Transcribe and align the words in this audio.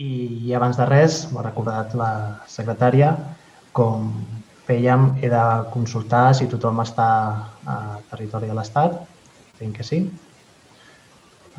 I, 0.00 0.48
I 0.48 0.54
abans 0.56 0.78
de 0.80 0.86
res, 0.88 1.16
m'ha 1.32 1.42
recordat 1.44 1.92
la 1.98 2.12
secretària, 2.48 3.10
com 3.76 4.06
fèiem, 4.64 5.10
he 5.20 5.28
de 5.28 5.42
consultar 5.72 6.30
si 6.38 6.48
tothom 6.48 6.80
està 6.80 7.08
a 7.68 7.76
territori 8.10 8.48
de 8.48 8.56
l'Estat. 8.56 8.94
Entenc 9.52 9.76
que 9.76 9.84
sí. 9.84 9.98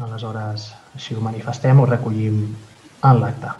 Aleshores, 0.02 0.72
així 0.98 1.14
ho 1.14 1.22
manifestem, 1.22 1.80
ho 1.80 1.86
recollim 1.86 2.40
en 3.04 3.22
l'acte. 3.22 3.52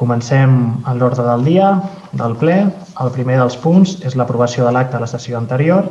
Comencem 0.00 0.56
en 0.88 0.98
l'ordre 0.98 1.26
del 1.26 1.44
dia 1.44 1.68
del 2.16 2.38
ple. 2.40 2.56
El 3.04 3.12
primer 3.18 3.36
dels 3.42 3.58
punts 3.60 3.98
és 4.00 4.16
l'aprovació 4.16 4.64
de 4.64 4.72
l'acte 4.72 4.96
de 4.96 5.04
la 5.04 5.10
sessió 5.12 5.36
anterior, 5.36 5.90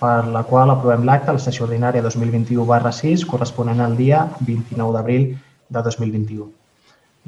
per 0.00 0.24
la 0.32 0.46
qual 0.48 0.72
aprovem 0.72 1.04
l'acte 1.04 1.30
a 1.30 1.36
la 1.36 1.44
sessió 1.44 1.68
ordinària 1.68 2.02
2021 2.08 2.64
barra 2.72 2.96
6, 3.02 3.28
corresponent 3.28 3.84
al 3.84 4.00
dia 4.00 4.24
29 4.40 4.96
d'abril 4.96 5.30
de 5.68 5.86
2021. 5.92 6.50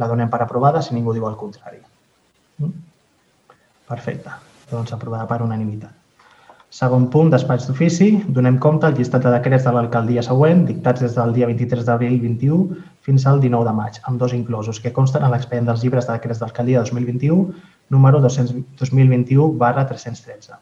La 0.01 0.09
donem 0.11 0.31
per 0.31 0.43
aprovada 0.43 0.83
si 0.83 0.95
ningú 0.95 1.15
diu 1.15 1.29
el 1.29 1.37
contrari. 1.41 1.83
Mm? 2.59 2.73
Perfecte. 3.91 4.33
Doncs 4.71 4.95
aprovada 4.97 5.29
per 5.31 5.43
unanimitat. 5.45 5.93
Segon 6.75 7.05
punt, 7.07 7.29
despatx 7.31 7.69
d'ofici. 7.69 8.09
Donem 8.37 8.57
compte 8.59 8.89
al 8.89 8.97
llistat 8.99 9.23
de 9.23 9.31
decrets 9.37 9.63
de 9.63 9.75
l'alcaldia 9.77 10.25
següent, 10.27 10.65
dictats 10.67 11.05
des 11.05 11.15
del 11.15 11.35
dia 11.37 11.47
23 11.47 11.87
d'abril 11.87 12.17
21 12.19 12.81
fins 13.07 13.27
al 13.31 13.39
19 13.45 13.69
de 13.69 13.75
maig, 13.79 14.01
amb 14.11 14.19
dos 14.19 14.35
inclosos, 14.35 14.81
que 14.83 14.93
consten 14.97 15.23
a 15.23 15.31
l'expedient 15.31 15.71
dels 15.71 15.85
llibres 15.87 16.09
de 16.09 16.17
decrets 16.17 16.43
d'alcaldia 16.43 16.83
2021, 16.83 17.47
número 17.95 18.19
200, 18.25 18.65
2021 18.83 19.53
barra 19.61 19.87
313. 19.87 20.59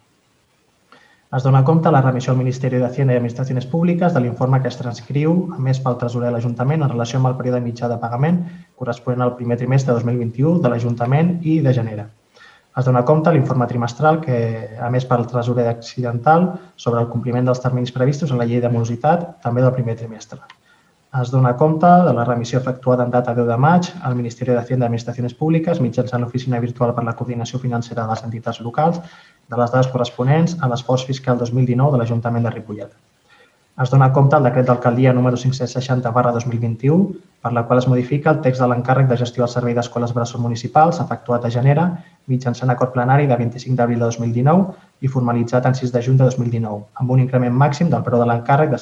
Es 1.37 1.45
dona 1.45 1.63
compte 1.65 1.91
la 1.91 2.03
remissió 2.03 2.33
al 2.35 2.37
Ministeri 2.37 2.77
d'Hacienda 2.81 3.15
i 3.15 3.19
Administracions 3.19 3.65
Públiques 3.75 4.13
de 4.13 4.21
l'informe 4.21 4.59
que 4.61 4.69
es 4.69 4.77
transcriu, 4.77 5.31
a 5.57 5.61
més 5.67 5.79
pel 5.81 5.97
tresorer 6.03 6.27
de 6.29 6.33
l'Ajuntament, 6.35 6.85
en 6.85 6.93
relació 6.93 7.21
amb 7.21 7.31
el 7.31 7.39
període 7.39 7.63
mitjà 7.65 7.89
de 7.89 7.97
pagament 8.03 8.43
corresponent 8.77 9.25
al 9.25 9.33
primer 9.39 9.57
trimestre 9.63 9.95
de 9.95 10.03
2021 10.03 10.61
de 10.61 10.73
l'Ajuntament 10.75 11.33
i 11.41 11.55
de 11.65 11.73
gener. 11.79 12.05
Es 12.77 12.85
dona 12.85 13.07
compte 13.09 13.33
l'informe 13.33 13.65
trimestral 13.71 14.21
que, 14.21 14.43
a 14.77 14.93
més 14.93 15.09
pel 15.09 15.25
tresorer 15.33 15.71
accidental, 15.71 16.51
sobre 16.77 17.01
el 17.01 17.09
compliment 17.15 17.49
dels 17.49 17.65
terminis 17.65 17.97
previstos 17.97 18.29
en 18.29 18.45
la 18.45 18.49
llei 18.51 18.61
de 18.61 18.69
morositat, 18.77 19.31
també 19.41 19.65
del 19.65 19.73
primer 19.79 19.97
trimestre. 20.03 20.45
Es 21.21 21.31
dona 21.31 21.51
compte 21.61 21.89
de 22.05 22.13
la 22.17 22.23
remissió 22.25 22.59
efectuada 22.59 23.05
en 23.05 23.11
data 23.11 23.35
10 23.35 23.47
de 23.47 23.57
maig 23.65 23.89
al 24.09 24.15
Ministeri 24.17 24.55
d'Hacienda 24.57 24.87
i 24.87 24.89
Administracions 24.89 25.35
Públiques 25.41 25.81
mitjançant 25.87 26.25
l'Oficina 26.25 26.61
Virtual 26.65 26.95
per 26.97 27.05
la 27.05 27.13
Coordinació 27.19 27.61
Financera 27.61 28.07
de 28.07 28.15
les 28.15 28.25
Entitats 28.25 28.63
Locals 28.65 29.03
de 29.03 29.59
les 29.61 29.75
dades 29.75 29.93
corresponents 29.93 30.57
a 30.61 30.73
l'esforç 30.73 31.05
fiscal 31.11 31.37
2019 31.43 31.93
de 31.93 32.01
l'Ajuntament 32.01 32.49
de 32.49 32.55
Ripollet. 32.55 32.97
Es 33.83 33.93
dona 33.93 34.09
compte 34.17 34.37
el 34.37 34.49
decret 34.49 34.67
d'alcaldia 34.69 35.13
número 35.13 35.37
560 35.37 36.11
barra 36.17 36.33
2021, 36.33 37.07
per 37.45 37.53
la 37.53 37.67
qual 37.67 37.79
es 37.83 37.89
modifica 37.89 38.33
el 38.33 38.41
text 38.45 38.61
de 38.65 38.69
l'encàrrec 38.73 39.09
de 39.09 39.17
gestió 39.21 39.45
del 39.45 39.53
servei 39.53 39.77
d'escoles 39.77 40.13
bressol 40.17 40.41
municipals 40.41 41.01
efectuat 41.05 41.45
a 41.45 41.53
genera 41.53 41.87
mitjançant 42.29 42.73
acord 42.73 42.93
plenari 42.97 43.27
de 43.27 43.37
25 43.37 43.77
d'abril 43.77 43.99
de 44.01 44.11
2019 44.17 44.77
i 45.01 45.09
formalitzat 45.09 45.69
en 45.69 45.75
6 45.75 45.93
de 45.93 46.03
juny 46.09 46.21
de 46.21 46.29
2019, 46.29 46.85
amb 46.95 47.17
un 47.17 47.25
increment 47.25 47.57
màxim 47.65 47.89
del 47.93 48.05
preu 48.05 48.21
de 48.21 48.29
l'encàrrec 48.33 48.71
de 48.71 48.81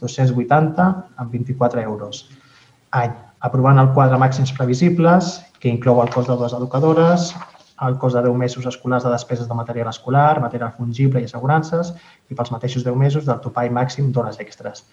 56.280 0.00 0.88
amb 1.16 1.32
24 1.32 1.82
euros. 1.82 2.28
Any, 2.90 3.12
aprovant 3.40 3.78
el 3.82 3.92
quadre 3.94 4.18
màxims 4.20 4.54
previsibles, 4.56 5.38
que 5.60 5.70
inclou 5.70 6.00
el 6.02 6.10
cost 6.14 6.30
de 6.30 6.36
dues 6.38 6.54
educadores, 6.56 7.32
el 7.86 7.98
cost 7.98 8.16
de 8.16 8.22
10 8.22 8.34
mesos 8.34 8.66
escolars 8.66 9.04
de 9.04 9.10
despeses 9.10 9.48
de 9.48 9.54
material 9.54 9.88
escolar, 9.88 10.40
material 10.40 10.72
fungible 10.76 11.20
i 11.20 11.28
assegurances 11.28 11.92
i 12.30 12.34
pels 12.34 12.50
mateixos 12.54 12.84
10 12.86 12.96
mesos 12.98 13.28
del 13.28 13.38
topall 13.44 13.70
màxim 13.70 14.10
d'hores 14.12 14.40
extres. 14.42 14.84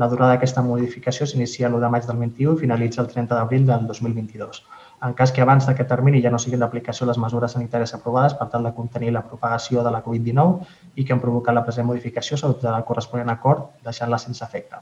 La 0.00 0.08
durada 0.08 0.32
d'aquesta 0.32 0.64
modificació 0.64 1.26
s'inicia 1.28 1.68
l'1 1.68 1.82
de 1.84 1.90
maig 1.94 2.06
del 2.08 2.18
21 2.24 2.56
i 2.56 2.62
finalitza 2.64 3.02
el 3.02 3.10
30 3.12 3.36
d'abril 3.36 3.66
del 3.68 3.86
2022. 3.86 4.62
En 5.06 5.14
cas 5.18 5.32
que 5.34 5.42
abans 5.42 5.66
d'aquest 5.66 5.88
termini 5.90 6.20
ja 6.22 6.30
no 6.30 6.38
siguin 6.38 6.60
d'aplicació 6.62 7.06
les 7.08 7.18
mesures 7.18 7.54
sanitàries 7.56 7.94
aprovades 7.96 8.34
per 8.38 8.46
tal 8.52 8.68
de 8.68 8.70
contenir 8.76 9.10
la 9.14 9.24
propagació 9.26 9.82
de 9.82 9.90
la 9.90 10.02
Covid-19 10.04 10.74
i 10.94 11.04
que 11.04 11.14
han 11.14 11.22
provocat 11.24 11.56
la 11.58 11.64
present 11.66 11.88
modificació 11.88 12.38
s'adoptarà 12.38 12.76
el 12.78 12.86
corresponent 12.90 13.32
acord 13.34 13.64
deixant-la 13.88 14.20
sense 14.22 14.44
efecte. 14.46 14.78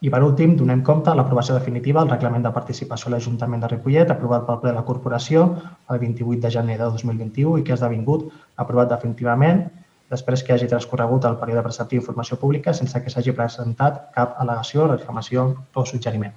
I 0.00 0.10
per 0.10 0.22
últim, 0.24 0.56
donem 0.56 0.82
compte 0.82 1.10
de 1.10 1.16
l'aprovació 1.16 1.54
definitiva 1.54 2.00
del 2.00 2.10
reglament 2.14 2.46
de 2.46 2.52
participació 2.56 3.10
a 3.10 3.14
l'Ajuntament 3.14 3.62
de 3.62 3.68
Ripollet 3.68 4.10
aprovat 4.10 4.46
pel 4.48 4.60
ple 4.62 4.72
de 4.72 4.78
la 4.78 4.84
Corporació 4.90 5.46
el 5.92 5.98
28 6.02 6.40
de 6.46 6.52
gener 6.58 6.78
de 6.80 6.88
2021 6.98 7.58
i 7.60 7.66
que 7.66 7.76
ha 7.76 7.78
esdevingut 7.78 8.30
aprovat 8.64 8.90
definitivament 8.96 9.66
després 10.10 10.42
que 10.42 10.56
hagi 10.56 10.70
transcorregut 10.72 11.28
el 11.28 11.36
període 11.42 11.62
preceptiu 11.66 12.00
d'informació 12.00 12.40
pública 12.40 12.74
sense 12.74 13.04
que 13.04 13.12
s'hagi 13.12 13.36
presentat 13.36 14.08
cap 14.16 14.40
al·legació, 14.42 14.88
reclamació 14.90 15.50
o 15.74 15.84
suggeriment. 15.86 16.34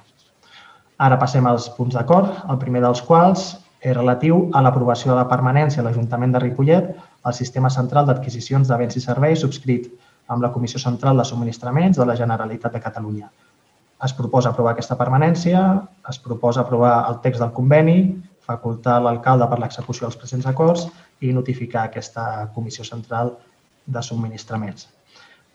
Ara 0.98 1.18
passem 1.20 1.46
als 1.50 1.70
punts 1.78 1.96
d'acord, 1.96 2.30
el 2.50 2.60
primer 2.62 2.82
dels 2.84 3.02
quals 3.02 3.46
és 3.82 3.96
relatiu 3.96 4.50
a 4.54 4.62
l'aprovació 4.62 5.12
de 5.12 5.18
la 5.20 5.28
permanència 5.28 5.82
a 5.82 5.86
l'Ajuntament 5.88 6.34
de 6.34 6.40
Ripollet 6.44 6.94
al 7.24 7.34
Sistema 7.34 7.70
Central 7.70 8.06
d'Adquisicions 8.08 8.68
de 8.68 8.78
Béns 8.78 9.00
i 9.00 9.02
Serveis 9.04 9.42
subscrit 9.42 9.90
amb 10.28 10.44
la 10.44 10.52
Comissió 10.52 10.80
Central 10.80 11.18
de 11.18 11.26
Subministraments 11.28 11.98
de 11.98 12.06
la 12.06 12.16
Generalitat 12.16 12.74
de 12.74 12.80
Catalunya, 12.80 13.32
es 14.04 14.14
proposa 14.14 14.52
aprovar 14.52 14.74
aquesta 14.74 14.98
permanència, 15.00 15.60
es 16.10 16.20
proposa 16.20 16.64
aprovar 16.64 16.96
el 17.10 17.20
text 17.24 17.40
del 17.40 17.54
conveni, 17.56 17.98
facultar 18.44 18.98
l'alcalde 19.02 19.48
per 19.48 19.60
l'execució 19.62 20.08
dels 20.08 20.20
presents 20.20 20.48
acords 20.50 20.88
i 21.24 21.32
notificar 21.32 21.86
aquesta 21.88 22.50
comissió 22.56 22.84
central 22.84 23.32
de 23.86 24.04
subministraments. 24.04 24.90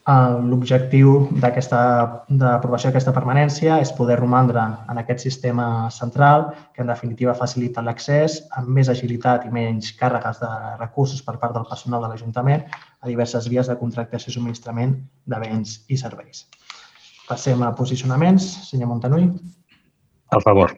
L'objectiu 0.09 1.27
d'aprovació 1.37 2.89
d'aquesta 2.89 3.13
permanència 3.13 3.75
és 3.83 3.91
poder 3.93 4.15
romandre 4.17 4.63
en 4.89 5.01
aquest 5.03 5.21
sistema 5.21 5.91
central 5.93 6.47
que, 6.73 6.81
en 6.81 6.89
definitiva, 6.89 7.35
facilita 7.37 7.85
l'accés 7.85 8.39
amb 8.57 8.73
més 8.79 8.89
agilitat 8.89 9.45
i 9.45 9.53
menys 9.53 9.91
càrregues 10.01 10.41
de 10.41 10.49
recursos 10.79 11.21
per 11.27 11.37
part 11.37 11.53
del 11.53 11.69
personal 11.69 12.07
de 12.07 12.09
l'Ajuntament 12.09 12.65
a 12.73 13.11
diverses 13.11 13.51
vies 13.53 13.69
de 13.69 13.77
contractació 13.77 14.33
i 14.33 14.39
subministrament 14.39 14.97
de 15.29 15.43
béns 15.45 15.77
i 15.93 16.01
serveis. 16.01 16.47
Passem 17.29 17.61
a 17.63 17.75
posicionaments. 17.77 18.49
Senyor 18.71 18.89
Montanui. 18.89 19.29
A 20.33 20.41
favor. 20.41 20.73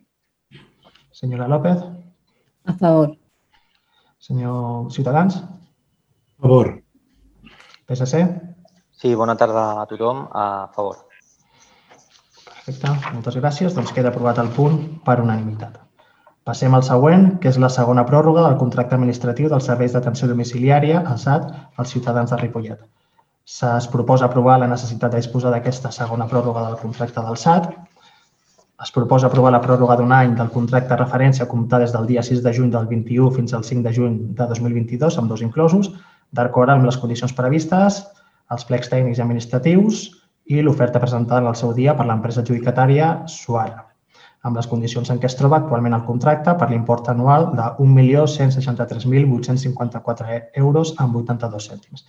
Senyora 1.14 1.46
López. 1.46 1.78
A 2.66 2.74
favor. 2.82 3.14
Senyor 4.18 4.90
Ciutadans. 4.90 5.38
A 5.38 6.42
favor. 6.42 6.80
PSC. 7.86 8.49
Sí, 9.00 9.14
bona 9.14 9.32
tarda 9.36 9.80
a 9.80 9.86
tothom. 9.88 10.26
A 10.30 10.68
favor. 10.76 10.98
Perfecte, 12.44 12.90
moltes 13.14 13.38
gràcies. 13.40 13.72
Doncs 13.72 13.94
queda 13.96 14.10
aprovat 14.12 14.38
el 14.42 14.50
punt 14.52 14.76
per 15.06 15.22
unanimitat. 15.22 15.78
Passem 16.44 16.74
al 16.76 16.84
següent, 16.84 17.24
que 17.40 17.48
és 17.48 17.58
la 17.62 17.70
segona 17.72 18.04
pròrroga 18.10 18.44
del 18.44 18.58
contracte 18.60 18.98
administratiu 18.98 19.48
dels 19.48 19.70
serveis 19.70 19.96
d'atenció 19.96 20.28
domiciliària, 20.28 21.00
al 21.00 21.16
SAT, 21.22 21.48
als 21.80 21.94
ciutadans 21.96 22.34
de 22.34 22.40
Ripollet. 22.42 22.84
Es 23.80 23.88
proposa 23.94 24.28
aprovar 24.28 24.58
la 24.60 24.68
necessitat 24.68 25.16
de 25.16 25.22
disposar 25.24 25.54
d'aquesta 25.54 25.94
segona 25.96 26.28
pròrroga 26.28 26.66
del 26.68 26.78
contracte 26.84 27.24
del 27.24 27.40
SAT. 27.40 27.72
Es 28.84 28.92
proposa 28.92 29.32
aprovar 29.32 29.56
la 29.56 29.64
pròrroga 29.64 29.96
d'un 29.96 30.12
any 30.12 30.36
del 30.36 30.52
contracte 30.52 30.92
de 30.92 31.00
referència 31.00 31.48
a 31.48 31.48
comptar 31.48 31.80
des 31.80 31.96
del 31.96 32.06
dia 32.06 32.22
6 32.22 32.44
de 32.44 32.52
juny 32.52 32.70
del 32.76 32.86
21 32.92 33.32
fins 33.40 33.56
al 33.56 33.64
5 33.64 33.88
de 33.88 33.96
juny 33.96 34.22
de 34.36 34.52
2022, 34.54 35.18
amb 35.18 35.32
dos 35.32 35.40
inclosos, 35.48 35.92
d'acord 36.32 36.76
amb 36.76 36.84
les 36.84 37.00
condicions 37.00 37.32
previstes, 37.36 38.04
els 38.54 38.64
plecs 38.68 38.88
tècnics 38.92 39.18
i 39.18 39.24
administratius 39.24 39.94
i 40.50 40.52
l'oferta 40.62 41.02
presentada 41.02 41.40
en 41.44 41.50
el 41.52 41.58
seu 41.58 41.70
dia 41.76 41.92
per 41.96 42.06
l'empresa 42.06 42.40
adjudicatària 42.42 43.06
Suara, 43.30 43.80
amb 44.42 44.56
les 44.56 44.68
condicions 44.70 45.10
en 45.10 45.18
què 45.20 45.26
es 45.30 45.38
troba 45.38 45.56
actualment 45.60 45.96
el 45.98 46.08
contracte 46.08 46.50
per 46.58 46.68
l'import 46.70 47.04
anual 47.12 47.42
de 47.58 47.66
1.163.854 47.84 50.24
euros 50.64 50.86
amb 50.98 51.12
82 51.22 51.64
cèntims 51.72 52.00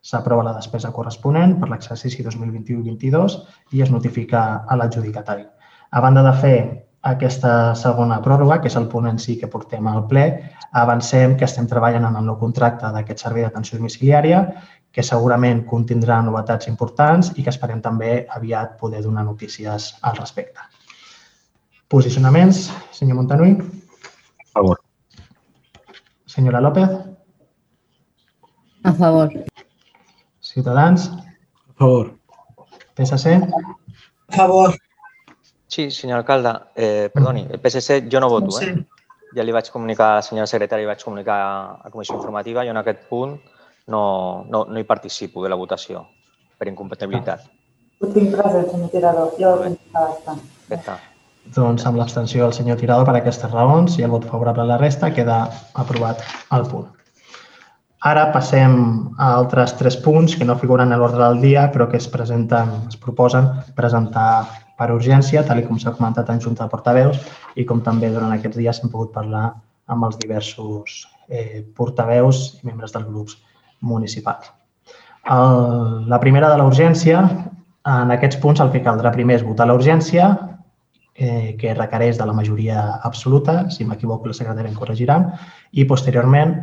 s'aprova 0.00 0.42
la 0.42 0.54
despesa 0.56 0.92
corresponent 0.96 1.58
per 1.60 1.68
l'exercici 1.70 2.24
2021-22 2.24 3.36
i 3.76 3.82
es 3.84 3.90
notifica 3.92 4.64
a 4.66 4.76
l'adjudicatari. 4.76 5.44
A 5.90 6.00
banda 6.00 6.22
de 6.24 6.32
fer 6.40 6.56
aquesta 7.10 7.74
segona 7.76 8.20
pròrroga, 8.24 8.60
que 8.60 8.68
és 8.68 8.76
el 8.76 8.88
punt 8.88 9.08
en 9.08 9.18
si 9.18 9.38
que 9.40 9.48
portem 9.48 9.86
al 9.88 10.06
ple, 10.08 10.24
avancem 10.72 11.36
que 11.36 11.48
estem 11.48 11.68
treballant 11.68 12.06
en 12.08 12.18
el 12.20 12.28
nou 12.28 12.36
contracte 12.40 12.92
d'aquest 12.94 13.24
servei 13.24 13.44
d'atenció 13.44 13.78
domiciliària, 13.78 14.42
que 14.92 15.02
segurament 15.06 15.62
contindrà 15.70 16.18
novetats 16.26 16.68
importants 16.70 17.30
i 17.36 17.44
que 17.44 17.52
esperem 17.52 17.80
també 17.82 18.26
aviat 18.36 18.76
poder 18.80 19.02
donar 19.04 19.24
notícies 19.24 19.92
al 20.02 20.16
respecte. 20.18 20.60
Posicionaments, 21.90 22.68
senyor 22.94 23.18
Montanui. 23.18 23.56
A 24.46 24.50
favor. 24.52 24.80
Senyora 26.26 26.60
López. 26.60 26.90
A 28.84 28.92
favor. 28.92 29.32
Ciutadans. 30.40 31.10
A 31.10 31.72
favor. 31.78 32.14
PSC. 32.94 33.40
A 34.28 34.36
favor. 34.36 34.74
Sí, 35.66 35.90
senyor 35.90 36.18
alcalde, 36.18 36.52
eh, 36.74 37.10
perdoni, 37.14 37.46
el 37.48 37.60
PSC 37.60 38.08
jo 38.10 38.20
no 38.20 38.28
voto, 38.28 38.60
eh? 38.60 38.74
Ja 39.36 39.44
li 39.46 39.52
vaig 39.54 39.70
comunicar 39.70 40.08
a 40.10 40.14
la 40.16 40.22
senyora 40.26 40.50
secretària, 40.50 40.88
vaig 40.88 41.04
comunicar 41.04 41.36
a 41.38 41.80
la 41.84 41.90
comissió 41.90 42.16
informativa, 42.16 42.64
jo 42.64 42.74
en 42.74 42.80
aquest 42.80 43.04
punt 43.08 43.36
no, 43.90 44.02
no, 44.48 44.64
no 44.70 44.80
hi 44.80 44.86
participo 44.88 45.44
de 45.44 45.50
la 45.52 45.58
votació 45.60 46.06
per 46.58 46.68
incompatibilitat. 46.70 47.46
Ho 48.00 48.08
tinc 48.14 48.32
present, 48.32 48.68
senyor 48.70 48.92
tirador. 48.94 49.32
Jo 49.40 49.54
ho 49.56 49.62
tinc 49.64 49.80
bastant. 49.94 50.40
Perfecte. 50.68 50.96
Doncs 51.56 51.84
amb 51.88 51.98
l'abstenció 51.98 52.44
del 52.44 52.54
senyor 52.54 52.78
Tirado 52.78 53.04
per 53.08 53.16
aquestes 53.18 53.50
raons 53.50 53.96
i 53.98 54.04
el 54.06 54.12
vot 54.12 54.26
favorable 54.28 54.62
a 54.62 54.70
la 54.70 54.78
resta 54.80 55.10
queda 55.16 55.42
aprovat 55.82 56.22
el 56.56 56.66
punt. 56.70 56.88
Ara 58.10 58.26
passem 58.32 58.74
a 59.18 59.32
altres 59.36 59.74
tres 59.76 59.96
punts 60.04 60.36
que 60.36 60.46
no 60.48 60.56
figuren 60.60 60.92
a 60.92 60.98
l'ordre 61.00 61.20
del 61.20 61.40
dia 61.42 61.66
però 61.72 61.88
que 61.90 61.98
es 62.00 62.08
presenten, 62.08 62.70
es 62.88 62.96
proposen 62.96 63.50
presentar 63.76 64.46
per 64.78 64.88
urgència, 64.94 65.42
tal 65.44 65.60
com 65.66 65.80
s'ha 65.80 65.92
comentat 65.96 66.30
en 66.32 66.40
Junta 66.40 66.64
de 66.64 66.72
Portaveus 66.72 67.20
i 67.56 67.66
com 67.68 67.82
també 67.84 68.08
durant 68.14 68.32
aquests 68.32 68.56
dies 68.56 68.80
hem 68.80 68.92
pogut 68.92 69.12
parlar 69.16 69.50
amb 69.92 70.06
els 70.08 70.16
diversos 70.22 71.02
eh, 71.28 71.66
portaveus 71.76 72.60
i 72.60 72.70
membres 72.70 72.96
dels 72.96 73.08
grups 73.10 73.36
municipals. 73.80 74.52
El, 75.30 76.08
la 76.08 76.20
primera 76.20 76.50
de 76.50 76.58
la 76.60 76.66
urgència, 76.68 77.22
en 77.90 78.12
aquests 78.14 78.40
punts 78.42 78.60
el 78.60 78.72
que 78.72 78.82
caldrà 78.84 79.12
primer 79.14 79.40
és 79.40 79.46
votar 79.46 79.66
la 79.68 79.76
urgència 79.78 80.30
eh, 81.14 81.56
que 81.60 81.74
requereix 81.74 82.18
de 82.18 82.26
la 82.26 82.36
majoria 82.36 82.84
absoluta, 83.02 83.64
si 83.70 83.84
m'equivoco 83.84 84.30
la 84.30 84.36
secretària 84.36 84.70
em 84.72 84.78
corregirà, 84.78 85.18
i 85.72 85.86
posteriorment 85.88 86.56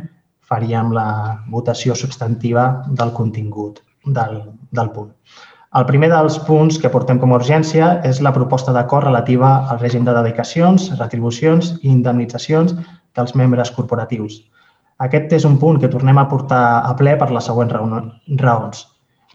faríem 0.48 0.94
la 0.96 1.10
votació 1.52 1.94
substantiva 1.94 2.68
del 2.88 3.12
contingut 3.12 3.82
del, 4.04 4.42
del 4.72 4.90
punt. 4.94 5.12
El 5.78 5.84
primer 5.84 6.08
dels 6.08 6.38
punts 6.46 6.78
que 6.80 6.88
portem 6.88 7.18
com 7.20 7.34
a 7.34 7.38
urgència 7.38 7.98
és 8.08 8.22
la 8.24 8.32
proposta 8.32 8.72
d'acord 8.72 9.04
relativa 9.04 9.50
al 9.68 9.80
règim 9.82 10.06
de 10.06 10.14
dedicacions, 10.16 10.88
retribucions 10.96 11.74
i 11.82 11.90
indemnitzacions 11.92 12.72
dels 13.18 13.34
membres 13.36 13.70
corporatius. 13.76 14.40
Aquest 15.04 15.32
és 15.36 15.44
un 15.46 15.60
punt 15.62 15.76
que 15.78 15.88
tornem 15.90 16.18
a 16.18 16.26
portar 16.26 16.62
a 16.82 16.94
ple 16.98 17.12
per 17.18 17.28
les 17.30 17.46
següents 17.46 17.74
raons. 18.40 18.78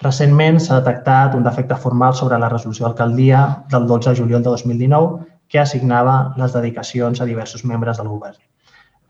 Recentment 0.03 0.57
s'ha 0.59 0.79
detectat 0.81 1.37
un 1.37 1.45
defecte 1.45 1.77
formal 1.83 2.17
sobre 2.19 2.39
la 2.41 2.49
resolució 2.51 2.83
d'alcaldia 2.83 3.43
del 3.71 3.85
12 3.87 4.09
de 4.09 4.17
juliol 4.17 4.43
de 4.43 4.49
2019 4.49 5.29
que 5.47 5.61
assignava 5.61 6.15
les 6.41 6.51
dedicacions 6.57 7.21
a 7.21 7.27
diversos 7.29 7.63
membres 7.63 8.01
del 8.01 8.09
govern. 8.11 8.35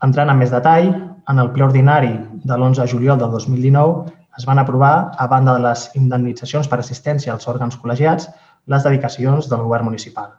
Entrant 0.06 0.30
en 0.30 0.38
més 0.38 0.54
detall, 0.54 0.92
en 1.32 1.42
el 1.42 1.50
ple 1.56 1.66
ordinari 1.66 2.12
de 2.44 2.54
l'11 2.54 2.84
de 2.84 2.86
juliol 2.92 3.18
del 3.18 3.34
2019 3.34 4.14
es 4.38 4.46
van 4.46 4.62
aprovar, 4.62 5.10
a 5.18 5.26
banda 5.26 5.56
de 5.58 5.64
les 5.66 5.88
indemnitzacions 5.98 6.70
per 6.70 6.78
assistència 6.78 7.34
als 7.34 7.48
òrgans 7.50 7.80
col·legiats, 7.82 8.30
les 8.70 8.86
dedicacions 8.86 9.50
del 9.50 9.66
govern 9.66 9.90
municipal. 9.90 10.30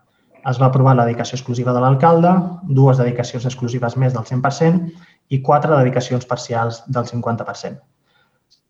Es 0.46 0.60
va 0.62 0.68
aprovar 0.70 0.94
la 0.96 1.06
dedicació 1.08 1.40
exclusiva 1.40 1.74
de 1.74 1.82
l'alcalde, 1.82 2.32
dues 2.80 3.00
dedicacions 3.02 3.48
exclusives 3.50 3.96
més 3.98 4.14
del 4.14 4.28
100% 4.30 4.92
i 5.30 5.42
quatre 5.42 5.75
dedicacions 5.77 6.25
parcials 6.30 6.83
del 6.88 7.06
50%. 7.10 7.81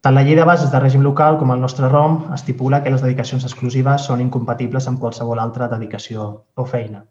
Tant 0.06 0.14
la 0.14 0.22
llei 0.22 0.38
de 0.38 0.46
bases 0.46 0.70
de 0.70 0.80
règim 0.82 1.02
local 1.02 1.40
com 1.42 1.52
el 1.52 1.62
nostre 1.62 1.88
ROM 1.90 2.20
estipula 2.36 2.84
que 2.84 2.92
les 2.94 3.02
dedicacions 3.02 3.46
exclusives 3.48 4.06
són 4.06 4.22
incompatibles 4.22 4.88
amb 4.88 5.00
qualsevol 5.02 5.42
altra 5.42 5.68
dedicació 5.72 6.28
o 6.56 6.66
feina. 6.74 7.02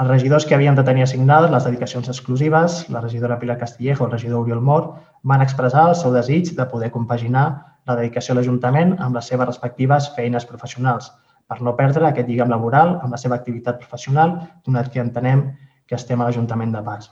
Els 0.00 0.08
regidors 0.08 0.46
que 0.48 0.54
havien 0.56 0.76
de 0.76 0.84
tenir 0.84 1.02
assignades 1.04 1.50
les 1.52 1.64
dedicacions 1.68 2.10
exclusives, 2.12 2.76
la 2.96 3.00
regidora 3.00 3.38
Pilar 3.40 3.56
Castillejo 3.62 4.04
i 4.04 4.06
el 4.06 4.12
regidor 4.12 4.44
Oriol 4.44 4.60
Mor, 4.68 4.86
van 5.32 5.44
expressar 5.44 5.86
el 5.88 5.96
seu 6.02 6.12
desig 6.12 6.52
de 6.56 6.68
poder 6.70 6.90
compaginar 6.94 7.46
la 7.88 7.96
dedicació 7.98 8.32
a 8.32 8.38
l'Ajuntament 8.38 8.94
amb 8.98 9.16
les 9.16 9.28
seves 9.32 9.50
respectives 9.50 10.10
feines 10.16 10.48
professionals, 10.48 11.10
per 11.48 11.60
no 11.66 11.76
perdre 11.76 12.08
aquest 12.08 12.28
lligam 12.28 12.52
laboral 12.52 12.94
amb 13.00 13.16
la 13.16 13.20
seva 13.24 13.36
activitat 13.40 13.80
professional, 13.82 14.36
donat 14.64 14.92
que 14.92 15.04
entenem 15.04 15.50
que 15.86 16.00
estem 16.00 16.20
a 16.20 16.28
l'Ajuntament 16.28 16.72
de 16.76 16.84
Pas. 16.86 17.10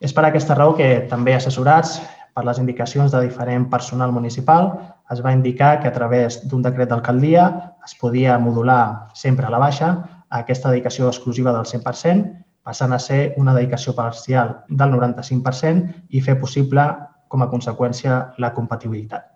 És 0.00 0.12
per 0.14 0.24
aquesta 0.26 0.56
raó 0.58 0.74
que 0.78 1.06
també 1.10 1.34
assessorats 1.34 2.00
per 2.34 2.44
les 2.44 2.58
indicacions 2.58 3.12
de 3.14 3.20
diferent 3.22 3.68
personal 3.70 4.12
municipal, 4.12 4.72
es 5.12 5.20
va 5.22 5.32
indicar 5.32 5.78
que 5.80 5.88
a 5.88 5.94
través 5.94 6.40
d'un 6.48 6.64
decret 6.64 6.90
d'alcaldia 6.90 7.46
es 7.86 7.94
podia 8.00 8.38
modular 8.38 9.10
sempre 9.14 9.46
a 9.46 9.52
la 9.54 9.60
baixa 9.62 9.92
aquesta 10.40 10.72
dedicació 10.72 11.06
exclusiva 11.12 11.52
del 11.54 11.68
100%, 11.70 12.24
passant 12.64 12.92
a 12.92 12.98
ser 12.98 13.34
una 13.36 13.54
dedicació 13.54 13.94
parcial 13.94 14.56
del 14.68 14.96
95% 14.96 16.08
i 16.10 16.24
fer 16.24 16.38
possible, 16.40 16.88
com 17.28 17.42
a 17.42 17.50
conseqüència, 17.50 18.34
la 18.38 18.52
compatibilitat. 18.56 19.28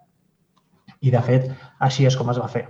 I, 1.00 1.12
de 1.14 1.22
fet, 1.22 1.50
així 1.78 2.06
és 2.08 2.16
com 2.18 2.30
es 2.32 2.40
va 2.40 2.48
fer. 2.50 2.64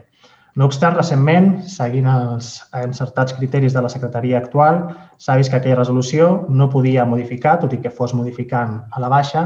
No 0.59 0.67
obstant, 0.67 0.97
recentment, 0.97 1.53
seguint 1.71 2.09
els 2.11 2.47
encertats 2.75 3.35
criteris 3.37 3.77
de 3.77 3.83
la 3.85 3.91
secretaria 3.93 4.41
actual, 4.41 4.81
s'ha 5.23 5.37
vist 5.39 5.53
que 5.53 5.59
aquella 5.61 5.77
resolució 5.79 6.31
no 6.61 6.67
podia 6.73 7.05
modificar, 7.07 7.61
tot 7.63 7.77
i 7.77 7.79
que 7.85 7.93
fos 7.95 8.15
modificant 8.19 8.73
a 8.91 9.03
la 9.05 9.11
baixa, 9.13 9.45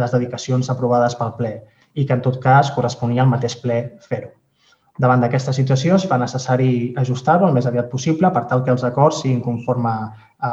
les 0.00 0.14
dedicacions 0.14 0.70
aprovades 0.72 1.16
pel 1.18 1.34
ple 1.36 1.50
i 1.94 2.06
que 2.06 2.16
en 2.16 2.22
tot 2.24 2.38
cas 2.42 2.70
corresponia 2.72 3.22
al 3.22 3.28
mateix 3.34 3.58
ple 3.60 3.76
fer-ho. 4.08 4.30
Davant 5.04 5.20
d'aquesta 5.20 5.52
situació 5.52 5.98
es 5.98 6.06
fa 6.08 6.16
necessari 6.22 6.94
ajustar-ho 7.02 7.50
el 7.50 7.52
més 7.58 7.68
aviat 7.68 7.90
possible 7.92 8.30
per 8.32 8.46
tal 8.50 8.64
que 8.64 8.72
els 8.72 8.86
acords 8.88 9.20
siguin 9.20 9.42
conforme 9.44 9.92
a, 9.92 10.52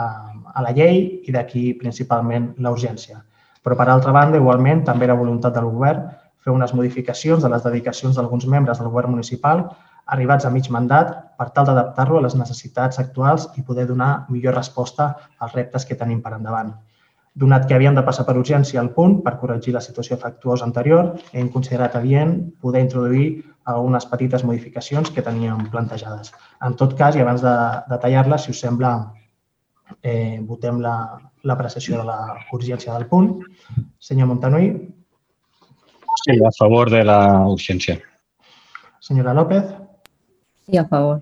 a 0.53 0.65
la 0.65 0.73
llei 0.75 0.99
i 1.23 1.31
d'aquí 1.31 1.63
principalment 1.79 2.49
la 2.57 2.73
urgència. 2.75 3.21
Però, 3.63 3.79
per 3.79 3.87
altra 3.87 4.11
banda, 4.11 4.41
igualment, 4.43 4.83
també 4.83 5.07
la 5.07 5.15
voluntat 5.15 5.55
del 5.55 5.71
govern 5.71 6.03
fer 6.43 6.51
unes 6.51 6.73
modificacions 6.73 7.45
de 7.45 7.53
les 7.53 7.63
dedicacions 7.63 8.17
d'alguns 8.17 8.49
membres 8.49 8.81
del 8.81 8.91
govern 8.91 9.15
municipal 9.15 9.69
arribats 10.05 10.45
a 10.45 10.49
mig 10.49 10.69
mandat 10.69 11.13
per 11.37 11.49
tal 11.55 11.65
d'adaptar-lo 11.65 12.19
a 12.19 12.23
les 12.25 12.35
necessitats 12.35 12.99
actuals 12.99 13.49
i 13.57 13.63
poder 13.67 13.87
donar 13.87 14.25
millor 14.29 14.55
resposta 14.55 15.15
als 15.39 15.53
reptes 15.53 15.85
que 15.85 15.95
tenim 15.95 16.21
per 16.21 16.33
endavant. 16.37 16.73
Donat 17.33 17.67
que 17.67 17.75
havíem 17.77 17.95
de 17.95 18.03
passar 18.03 18.25
per 18.27 18.35
urgència 18.35 18.81
al 18.81 18.91
punt 18.91 19.21
per 19.23 19.37
corregir 19.39 19.73
la 19.73 19.81
situació 19.81 20.17
factuosa 20.19 20.65
anterior, 20.67 21.13
hem 21.31 21.47
considerat 21.49 21.95
adient 21.95 22.35
poder 22.59 22.81
introduir 22.83 23.45
algunes 23.63 24.05
petites 24.05 24.43
modificacions 24.43 25.11
que 25.15 25.23
teníem 25.23 25.69
plantejades. 25.71 26.33
En 26.65 26.75
tot 26.75 26.97
cas, 26.99 27.15
i 27.15 27.23
abans 27.23 27.43
de, 27.45 27.55
de 27.87 27.99
tallar-les, 28.03 28.43
si 28.43 28.51
us 28.51 28.59
sembla, 28.59 28.91
eh, 30.01 30.39
votem 30.47 30.81
l'apreciació 30.81 32.01
la, 32.01 32.01
de 32.01 32.07
la 32.09 32.47
urgència 32.57 32.93
del 32.97 33.07
punt. 33.07 33.31
Senyor 33.99 34.27
Montanui. 34.27 34.73
Sí, 36.25 36.35
a 36.35 36.51
favor 36.57 36.91
de 36.91 37.05
la 37.07 37.19
urgència. 37.47 38.01
Senyora 38.99 39.33
López. 39.33 39.80
Sí, 40.71 40.77
a 40.77 40.85
favor. 40.85 41.21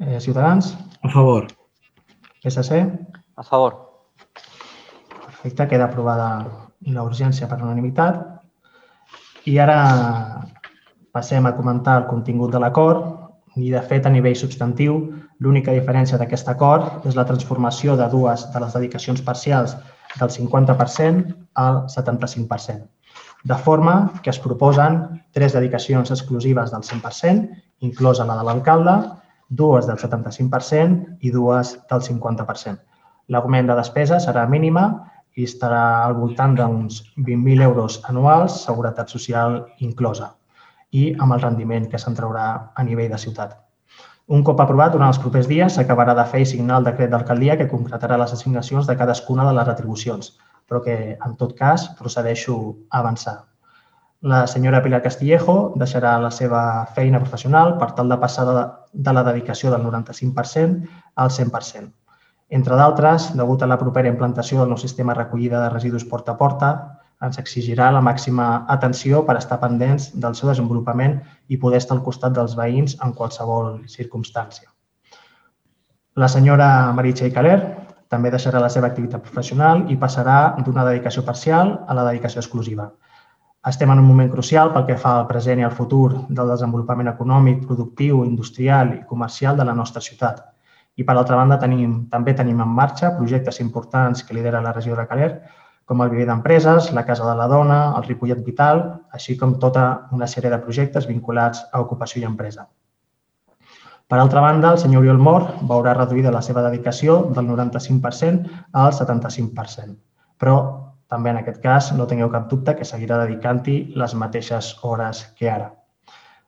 Eh, 0.00 0.18
Ciutadans. 0.18 0.76
A 1.00 1.08
favor. 1.08 1.46
PSC. 2.42 2.72
A 3.36 3.42
favor. 3.44 4.02
Perfecte, 5.24 5.68
queda 5.68 5.84
aprovada 5.86 6.26
la 6.90 7.04
urgència 7.06 7.46
per 7.46 7.60
unanimitat. 7.62 8.18
I 9.46 9.60
ara 9.62 9.76
passem 11.14 11.46
a 11.46 11.54
comentar 11.54 12.00
el 12.00 12.08
contingut 12.10 12.50
de 12.50 12.58
l'acord 12.64 13.54
i, 13.54 13.70
de 13.70 13.82
fet, 13.92 14.10
a 14.10 14.10
nivell 14.10 14.34
substantiu, 14.34 14.98
l'única 15.38 15.76
diferència 15.76 16.18
d'aquest 16.18 16.50
acord 16.50 17.06
és 17.06 17.14
la 17.14 17.28
transformació 17.30 17.94
de 17.94 18.10
dues 18.10 18.42
de 18.50 18.64
les 18.64 18.74
dedicacions 18.74 19.22
parcials 19.22 19.76
del 20.18 20.34
50% 20.34 21.30
al 21.62 21.84
75%, 21.94 22.90
de 23.44 23.62
forma 23.68 23.96
que 24.24 24.34
es 24.34 24.42
proposen 24.42 24.98
tres 25.30 25.54
dedicacions 25.54 26.10
exclusives 26.10 26.74
del 26.74 26.82
100%, 26.82 27.62
inclosa 27.80 28.24
la 28.24 28.36
de 28.38 28.44
l'alcalde, 28.46 28.96
dues 29.48 29.86
del 29.86 29.98
75% 29.98 31.18
i 31.20 31.30
dues 31.30 31.76
del 31.90 32.02
50%. 32.02 32.78
L'augment 33.28 33.68
de 33.68 33.76
despesa 33.78 34.18
serà 34.22 34.46
mínima 34.48 34.86
i 35.36 35.44
estarà 35.44 35.82
al 36.04 36.14
voltant 36.16 36.54
d'uns 36.56 37.02
20.000 37.18 37.62
euros 37.66 38.00
anuals, 38.08 38.62
seguretat 38.64 39.12
social 39.12 39.64
inclosa, 39.84 40.32
i 40.90 41.12
amb 41.20 41.36
el 41.36 41.42
rendiment 41.42 41.88
que 41.90 42.00
se'n 42.00 42.16
traurà 42.16 42.46
a 42.74 42.84
nivell 42.86 43.12
de 43.12 43.18
ciutat. 43.20 43.56
Un 44.26 44.42
cop 44.42 44.60
aprovat, 44.62 44.94
durant 44.94 45.12
els 45.12 45.20
propers 45.22 45.46
dies 45.46 45.76
s'acabarà 45.76 46.14
de 46.18 46.24
fer 46.30 46.40
i 46.42 46.46
signar 46.52 46.80
el 46.80 46.88
decret 46.88 47.12
d'alcaldia 47.12 47.58
que 47.60 47.68
concretarà 47.70 48.16
les 48.18 48.32
assignacions 48.34 48.88
de 48.88 48.96
cadascuna 48.98 49.44
de 49.46 49.52
les 49.58 49.68
retribucions, 49.68 50.32
però 50.66 50.82
que, 50.82 50.96
en 51.14 51.36
tot 51.36 51.54
cas, 51.58 51.86
procedeixo 52.00 52.56
a 52.90 53.04
avançar. 53.04 53.36
La 54.22 54.46
senyora 54.46 54.80
Pilar 54.82 55.02
Castillejo 55.04 55.74
deixarà 55.76 56.16
la 56.18 56.30
seva 56.32 56.60
feina 56.96 57.20
professional 57.20 57.76
per 57.78 57.90
tal 57.98 58.08
de 58.08 58.16
passar 58.16 58.46
de, 58.48 59.12
la 59.12 59.24
dedicació 59.26 59.70
del 59.70 59.84
95% 59.84 60.88
al 61.14 61.30
100%. 61.30 61.90
Entre 62.48 62.76
d'altres, 62.78 63.32
degut 63.36 63.62
a 63.62 63.68
la 63.68 63.76
propera 63.76 64.08
implantació 64.08 64.60
del 64.60 64.70
nou 64.72 64.78
sistema 64.80 65.14
recollida 65.14 65.60
de 65.60 65.68
residus 65.74 66.06
porta 66.08 66.32
a 66.32 66.40
porta, 66.40 66.70
ens 67.20 67.38
exigirà 67.40 67.90
la 67.92 68.00
màxima 68.00 68.66
atenció 68.72 69.22
per 69.26 69.36
estar 69.36 69.60
pendents 69.60 70.10
del 70.14 70.34
seu 70.34 70.48
desenvolupament 70.48 71.18
i 71.48 71.58
poder 71.58 71.80
estar 71.82 71.96
al 71.96 72.04
costat 72.04 72.32
dels 72.36 72.56
veïns 72.56 72.96
en 73.04 73.12
qualsevol 73.12 73.82
circumstància. 73.88 74.68
La 76.16 76.28
senyora 76.32 76.92
Meritxell 76.96 77.32
Caler 77.32 77.58
també 78.08 78.30
deixarà 78.30 78.60
la 78.62 78.70
seva 78.72 78.88
activitat 78.88 79.24
professional 79.24 79.90
i 79.92 79.96
passarà 80.00 80.56
d'una 80.64 80.84
dedicació 80.88 81.24
parcial 81.24 81.80
a 81.86 81.96
la 81.98 82.06
dedicació 82.08 82.40
exclusiva. 82.40 82.90
Estem 83.66 83.90
en 83.90 83.98
un 83.98 84.06
moment 84.06 84.28
crucial 84.30 84.72
pel 84.72 84.84
que 84.86 84.98
fa 85.02 85.16
al 85.20 85.26
present 85.26 85.58
i 85.58 85.64
al 85.66 85.74
futur 85.74 86.12
del 86.28 86.52
desenvolupament 86.52 87.10
econòmic, 87.10 87.64
productiu, 87.66 88.24
industrial 88.24 88.92
i 88.94 89.00
comercial 89.08 89.56
de 89.58 89.66
la 89.66 89.74
nostra 89.74 90.02
ciutat 90.02 90.44
i, 90.96 91.04
per 91.04 91.16
altra 91.16 91.36
banda, 91.36 91.58
tenim, 91.60 91.96
també 92.12 92.32
tenim 92.36 92.60
en 92.64 92.72
marxa 92.72 93.12
projectes 93.18 93.60
importants 93.60 94.24
que 94.24 94.34
lidera 94.36 94.62
la 94.64 94.72
regió 94.72 94.96
de 94.96 95.04
Caler, 95.10 95.30
com 95.86 96.00
el 96.02 96.10
Viver 96.10 96.26
d'Empreses, 96.30 96.88
la 96.96 97.04
Casa 97.06 97.26
de 97.28 97.34
la 97.38 97.46
Dona, 97.52 97.80
el 97.98 98.06
Ripollet 98.08 98.40
Vital, 98.46 98.82
així 99.12 99.36
com 99.38 99.54
tota 99.62 100.08
una 100.16 100.26
sèrie 100.26 100.50
de 100.50 100.58
projectes 100.64 101.06
vinculats 101.06 101.62
a 101.72 101.82
ocupació 101.84 102.22
i 102.22 102.26
empresa. 102.26 102.66
Per 104.06 104.18
altra 104.22 104.40
banda, 104.40 104.72
el 104.72 104.78
senyor 104.78 105.02
Oriol 105.02 105.18
Mor 105.18 105.46
veurà 105.68 105.94
reduïda 105.94 106.32
la 106.34 106.42
seva 106.42 106.64
dedicació 106.64 107.24
del 107.36 107.46
95% 107.50 108.58
al 108.72 108.92
75%. 108.94 109.96
Però 110.38 110.56
també 111.12 111.30
en 111.30 111.40
aquest 111.40 111.58
cas 111.62 111.92
no 111.94 112.06
tingueu 112.10 112.30
cap 112.32 112.46
dubte 112.50 112.74
que 112.78 112.86
seguirà 112.88 113.18
dedicant-hi 113.22 113.76
les 114.02 114.14
mateixes 114.22 114.70
hores 114.82 115.24
que 115.38 115.50
ara. 115.50 115.72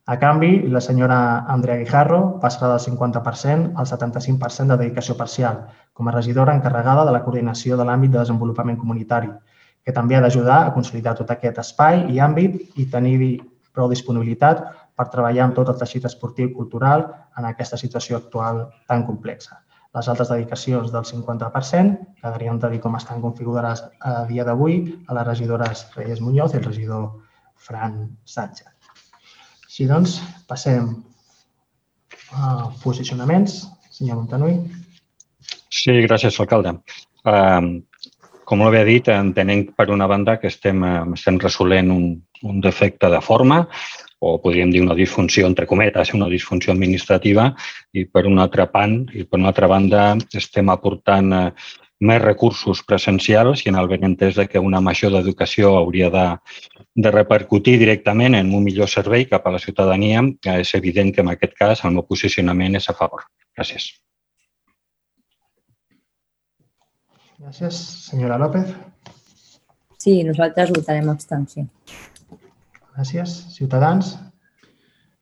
A 0.08 0.16
canvi, 0.18 0.50
la 0.72 0.80
senyora 0.80 1.18
Andrea 1.54 1.76
Guijarro 1.76 2.20
passarà 2.42 2.70
del 2.72 2.80
50% 2.80 3.74
al 3.76 3.88
75% 3.90 4.72
de 4.72 4.78
dedicació 4.82 5.18
parcial 5.18 5.66
com 5.92 6.08
a 6.08 6.14
regidora 6.14 6.54
encarregada 6.56 7.04
de 7.04 7.12
la 7.12 7.20
coordinació 7.26 7.76
de 7.76 7.84
l'àmbit 7.84 8.14
de 8.14 8.22
desenvolupament 8.22 8.78
comunitari, 8.80 9.28
que 9.84 9.92
també 9.92 10.16
ha 10.16 10.24
d'ajudar 10.24 10.62
a 10.64 10.72
consolidar 10.72 11.14
tot 11.18 11.30
aquest 11.34 11.60
espai 11.60 12.06
i 12.14 12.22
àmbit 12.24 12.80
i 12.80 12.88
tenir 12.96 13.18
prou 13.76 13.92
disponibilitat 13.92 14.64
per 14.96 15.10
treballar 15.12 15.44
amb 15.44 15.60
tot 15.60 15.68
el 15.70 15.78
teixit 15.78 16.08
esportiu 16.08 16.48
i 16.48 16.56
cultural 16.56 17.04
en 17.36 17.52
aquesta 17.52 17.76
situació 17.76 18.16
actual 18.16 18.64
tan 18.88 19.04
complexa. 19.06 19.60
Les 19.96 20.08
altres 20.12 20.28
dedicacions 20.28 20.90
del 20.92 21.06
50% 21.08 21.94
quedarien 22.20 22.58
de 22.60 22.70
dir 22.74 22.80
com 22.84 22.96
estan 22.98 23.22
configurades 23.24 23.82
a 24.04 24.24
dia 24.28 24.44
d'avui 24.44 24.82
a 25.08 25.16
les 25.16 25.26
regidores 25.26 25.86
Reyes 25.96 26.20
Muñoz 26.20 26.54
i 26.54 26.60
el 26.60 26.66
regidor 26.66 27.06
Fran 27.56 28.02
Sánchez. 28.24 28.68
Així 29.64 29.88
doncs, 29.88 30.18
passem 30.50 30.90
a 32.32 32.68
posicionaments. 32.82 33.62
Senyor 33.98 34.20
Montanui. 34.20 34.60
Sí, 35.72 35.94
gràcies, 36.04 36.36
alcalde. 36.38 36.76
Uh, 37.26 37.80
com 38.48 38.62
ho 38.62 38.68
havia 38.68 38.84
dit, 38.86 39.08
entenem 39.12 39.64
per 39.76 39.88
una 39.92 40.06
banda 40.10 40.36
que 40.40 40.52
estem, 40.52 40.84
estem 41.16 41.40
resolent 41.42 41.90
un, 41.92 42.04
un 42.48 42.60
defecte 42.64 43.10
de 43.12 43.20
forma 43.24 43.64
o 44.18 44.38
podríem 44.42 44.70
dir 44.74 44.82
una 44.82 44.96
disfunció, 44.98 45.46
entre 45.46 45.66
cometes, 45.66 46.14
una 46.14 46.28
disfunció 46.28 46.72
administrativa 46.72 47.52
i 47.92 48.04
per 48.06 48.26
una 48.26 48.42
altra 48.48 48.66
pan, 48.70 49.04
i 49.14 49.24
per 49.24 49.38
una 49.38 49.52
altra 49.52 49.68
banda 49.70 50.16
estem 50.34 50.72
aportant 50.74 51.32
eh, 51.32 51.44
més 52.00 52.20
recursos 52.22 52.82
presencials 52.86 53.64
i 53.64 53.70
en 53.70 53.78
el 53.78 53.88
benentès 53.90 54.36
de 54.38 54.46
que 54.46 54.62
una 54.62 54.80
major 54.80 55.12
d'educació 55.14 55.74
hauria 55.78 56.10
de, 56.14 56.26
de 56.94 57.10
repercutir 57.14 57.78
directament 57.78 58.38
en 58.38 58.52
un 58.54 58.62
millor 58.66 58.90
servei 58.90 59.26
cap 59.30 59.46
a 59.46 59.54
la 59.54 59.62
ciutadania, 59.62 60.22
és 60.54 60.74
evident 60.78 61.10
que 61.14 61.24
en 61.26 61.32
aquest 61.34 61.56
cas 61.58 61.82
el 61.84 61.96
meu 61.96 62.06
posicionament 62.06 62.78
és 62.78 62.86
a 62.90 62.94
favor. 62.94 63.26
Gràcies. 63.58 63.90
Gràcies. 67.38 67.82
Senyora 68.10 68.38
López. 68.38 68.70
Sí, 69.98 70.22
nosaltres 70.22 70.70
votarem 70.74 71.10
abstenció. 71.10 71.66
Gràcies. 72.98 73.44
Ciutadans? 73.54 74.16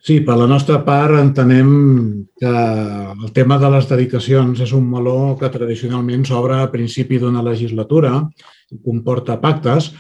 Sí, 0.01 0.23
per 0.25 0.37
la 0.41 0.47
nostra 0.49 0.79
part 0.87 1.19
entenem 1.19 1.69
que 2.41 2.53
el 3.13 3.33
tema 3.37 3.59
de 3.61 3.69
les 3.75 3.89
dedicacions 3.91 4.63
és 4.65 4.73
un 4.73 4.87
meló 4.89 5.35
que 5.37 5.51
tradicionalment 5.53 6.25
s'obre 6.25 6.57
a 6.57 6.71
principi 6.73 7.19
d'una 7.21 7.43
legislatura 7.45 8.15
i 8.73 8.79
comporta 8.81 9.37
pactes, 9.43 9.91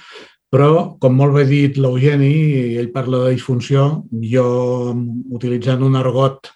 però, 0.49 0.97
com 1.03 1.19
molt 1.19 1.37
bé 1.37 1.45
dit 1.51 1.77
l'Eugeni, 1.77 2.79
ell 2.81 2.89
parla 2.95 3.27
de 3.27 3.35
disfunció, 3.35 3.85
jo, 4.25 4.47
utilitzant 5.37 5.85
un 5.85 5.99
argot 6.01 6.49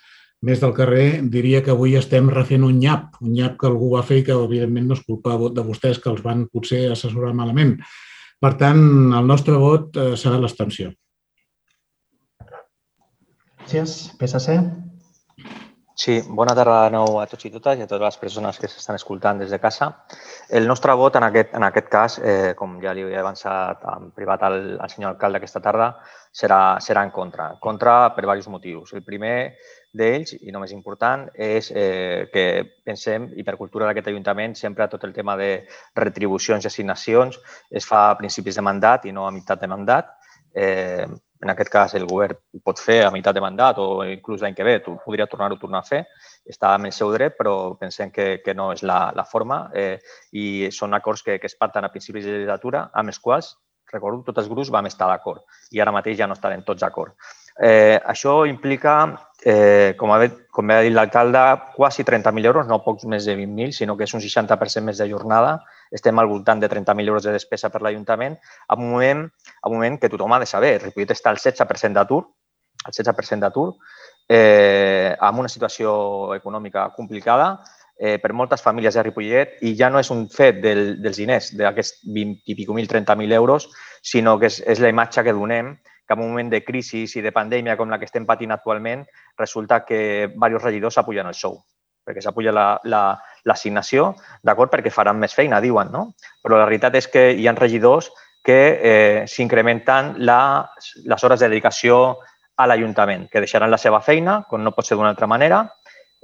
més 0.49 0.63
del 0.63 0.73
carrer, 0.73 1.21
diria 1.29 1.61
que 1.61 1.75
avui 1.75 1.99
estem 2.01 2.33
refent 2.33 2.65
un 2.65 2.79
nyap, 2.81 3.21
un 3.21 3.35
nyap 3.35 3.61
que 3.61 3.69
algú 3.69 3.93
va 3.99 4.07
fer 4.09 4.23
i 4.23 4.25
que, 4.31 4.41
evidentment, 4.49 4.89
no 4.89 4.97
és 4.97 5.05
culpa 5.05 5.37
de 5.37 5.67
vostès 5.69 6.01
que 6.01 6.09
els 6.15 6.25
van 6.25 6.47
potser 6.49 6.87
assessorar 6.95 7.37
malament. 7.37 7.77
Per 8.41 8.55
tant, 8.57 8.83
el 9.13 9.27
nostre 9.29 9.61
vot 9.61 10.01
eh, 10.01 10.15
serà 10.17 10.41
l'extensió. 10.41 10.95
Gràcies. 13.61 14.13
PSC. 14.19 14.61
Sí, 16.01 16.15
bona 16.33 16.55
tarda 16.57 16.87
de 16.87 16.93
nou 16.95 17.19
a 17.21 17.27
tots 17.29 17.45
i 17.45 17.51
totes 17.53 17.77
i 17.77 17.85
a 17.85 17.87
totes 17.89 18.07
les 18.07 18.17
persones 18.23 18.57
que 18.57 18.69
s'estan 18.73 18.97
escoltant 18.97 19.43
des 19.43 19.51
de 19.53 19.59
casa. 19.61 19.91
El 20.49 20.65
nostre 20.71 20.95
vot 20.97 21.19
en 21.19 21.27
aquest, 21.27 21.53
en 21.59 21.67
aquest 21.67 21.91
cas, 21.93 22.17
eh, 22.25 22.55
com 22.57 22.79
ja 22.81 22.95
li 22.97 23.05
he 23.05 23.19
avançat 23.21 23.85
en 23.93 24.09
privat 24.17 24.47
al, 24.49 24.57
al 24.81 24.89
senyor 24.89 25.13
alcalde 25.13 25.43
aquesta 25.43 25.61
tarda, 25.61 25.91
serà, 26.33 26.81
serà 26.81 27.05
en 27.05 27.13
contra. 27.13 27.51
Contra 27.61 28.15
per 28.17 28.25
diversos 28.25 28.49
motius. 28.49 28.95
El 28.97 29.05
primer 29.05 29.37
d'ells, 29.93 30.39
i 30.41 30.57
no 30.57 30.65
més 30.65 30.73
important, 30.73 31.29
és 31.37 31.69
eh, 31.77 32.31
que 32.33 32.47
pensem, 32.87 33.29
i 33.37 33.45
per 33.45 33.59
cultura 33.61 33.91
d'aquest 33.91 34.09
Ajuntament, 34.09 34.57
sempre 34.57 34.89
tot 34.89 35.05
el 35.05 35.13
tema 35.13 35.37
de 35.37 35.53
retribucions 36.01 36.65
i 36.65 36.73
assignacions 36.73 37.37
es 37.69 37.85
fa 37.85 38.07
a 38.09 38.17
principis 38.17 38.57
de 38.57 38.65
mandat 38.65 39.05
i 39.05 39.13
no 39.13 39.29
a 39.29 39.35
meitat 39.37 39.61
de 39.61 39.69
mandat. 39.69 40.17
Eh, 40.57 41.05
en 41.43 41.51
aquest 41.53 41.71
cas 41.73 41.95
el 41.97 42.05
govern 42.09 42.37
ho 42.37 42.61
pot 42.65 42.81
fer 42.81 42.99
a 43.05 43.11
meitat 43.15 43.37
de 43.37 43.43
mandat 43.45 43.79
o 43.81 44.03
inclús 44.05 44.43
l'any 44.45 44.55
que 44.57 44.67
ve, 44.67 44.77
tu 44.85 44.97
podria 45.05 45.27
tornar-ho 45.31 45.57
tornar 45.61 45.81
a 45.81 45.89
fer, 45.89 46.03
està 46.45 46.75
amb 46.75 46.91
el 46.91 46.93
seu 46.93 47.13
dret, 47.15 47.37
però 47.39 47.75
pensem 47.81 48.13
que, 48.13 48.29
que 48.45 48.55
no 48.55 48.71
és 48.75 48.85
la, 48.85 49.01
la 49.17 49.25
forma. 49.25 49.63
Eh, 49.75 49.97
i 50.37 50.69
són 50.75 50.95
acords 50.95 51.25
que, 51.25 51.39
que 51.41 51.49
es 51.49 51.57
parten 51.57 51.87
a 51.87 51.93
principis 51.93 52.27
de 52.29 52.37
legislatura 52.37 52.89
amb 52.93 53.15
els 53.15 53.21
quals, 53.25 53.55
recordo, 53.93 54.23
tots 54.27 54.45
els 54.45 54.51
grups 54.51 54.71
vam 54.71 54.87
estar 54.87 55.09
d'acord. 55.11 55.43
I 55.73 55.81
ara 55.83 55.95
mateix 55.95 56.19
ja 56.21 56.29
no 56.29 56.37
estarem 56.37 56.63
tots 56.67 56.85
d'acord. 56.85 57.17
Eh, 57.61 58.01
això 58.09 58.47
implica, 58.49 58.95
eh, 59.45 59.93
com, 60.01 60.13
ha, 60.15 60.21
com 60.51 60.71
ha 60.73 60.81
dit 60.81 60.95
l'alcalde, 60.95 61.43
quasi 61.77 62.07
30.000 62.09 62.49
euros, 62.49 62.67
no 62.67 62.81
pocs 62.85 63.05
més 63.05 63.27
de 63.29 63.37
20.000, 63.37 63.77
sinó 63.77 63.97
que 63.97 64.09
és 64.09 64.17
un 64.17 64.25
60% 64.25 64.87
més 64.87 64.99
de 64.99 65.11
jornada 65.11 65.59
estem 65.91 66.19
al 66.19 66.29
voltant 66.31 66.61
de 66.61 66.71
30.000 66.71 67.09
euros 67.09 67.25
de 67.27 67.35
despesa 67.35 67.69
per 67.71 67.83
l'Ajuntament, 67.83 68.39
en 68.71 68.79
un 68.79 68.91
moment, 68.95 69.25
en 69.27 69.73
moment 69.73 69.99
que 69.99 70.09
tothom 70.09 70.33
ha 70.33 70.39
de 70.39 70.47
saber. 70.47 70.79
Ripollet 70.85 71.13
està 71.17 71.33
al 71.35 71.41
16% 71.43 71.99
d'atur, 71.99 72.23
al 72.87 72.95
16% 72.95 73.45
d'atur, 73.45 73.75
eh, 74.29 75.17
amb 75.19 75.43
una 75.43 75.51
situació 75.51 76.33
econòmica 76.37 76.87
complicada 76.97 77.51
eh, 77.99 78.17
per 78.23 78.33
moltes 78.33 78.63
famílies 78.63 78.95
de 78.95 79.03
Ripollet 79.03 79.59
i 79.67 79.75
ja 79.77 79.91
no 79.91 80.01
és 80.01 80.11
un 80.15 80.29
fet 80.31 80.63
del, 80.63 81.01
dels 81.03 81.19
diners, 81.19 81.51
d'aquests 81.59 82.07
20 82.07 82.55
i 82.55 82.57
pico 82.57 82.77
mil, 82.77 82.89
30.000 82.89 83.35
euros, 83.37 83.69
sinó 84.01 84.39
que 84.39 84.49
és, 84.49 84.63
és 84.63 84.81
la 84.81 84.95
imatge 84.95 85.27
que 85.27 85.35
donem 85.37 85.75
que 86.11 86.17
en 86.19 86.25
un 86.25 86.33
moment 86.33 86.49
de 86.51 86.65
crisi 86.67 87.05
i 87.07 87.23
de 87.23 87.31
pandèmia 87.31 87.77
com 87.79 87.91
la 87.91 87.97
que 88.01 88.09
estem 88.09 88.25
patint 88.27 88.51
actualment, 88.51 89.05
resulta 89.39 89.85
que 89.87 90.01
diversos 90.33 90.65
regidors 90.65 90.99
s'apugen 90.99 91.31
el 91.31 91.39
sou 91.39 91.61
perquè 92.01 92.25
s'apuja 92.25 92.51
l'assignació, 92.51 94.09
la, 94.09 94.17
la, 94.17 94.39
d'acord, 94.51 94.73
perquè 94.73 94.91
faran 94.91 95.21
més 95.21 95.37
feina, 95.37 95.61
diuen, 95.63 95.93
no? 95.93 96.09
Però 96.43 96.57
la 96.57 96.65
realitat 96.65 96.97
és 96.99 97.07
que 97.13 97.29
hi 97.37 97.47
ha 97.47 97.55
regidors 97.55 98.09
que 98.43 98.57
eh, 98.81 99.21
s'incrementen 99.31 100.17
les 100.19 101.25
hores 101.25 101.39
de 101.39 101.47
dedicació 101.47 102.01
a 102.57 102.67
l'Ajuntament, 102.67 103.29
que 103.31 103.45
deixaran 103.45 103.71
la 103.71 103.79
seva 103.79 104.01
feina, 104.03 104.41
com 104.49 104.65
no 104.65 104.73
pot 104.75 104.89
ser 104.89 104.99
d'una 104.99 105.13
altra 105.13 105.29
manera, 105.31 105.63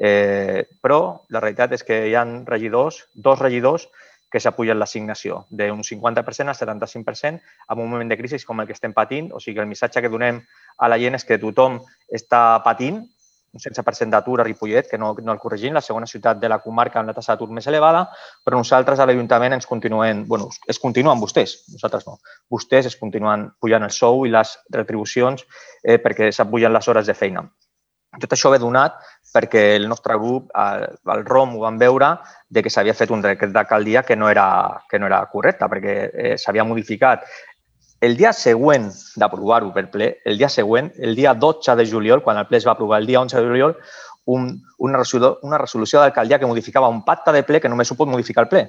eh, 0.00 0.64
però 0.82 1.20
la 1.30 1.44
realitat 1.44 1.76
és 1.78 1.86
que 1.86 2.00
hi 2.08 2.16
ha 2.16 2.24
regidors, 2.48 3.04
dos 3.14 3.38
regidors, 3.38 3.86
que 4.32 4.40
s'apugen 4.42 4.78
l'assignació 4.78 5.44
d'un 5.50 5.82
50% 5.86 6.52
al 6.52 6.58
75% 6.58 7.40
en 7.68 7.78
un 7.78 7.90
moment 7.90 8.08
de 8.10 8.18
crisi 8.18 8.42
com 8.44 8.60
el 8.60 8.66
que 8.66 8.74
estem 8.74 8.92
patint. 8.92 9.30
O 9.32 9.40
sigui, 9.40 9.60
el 9.62 9.70
missatge 9.70 10.02
que 10.02 10.12
donem 10.12 10.42
a 10.78 10.88
la 10.88 10.98
gent 10.98 11.18
és 11.18 11.24
que 11.24 11.38
tothom 11.42 11.80
està 12.12 12.62
patint 12.64 13.04
un 13.56 13.60
16% 13.60 14.12
d'atur 14.12 14.40
a 14.40 14.44
Ripollet, 14.44 14.88
que 14.90 14.98
no, 14.98 15.14
no 15.22 15.32
el 15.32 15.40
corregim, 15.40 15.74
la 15.74 15.80
segona 15.80 16.06
ciutat 16.06 16.40
de 16.40 16.48
la 16.48 16.58
comarca 16.60 17.00
amb 17.00 17.10
la 17.10 17.14
tassa 17.16 17.34
d'atur 17.34 17.48
més 17.56 17.66
elevada, 17.70 18.04
però 18.44 18.60
nosaltres 18.60 19.00
a 19.00 19.06
l'Ajuntament 19.08 19.56
ens 19.56 19.68
continuem, 19.70 20.24
bueno, 20.28 20.50
es 20.68 20.80
continuen 20.82 21.20
vostès, 21.22 21.58
nosaltres 21.72 22.06
no. 22.06 22.18
Vostès 22.52 22.90
es 22.92 22.98
continuen 23.00 23.48
pujant 23.60 23.86
el 23.86 23.94
sou 23.94 24.26
i 24.26 24.34
les 24.34 24.56
retribucions 24.76 25.46
eh, 25.82 25.96
perquè 26.02 26.30
s'apugen 26.32 26.74
les 26.76 26.88
hores 26.88 27.08
de 27.08 27.16
feina. 27.16 27.46
Tot 28.20 28.32
això 28.32 28.52
ve 28.52 28.60
donat 28.60 28.96
perquè 29.36 29.74
el 29.76 29.88
nostre 29.88 30.16
grup, 30.16 30.48
el, 30.56 31.24
ROM, 31.28 31.56
ho 31.56 31.64
van 31.66 31.76
veure 31.78 32.14
de 32.48 32.62
que 32.64 32.72
s'havia 32.72 32.96
fet 32.96 33.12
un 33.12 33.20
decret 33.24 33.52
d'alcaldia 33.52 34.02
que, 34.02 34.16
no 34.16 34.30
era, 34.32 34.46
que 34.88 34.98
no 34.98 35.10
era 35.10 35.20
correcte, 35.32 35.68
perquè 35.68 35.96
eh, 36.08 36.32
s'havia 36.40 36.64
modificat. 36.64 37.28
El 38.00 38.16
dia 38.16 38.32
següent 38.36 38.88
d'aprovar-ho 39.20 39.72
per 39.76 39.86
ple, 39.92 40.10
el 40.24 40.40
dia 40.40 40.48
següent, 40.52 40.90
el 40.96 41.16
dia 41.16 41.34
12 41.34 41.76
de 41.76 41.86
juliol, 41.88 42.22
quan 42.24 42.40
el 42.40 42.48
ple 42.48 42.60
es 42.60 42.66
va 42.68 42.74
aprovar 42.76 43.00
el 43.02 43.08
dia 43.08 43.20
11 43.20 43.40
de 43.40 43.46
juliol, 43.46 43.76
un, 44.26 44.48
una, 44.78 44.98
resolució, 44.98 45.38
una 45.46 45.58
resolució 45.58 46.00
d'alcaldia 46.00 46.38
que 46.38 46.50
modificava 46.50 46.90
un 46.92 47.04
pacte 47.04 47.32
de 47.32 47.44
ple 47.46 47.60
que 47.60 47.70
només 47.70 47.90
ho 47.90 47.96
pot 47.98 48.10
modificar 48.10 48.44
el 48.44 48.50
ple. 48.52 48.64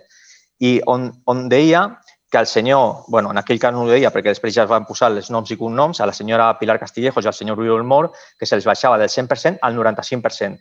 I 0.59 0.79
on, 0.89 1.09
on 1.25 1.47
deia 1.49 1.87
que 2.29 2.37
el 2.37 2.47
senyor, 2.47 3.05
bueno, 3.07 3.31
en 3.31 3.37
aquell 3.37 3.59
cas 3.59 3.73
no 3.73 3.85
ho 3.85 3.89
deia 3.89 4.11
perquè 4.11 4.33
després 4.33 4.53
ja 4.55 4.65
es 4.65 4.69
van 4.69 4.85
posar 4.85 5.11
els 5.13 5.29
noms 5.31 5.51
i 5.51 5.57
cognoms, 5.57 6.01
a 6.01 6.07
la 6.09 6.13
senyora 6.13 6.49
Pilar 6.59 6.79
Castillejos 6.79 7.23
i 7.23 7.31
al 7.31 7.35
senyor 7.37 7.59
Oriol 7.59 7.85
Mor, 7.87 8.11
que 8.37 8.45
se'ls 8.45 8.67
baixava 8.67 8.97
del 8.99 9.09
100% 9.09 9.59
al 9.61 9.77
95%. 9.77 10.59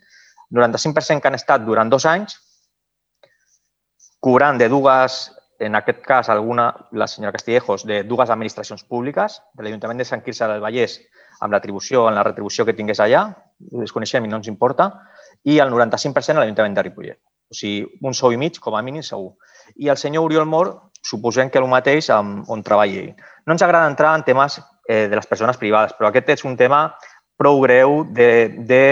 95% 0.55 1.21
que 1.21 1.29
han 1.29 1.35
estat 1.35 1.65
durant 1.67 1.91
dos 1.91 2.07
anys, 2.07 2.39
cobrant 4.23 4.59
de 4.59 4.69
dues 4.71 5.25
en 5.59 5.75
aquest 5.75 6.03
cas, 6.05 6.29
alguna, 6.29 6.69
la 6.93 7.07
senyora 7.07 7.33
Castillejos, 7.33 7.87
de 7.87 8.03
dues 8.05 8.31
administracions 8.31 8.85
públiques, 8.85 9.41
de 9.55 9.65
l'Ajuntament 9.65 9.99
de 9.99 10.05
Sant 10.05 10.23
Quirze 10.23 10.47
del 10.47 10.61
Vallès, 10.61 10.99
amb 11.41 11.53
l'atribució, 11.53 12.07
en 12.09 12.17
la 12.17 12.25
retribució 12.27 12.67
que 12.67 12.75
tingués 12.77 13.01
allà, 13.01 13.25
ho 13.73 13.81
desconeixem 13.81 14.25
i 14.25 14.29
no 14.29 14.41
ens 14.41 14.51
importa, 14.53 14.91
i 15.45 15.59
el 15.63 15.73
95% 15.73 16.37
a 16.37 16.45
l'Ajuntament 16.45 16.77
de 16.77 16.85
Ripollet. 16.85 17.21
O 17.49 17.55
sigui, 17.55 17.87
un 18.03 18.15
sou 18.15 18.35
i 18.35 18.41
mig, 18.41 18.59
com 18.61 18.75
a 18.75 18.83
mínim, 18.83 19.05
segur. 19.07 19.37
I 19.77 19.89
el 19.93 20.01
senyor 20.01 20.27
Oriol 20.27 20.49
Mor, 20.51 20.73
suposem 21.03 21.51
que 21.51 21.59
el 21.59 21.69
mateix 21.71 22.11
amb, 22.11 22.45
on 22.53 22.63
treballa 22.67 23.03
ell. 23.03 23.13
No 23.47 23.55
ens 23.55 23.63
agrada 23.63 23.91
entrar 23.91 24.15
en 24.17 24.25
temes 24.27 24.61
eh, 24.89 25.07
de 25.09 25.17
les 25.17 25.27
persones 25.27 25.59
privades, 25.61 25.95
però 25.99 26.11
aquest 26.11 26.33
és 26.37 26.45
un 26.45 26.57
tema 26.57 26.89
prou 27.37 27.61
greu 27.61 28.03
de, 28.17 28.49
de 28.65 28.83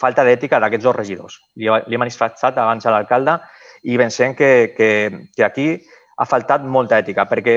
falta 0.00 0.24
d'ètica 0.26 0.60
d'aquests 0.60 0.84
dos 0.84 0.96
regidors. 0.96 1.38
Li, 1.56 1.70
li 1.70 1.96
he 1.96 2.00
manifestat 2.00 2.58
abans 2.60 2.84
a 2.84 2.92
l'alcalde 2.92 3.38
i 3.84 3.96
pensem 4.00 4.34
que, 4.36 4.74
que, 4.76 4.90
que 5.34 5.44
aquí 5.44 5.68
ha 6.16 6.26
faltat 6.28 6.64
molta 6.64 7.00
ètica, 7.00 7.24
perquè 7.28 7.56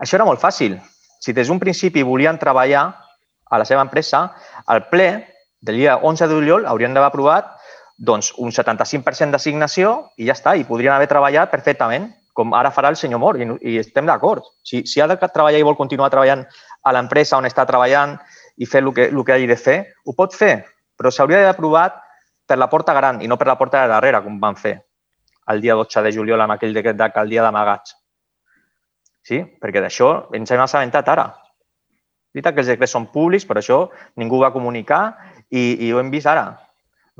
això 0.00 0.18
era 0.18 0.26
molt 0.28 0.40
fàcil. 0.40 0.78
Si 1.22 1.34
des 1.34 1.50
d'un 1.50 1.60
principi 1.62 2.02
volien 2.06 2.38
treballar 2.38 2.86
a 3.52 3.58
la 3.58 3.66
seva 3.68 3.82
empresa, 3.84 4.24
al 4.66 4.86
ple 4.90 5.10
del 5.62 5.78
dia 5.78 5.98
11 5.98 6.26
de 6.26 6.34
juliol 6.34 6.66
haurien 6.66 6.94
d'haver 6.94 7.10
aprovat 7.12 7.52
doncs, 7.98 8.32
un 8.38 8.50
75% 8.50 9.30
d'assignació 9.30 9.92
i 10.18 10.26
ja 10.26 10.34
està, 10.34 10.56
i 10.58 10.66
podrien 10.66 10.94
haver 10.94 11.10
treballat 11.10 11.52
perfectament, 11.52 12.08
com 12.32 12.54
ara 12.56 12.70
farà 12.72 12.92
el 12.92 12.96
senyor 12.96 13.20
Mor, 13.20 13.38
i, 13.40 13.48
i 13.68 13.78
estem 13.80 14.06
d'acord. 14.08 14.46
Si, 14.64 14.82
si 14.88 15.00
ha 15.00 15.08
de 15.10 15.18
treballar 15.22 15.60
i 15.60 15.66
vol 15.66 15.76
continuar 15.76 16.10
treballant 16.10 16.46
a 16.82 16.94
l'empresa 16.96 17.38
on 17.38 17.48
està 17.48 17.66
treballant 17.68 18.16
i 18.56 18.66
fer 18.66 18.82
el 18.82 18.92
que, 18.94 19.10
el 19.10 19.24
que 19.24 19.34
hagi 19.36 19.50
de 19.50 19.58
fer, 19.60 19.76
ho 20.06 20.16
pot 20.16 20.34
fer, 20.36 20.54
però 20.96 21.12
s'hauria 21.12 21.42
d'haver 21.42 21.56
aprovat 21.56 22.00
per 22.46 22.58
la 22.58 22.70
porta 22.72 22.94
gran 22.96 23.20
i 23.22 23.28
no 23.28 23.38
per 23.38 23.48
la 23.48 23.58
porta 23.60 23.82
de 23.82 23.92
darrere, 23.92 24.22
com 24.24 24.40
van 24.40 24.56
fer 24.56 24.78
el 25.52 25.60
dia 25.60 25.74
12 25.74 26.02
de 26.02 26.12
juliol 26.14 26.40
amb 26.40 26.54
aquell 26.54 26.74
decret 26.74 26.96
d'alcaldia 26.96 27.42
d'amagats. 27.42 27.96
Sí? 29.26 29.40
Perquè 29.42 29.82
d'això 29.82 30.10
ens 30.36 30.50
hem 30.50 30.62
assabentat 30.62 31.08
ara. 31.08 31.28
Veritat 32.32 32.54
que 32.54 32.62
els 32.64 32.70
decrets 32.72 32.94
són 32.94 33.08
públics, 33.12 33.44
però 33.46 33.60
això 33.60 33.78
ningú 34.16 34.40
va 34.40 34.52
comunicar 34.54 35.02
i, 35.50 35.86
i 35.86 35.92
ho 35.92 36.00
hem 36.00 36.10
vist 36.10 36.30
ara. 36.30 36.46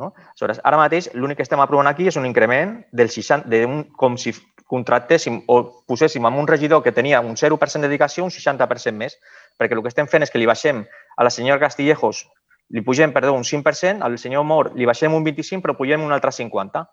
No? 0.01 0.13
Aleshores, 0.33 0.63
ara 0.65 0.79
mateix 0.81 1.11
l'únic 1.13 1.39
que 1.39 1.45
estem 1.45 1.61
aprovant 1.61 1.91
aquí 1.91 2.09
és 2.09 2.17
un 2.17 2.27
increment 2.27 2.79
del 2.97 3.11
60, 3.13 3.51
de 3.53 3.65
un, 3.69 3.83
com 3.99 4.17
si 4.17 4.33
contractéssim 4.73 5.43
o 5.53 5.59
poséssim 5.89 6.25
amb 6.25 6.41
un 6.41 6.49
regidor 6.49 6.81
que 6.85 6.95
tenia 6.97 7.21
un 7.21 7.37
0% 7.37 7.85
de 7.85 7.91
dedicació 7.91 8.25
un 8.25 8.33
60% 8.33 8.97
més, 8.97 9.19
perquè 9.61 9.77
el 9.77 9.83
que 9.85 9.93
estem 9.93 10.09
fent 10.09 10.25
és 10.25 10.33
que 10.33 10.41
li 10.41 10.49
baixem 10.49 10.81
a 11.17 11.27
la 11.27 11.33
senyora 11.35 11.61
Castillejos, 11.61 12.25
li 12.73 12.81
pugem, 12.81 13.13
perdó, 13.13 13.35
un 13.37 13.45
5%, 13.45 14.01
al 14.01 14.17
senyor 14.19 14.47
Mor 14.49 14.73
li 14.79 14.89
baixem 14.89 15.13
un 15.13 15.25
25%, 15.27 15.61
però 15.65 15.77
pugem 15.77 16.05
un 16.05 16.15
altre 16.17 16.33
50%, 16.33 16.89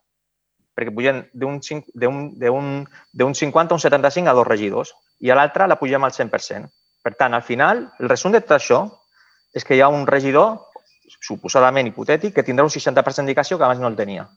perquè 0.76 0.92
pugem 0.96 1.24
d'un 1.36 1.60
50 1.64 2.04
a 2.04 3.78
un 3.78 3.84
75 3.84 4.30
a 4.30 4.36
dos 4.36 4.48
regidors 4.48 4.94
i 5.20 5.32
a 5.32 5.36
l'altre 5.40 5.68
la 5.68 5.80
pugem 5.80 6.04
al 6.04 6.16
100%. 6.16 6.68
Per 7.04 7.14
tant, 7.16 7.34
al 7.34 7.44
final, 7.48 7.86
el 8.00 8.12
resum 8.12 8.36
de 8.36 8.44
tot 8.44 8.58
això 8.58 8.84
és 9.56 9.64
que 9.64 9.76
hi 9.76 9.82
ha 9.82 9.88
un 9.92 10.06
regidor, 10.08 10.68
suposadament 11.24 11.88
hipotètic, 11.88 12.36
que 12.36 12.44
tindrà 12.48 12.68
un 12.68 12.72
60% 12.76 13.24
de 13.24 13.32
dedicació 13.32 13.58
que 13.58 13.68
abans 13.68 13.80
no 13.80 13.88
el 13.88 13.98
tenia. 14.00 14.28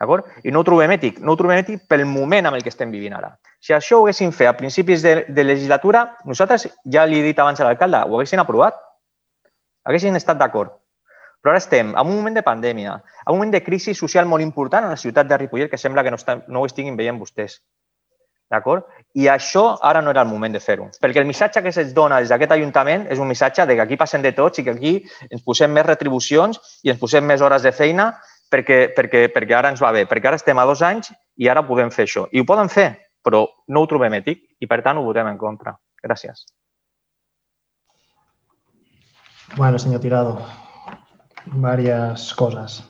D'acord? 0.00 0.26
I 0.44 0.52
no 0.52 0.60
ho 0.60 0.66
trobem 0.68 0.92
ètic. 0.92 1.20
No 1.24 1.32
ho 1.32 1.40
trobem 1.40 1.62
ètic 1.62 1.86
pel 1.88 2.04
moment 2.08 2.48
amb 2.48 2.58
el 2.58 2.64
que 2.64 2.72
estem 2.72 2.90
vivint 2.92 3.14
ara. 3.16 3.32
Si 3.64 3.72
això 3.72 4.00
ho 4.00 4.04
haguéssim 4.04 4.32
fet 4.36 4.50
a 4.50 4.56
principis 4.58 5.04
de, 5.04 5.14
de 5.28 5.44
legislatura, 5.44 6.04
nosaltres, 6.28 6.68
ja 6.92 7.06
li 7.08 7.20
he 7.20 7.24
dit 7.24 7.38
abans 7.40 7.60
a 7.60 7.68
l'alcalde, 7.68 8.02
ho 8.04 8.18
haguessin 8.18 8.42
aprovat. 8.42 8.76
Haguessin 9.88 10.18
estat 10.18 10.36
d'acord. 10.42 10.74
Però 11.40 11.54
ara 11.54 11.62
estem 11.62 11.94
en 11.94 12.02
un 12.02 12.16
moment 12.18 12.34
de 12.36 12.42
pandèmia, 12.42 12.98
en 13.24 13.32
un 13.32 13.38
moment 13.38 13.54
de 13.54 13.62
crisi 13.62 13.94
social 13.94 14.26
molt 14.26 14.42
important 14.42 14.84
a 14.84 14.92
la 14.92 15.00
ciutat 15.00 15.28
de 15.30 15.36
Ripollet 15.38 15.70
que 15.70 15.78
sembla 15.78 16.02
que 16.02 16.12
no, 16.12 16.20
està, 16.20 16.40
no 16.48 16.60
ho 16.60 16.68
estiguin 16.68 16.96
veient 16.98 17.20
vostès. 17.20 17.60
D'acord? 18.50 18.84
I 19.18 19.26
això 19.26 19.64
ara 19.82 20.00
no 20.02 20.12
era 20.12 20.22
el 20.22 20.30
moment 20.30 20.52
de 20.54 20.60
fer-ho. 20.62 20.86
Perquè 21.02 21.18
el 21.22 21.26
missatge 21.26 21.62
que 21.64 21.72
se'ns 21.74 21.94
dona 21.94 22.20
des 22.22 22.30
d'aquest 22.30 22.52
Ajuntament 22.54 23.08
és 23.10 23.18
un 23.22 23.26
missatge 23.26 23.66
de 23.66 23.74
que 23.74 23.82
aquí 23.82 23.98
passen 23.98 24.22
de 24.22 24.30
tots 24.36 24.60
i 24.60 24.64
que 24.66 24.74
aquí 24.76 24.92
ens 25.30 25.42
posem 25.42 25.72
més 25.74 25.86
retribucions 25.86 26.60
i 26.86 26.92
ens 26.92 27.00
posem 27.00 27.26
més 27.26 27.42
hores 27.42 27.66
de 27.66 27.72
feina 27.74 28.12
perquè, 28.56 28.78
perquè, 28.96 29.26
perquè 29.34 29.56
ara 29.56 29.72
ens 29.72 29.82
va 29.82 29.92
bé, 29.92 30.06
perquè 30.08 30.30
ara 30.30 30.40
estem 30.40 30.58
a 30.58 30.66
dos 30.68 30.82
anys 30.86 31.12
i 31.36 31.50
ara 31.52 31.66
podem 31.66 31.92
fer 31.92 32.06
això. 32.06 32.26
I 32.32 32.40
ho 32.40 32.48
poden 32.48 32.70
fer, 32.72 32.88
però 33.24 33.44
no 33.68 33.82
ho 33.82 33.90
trobem 33.90 34.16
ètic 34.16 34.42
i, 34.60 34.68
per 34.70 34.80
tant, 34.86 34.98
ho 34.98 35.04
votem 35.04 35.28
en 35.28 35.40
contra. 35.40 35.76
Gràcies. 36.02 36.46
Bueno, 39.56 39.78
senyor 39.78 40.00
Tirado, 40.02 40.38
diverses 41.46 42.32
coses. 42.34 42.80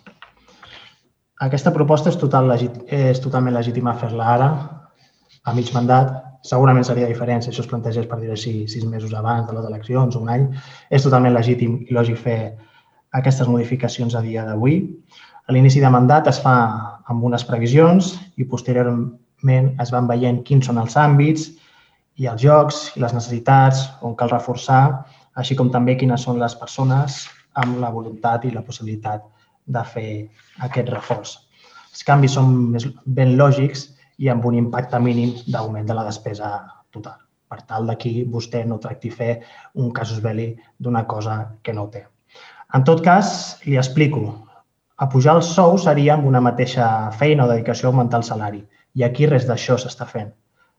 Aquesta 1.44 1.72
proposta 1.72 2.08
és, 2.08 2.16
total 2.16 2.48
legit, 2.48 2.78
és 2.88 3.20
totalment 3.20 3.54
legítima 3.56 3.96
fer-la 4.00 4.30
ara, 4.36 4.48
a 5.44 5.52
mig 5.56 5.72
mandat. 5.74 6.14
Segurament 6.46 6.86
seria 6.86 7.08
diferent 7.10 7.42
si 7.42 7.50
això 7.50 7.64
es 7.64 7.68
plantegés 7.68 8.06
per 8.06 8.20
dir 8.20 8.30
així 8.30 8.68
sis 8.70 8.84
mesos 8.86 9.12
abans 9.18 9.48
de 9.48 9.56
les 9.56 9.66
eleccions 9.66 10.16
o 10.16 10.22
un 10.22 10.30
any. 10.32 10.46
És 10.94 11.04
totalment 11.04 11.34
legítim 11.34 11.80
i 11.84 11.96
lògic 11.96 12.20
fer 12.22 12.38
aquestes 13.18 13.48
modificacions 13.50 14.14
a 14.14 14.22
dia 14.24 14.44
d'avui. 14.46 14.78
A 15.46 15.54
l'inici 15.54 15.78
de 15.78 15.90
mandat 15.94 16.26
es 16.26 16.40
fa 16.42 16.52
amb 17.06 17.24
unes 17.26 17.44
previsions 17.46 18.08
i 18.34 18.44
posteriorment 18.50 19.68
es 19.82 19.92
van 19.94 20.08
veient 20.10 20.40
quins 20.46 20.66
són 20.66 20.80
els 20.82 20.96
àmbits 20.98 21.44
i 22.18 22.26
els 22.26 22.40
jocs 22.42 22.80
i 22.96 23.02
les 23.04 23.12
necessitats 23.14 23.84
on 24.02 24.16
cal 24.18 24.32
reforçar, 24.32 25.04
així 25.38 25.54
com 25.54 25.70
també 25.70 25.94
quines 26.00 26.24
són 26.26 26.40
les 26.42 26.56
persones 26.58 27.20
amb 27.62 27.78
la 27.78 27.92
voluntat 27.94 28.46
i 28.48 28.50
la 28.50 28.64
possibilitat 28.66 29.22
de 29.76 29.82
fer 29.92 30.10
aquest 30.66 30.90
reforç. 30.90 31.36
Els 31.92 32.02
canvis 32.08 32.34
són 32.34 32.74
ben 33.06 33.36
lògics 33.38 33.86
i 34.18 34.32
amb 34.32 34.48
un 34.50 34.56
impacte 34.58 34.98
mínim 34.98 35.36
d'augment 35.46 35.86
de 35.86 35.94
la 35.94 36.08
despesa 36.08 36.50
total. 36.90 37.20
Per 37.46 37.60
tal 37.70 37.86
d'aquí 37.86 38.24
vostè 38.34 38.64
no 38.66 38.80
tracti 38.82 39.14
fer 39.14 39.30
un 39.78 39.94
casus 39.94 40.18
belli 40.26 40.48
d'una 40.82 41.04
cosa 41.06 41.38
que 41.62 41.76
no 41.76 41.86
té. 41.86 42.02
En 42.74 42.82
tot 42.82 43.04
cas, 43.06 43.60
li 43.62 43.78
explico 43.78 44.24
a 44.96 45.08
pujar 45.12 45.36
el 45.36 45.42
sou 45.44 45.76
seria 45.78 46.14
amb 46.14 46.26
una 46.28 46.40
mateixa 46.40 46.86
feina 47.20 47.44
o 47.44 47.50
dedicació 47.50 47.90
augmentar 47.90 48.22
el 48.22 48.28
salari. 48.28 48.62
I 48.96 49.04
aquí 49.04 49.26
res 49.28 49.44
d'això 49.48 49.76
s'està 49.76 50.06
fent. 50.08 50.30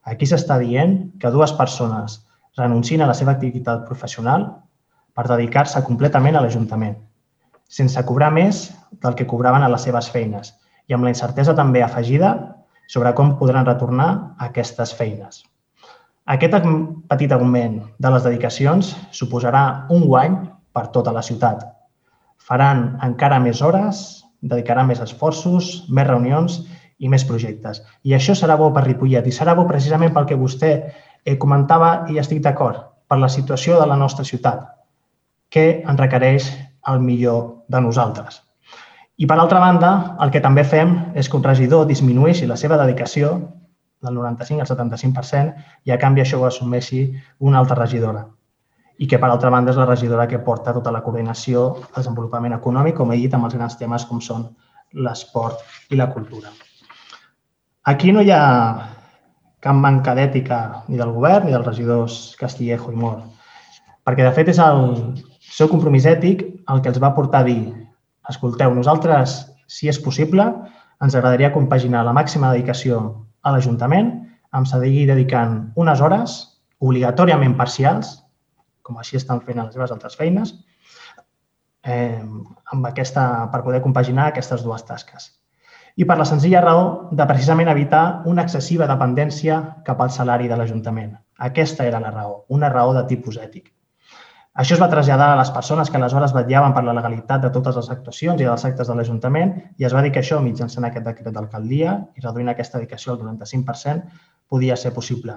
Aquí 0.02 0.26
s'està 0.26 0.58
dient 0.58 0.96
que 1.22 1.30
dues 1.30 1.52
persones 1.54 2.18
renuncien 2.58 3.04
a 3.04 3.06
la 3.10 3.14
seva 3.14 3.36
activitat 3.36 3.84
professional 3.86 4.48
per 5.14 5.26
dedicar-se 5.30 5.84
completament 5.86 6.36
a 6.36 6.42
l'Ajuntament, 6.42 6.96
sense 7.68 8.02
cobrar 8.06 8.32
més 8.34 8.68
del 9.02 9.14
que 9.14 9.26
cobraven 9.26 9.62
a 9.62 9.70
les 9.70 9.86
seves 9.86 10.10
feines 10.10 10.54
i 10.88 10.96
amb 10.96 11.06
la 11.06 11.12
incertesa 11.14 11.54
també 11.54 11.82
afegida 11.84 12.34
sobre 12.88 13.12
com 13.14 13.36
podran 13.38 13.66
retornar 13.68 14.34
aquestes 14.48 14.94
feines. 14.98 15.44
Aquest 16.26 16.54
petit 17.08 17.32
augment 17.32 17.82
de 17.98 18.10
les 18.12 18.24
dedicacions 18.24 18.94
suposarà 19.12 19.86
un 19.94 20.06
guany 20.08 20.38
per 20.74 20.88
tota 20.94 21.12
la 21.12 21.22
ciutat, 21.22 21.62
faran 22.38 22.98
encara 23.04 23.38
més 23.42 23.60
hores, 23.62 24.24
dedicaran 24.40 24.86
més 24.88 25.00
esforços, 25.02 25.84
més 25.90 26.06
reunions 26.06 26.60
i 26.98 27.10
més 27.10 27.24
projectes. 27.26 27.82
I 28.02 28.14
això 28.14 28.34
serà 28.38 28.56
bo 28.58 28.70
per 28.74 28.84
Ripollet 28.86 29.26
i 29.26 29.34
serà 29.34 29.54
bo 29.58 29.66
precisament 29.68 30.14
pel 30.14 30.26
que 30.26 30.38
vostè 30.38 30.72
eh, 30.78 31.36
comentava 31.38 32.06
i 32.10 32.18
estic 32.22 32.42
d'acord, 32.42 32.80
per 33.08 33.18
la 33.18 33.28
situació 33.28 33.78
de 33.80 33.86
la 33.86 33.96
nostra 33.96 34.24
ciutat, 34.24 34.64
que 35.50 35.82
en 35.86 35.98
requereix 35.98 36.50
el 36.88 37.00
millor 37.00 37.64
de 37.68 37.80
nosaltres. 37.80 38.42
I 39.18 39.26
per 39.26 39.38
altra 39.38 39.58
banda, 39.58 39.92
el 40.22 40.30
que 40.30 40.42
també 40.44 40.62
fem 40.64 40.94
és 41.18 41.28
que 41.28 41.36
un 41.36 41.44
regidor 41.44 41.88
disminueixi 41.88 42.46
la 42.46 42.56
seva 42.56 42.78
dedicació 42.78 43.34
del 44.00 44.14
95 44.14 44.62
al 44.62 44.70
75% 44.70 45.88
i 45.90 45.92
a 45.92 45.98
canvi 45.98 46.22
això 46.22 46.38
ho 46.38 46.46
assumeixi 46.46 47.08
una 47.42 47.58
altra 47.58 47.80
regidora 47.80 48.28
i 48.98 49.06
que, 49.06 49.18
per 49.18 49.30
altra 49.30 49.50
banda, 49.54 49.70
és 49.72 49.78
la 49.78 49.86
regidora 49.86 50.26
que 50.30 50.40
porta 50.42 50.74
tota 50.74 50.92
la 50.94 51.02
coordinació, 51.04 51.64
el 51.86 51.96
desenvolupament 52.00 52.56
econòmic, 52.56 52.96
com 52.98 53.12
he 53.12 53.18
dit, 53.20 53.34
amb 53.34 53.46
els 53.46 53.54
grans 53.54 53.78
temes 53.78 54.06
com 54.08 54.20
són 54.24 54.48
l'esport 54.92 55.62
i 55.92 55.98
la 56.00 56.08
cultura. 56.10 56.50
Aquí 57.88 58.12
no 58.12 58.24
hi 58.24 58.32
ha 58.34 58.42
cap 59.62 59.76
manca 59.78 60.14
d'ètica 60.14 60.84
ni 60.88 60.98
del 60.98 61.12
govern 61.14 61.46
ni 61.46 61.54
dels 61.54 61.66
regidors 61.66 62.18
Castillejo 62.40 62.92
i 62.92 62.98
Mor, 62.98 63.22
perquè, 64.06 64.26
de 64.26 64.34
fet, 64.34 64.50
és 64.50 64.58
el 64.62 65.14
seu 65.40 65.70
compromís 65.70 66.06
ètic 66.06 66.44
el 66.68 66.82
que 66.82 66.90
els 66.92 67.00
va 67.02 67.14
portar 67.16 67.42
a 67.42 67.48
dir 67.48 67.62
escolteu, 68.28 68.74
nosaltres, 68.74 69.38
si 69.68 69.88
és 69.88 69.98
possible, 70.00 70.44
ens 71.02 71.14
agradaria 71.14 71.52
compaginar 71.54 72.04
la 72.04 72.14
màxima 72.16 72.52
dedicació 72.52 73.00
a 73.42 73.54
l'Ajuntament 73.54 74.10
amb 74.52 74.68
seguir 74.68 75.06
dedicant 75.08 75.58
unes 75.78 76.00
hores 76.04 76.38
obligatòriament 76.84 77.54
parcials 77.58 78.16
com 78.88 78.98
així 79.00 79.20
estan 79.20 79.44
fent 79.44 79.60
les 79.60 79.74
seves 79.76 79.92
altres 79.94 80.16
feines, 80.16 80.54
eh, 81.84 82.22
amb 82.72 82.88
aquesta, 82.88 83.24
per 83.52 83.62
poder 83.66 83.82
compaginar 83.84 84.30
aquestes 84.32 84.64
dues 84.64 84.84
tasques. 84.88 85.30
I 85.98 86.06
per 86.06 86.16
la 86.18 86.26
senzilla 86.30 86.62
raó 86.62 86.84
de 87.20 87.26
precisament 87.26 87.68
evitar 87.72 88.04
una 88.32 88.44
excessiva 88.46 88.86
dependència 88.90 89.58
cap 89.86 90.00
al 90.00 90.12
salari 90.14 90.46
de 90.50 90.58
l'Ajuntament. 90.58 91.16
Aquesta 91.48 91.86
era 91.86 92.00
la 92.00 92.12
raó, 92.14 92.44
una 92.54 92.70
raó 92.70 92.94
de 92.94 93.02
tipus 93.10 93.38
ètic. 93.42 93.66
Això 94.62 94.74
es 94.74 94.80
va 94.82 94.88
traslladar 94.90 95.28
a 95.32 95.38
les 95.38 95.50
persones 95.54 95.90
que 95.90 95.98
aleshores 95.98 96.32
vetllaven 96.34 96.72
per 96.74 96.82
la 96.86 96.94
legalitat 96.96 97.44
de 97.44 97.50
totes 97.54 97.76
les 97.78 97.90
actuacions 97.94 98.40
i 98.40 98.46
dels 98.46 98.64
actes 98.66 98.88
de 98.90 98.96
l'Ajuntament 98.98 99.52
i 99.78 99.86
es 99.86 99.94
va 99.94 100.02
dir 100.02 100.10
que 100.14 100.22
això, 100.22 100.40
mitjançant 100.42 100.86
aquest 100.88 101.06
decret 101.06 101.34
d'alcaldia 101.34 101.94
i 102.18 102.24
reduint 102.24 102.50
aquesta 102.50 102.80
dedicació 102.80 103.14
al 103.14 103.20
95%, 103.26 104.18
podia 104.50 104.78
ser 104.80 104.94
possible. 104.96 105.36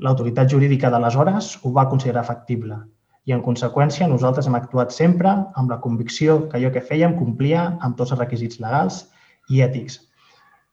L'autoritat 0.00 0.48
jurídica 0.48 0.88
d'aleshores 0.92 1.58
ho 1.62 1.72
va 1.76 1.88
considerar 1.90 2.24
factible 2.24 2.78
i, 3.28 3.32
en 3.36 3.42
conseqüència, 3.44 4.08
nosaltres 4.08 4.46
hem 4.48 4.56
actuat 4.56 4.94
sempre 4.96 5.32
amb 5.60 5.72
la 5.72 5.80
convicció 5.84 6.38
que 6.48 6.56
allò 6.58 6.70
que 6.72 6.84
fèiem 6.90 7.18
complia 7.18 7.66
amb 7.84 7.98
tots 7.98 8.14
els 8.14 8.22
requisits 8.22 8.62
legals 8.64 9.02
i 9.52 9.60
ètics. 9.66 9.98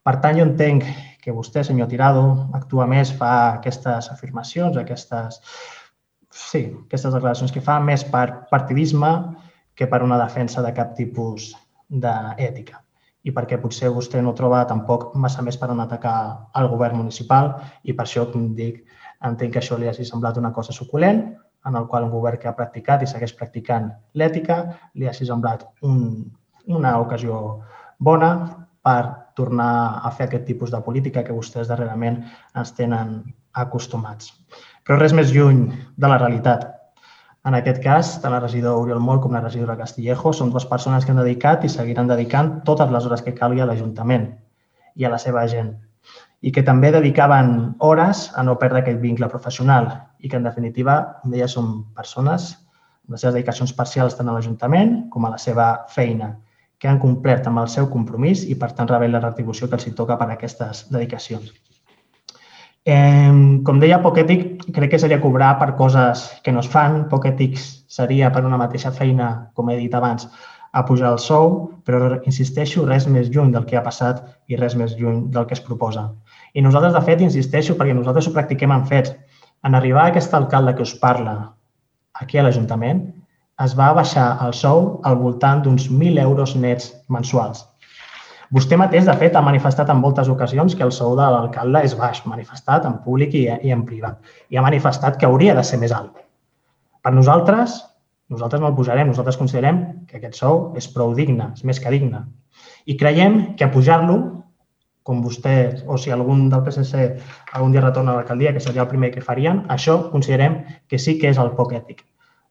Per 0.08 0.16
tant, 0.24 0.40
jo 0.40 0.46
entenc 0.48 0.88
que 1.24 1.36
vostè, 1.36 1.66
senyor 1.68 1.90
Tirado, 1.92 2.24
actua 2.56 2.88
més, 2.88 3.12
fa 3.20 3.34
aquestes 3.58 4.08
afirmacions, 4.14 4.80
aquestes, 4.80 5.42
sí, 6.32 6.64
aquestes 6.86 7.12
declaracions 7.12 7.52
que 7.52 7.64
fa 7.64 7.82
més 7.84 8.08
per 8.08 8.48
partidisme 8.52 9.12
que 9.76 9.90
per 9.92 10.00
una 10.06 10.20
defensa 10.22 10.64
de 10.64 10.72
cap 10.78 10.96
tipus 10.96 11.52
d'ètica 11.90 12.80
i 13.28 13.34
perquè 13.36 13.58
potser 13.60 13.92
vostè 13.92 14.22
no 14.24 14.32
troba 14.38 14.62
tampoc 14.70 15.10
massa 15.20 15.44
més 15.44 15.58
per 15.60 15.68
on 15.74 15.84
atacar 15.84 16.16
el 16.56 16.70
govern 16.72 17.02
municipal 17.02 17.58
i 17.84 17.92
per 17.92 18.06
això, 18.06 18.24
com 18.32 18.54
dic, 18.56 18.86
entenc 19.26 19.54
que 19.54 19.60
això 19.62 19.78
li 19.78 19.88
hagi 19.90 20.06
semblat 20.06 20.38
una 20.38 20.54
cosa 20.54 20.74
suculent, 20.74 21.24
en 21.66 21.76
el 21.76 21.88
qual 21.88 22.06
un 22.06 22.14
govern 22.14 22.40
que 22.40 22.48
ha 22.48 22.56
practicat 22.56 23.04
i 23.04 23.10
segueix 23.10 23.34
practicant 23.36 23.90
l'ètica 24.14 24.60
li 24.96 25.08
hagi 25.10 25.26
semblat 25.28 25.66
un, 25.84 26.30
una 26.68 26.94
ocasió 27.02 27.60
bona 28.00 28.32
per 28.86 29.02
tornar 29.36 30.00
a 30.06 30.12
fer 30.16 30.28
aquest 30.28 30.46
tipus 30.48 30.72
de 30.72 30.82
política 30.86 31.24
que 31.24 31.36
vostès 31.36 31.68
darrerament 31.68 32.22
ens 32.56 32.72
tenen 32.78 33.20
acostumats. 33.54 34.32
Però 34.86 34.98
res 34.98 35.14
més 35.18 35.34
lluny 35.34 35.66
de 35.98 36.08
la 36.08 36.18
realitat. 36.22 36.66
En 37.48 37.56
aquest 37.58 37.82
cas, 37.84 38.16
tant 38.22 38.34
la 38.34 38.42
regidora 38.44 38.80
Oriol 38.80 39.04
Moll 39.04 39.20
com 39.24 39.36
la 39.36 39.44
regidora 39.44 39.78
Castillejo 39.80 40.34
són 40.34 40.50
dues 40.54 40.66
persones 40.68 41.06
que 41.06 41.14
han 41.14 41.22
dedicat 41.22 41.64
i 41.64 41.72
seguiran 41.72 42.10
dedicant 42.10 42.62
totes 42.70 42.92
les 42.92 43.06
hores 43.06 43.24
que 43.24 43.36
calgui 43.36 43.64
a 43.64 43.68
l'Ajuntament 43.70 44.32
i 44.96 45.06
a 45.06 45.12
la 45.14 45.20
seva 45.22 45.46
gent 45.52 45.76
i 46.42 46.52
que 46.54 46.64
també 46.64 46.92
dedicaven 46.94 47.76
hores 47.80 48.28
a 48.38 48.44
no 48.46 48.58
perdre 48.62 48.84
aquest 48.84 49.00
vincle 49.02 49.30
professional 49.32 49.90
i 50.20 50.30
que, 50.30 50.38
en 50.38 50.46
definitiva, 50.46 50.98
deia, 51.26 51.48
són 51.50 51.88
persones 51.98 52.52
amb 53.08 53.16
les 53.16 53.24
seves 53.24 53.38
dedicacions 53.38 53.74
parcials 53.74 54.18
tant 54.18 54.30
a 54.30 54.36
l'Ajuntament 54.36 55.08
com 55.14 55.26
a 55.26 55.32
la 55.34 55.40
seva 55.42 55.70
feina, 55.90 56.36
que 56.78 56.90
han 56.90 57.00
complert 57.02 57.48
amb 57.48 57.64
el 57.64 57.72
seu 57.74 57.88
compromís 57.90 58.44
i, 58.46 58.58
per 58.60 58.74
tant, 58.78 58.90
rebent 58.92 59.16
la 59.16 59.24
retribució 59.24 59.70
que 59.70 59.80
els 59.80 59.88
hi 59.88 59.96
toca 59.98 60.18
per 60.20 60.30
aquestes 60.34 60.86
dedicacions. 60.92 61.56
Eh, 62.88 63.32
com 63.68 63.82
deia, 63.82 63.98
poc 64.04 64.20
ètic 64.22 64.68
crec 64.76 64.94
que 64.94 65.00
seria 65.02 65.20
cobrar 65.24 65.58
per 65.60 65.74
coses 65.80 66.28
que 66.44 66.54
no 66.56 66.62
es 66.64 66.70
fan. 66.72 67.02
Poc 67.12 67.26
ètic 67.28 67.58
seria 67.60 68.30
per 68.32 68.46
una 68.48 68.60
mateixa 68.62 68.94
feina, 68.96 69.50
com 69.58 69.72
he 69.72 69.76
dit 69.80 69.98
abans, 69.98 70.30
a 70.72 70.86
pujar 70.86 71.12
el 71.16 71.20
sou, 71.20 71.58
però 71.88 72.20
insisteixo, 72.30 72.86
res 72.86 73.08
més 73.12 73.32
lluny 73.34 73.52
del 73.56 73.66
que 73.66 73.80
ha 73.80 73.84
passat 73.84 74.22
i 74.48 74.60
res 74.60 74.76
més 74.80 74.96
lluny 75.00 75.26
del 75.34 75.48
que 75.50 75.58
es 75.58 75.64
proposa. 75.64 76.12
I 76.58 76.64
nosaltres, 76.66 76.96
de 76.96 77.04
fet, 77.06 77.22
insisteixo, 77.22 77.76
perquè 77.78 77.94
nosaltres 77.94 78.28
ho 78.28 78.34
practiquem 78.34 78.74
en 78.74 78.86
fets. 78.90 79.14
En 79.68 79.78
arribar 79.78 80.08
a 80.08 80.12
aquest 80.14 80.34
alcalde 80.34 80.74
que 80.78 80.86
us 80.86 80.96
parla 80.98 81.36
aquí 82.18 82.40
a 82.40 82.46
l'Ajuntament, 82.46 83.04
es 83.62 83.74
va 83.78 83.92
baixar 83.98 84.28
el 84.46 84.54
sou 84.58 84.88
al 85.06 85.18
voltant 85.22 85.62
d'uns 85.66 85.88
1.000 85.90 86.22
euros 86.22 86.56
nets 86.58 86.92
mensuals. 87.14 87.64
Vostè 88.54 88.78
mateix, 88.80 89.06
de 89.06 89.16
fet, 89.20 89.36
ha 89.36 89.44
manifestat 89.44 89.90
en 89.92 90.00
moltes 90.00 90.30
ocasions 90.34 90.76
que 90.78 90.86
el 90.86 90.94
sou 90.96 91.18
de 91.20 91.26
l'alcalde 91.34 91.82
és 91.84 91.94
baix, 92.00 92.22
manifestat 92.26 92.86
en 92.88 92.96
públic 93.04 93.36
i, 93.36 93.44
i 93.52 93.74
en 93.76 93.84
privat. 93.86 94.22
I 94.50 94.58
ha 94.58 94.64
manifestat 94.66 95.20
que 95.20 95.28
hauria 95.28 95.56
de 95.58 95.66
ser 95.68 95.82
més 95.82 95.92
alt. 95.92 96.16
Per 97.04 97.14
nosaltres, 97.14 97.82
nosaltres 98.32 98.64
no 98.64 98.70
el 98.72 98.78
posarem, 98.78 99.12
nosaltres 99.12 99.38
considerem 99.42 99.84
que 100.08 100.22
aquest 100.22 100.40
sou 100.40 100.72
és 100.80 100.88
prou 100.94 101.14
digne, 101.18 101.52
és 101.54 101.68
més 101.68 101.82
que 101.84 101.92
digne. 101.92 102.24
I 102.88 102.96
creiem 102.98 103.42
que 103.60 103.70
pujar-lo, 103.74 104.18
com 105.08 105.24
vostè 105.24 105.56
o 105.88 105.96
si 105.98 106.12
algun 106.12 106.50
del 106.52 106.66
PSC 106.66 107.08
algun 107.54 107.72
dia 107.72 107.86
retorna 107.86 108.12
a 108.12 108.20
l'alcaldia, 108.20 108.52
que 108.54 108.64
seria 108.64 108.84
el 108.84 108.92
primer 108.92 109.14
que 109.16 109.24
farien, 109.24 109.64
això 109.78 109.98
considerem 110.12 110.60
que 110.88 111.00
sí 111.00 111.16
que 111.22 111.32
és 111.32 111.40
el 111.40 111.56
poc 111.56 111.74
ètic. 111.80 112.04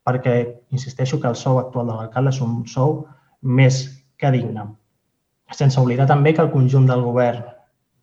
Perquè 0.07 0.35
insisteixo 0.73 1.21
que 1.21 1.29
el 1.29 1.37
sou 1.37 1.61
actual 1.61 1.93
de 1.93 2.01
l'alcalde 2.01 2.35
és 2.35 2.43
un 2.43 2.59
sou 2.71 2.99
més 3.43 3.85
que 4.17 4.33
digne 4.33 4.67
sense 5.55 5.79
oblidar 5.81 6.07
també 6.07 6.33
que 6.35 6.43
el 6.43 6.51
conjunt 6.51 6.87
del 6.87 7.03
govern 7.03 7.45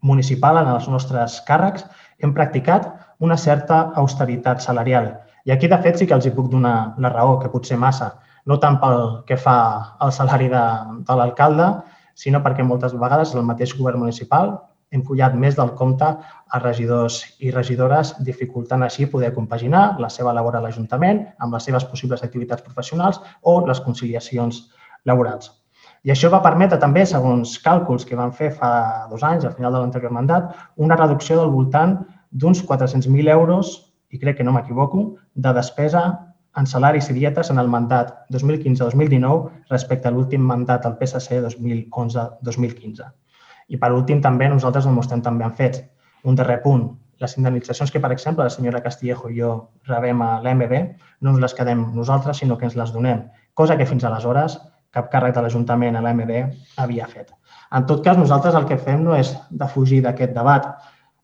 municipal 0.02 0.58
en 0.62 0.70
els 0.72 0.88
nostres 0.88 1.42
càrrecs 1.48 1.86
hem 2.20 2.34
practicat 2.34 2.88
una 3.20 3.38
certa 3.38 3.92
austeritat 4.00 4.62
salarial. 4.62 5.13
I 5.46 5.52
aquí, 5.52 5.68
de 5.68 5.80
fet, 5.84 5.98
sí 6.00 6.08
que 6.08 6.16
els 6.16 6.26
hi 6.26 6.32
puc 6.32 6.50
donar 6.52 6.96
la 7.00 7.10
raó, 7.12 7.38
que 7.39 7.52
potser 7.52 7.78
massa, 7.78 8.13
no 8.46 8.60
tant 8.60 8.80
pel 8.80 9.24
que 9.28 9.38
fa 9.38 9.58
al 10.00 10.12
salari 10.12 10.50
de, 10.52 10.63
de 11.08 11.16
l'alcalde, 11.20 11.68
sinó 12.13 12.43
perquè 12.43 12.63
moltes 12.65 12.93
vegades 12.93 13.34
el 13.34 13.45
mateix 13.47 13.73
govern 13.78 13.99
municipal 14.04 14.54
hem 14.93 15.02
follat 15.08 15.34
més 15.43 15.56
del 15.58 15.71
compte 15.80 16.06
a 16.06 16.60
regidors 16.62 17.23
i 17.41 17.52
regidores, 17.52 18.13
dificultant 18.28 18.86
així 18.86 19.08
poder 19.10 19.34
compaginar 19.34 19.84
la 19.99 20.10
seva 20.13 20.34
labor 20.38 20.56
a 20.56 20.62
l'Ajuntament 20.62 21.23
amb 21.39 21.58
les 21.58 21.65
seves 21.69 21.86
possibles 21.89 22.23
activitats 22.23 22.62
professionals 22.62 23.19
o 23.41 23.60
les 23.65 23.82
conciliacions 23.82 24.67
laborals. 25.10 25.49
I 26.04 26.12
això 26.12 26.30
va 26.30 26.43
permetre 26.43 26.78
també, 26.80 27.06
segons 27.08 27.56
càlculs 27.63 28.06
que 28.06 28.19
van 28.19 28.34
fer 28.36 28.52
fa 28.54 29.08
dos 29.10 29.23
anys, 29.23 29.45
al 29.47 29.56
final 29.58 29.73
de 29.73 29.80
l'anterior 29.80 30.12
mandat, 30.12 30.52
una 30.76 30.97
reducció 30.99 31.39
del 31.39 31.52
voltant 31.52 31.97
d'uns 32.30 32.62
400.000 32.67 33.32
euros, 33.32 33.73
i 34.12 34.19
crec 34.19 34.38
que 34.38 34.45
no 34.45 34.54
m'equivoco, 34.54 35.06
de 35.34 35.54
despesa 35.56 36.04
en 36.58 36.68
salaris 36.68 37.10
i 37.10 37.13
dietes 37.18 37.50
en 37.52 37.60
el 37.60 37.68
mandat 37.68 38.13
2015-2019 38.36 39.70
respecte 39.70 40.08
a 40.08 40.12
l'últim 40.12 40.42
mandat 40.46 40.86
del 40.86 40.98
PSC 41.00 41.39
2011-2015. 41.46 43.08
I 43.70 43.80
per 43.80 43.92
últim, 43.96 44.22
també 44.22 44.50
nosaltres 44.50 44.86
ho 44.86 44.92
mostrem 44.92 45.24
també 45.26 45.48
en 45.48 45.56
fets. 45.58 45.82
Un 46.24 46.36
darrer 46.36 46.60
punt, 46.63 46.86
les 47.20 47.38
indemnitzacions 47.38 47.92
que, 47.92 48.02
per 48.04 48.12
exemple, 48.12 48.44
la 48.44 48.54
senyora 48.54 48.84
Castillejo 48.84 49.32
i 49.32 49.39
jo 49.39 49.54
rebem 49.89 50.22
a 50.22 50.36
l'MB 50.44 50.84
no 51.22 51.34
ens 51.34 51.42
les 51.42 51.56
quedem 51.58 51.88
nosaltres, 51.96 52.38
sinó 52.44 52.58
que 52.58 52.68
ens 52.70 52.78
les 52.80 52.94
donem, 52.94 53.26
cosa 53.54 53.78
que 53.78 53.88
fins 53.89 54.04
aleshores 54.04 54.60
cap 54.94 55.10
càrrec 55.12 55.34
de 55.36 55.42
l'Ajuntament 55.42 55.98
a 55.98 56.04
l'AMB 56.06 56.32
havia 56.84 57.08
fet. 57.10 57.34
En 57.74 57.88
tot 57.89 58.04
cas, 58.06 58.18
nosaltres 58.20 58.56
el 58.56 58.68
que 58.70 58.78
fem 58.78 59.02
no 59.04 59.16
és 59.18 59.34
de 59.50 59.68
fugir 59.68 60.04
d'aquest 60.06 60.36
debat. 60.36 60.68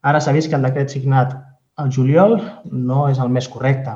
Ara 0.02 0.22
s'ha 0.24 0.34
vist 0.34 0.50
que 0.50 0.58
el 0.58 0.66
decret 0.66 0.90
signat 0.90 1.36
al 1.78 1.92
juliol 1.94 2.40
no 2.72 3.08
és 3.12 3.20
el 3.22 3.30
més 3.30 3.48
correcte. 3.48 3.94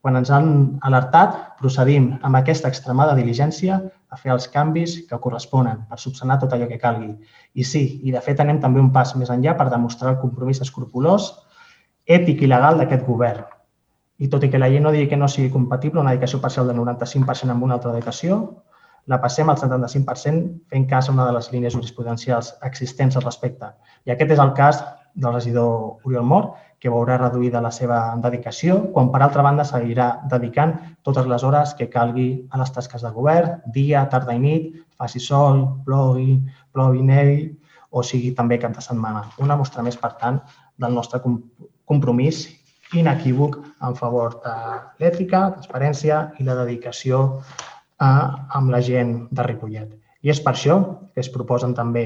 Quan 0.00 0.16
ens 0.16 0.30
han 0.32 0.46
alertat, 0.88 1.34
procedim 1.60 2.06
amb 2.24 2.38
aquesta 2.38 2.70
extremada 2.72 3.12
diligència 3.18 3.76
a 4.08 4.16
fer 4.16 4.32
els 4.32 4.46
canvis 4.48 4.94
que 5.10 5.18
corresponen 5.20 5.82
per 5.90 5.98
subsanar 6.00 6.38
tot 6.40 6.54
allò 6.56 6.68
que 6.70 6.78
calgui. 6.80 7.10
I 7.52 7.66
sí, 7.68 7.82
i 8.08 8.14
de 8.14 8.22
fet 8.24 8.40
anem 8.40 8.62
també 8.62 8.80
un 8.80 8.88
pas 8.94 9.12
més 9.20 9.32
enllà 9.34 9.54
per 9.58 9.68
demostrar 9.68 10.14
el 10.14 10.20
compromís 10.22 10.62
escrupulós, 10.64 11.28
ètic 12.08 12.40
i 12.42 12.48
legal 12.48 12.80
d'aquest 12.80 13.04
govern. 13.06 13.44
I 14.20 14.28
tot 14.32 14.44
i 14.44 14.50
que 14.52 14.60
la 14.60 14.70
llei 14.72 14.80
no 14.80 14.92
digui 14.94 15.10
que 15.12 15.20
no 15.20 15.28
sigui 15.28 15.52
compatible 15.52 16.00
una 16.00 16.14
dedicació 16.14 16.40
parcial 16.40 16.72
del 16.72 16.80
95% 16.80 17.52
amb 17.52 17.68
una 17.68 17.76
altra 17.76 17.92
dedicació, 17.92 18.40
la 19.06 19.20
passem 19.20 19.48
al 19.48 19.60
75% 19.60 20.72
fent 20.72 20.88
cas 20.88 21.08
a 21.08 21.12
una 21.12 21.26
de 21.28 21.36
les 21.36 21.52
línies 21.52 21.76
jurisprudencials 21.76 22.54
existents 22.68 23.16
al 23.16 23.24
respecte. 23.28 23.68
I 24.08 24.16
aquest 24.16 24.32
és 24.36 24.42
el 24.44 24.52
cas 24.56 24.80
del 25.14 25.34
regidor 25.34 26.00
Oriol 26.04 26.26
Mort, 26.26 26.54
que 26.80 26.90
veurà 26.92 27.18
reduïda 27.20 27.60
la 27.60 27.70
seva 27.74 27.98
dedicació, 28.24 28.78
quan 28.94 29.10
per 29.12 29.20
altra 29.22 29.44
banda 29.44 29.66
seguirà 29.68 30.08
dedicant 30.32 30.72
totes 31.04 31.26
les 31.28 31.44
hores 31.44 31.74
que 31.76 31.90
calgui 31.92 32.28
a 32.50 32.60
les 32.60 32.72
tasques 32.72 33.04
de 33.04 33.10
govern, 33.12 33.58
dia, 33.74 34.06
tarda 34.08 34.36
i 34.36 34.40
nit, 34.40 34.70
faci 34.96 35.20
sol, 35.20 35.66
plogui, 35.84 36.38
plovi, 36.72 37.02
nevi, 37.04 37.42
o 37.90 38.02
sigui 38.06 38.32
també 38.38 38.58
cap 38.62 38.72
de 38.76 38.84
setmana. 38.84 39.26
Una 39.44 39.58
mostra 39.60 39.84
més, 39.84 39.98
per 40.00 40.14
tant, 40.22 40.40
del 40.80 40.96
nostre 40.96 41.20
compromís 41.20 42.46
inequívoc 42.96 43.58
en 43.86 43.96
favor 43.98 44.40
de 44.44 44.54
l'ètica, 45.02 45.50
transparència 45.56 46.22
i 46.38 46.46
la 46.46 46.56
dedicació 46.62 47.40
a, 47.98 48.10
amb 48.56 48.72
la 48.72 48.80
gent 48.82 49.26
de 49.30 49.46
Ripollet. 49.46 49.92
I 50.20 50.32
és 50.32 50.40
per 50.44 50.52
això 50.52 50.76
que 51.14 51.22
es 51.22 51.30
proposen 51.32 51.72
també 51.76 52.04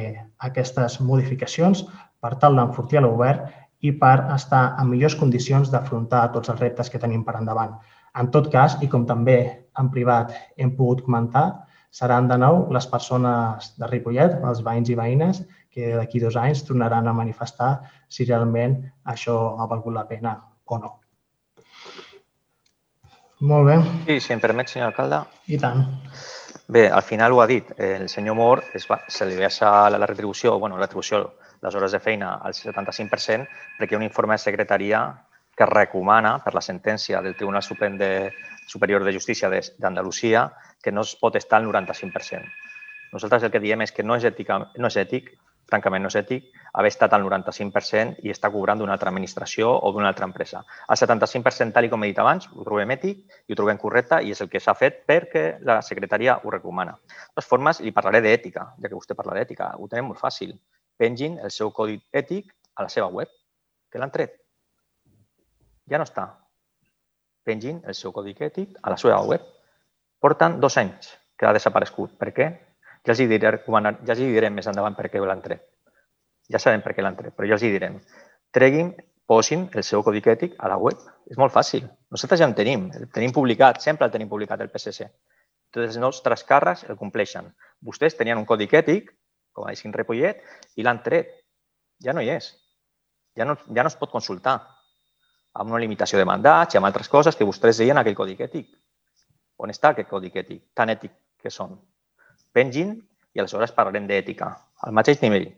aquestes 0.49 1.01
modificacions 1.03 1.83
per 2.25 2.39
tal 2.41 2.57
d'enfortir 2.57 3.03
el 3.03 3.11
govern 3.13 3.45
i 3.85 3.93
per 4.01 4.15
estar 4.33 4.63
en 4.81 4.89
millors 4.89 5.17
condicions 5.21 5.69
d'afrontar 5.73 6.31
tots 6.33 6.53
els 6.53 6.63
reptes 6.63 6.89
que 6.89 7.01
tenim 7.03 7.25
per 7.27 7.37
endavant. 7.37 7.77
En 8.17 8.31
tot 8.33 8.49
cas, 8.53 8.79
i 8.81 8.89
com 8.89 9.05
també 9.07 9.39
en 9.81 9.91
privat 9.93 10.33
hem 10.57 10.73
pogut 10.79 11.03
comentar, 11.05 11.45
seran 11.95 12.31
de 12.31 12.39
nou 12.41 12.65
les 12.75 12.87
persones 12.91 13.73
de 13.79 13.91
Ripollet, 13.91 14.39
els 14.51 14.63
veïns 14.67 14.91
i 14.91 14.97
veïnes, 14.99 15.43
que 15.75 15.93
d'aquí 15.99 16.23
dos 16.23 16.39
anys 16.39 16.63
tornaran 16.67 17.11
a 17.11 17.15
manifestar 17.15 17.73
si 18.09 18.27
realment 18.27 18.79
això 19.15 19.37
ha 19.59 19.67
valgut 19.71 19.95
la 19.95 20.07
pena 20.09 20.37
o 20.65 20.79
no. 20.79 20.93
Molt 23.45 23.69
bé. 23.69 23.77
Sí, 24.07 24.21
si 24.25 24.33
em 24.33 24.41
permet, 24.41 24.71
senyor 24.71 24.93
alcalde. 24.93 25.21
I 25.53 25.59
tant. 25.61 25.85
Bé, 26.75 26.87
al 26.89 27.03
final 27.05 27.35
ho 27.35 27.43
ha 27.43 27.51
dit. 27.51 27.75
El 27.77 28.09
senyor 28.09 28.39
Mor 28.39 28.63
es 28.79 28.87
va, 28.89 29.03
se 29.09 29.27
li 29.29 29.37
baixa 29.37 29.75
la, 29.91 30.01
la 30.01 30.09
retribució, 30.09 30.55
bueno, 30.59 30.79
la 30.79 30.87
retribució, 30.87 31.27
les 31.65 31.75
hores 31.75 31.93
de 31.97 32.01
feina 32.01 32.35
al 32.45 32.57
75% 32.57 33.49
perquè 33.79 33.95
hi 33.95 33.97
ha 33.97 34.03
un 34.03 34.07
informe 34.07 34.37
de 34.37 34.45
secretaria 34.45 35.05
que 35.55 35.69
recomana 35.71 36.37
per 36.45 36.55
la 36.55 36.63
sentència 36.65 37.23
del 37.23 37.37
Tribunal 37.39 37.63
Suprem 37.63 37.97
de, 37.99 38.11
Superior 38.67 39.05
de 39.05 39.15
Justícia 39.15 39.51
d'Andalusia 39.51 40.49
que 40.83 40.93
no 40.93 41.03
es 41.07 41.15
pot 41.17 41.37
estar 41.37 41.61
al 41.61 41.69
95%. 41.71 42.45
Nosaltres 43.15 43.47
el 43.47 43.53
que 43.55 43.63
diem 43.63 43.85
és 43.85 43.93
que 43.95 44.03
no 44.03 44.17
és, 44.19 44.27
ètica, 44.27 44.59
no 44.77 44.91
és 44.91 44.97
ètic 45.01 45.35
francament 45.71 46.05
no 46.05 46.11
és 46.13 46.17
ètic, 46.19 46.47
haver 46.79 46.91
estat 46.93 47.15
al 47.17 47.25
95% 47.25 48.25
i 48.27 48.33
està 48.33 48.51
cobrant 48.53 48.81
d'una 48.81 48.95
altra 48.97 49.11
administració 49.13 49.71
o 49.73 49.93
d'una 49.95 50.11
altra 50.11 50.29
empresa. 50.29 50.63
El 50.89 51.01
75%, 51.01 51.73
tal 51.75 51.89
com 51.91 52.05
he 52.05 52.13
dit 52.13 52.21
abans, 52.21 52.49
ho 52.53 52.67
trobem 52.67 52.95
ètic 52.97 53.25
i 53.49 53.55
ho 53.55 53.59
trobem 53.59 53.81
correcte 53.81 54.21
i 54.23 54.35
és 54.35 54.45
el 54.45 54.51
que 54.53 54.61
s'ha 54.61 54.77
fet 54.79 55.03
perquè 55.09 55.45
la 55.65 55.81
secretaria 55.83 56.39
ho 56.43 56.53
recomana. 56.53 56.97
De 57.09 57.35
totes 57.35 57.51
formes, 57.51 57.81
li 57.81 57.95
parlaré 57.97 58.23
d'ètica, 58.25 58.71
ja 58.81 58.91
que 58.91 58.97
vostè 58.97 59.17
parla 59.17 59.39
d'ètica. 59.39 59.75
Ho 59.79 59.89
tenim 59.89 60.13
molt 60.13 60.21
fàcil. 60.21 60.57
Pengin 61.01 61.39
el 61.43 61.51
seu 61.51 61.73
codi 61.75 61.99
ètic 62.13 62.53
a 62.77 62.87
la 62.87 62.93
seva 62.93 63.09
web, 63.11 63.31
que 63.91 63.99
l'han 63.99 64.13
tret. 64.15 64.37
Ja 65.91 65.99
no 66.01 66.07
està. 66.07 66.29
Pengin 67.45 67.83
el 67.85 67.97
seu 67.99 68.13
codi 68.13 68.35
ètic 68.39 68.79
a 68.83 68.95
la 68.95 68.99
seva 69.01 69.21
web. 69.29 69.43
Porten 70.21 70.61
dos 70.61 70.79
anys 70.81 71.11
que 71.39 71.47
ha 71.47 71.53
desaparegut. 71.53 72.15
Per 72.19 72.31
què? 72.37 72.47
Ja 73.05 73.13
els 73.13 73.21
hi, 73.21 73.27
diré, 73.29 73.51
ja 73.61 74.13
els 74.15 74.21
hi 74.21 74.31
direm 74.33 74.55
més 74.57 74.69
endavant 74.71 74.95
per 74.97 75.11
què 75.13 75.21
l'han 75.21 75.43
tret. 75.45 75.67
Ja 76.49 76.61
sabem 76.61 76.81
per 76.85 76.95
què 76.95 77.05
l'han 77.05 77.19
tret, 77.19 77.35
però 77.37 77.49
ja 77.49 77.59
els 77.59 77.65
hi 77.65 77.73
direm. 77.73 77.99
Treguin, 78.55 78.95
posin 79.29 79.67
el 79.75 79.85
seu 79.85 80.03
codi 80.07 80.23
ètic 80.25 80.57
a 80.59 80.71
la 80.73 80.79
web. 80.81 81.01
És 81.29 81.39
molt 81.41 81.53
fàcil. 81.53 81.85
Nosaltres 82.13 82.41
ja 82.41 82.49
en 82.49 82.55
tenim. 82.57 82.89
El 82.97 83.11
tenim 83.13 83.33
publicat, 83.33 83.81
sempre 83.81 84.07
el 84.09 84.13
tenim 84.13 84.29
publicat, 84.29 84.61
el 84.61 84.73
PSC. 84.73 85.09
Tots 85.75 85.87
els 85.89 86.01
nostres 86.01 86.45
càrrecs 86.49 86.85
el 86.89 86.97
compleixen. 87.01 87.49
Vostès 87.85 88.17
tenien 88.17 88.39
un 88.39 88.49
codi 88.49 88.69
ètic, 88.71 89.11
com 89.55 89.65
a 89.65 89.73
Aixín 89.73 89.95
Repollet, 89.95 90.43
i 90.77 90.85
l'han 90.85 91.01
tret. 91.07 91.31
Ja 92.05 92.13
no 92.13 92.23
hi 92.23 92.31
és. 92.35 92.51
Ja 93.39 93.47
no, 93.49 93.57
ja 93.71 93.83
no 93.83 93.91
es 93.91 93.97
pot 93.99 94.13
consultar 94.13 94.59
amb 95.55 95.71
una 95.71 95.81
limitació 95.83 96.19
de 96.19 96.27
mandats 96.27 96.75
i 96.75 96.79
amb 96.79 96.89
altres 96.91 97.09
coses 97.09 97.39
que 97.39 97.47
vostès 97.47 97.79
deien 97.79 97.99
aquell 97.99 98.19
codi 98.19 98.37
ètic. 98.39 98.69
On 99.63 99.71
està 99.71 99.95
aquest 99.95 100.11
codi 100.11 100.33
ètic? 100.35 100.67
Tan 100.75 100.91
ètic 100.91 101.15
que 101.41 101.51
són. 101.51 101.79
Pengin 102.55 102.95
i 103.35 103.43
aleshores 103.43 103.75
parlarem 103.75 104.07
d'ètica, 104.11 104.51
al 104.83 104.95
mateix 104.95 105.23
nivell. 105.23 105.49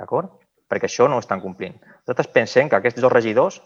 D'acord? 0.00 0.32
Perquè 0.70 0.88
això 0.88 1.08
no 1.08 1.16
ho 1.18 1.24
estan 1.24 1.42
complint. 1.42 1.76
Nosaltres 2.04 2.30
pensem 2.32 2.68
que 2.68 2.78
aquests 2.78 3.00
dos 3.02 3.12
regidors 3.12 3.60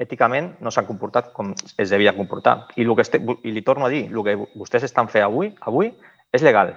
èticament 0.00 0.54
no 0.64 0.70
s'han 0.72 0.86
comportat 0.88 1.32
com 1.36 1.52
es 1.52 1.90
devia 1.90 2.14
comportar. 2.16 2.68
I, 2.76 2.84
el 2.84 2.94
que 2.96 3.04
este, 3.04 3.20
I 3.20 3.52
li 3.52 3.64
torno 3.66 3.86
a 3.86 3.90
dir, 3.92 4.06
el 4.08 4.24
que 4.24 4.36
vostès 4.54 4.86
estan 4.88 5.10
fent 5.12 5.26
avui, 5.26 5.52
avui 5.60 5.92
és 6.32 6.44
legal. 6.46 6.76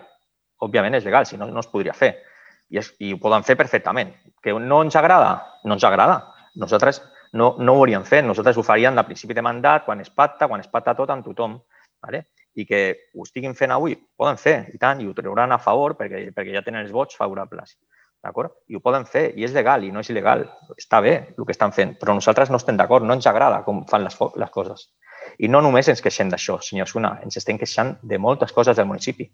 Òbviament 0.61 0.99
és 0.99 1.07
legal, 1.07 1.25
si 1.25 1.37
no, 1.37 1.47
no 1.49 1.63
es 1.63 1.71
podria 1.71 1.95
fer. 1.97 2.13
I, 2.69 2.79
és, 2.81 2.93
I 2.99 3.13
ho 3.13 3.19
poden 3.21 3.43
fer 3.47 3.57
perfectament. 3.59 4.13
Que 4.43 4.53
no 4.53 4.81
ens 4.83 4.95
agrada? 4.99 5.35
No 5.65 5.77
ens 5.77 5.83
agrada. 5.87 6.21
Nosaltres 6.59 7.01
no, 7.33 7.55
no 7.59 7.73
ho 7.73 7.83
hauríem 7.83 8.05
fet. 8.07 8.25
Nosaltres 8.25 8.57
ho 8.57 8.63
faríem 8.65 8.95
de 8.95 9.05
principi 9.07 9.33
de 9.33 9.43
mandat, 9.45 9.85
quan 9.85 10.01
es 10.01 10.09
pacta, 10.09 10.47
quan 10.47 10.61
es 10.61 10.69
pacta 10.71 10.95
tot 10.97 11.09
amb 11.09 11.25
tothom. 11.25 11.59
¿vale? 12.03 12.27
I 12.53 12.65
que 12.65 13.09
ho 13.15 13.23
estiguin 13.23 13.55
fent 13.57 13.71
avui, 13.73 13.95
poden 14.19 14.37
fer, 14.37 14.57
i 14.75 14.77
tant, 14.77 15.01
i 15.01 15.07
ho 15.09 15.15
trauran 15.17 15.55
a 15.55 15.59
favor 15.59 15.95
perquè, 15.97 16.27
perquè 16.35 16.53
ja 16.53 16.61
tenen 16.65 16.83
els 16.83 16.91
vots 16.93 17.17
favorables. 17.17 17.77
D'acord? 18.23 18.53
I 18.71 18.77
ho 18.77 18.81
poden 18.83 19.07
fer, 19.09 19.23
i 19.35 19.43
és 19.43 19.55
legal, 19.55 19.83
i 19.83 19.91
no 19.91 20.03
és 20.03 20.11
il·legal. 20.11 20.45
Està 20.77 21.01
bé 21.03 21.15
el 21.33 21.47
que 21.47 21.55
estan 21.55 21.73
fent, 21.75 21.97
però 21.99 22.13
nosaltres 22.15 22.51
no 22.53 22.59
estem 22.61 22.77
d'acord, 22.79 23.03
no 23.03 23.17
ens 23.17 23.27
agrada 23.27 23.63
com 23.65 23.81
fan 23.89 24.05
les, 24.05 24.15
les 24.39 24.53
coses. 24.53 24.85
I 25.43 25.49
no 25.49 25.59
només 25.63 25.89
ens 25.91 26.03
queixem 26.03 26.29
d'això, 26.31 26.59
senyor 26.61 26.87
Suna, 26.87 27.17
ens 27.23 27.39
estem 27.39 27.59
queixant 27.59 27.97
de 28.03 28.19
moltes 28.19 28.53
coses 28.55 28.77
del 28.77 28.87
municipi. 28.87 29.27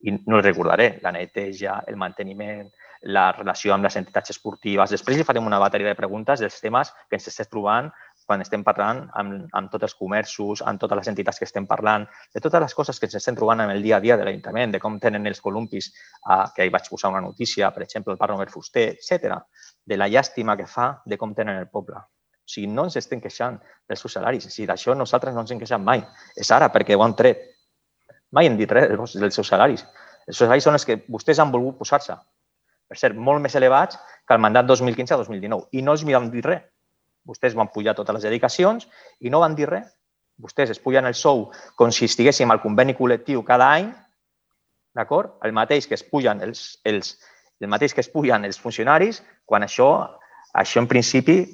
I 0.00 0.14
no 0.26 0.38
els 0.38 0.46
recordaré, 0.46 0.94
la 1.02 1.12
neteja, 1.12 1.82
el 1.86 1.98
manteniment, 2.00 2.70
la 3.02 3.30
relació 3.32 3.72
amb 3.74 3.84
les 3.84 3.96
entitats 3.96 4.32
esportives. 4.34 4.92
Després 4.92 5.16
li 5.16 5.24
farem 5.24 5.46
una 5.46 5.58
bateria 5.60 5.88
de 5.88 5.96
preguntes 5.96 6.40
dels 6.40 6.60
temes 6.60 6.92
que 7.08 7.16
ens 7.16 7.28
estem 7.28 7.48
trobant 7.48 7.90
quan 8.30 8.44
estem 8.44 8.62
parlant 8.62 9.00
amb, 9.18 9.48
amb 9.58 9.70
tots 9.72 9.88
els 9.88 9.96
comerços, 9.98 10.62
amb 10.62 10.78
totes 10.78 11.00
les 11.00 11.08
entitats 11.10 11.40
que 11.40 11.48
estem 11.48 11.66
parlant, 11.66 12.04
de 12.34 12.42
totes 12.44 12.62
les 12.62 12.76
coses 12.78 13.00
que 13.00 13.08
ens 13.08 13.16
estem 13.18 13.34
trobant 13.34 13.64
en 13.64 13.72
el 13.72 13.82
dia 13.82 13.96
a 13.96 14.04
dia 14.04 14.16
de 14.16 14.26
l'Ajuntament, 14.26 14.76
de 14.76 14.78
com 14.78 15.00
tenen 15.02 15.26
els 15.26 15.40
columpis, 15.42 15.90
eh, 15.90 16.44
que 16.54 16.62
ahir 16.62 16.70
vaig 16.76 16.86
posar 16.92 17.10
una 17.10 17.24
notícia, 17.24 17.72
per 17.74 17.82
exemple, 17.82 18.12
el 18.14 18.20
Parc 18.20 18.30
Robert 18.30 18.54
Fuster, 18.54 18.86
etc. 18.92 19.40
de 19.84 19.98
la 19.98 20.08
llàstima 20.08 20.56
que 20.56 20.68
fa 20.70 20.92
de 21.04 21.18
com 21.18 21.34
tenen 21.34 21.58
el 21.58 21.68
poble. 21.72 21.98
O 22.50 22.52
sigui, 22.52 22.68
no 22.70 22.86
ens 22.86 22.96
estem 22.98 23.20
queixant 23.22 23.58
dels 23.88 24.00
seus 24.02 24.14
salaris. 24.18 24.46
Sigui, 24.50 24.68
d'això 24.70 24.94
nosaltres 24.94 25.34
no 25.34 25.42
ens 25.42 25.50
hem 25.50 25.58
queixat 25.58 25.82
mai. 25.82 26.02
És 26.36 26.50
ara 26.54 26.70
perquè 26.70 26.96
ho 26.96 27.02
han 27.02 27.16
tret. 27.18 27.42
Mai 28.32 28.46
hem 28.46 28.58
dit 28.58 28.70
res 28.70 29.16
dels 29.18 29.34
seus 29.34 29.48
salaris. 29.48 29.84
Els 30.26 30.38
salaris 30.38 30.66
són 30.66 30.76
els 30.78 30.86
que 30.86 31.00
vostès 31.10 31.40
han 31.42 31.50
volgut 31.50 31.78
posar-se 31.78 32.16
per 32.90 32.98
cert, 32.98 33.14
molt 33.14 33.38
més 33.42 33.54
elevats 33.54 33.98
que 34.26 34.34
el 34.34 34.42
mandat 34.42 34.66
2015-2019. 34.66 35.68
I 35.78 35.82
no 35.86 35.94
els 35.94 36.02
vam 36.08 36.26
dir 36.32 36.42
res. 36.42 36.66
Vostès 37.26 37.54
van 37.54 37.68
pujar 37.70 37.94
totes 37.94 38.16
les 38.16 38.26
dedicacions 38.26 38.88
i 39.20 39.30
no 39.30 39.42
van 39.44 39.54
dir 39.54 39.68
res. 39.70 39.86
Vostès 40.40 40.72
es 40.72 40.80
pugen 40.82 41.06
el 41.06 41.14
sou 41.14 41.50
com 41.78 41.92
si 41.94 42.08
estiguéssim 42.08 42.50
al 42.50 42.62
conveni 42.62 42.96
col·lectiu 42.98 43.44
cada 43.46 43.68
any, 43.76 43.90
d'acord? 44.96 45.36
El 45.46 45.52
mateix 45.54 45.86
que 45.86 45.94
es 45.94 46.02
pugen 46.02 46.40
els, 46.42 46.80
els, 46.88 47.12
el 47.60 47.70
mateix 47.70 47.94
que 47.94 48.02
es 48.02 48.08
pugen 48.10 48.48
els 48.48 48.58
funcionaris, 48.58 49.20
quan 49.46 49.62
això, 49.62 49.90
això 50.56 50.82
en 50.82 50.88
principi 50.90 51.44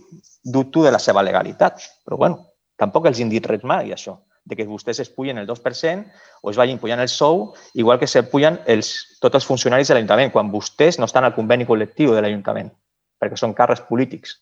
dubto 0.45 0.87
de 0.87 0.95
la 0.95 1.03
seva 1.03 1.27
legalitat. 1.27 1.83
Però, 2.07 2.17
bueno, 2.23 2.47
tampoc 2.79 3.11
els 3.11 3.21
hem 3.21 3.33
dit 3.35 3.45
res 3.51 3.67
mai, 3.67 3.93
això 3.93 4.17
de 4.47 4.57
que 4.57 4.65
vostès 4.65 5.01
es 5.03 5.11
pugen 5.11 5.39
el 5.39 5.47
2% 5.47 6.07
o 6.43 6.51
es 6.51 6.57
vagin 6.57 6.79
pujant 6.79 7.03
el 7.03 7.11
sou, 7.11 7.53
igual 7.75 7.99
que 7.99 8.07
se 8.07 8.23
pugen 8.31 8.61
els, 8.67 9.19
tots 9.21 9.35
els 9.35 9.47
funcionaris 9.47 9.91
de 9.91 9.97
l'Ajuntament, 9.97 10.33
quan 10.33 10.53
vostès 10.55 11.01
no 11.03 11.11
estan 11.11 11.27
al 11.27 11.35
conveni 11.35 11.67
col·lectiu 11.67 12.15
de 12.15 12.23
l'Ajuntament, 12.23 12.71
perquè 13.19 13.39
són 13.39 13.57
càrrecs 13.59 13.83
polítics 13.91 14.39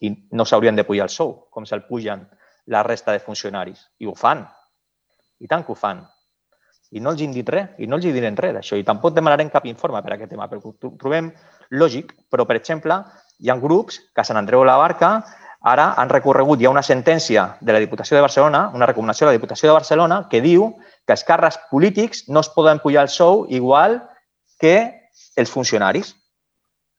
i 0.00 0.12
no 0.32 0.44
s'haurien 0.44 0.76
de 0.76 0.84
pujar 0.86 1.08
el 1.08 1.12
sou, 1.12 1.32
com 1.50 1.66
se'l 1.66 1.86
pugen 1.88 2.22
la 2.70 2.82
resta 2.86 3.12
de 3.12 3.22
funcionaris. 3.22 3.80
I 3.98 4.06
ho 4.06 4.14
fan. 4.14 4.44
I 5.40 5.48
tant 5.50 5.64
que 5.64 5.72
ho 5.72 5.78
fan. 5.78 6.04
I 6.94 7.02
no 7.02 7.10
els 7.10 7.22
han 7.22 7.32
dit 7.34 7.48
res, 7.50 7.72
i 7.82 7.88
no 7.90 7.98
els 7.98 8.06
direm 8.06 8.36
res 8.38 8.54
d'això. 8.54 8.78
I 8.78 8.86
tampoc 8.86 9.14
demanarem 9.16 9.50
cap 9.50 9.66
informe 9.66 10.02
per 10.02 10.12
a 10.12 10.18
aquest 10.18 10.30
tema, 10.30 10.46
perquè 10.50 10.70
ho 10.70 10.92
trobem 11.00 11.32
lògic, 11.70 12.12
però, 12.30 12.46
per 12.46 12.60
exemple, 12.60 13.00
hi 13.42 13.50
ha 13.50 13.58
grups 13.58 13.98
que 14.14 14.22
a 14.22 14.24
Sant 14.28 14.38
Andreu 14.38 14.62
la 14.64 14.76
Barca 14.78 15.10
Ara 15.66 15.86
han 15.98 16.10
recorregut, 16.12 16.60
hi 16.60 16.68
ha 16.68 16.70
una 16.70 16.84
sentència 16.86 17.56
de 17.60 17.74
la 17.74 17.80
Diputació 17.82 18.14
de 18.14 18.22
Barcelona, 18.22 18.68
una 18.74 18.86
recomanació 18.86 19.26
de 19.26 19.32
la 19.32 19.38
Diputació 19.38 19.66
de 19.66 19.74
Barcelona, 19.74 20.18
que 20.30 20.38
diu 20.44 20.68
que 21.02 21.14
els 21.16 21.24
càrrecs 21.26 21.58
polítics 21.72 22.28
no 22.30 22.44
es 22.44 22.50
poden 22.54 22.78
pujar 22.84 23.02
el 23.02 23.10
sou 23.10 23.42
igual 23.50 23.96
que 24.62 24.76
els 25.34 25.50
funcionaris. 25.50 26.12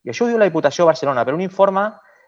I 0.03 0.11
això 0.11 0.25
ho 0.25 0.27
diu 0.33 0.41
la 0.41 0.49
Diputació 0.49 0.83
de 0.83 0.89
Barcelona, 0.91 1.23
per 1.23 1.35
un 1.37 1.45
informe 1.45 1.85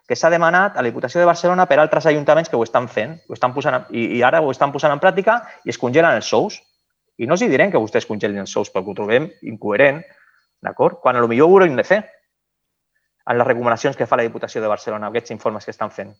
que 0.08 0.16
s'ha 0.16 0.30
demanat 0.32 0.78
a 0.78 0.82
la 0.82 0.88
Diputació 0.88 1.20
de 1.20 1.28
Barcelona 1.28 1.66
per 1.68 1.76
altres 1.78 2.08
ajuntaments 2.08 2.48
que 2.48 2.56
ho 2.56 2.64
estan 2.64 2.88
fent, 2.88 3.18
ho 3.28 3.36
estan 3.36 3.52
posant, 3.52 3.84
i, 3.92 4.06
i 4.16 4.22
ara 4.24 4.40
ho 4.40 4.48
estan 4.50 4.72
posant 4.72 4.96
en 4.96 5.02
pràctica 5.02 5.42
i 5.68 5.74
es 5.74 5.78
congelen 5.78 6.16
els 6.22 6.32
sous. 6.32 6.56
I 7.20 7.28
no 7.28 7.36
els 7.36 7.52
direm 7.52 7.68
que 7.68 7.84
vostès 7.84 8.08
congelin 8.08 8.46
els 8.46 8.56
sous 8.56 8.72
perquè 8.72 8.88
ho 8.90 8.96
trobem 8.96 9.28
incoherent, 9.44 10.00
d'acord? 10.64 11.02
Quan 11.04 11.20
potser 11.20 11.44
ho 11.44 11.52
haurem 11.52 11.76
de 11.76 11.84
fer 11.84 12.00
en 13.30 13.38
les 13.38 13.46
recomanacions 13.46 13.96
que 13.96 14.08
fa 14.08 14.16
la 14.16 14.24
Diputació 14.26 14.64
de 14.64 14.72
Barcelona, 14.72 15.12
aquests 15.12 15.36
informes 15.36 15.68
que 15.68 15.76
estan 15.76 15.92
fent. 15.94 16.14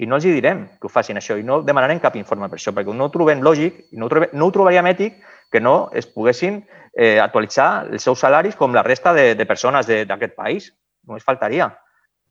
I 0.00 0.06
no 0.08 0.16
els 0.16 0.24
hi 0.24 0.32
direm 0.32 0.64
que 0.80 0.88
ho 0.88 0.92
facin 0.92 1.20
això 1.20 1.36
i 1.36 1.44
no 1.44 1.60
demanarem 1.66 2.00
cap 2.00 2.14
informe 2.16 2.48
per 2.48 2.56
això, 2.56 2.72
perquè 2.72 2.92
no 2.96 3.08
ho 3.08 3.12
trobem 3.12 3.42
lògic 3.44 3.82
no 3.92 4.06
ho, 4.06 4.12
trobem, 4.12 4.30
no 4.32 4.46
ho 4.48 4.54
trobaríem 4.54 4.88
ètic 4.88 5.18
que 5.52 5.60
no 5.60 5.90
es 5.92 6.06
poguessin 6.08 6.62
eh, 6.94 7.18
actualitzar 7.20 7.86
els 7.90 8.06
seus 8.06 8.22
salaris 8.22 8.56
com 8.56 8.72
la 8.74 8.84
resta 8.86 9.12
de, 9.12 9.34
de 9.34 9.46
persones 9.46 9.86
d'aquest 9.86 10.36
país. 10.38 10.70
Només 11.06 11.26
faltaria. 11.26 11.68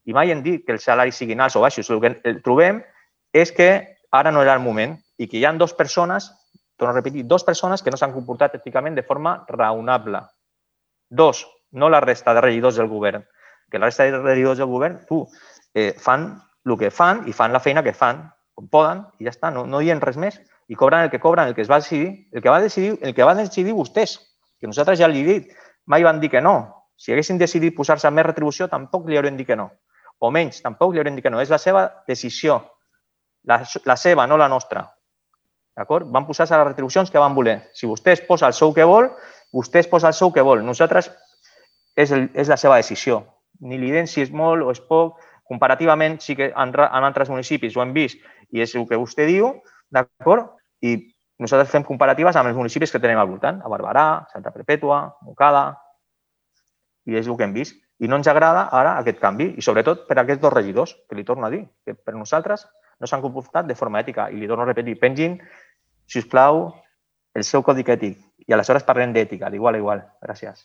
I 0.07 0.15
mai 0.15 0.31
hem 0.31 0.41
dit 0.41 0.63
que 0.65 0.73
els 0.73 0.87
salaris 0.87 1.19
siguin 1.19 1.43
alts 1.43 1.59
o 1.59 1.61
baixos. 1.61 1.89
El 1.91 2.01
que 2.01 2.13
el 2.31 2.41
trobem 2.45 2.81
és 3.35 3.51
que 3.53 3.69
ara 4.15 4.31
no 4.31 4.41
era 4.41 4.55
el 4.55 4.63
moment 4.63 4.95
i 5.19 5.27
que 5.27 5.37
hi 5.37 5.45
ha 5.45 5.53
dues 5.53 5.75
persones, 5.77 6.31
torno 6.79 6.93
a 6.93 6.97
repetir, 6.97 7.27
dues 7.27 7.43
persones 7.43 7.83
que 7.83 7.91
no 7.91 7.99
s'han 7.99 8.15
comportat 8.15 8.55
èticament 8.55 8.95
de 8.95 9.03
forma 9.03 9.43
raonable. 9.51 10.23
Dos, 11.09 11.45
no 11.71 11.89
la 11.89 11.99
resta 12.01 12.33
de 12.33 12.41
regidors 12.41 12.79
del 12.79 12.87
govern. 12.87 13.27
Que 13.69 13.77
la 13.77 13.91
resta 13.91 14.07
de 14.07 14.21
regidors 14.23 14.57
del 14.57 14.71
govern, 14.71 15.01
tu, 15.05 15.27
eh, 15.75 15.93
fan 15.99 16.31
el 16.65 16.77
que 16.77 16.91
fan 16.91 17.23
i 17.27 17.33
fan 17.33 17.53
la 17.53 17.61
feina 17.63 17.83
que 17.83 17.93
fan, 17.93 18.25
com 18.55 18.67
poden, 18.67 19.05
i 19.19 19.27
ja 19.27 19.33
està, 19.33 19.51
no, 19.55 19.65
no 19.65 19.79
dient 19.83 20.01
res 20.03 20.17
més. 20.19 20.39
I 20.69 20.77
cobren 20.77 21.05
el 21.05 21.09
que 21.09 21.19
cobren, 21.19 21.47
el 21.47 21.55
que 21.55 21.63
es 21.63 21.71
va 21.71 21.79
decidir, 21.79 22.27
el 22.33 22.43
que 22.43 22.51
va 22.51 22.59
decidir, 22.61 22.97
el 23.01 23.15
que 23.15 23.25
va 23.25 23.33
decidir 23.37 23.73
vostès, 23.73 24.19
que 24.59 24.67
nosaltres 24.67 24.99
ja 24.99 25.07
li 25.07 25.23
he 25.23 25.27
dit, 25.27 25.53
mai 25.87 26.03
van 26.03 26.19
dir 26.19 26.29
que 26.29 26.41
no. 26.43 26.57
Si 26.99 27.13
haguessin 27.13 27.39
decidit 27.39 27.75
posar-se 27.77 28.11
més 28.11 28.27
retribució, 28.27 28.67
tampoc 28.67 29.07
li 29.07 29.17
haurem 29.17 29.37
dit 29.39 29.47
que 29.47 29.55
no. 29.55 29.69
O 30.19 30.29
menys, 30.35 30.59
tampoc 30.61 30.91
li 30.93 30.99
haurem 30.99 31.15
dit 31.15 31.23
que 31.23 31.31
no. 31.31 31.39
És 31.39 31.49
la 31.49 31.57
seva 31.57 31.85
decisió. 32.07 32.59
La, 33.47 33.61
la 33.87 33.95
seva, 33.95 34.27
no 34.27 34.37
la 34.37 34.49
nostra. 34.51 34.83
D'acord? 35.79 36.09
Van 36.11 36.27
posar-se 36.27 36.57
les 36.59 36.67
retribucions 36.67 37.09
que 37.09 37.23
van 37.23 37.35
voler. 37.37 37.61
Si 37.73 37.87
vostè 37.87 38.17
es 38.17 38.23
posa 38.27 38.49
el 38.51 38.57
sou 38.57 38.75
que 38.75 38.83
vol, 38.83 39.07
vostè 39.55 39.79
es 39.79 39.87
posa 39.87 40.11
el 40.11 40.17
sou 40.17 40.33
que 40.35 40.43
vol. 40.43 40.59
Nosaltres 40.67 41.07
és, 41.95 42.11
el, 42.11 42.27
és 42.35 42.51
la 42.51 42.59
seva 42.59 42.81
decisió. 42.81 43.21
Ni 43.63 43.79
li 43.79 43.93
si 44.07 44.21
és 44.21 44.31
molt 44.31 44.67
o 44.67 44.75
és 44.75 44.83
poc, 44.91 45.15
comparativament 45.49 46.19
sí 46.21 46.35
que 46.37 46.51
en, 46.53 46.73
en 46.77 47.07
altres 47.07 47.29
municipis 47.33 47.75
ho 47.75 47.83
hem 47.83 47.93
vist 47.95 48.21
i 48.53 48.61
és 48.63 48.75
el 48.77 48.87
que 48.87 48.99
vostè 49.01 49.25
diu, 49.29 49.51
d'acord? 49.91 50.55
I 50.85 50.95
nosaltres 51.41 51.71
fem 51.73 51.85
comparatives 51.87 52.37
amb 52.37 52.51
els 52.51 52.57
municipis 52.57 52.93
que 52.93 53.01
tenim 53.01 53.19
al 53.19 53.29
voltant, 53.31 53.61
a 53.63 53.71
Barberà, 53.71 54.07
Santa 54.31 54.53
Perpètua, 54.55 55.01
Moncada, 55.25 55.63
i 57.09 57.17
és 57.17 57.27
el 57.27 57.37
que 57.37 57.47
hem 57.47 57.55
vist. 57.55 57.79
I 57.99 58.07
no 58.07 58.19
ens 58.19 58.29
agrada 58.31 58.67
ara 58.75 58.95
aquest 59.01 59.19
canvi, 59.19 59.49
i 59.59 59.65
sobretot 59.65 60.05
per 60.07 60.19
aquests 60.21 60.43
dos 60.43 60.53
regidors, 60.53 60.95
que 61.09 61.17
li 61.17 61.25
torno 61.27 61.47
a 61.47 61.51
dir, 61.51 61.65
que 61.83 61.95
per 61.95 62.15
nosaltres 62.15 62.67
no 62.99 63.07
s'han 63.07 63.23
comportat 63.23 63.67
de 63.67 63.75
forma 63.75 63.99
ètica. 64.03 64.29
I 64.31 64.39
li 64.39 64.47
torno 64.47 64.63
a 64.63 64.69
repetir, 64.69 64.99
pengin, 65.01 65.39
si 66.07 66.23
us 66.23 66.27
plau, 66.29 66.67
el 67.35 67.43
seu 67.47 67.63
codi 67.63 67.83
ètic. 67.83 68.19
I 68.47 68.55
aleshores 68.55 68.87
parlem 68.87 69.15
d'ètica, 69.15 69.51
d'igual 69.51 69.75
a 69.75 69.83
igual. 69.83 70.05
Gràcies. 70.23 70.63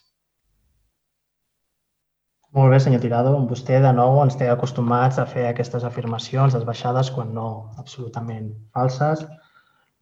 Molt 2.54 2.70
bé, 2.70 2.78
senyor 2.78 3.00
Tirado. 3.02 3.32
Vostè, 3.50 3.80
de 3.82 3.90
nou, 3.96 4.20
ens 4.22 4.36
té 4.38 4.46
acostumats 4.46 5.18
a 5.18 5.24
fer 5.26 5.48
aquestes 5.48 5.82
afirmacions 5.86 6.54
baixades 6.62 7.10
quan 7.10 7.32
no 7.34 7.48
absolutament 7.82 8.52
falses. 8.70 9.24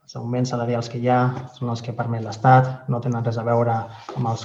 Els 0.05 0.17
augments 0.21 0.53
salarials 0.53 0.91
que 0.93 1.01
hi 1.01 1.09
ha 1.09 1.21
són 1.57 1.71
els 1.73 1.81
que 1.81 1.95
permet 1.97 2.21
l'Estat, 2.27 2.69
no 2.93 3.01
tenen 3.01 3.25
res 3.25 3.39
a 3.41 3.45
veure 3.47 3.79
amb 4.19 4.29
els, 4.29 4.45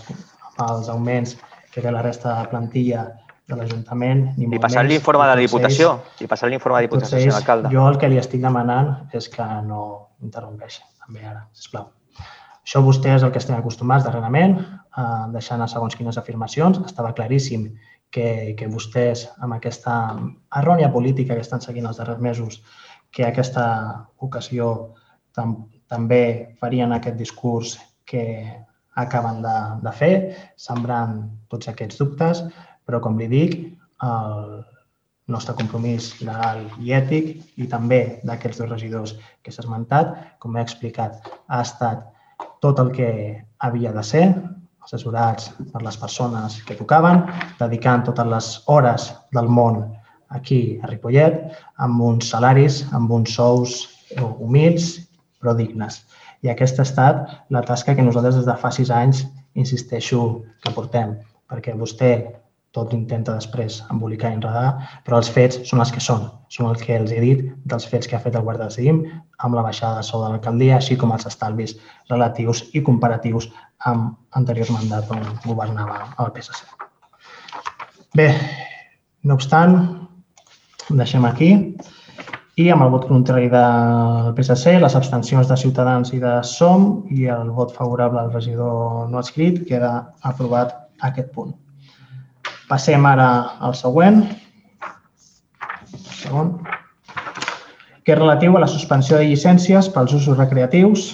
amb 0.54 0.62
els 0.70 0.88
augments 0.94 1.36
que 1.74 1.84
té 1.84 1.92
la 1.92 2.06
resta 2.06 2.38
de 2.38 2.46
plantilla 2.54 3.04
de 3.48 3.58
l'Ajuntament. 3.60 4.24
I 4.40 4.62
passar 4.64 4.86
l'informe 4.88 5.28
de 5.28 5.34
la 5.34 5.42
Diputació. 5.42 5.92
I 6.24 6.30
passar 6.32 6.48
l'informe 6.48 6.78
de 6.78 6.86
la 6.86 6.88
Diputació, 6.88 7.20
senyor 7.20 7.42
alcalde. 7.42 7.74
Jo 7.76 7.90
el 7.92 8.00
que 8.00 8.08
li 8.14 8.22
estic 8.24 8.44
demanant 8.46 9.12
és 9.20 9.28
que 9.36 9.50
no 9.68 9.84
interrompeixi, 10.24 10.80
també 11.04 11.28
ara, 11.28 11.44
sisplau. 11.52 11.92
Això 12.68 12.80
vostès 12.84 13.24
el 13.24 13.32
que 13.32 13.40
estem 13.40 13.56
acostumats 13.56 14.04
darrerament, 14.08 14.58
eh, 14.60 15.04
deixant 15.36 15.62
a 15.64 15.68
segons 15.72 15.96
quines 15.96 16.18
afirmacions. 16.20 16.82
Estava 16.88 17.14
claríssim 17.16 17.70
que, 18.12 18.56
que 18.58 18.70
vostès, 18.72 19.28
amb 19.44 19.58
aquesta 19.58 19.96
errònia 20.60 20.92
política 20.94 21.36
que 21.36 21.46
estan 21.46 21.64
seguint 21.64 21.90
els 21.90 22.00
darrers 22.02 22.24
mesos, 22.24 22.62
que 23.12 23.26
aquesta 23.26 23.66
ocasió 24.24 24.94
tam 25.36 25.58
també 25.88 26.56
farien 26.60 26.92
aquest 26.92 27.18
discurs 27.20 27.78
que 28.08 28.24
acaben 28.98 29.44
de, 29.44 29.58
de 29.84 29.94
fer, 29.94 30.14
sembrant 30.58 31.20
tots 31.52 31.70
aquests 31.70 32.00
dubtes, 32.02 32.42
però 32.88 33.00
com 33.04 33.20
li 33.20 33.28
dic, 33.32 33.56
el 34.04 34.66
nostre 35.28 35.56
compromís 35.60 36.10
legal 36.24 36.64
i 36.82 36.94
ètic 36.96 37.60
i 37.60 37.68
també 37.70 38.20
d'aquests 38.28 38.62
dos 38.62 38.70
regidors 38.72 39.16
que 39.44 39.52
s'ha 39.52 39.64
esmentat, 39.66 40.14
com 40.42 40.56
he 40.56 40.64
explicat, 40.64 41.28
ha 41.48 41.62
estat 41.62 42.06
tot 42.64 42.80
el 42.82 42.94
que 42.96 43.10
havia 43.64 43.92
de 43.94 44.04
ser, 44.04 44.26
assessorats 44.88 45.52
per 45.74 45.84
les 45.84 46.00
persones 46.00 46.62
que 46.64 46.78
tocaven, 46.80 47.26
dedicant 47.60 48.06
totes 48.08 48.30
les 48.32 48.50
hores 48.72 49.10
del 49.36 49.52
món 49.52 49.84
aquí 50.32 50.80
a 50.82 50.88
Ripollet, 50.88 51.44
amb 51.84 52.02
uns 52.04 52.32
salaris, 52.32 52.86
amb 52.96 53.12
uns 53.12 53.36
sous 53.36 53.78
humils 54.40 54.94
però 55.42 55.54
dignes. 55.58 56.02
I 56.44 56.52
aquesta 56.54 56.84
ha 56.84 56.88
estat 56.88 57.24
la 57.54 57.64
tasca 57.68 57.96
que 57.96 58.06
nosaltres 58.06 58.40
des 58.40 58.48
de 58.48 58.56
fa 58.62 58.72
sis 58.72 58.92
anys 58.94 59.26
insisteixo 59.58 60.44
que 60.64 60.74
portem, 60.74 61.16
perquè 61.50 61.76
vostè 61.76 62.12
tot 62.76 62.94
intenta 62.94 63.36
després 63.38 63.80
embolicar 63.92 64.32
i 64.32 64.38
enredar, 64.38 64.72
però 65.06 65.20
els 65.22 65.30
fets 65.34 65.62
són 65.70 65.82
els 65.84 65.92
que 65.94 66.04
són. 66.04 66.28
Són 66.54 66.70
el 66.70 66.80
que 66.82 66.96
els 67.00 67.12
he 67.12 67.22
dit 67.24 67.46
dels 67.66 67.88
fets 67.90 68.08
que 68.08 68.18
ha 68.18 68.24
fet 68.24 68.36
el 68.36 68.46
Guàrdia 68.46 68.68
de 68.68 68.76
Cim 68.76 69.02
amb 69.44 69.58
la 69.58 69.64
baixada 69.66 70.02
de 70.02 70.08
sou 70.08 70.24
de 70.24 70.32
l'alcaldia, 70.32 70.78
així 70.78 70.98
com 71.00 71.14
els 71.16 71.28
estalvis 71.30 71.78
relatius 72.12 72.66
i 72.74 72.84
comparatius 72.84 73.50
amb 73.92 74.16
anteriors 74.40 74.72
mandats 74.74 75.12
on 75.14 75.24
governava 75.46 76.02
el 76.24 76.34
PSC. 76.36 76.66
Bé, 78.18 78.32
no 79.24 79.38
obstant, 79.38 79.78
deixem 80.90 81.26
aquí. 81.28 81.52
I 82.58 82.72
amb 82.74 82.82
el 82.82 82.90
vot 82.90 83.04
contrari 83.06 83.52
del 83.54 84.32
PSC, 84.38 84.80
les 84.82 84.96
abstencions 84.98 85.50
de 85.50 85.58
Ciutadans 85.62 86.10
i 86.16 86.22
de 86.24 86.40
SOM 86.42 86.88
i 87.14 87.28
el 87.30 87.52
vot 87.54 87.76
favorable 87.76 88.24
al 88.24 88.34
regidor 88.34 89.06
no 89.12 89.22
escrit, 89.22 89.62
queda 89.70 89.94
aprovat 90.26 90.74
aquest 91.06 91.30
punt. 91.36 91.54
Passem 92.68 93.06
ara 93.08 93.28
al 93.64 93.76
següent, 93.80 94.26
segon, 96.18 96.50
que 98.04 98.12
és 98.12 98.20
relatiu 98.20 98.58
a 98.58 98.64
la 98.64 98.68
suspensió 98.72 99.20
de 99.20 99.28
llicències 99.30 99.88
pels 99.94 100.16
usos 100.18 100.36
recreatius, 100.38 101.14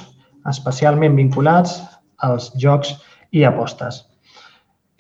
especialment 0.50 1.16
vinculats 1.20 1.78
als 2.26 2.50
jocs 2.58 2.96
i 3.32 3.46
apostes. 3.46 4.02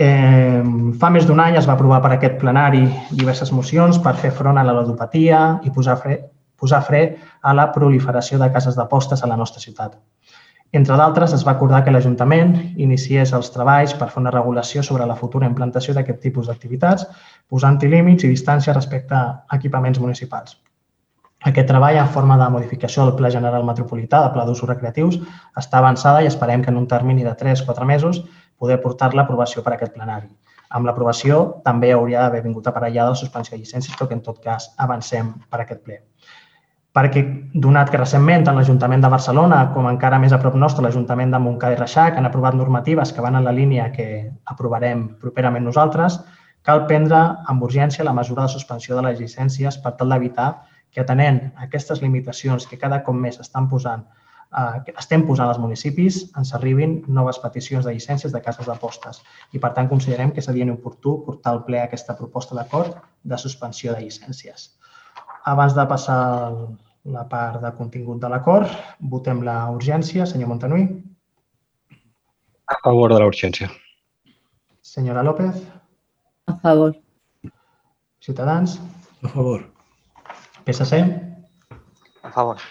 Eh, 0.01 0.61
fa 0.99 1.09
més 1.13 1.25
d'un 1.29 1.41
any 1.41 1.57
es 1.57 1.67
va 1.69 1.75
aprovar 1.77 2.01
per 2.05 2.13
aquest 2.15 2.39
plenari 2.41 2.85
diverses 3.11 3.51
mocions 3.53 3.99
per 4.05 4.15
fer 4.21 4.33
front 4.33 4.57
a 4.57 4.65
la 4.65 4.73
ludopatia 4.77 5.43
i 5.65 5.73
posar 5.73 5.99
fre, 6.01 6.17
posar 6.57 6.81
fre 6.85 7.03
a 7.41 7.53
la 7.53 7.69
proliferació 7.75 8.39
de 8.41 8.49
cases 8.53 8.77
d'apostes 8.77 9.21
a 9.21 9.29
la 9.29 9.37
nostra 9.37 9.61
ciutat. 9.61 9.97
Entre 10.77 10.95
d'altres, 10.97 11.33
es 11.35 11.43
va 11.45 11.51
acordar 11.51 11.83
que 11.85 11.91
l'Ajuntament 11.93 12.53
iniciés 12.81 13.31
els 13.37 13.51
treballs 13.53 13.91
per 13.97 14.07
fer 14.09 14.21
una 14.23 14.31
regulació 14.33 14.81
sobre 14.85 15.05
la 15.05 15.15
futura 15.19 15.45
implantació 15.45 15.93
d'aquest 15.93 16.21
tipus 16.23 16.47
d'activitats, 16.49 17.03
posant-hi 17.53 17.89
límits 17.91 18.25
i 18.25 18.31
distància 18.31 18.73
respecte 18.73 19.13
a 19.13 19.59
equipaments 19.59 19.99
municipals. 20.01 20.55
Aquest 21.49 21.69
treball 21.69 21.99
en 22.01 22.09
forma 22.15 22.39
de 22.41 22.47
modificació 22.55 23.05
del 23.05 23.13
Pla 23.19 23.29
General 23.35 23.67
Metropolità 23.67 24.23
de 24.23 24.31
Pla 24.33 24.47
d'Usos 24.47 24.69
Recreatius 24.71 25.19
està 25.61 25.77
avançada 25.77 26.23
i 26.23 26.29
esperem 26.31 26.63
que 26.65 26.73
en 26.73 26.81
un 26.81 26.87
termini 26.95 27.27
de 27.27 27.35
3-4 27.43 27.85
mesos 27.91 28.23
poder 28.57 28.79
portar 28.81 29.11
l'aprovació 29.13 29.61
per 29.61 29.75
a 29.75 29.77
aquest 29.77 29.93
plenari. 29.93 30.31
Amb 30.73 30.89
l'aprovació 30.89 31.43
també 31.69 31.93
hauria 31.93 32.25
d'haver 32.25 32.41
vingut 32.47 32.71
aparellada 32.73 33.13
la 33.13 33.21
suspensió 33.21 33.53
de 33.53 33.61
llicències, 33.61 33.93
però 33.93 34.09
que 34.09 34.17
en 34.17 34.25
tot 34.25 34.41
cas 34.41 34.71
avancem 34.87 35.35
per 35.51 35.61
a 35.61 35.67
aquest 35.67 35.85
ple 35.85 35.99
perquè 36.93 37.23
donat 37.65 37.89
que 37.89 37.97
recentment 37.97 38.43
tant 38.45 38.57
l'Ajuntament 38.57 39.01
de 39.01 39.09
Barcelona 39.09 39.63
com 39.73 39.87
encara 39.89 40.19
més 40.21 40.33
a 40.33 40.37
prop 40.41 40.53
nostre 40.61 40.85
l'Ajuntament 40.85 41.33
de 41.33 41.39
Montcada 41.41 41.73
i 41.73 41.79
Reixac 41.79 42.19
han 42.19 42.29
aprovat 42.29 42.53
normatives 42.53 43.11
que 43.13 43.23
van 43.25 43.39
en 43.39 43.47
la 43.47 43.53
línia 43.55 43.89
que 43.95 44.07
aprovarem 44.53 45.07
properament 45.21 45.65
nosaltres, 45.65 46.19
cal 46.61 46.85
prendre 46.87 47.21
amb 47.49 47.65
urgència 47.65 48.05
la 48.05 48.13
mesura 48.13 48.45
de 48.45 48.53
suspensió 48.53 48.95
de 48.95 49.07
les 49.07 49.17
llicències 49.19 49.79
per 49.81 49.95
tal 49.97 50.13
d'evitar 50.13 50.51
que 50.93 51.01
atenent 51.01 51.41
aquestes 51.65 52.03
limitacions 52.05 52.69
que 52.69 52.77
cada 52.77 53.01
cop 53.03 53.17
més 53.17 53.41
estan 53.41 53.67
posant 53.71 54.05
eh, 54.53 54.93
estem 54.93 55.25
posant 55.25 55.49
als 55.49 55.59
municipis, 55.59 56.19
ens 56.37 56.53
arribin 56.53 56.99
noves 57.07 57.41
peticions 57.41 57.89
de 57.89 57.95
llicències 57.95 58.31
de 58.31 58.41
cases 58.45 58.69
d'apostes. 58.69 59.23
I, 59.51 59.59
per 59.59 59.73
tant, 59.73 59.89
considerem 59.89 60.31
que 60.31 60.45
seria 60.45 60.69
oportú 60.73 61.17
portar 61.25 61.55
al 61.55 61.63
ple 61.65 61.81
aquesta 61.81 62.13
proposta 62.21 62.55
d'acord 62.55 63.01
de 63.23 63.41
suspensió 63.41 63.97
de 63.97 64.05
llicències. 64.05 64.69
Abans 65.49 65.73
de 65.75 65.85
passar 65.89 66.21
la 67.05 67.23
part 67.27 67.61
de 67.61 67.71
contingut 67.77 68.21
de 68.21 68.29
l'acord, 68.31 68.69
votem 68.99 69.41
la 69.43 69.57
urgència. 69.71 70.25
Senyor 70.25 70.51
Montanui. 70.51 70.85
A 72.65 72.77
favor 72.83 73.13
de 73.13 73.19
la 73.19 73.27
urgència. 73.27 73.69
Senyora 74.81 75.23
López. 75.23 75.59
A 76.47 76.55
favor. 76.61 76.95
Ciutadans. 78.23 78.79
A 79.23 79.27
favor. 79.27 79.67
PSC. 80.65 81.03
A 82.23 82.31
favor 82.31 82.61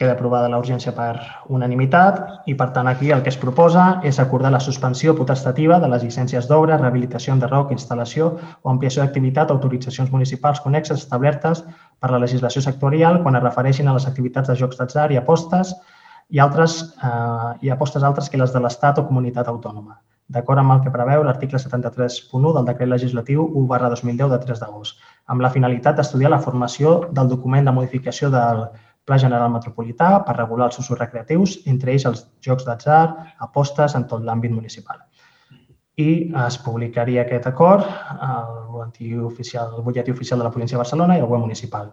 queda 0.00 0.14
aprovada 0.16 0.48
la 0.48 0.56
urgència 0.56 0.94
per 0.96 1.20
unanimitat 1.52 2.48
i, 2.48 2.54
per 2.56 2.70
tant, 2.72 2.88
aquí 2.88 3.10
el 3.12 3.20
que 3.20 3.28
es 3.28 3.36
proposa 3.36 4.00
és 4.10 4.16
acordar 4.22 4.48
la 4.54 4.62
suspensió 4.64 5.12
potestativa 5.18 5.76
de 5.82 5.90
les 5.92 6.06
llicències 6.06 6.48
d'obra, 6.48 6.78
rehabilitació 6.80 7.36
roc, 7.50 7.74
instal·lació 7.76 8.30
o 8.62 8.70
ampliació 8.70 9.02
d'activitat 9.02 9.50
autoritzacions 9.52 10.10
municipals 10.10 10.64
connexes 10.64 11.04
establertes 11.04 11.66
per 12.00 12.10
la 12.10 12.22
legislació 12.24 12.62
sectorial 12.64 13.20
quan 13.22 13.36
es 13.36 13.44
refereixin 13.44 13.88
a 13.88 13.92
les 13.92 14.06
activitats 14.08 14.48
de 14.48 14.56
jocs 14.56 14.80
d'atzar 14.80 15.10
i 15.12 15.20
apostes 15.20 15.76
i, 16.30 16.40
altres, 16.40 16.80
eh, 17.04 17.52
i 17.60 17.68
apostes 17.68 18.02
altres 18.02 18.30
que 18.30 18.40
les 18.40 18.54
de 18.56 18.60
l'Estat 18.64 19.02
o 19.02 19.06
comunitat 19.06 19.52
autònoma, 19.52 20.00
d'acord 20.28 20.62
amb 20.62 20.78
el 20.78 20.84
que 20.84 20.96
preveu 20.96 21.24
l'article 21.26 21.60
73.1 21.60 22.54
del 22.56 22.68
decret 22.72 22.88
legislatiu 22.88 23.50
1 23.52 23.66
barra 23.68 23.90
2010 23.92 24.30
de 24.32 24.38
3 24.46 24.62
d'agost, 24.64 24.96
amb 25.26 25.44
la 25.44 25.50
finalitat 25.50 26.00
d'estudiar 26.00 26.30
la 26.30 26.40
formació 26.40 27.10
del 27.10 27.28
document 27.28 27.68
de 27.68 27.74
modificació 27.74 28.30
del 28.30 28.70
Pla 29.10 29.18
General 29.18 29.50
Metropolità 29.50 30.20
per 30.22 30.36
regular 30.36 30.68
els 30.70 30.78
usos 30.78 30.98
recreatius, 30.98 31.56
entre 31.66 31.90
ells 31.90 32.04
els 32.06 32.20
jocs 32.46 32.62
d'atzar, 32.62 33.00
apostes 33.42 33.96
en 33.98 34.04
tot 34.06 34.22
l'àmbit 34.22 34.54
municipal. 34.54 35.00
I 35.98 36.30
es 36.46 36.58
publicaria 36.62 37.24
aquest 37.24 37.48
acord 37.50 37.88
al 38.22 38.52
butlletí 38.70 39.16
oficial, 39.18 39.72
al 39.74 39.82
butlletí 39.82 40.14
oficial 40.14 40.38
de 40.38 40.46
la 40.46 40.52
Província 40.54 40.78
de 40.78 40.84
Barcelona 40.84 41.16
i 41.18 41.24
al 41.24 41.26
web 41.26 41.42
municipal. 41.42 41.90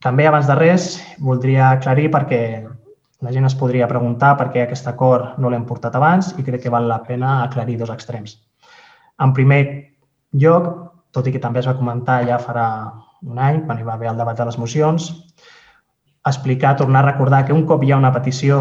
També, 0.00 0.24
abans 0.26 0.48
de 0.48 0.56
res, 0.56 0.86
voldria 1.20 1.68
aclarir 1.74 2.08
perquè 2.14 2.40
la 3.22 3.34
gent 3.36 3.44
es 3.46 3.58
podria 3.60 3.90
preguntar 3.90 4.32
per 4.40 4.48
què 4.54 4.64
aquest 4.64 4.88
acord 4.88 5.36
no 5.38 5.52
l'hem 5.52 5.68
portat 5.68 6.00
abans 6.00 6.32
i 6.40 6.46
crec 6.48 6.64
que 6.64 6.72
val 6.72 6.88
la 6.88 7.02
pena 7.04 7.42
aclarir 7.42 7.76
dos 7.78 7.92
extrems. 7.92 8.38
En 9.20 9.36
primer 9.36 9.60
lloc, 10.32 10.72
tot 11.12 11.28
i 11.28 11.36
que 11.36 11.44
també 11.44 11.60
es 11.60 11.68
va 11.68 11.76
comentar 11.76 12.22
ja 12.24 12.40
farà 12.40 12.66
un 13.22 13.38
any, 13.38 13.60
quan 13.68 13.78
hi 13.78 13.86
va 13.86 13.94
haver 13.94 14.08
el 14.10 14.18
debat 14.18 14.40
de 14.40 14.48
les 14.48 14.58
mocions, 14.58 15.12
explicar, 16.26 16.76
tornar 16.76 17.02
a 17.02 17.12
recordar 17.12 17.44
que 17.46 17.52
un 17.52 17.66
cop 17.66 17.82
hi 17.82 17.92
ha 17.92 17.98
una 17.98 18.12
petició, 18.14 18.60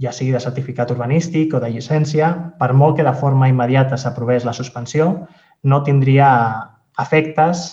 ja 0.00 0.12
sigui 0.12 0.32
de 0.32 0.40
certificat 0.40 0.90
urbanístic 0.94 1.54
o 1.54 1.60
de 1.60 1.70
llicència, 1.70 2.32
per 2.58 2.72
molt 2.72 2.96
que 2.96 3.06
de 3.06 3.14
forma 3.14 3.48
immediata 3.50 3.98
s'aprovés 4.00 4.46
la 4.48 4.56
suspensió, 4.56 5.12
no 5.62 5.82
tindria 5.84 6.30
efectes 6.98 7.66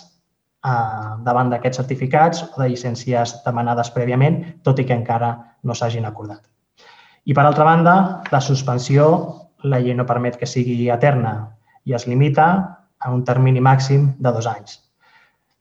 eh, 0.66 1.16
davant 1.26 1.50
d'aquests 1.50 1.82
certificats 1.82 2.44
o 2.50 2.62
de 2.62 2.70
llicències 2.70 3.40
demanades 3.46 3.92
prèviament, 3.96 4.44
tot 4.64 4.80
i 4.80 4.86
que 4.86 4.98
encara 4.98 5.32
no 5.64 5.76
s'hagin 5.76 6.06
acordat. 6.06 6.44
I, 7.26 7.34
per 7.34 7.46
altra 7.46 7.66
banda, 7.68 7.96
la 8.32 8.42
suspensió, 8.42 9.08
la 9.64 9.80
llei 9.80 9.96
no 9.96 10.08
permet 10.08 10.38
que 10.40 10.48
sigui 10.48 10.88
eterna 10.92 11.34
i 11.86 11.96
es 11.96 12.08
limita 12.08 12.46
a 13.00 13.12
un 13.12 13.24
termini 13.28 13.62
màxim 13.64 14.14
de 14.20 14.32
dos 14.36 14.48
anys. 14.48 14.80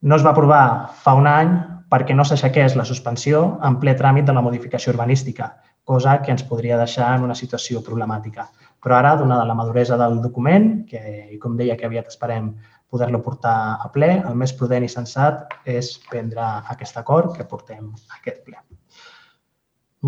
No 0.02 0.16
es 0.16 0.24
va 0.24 0.30
aprovar 0.34 0.90
fa 1.02 1.14
un 1.18 1.26
any 1.26 1.50
perquè 1.88 2.14
no 2.14 2.24
s'aixequés 2.28 2.76
la 2.76 2.84
suspensió 2.84 3.58
en 3.64 3.78
ple 3.80 3.94
tràmit 3.96 4.26
de 4.28 4.34
la 4.36 4.44
modificació 4.44 4.92
urbanística, 4.92 5.52
cosa 5.88 6.18
que 6.22 6.32
ens 6.34 6.44
podria 6.44 6.78
deixar 6.80 7.14
en 7.16 7.24
una 7.24 7.36
situació 7.38 7.80
problemàtica. 7.84 8.48
Però 8.84 8.98
ara, 8.98 9.14
donada 9.16 9.46
la 9.48 9.56
maduresa 9.58 9.96
del 9.98 10.20
document, 10.22 10.84
que, 10.86 11.38
com 11.42 11.56
deia, 11.56 11.76
que 11.76 11.88
aviat 11.88 12.12
esperem 12.12 12.52
poder-lo 12.88 13.20
portar 13.24 13.56
a 13.84 13.88
ple, 13.92 14.10
el 14.20 14.36
més 14.36 14.52
prudent 14.56 14.84
i 14.84 14.92
sensat 14.92 15.56
és 15.68 15.96
prendre 16.08 16.44
aquest 16.74 16.96
acord 17.00 17.34
que 17.36 17.48
portem 17.48 17.88
a 17.88 18.20
aquest 18.20 18.44
ple. 18.46 18.60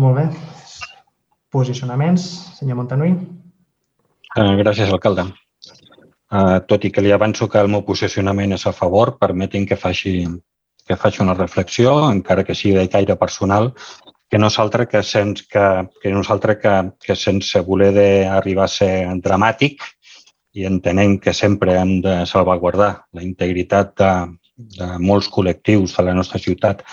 Molt 0.01 0.17
bé. 0.17 0.25
Posicionaments, 1.51 2.25
senyor 2.57 2.79
Montanui. 2.79 3.11
Uh, 4.37 4.53
gràcies, 4.61 4.89
alcalde. 4.89 5.27
Uh, 6.31 6.61
tot 6.63 6.85
i 6.87 6.93
que 6.95 7.03
li 7.03 7.11
avanço 7.11 7.49
que 7.51 7.59
el 7.59 7.67
meu 7.67 7.83
posicionament 7.83 8.55
és 8.55 8.63
a 8.65 8.71
favor, 8.71 9.17
permetin 9.19 9.67
que 9.67 9.75
faci 9.75 10.13
que 10.91 10.99
faci 10.99 11.21
una 11.23 11.37
reflexió, 11.37 11.93
encara 12.11 12.43
que 12.43 12.55
sigui 12.57 12.75
de 12.75 12.89
caire 12.91 13.15
personal, 13.15 13.71
que 14.27 14.39
nosaltres 14.39 14.89
que, 14.91 15.03
sense, 15.03 15.45
que, 15.47 15.65
que 16.01 16.11
nosaltres 16.11 16.57
que, 16.59 16.73
que 16.99 17.15
sense 17.15 17.61
voler 17.63 17.93
d'arribar 17.95 18.67
a 18.67 18.71
ser 18.73 18.93
dramàtic 19.23 19.85
i 20.51 20.67
entenem 20.67 21.15
que 21.23 21.31
sempre 21.33 21.77
hem 21.79 22.01
de 22.03 22.17
salvaguardar 22.27 22.91
la 23.15 23.23
integritat 23.23 23.93
de, 24.01 24.11
de 24.79 24.89
molts 24.99 25.31
col·lectius 25.31 25.95
de 25.95 26.05
la 26.09 26.15
nostra 26.17 26.43
ciutat 26.43 26.83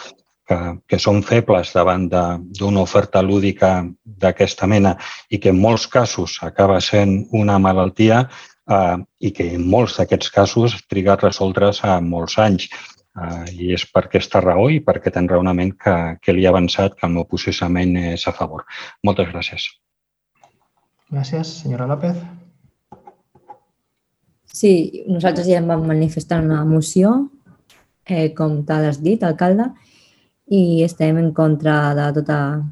que, 0.46 0.58
que 0.86 0.98
són 1.02 1.24
febles 1.26 1.74
davant 1.74 2.06
d'una 2.10 2.84
oferta 2.86 3.22
lúdica 3.22 3.72
d'aquesta 4.02 4.70
mena 4.70 4.94
i 5.30 5.42
que 5.42 5.50
en 5.50 5.58
molts 5.58 5.88
casos 5.90 6.38
acaba 6.46 6.78
sent 6.82 7.24
una 7.34 7.58
malaltia 7.58 8.22
eh, 8.70 8.96
i 9.18 9.34
que 9.34 9.50
en 9.58 9.66
molts 9.66 9.98
d'aquests 9.98 10.30
casos 10.34 10.78
triga 10.86 11.16
a 11.16 11.20
resoldre's 11.22 11.82
a 11.82 11.98
molts 12.00 12.38
anys. 12.38 12.70
Uh, 13.18 13.44
I 13.50 13.72
és 13.74 13.82
per 13.90 14.04
aquesta 14.06 14.38
raó 14.44 14.68
i 14.70 14.78
per 14.84 14.98
aquest 14.98 15.16
enraonament 15.18 15.72
que, 15.82 15.94
que 16.22 16.34
li 16.34 16.44
he 16.44 16.50
avançat 16.50 16.94
que 16.94 17.06
el 17.08 17.16
meu 17.16 17.26
posicionament 17.26 17.96
és 18.14 18.26
a 18.30 18.34
favor. 18.36 18.62
Moltes 19.02 19.32
gràcies. 19.32 19.70
Gràcies. 21.10 21.56
Senyora 21.62 21.88
López. 21.90 22.20
Sí, 24.58 25.04
nosaltres 25.08 25.48
ja 25.48 25.60
vam 25.64 25.84
manifestar 25.88 26.40
una 26.44 26.62
moció, 26.68 27.28
eh, 28.06 28.30
com 28.34 28.62
t'has 28.66 29.02
dit, 29.02 29.22
alcalde, 29.22 29.68
i 30.48 30.82
estem 30.84 31.18
en 31.20 31.32
contra 31.36 31.94
de 31.94 32.08
totes 32.20 32.64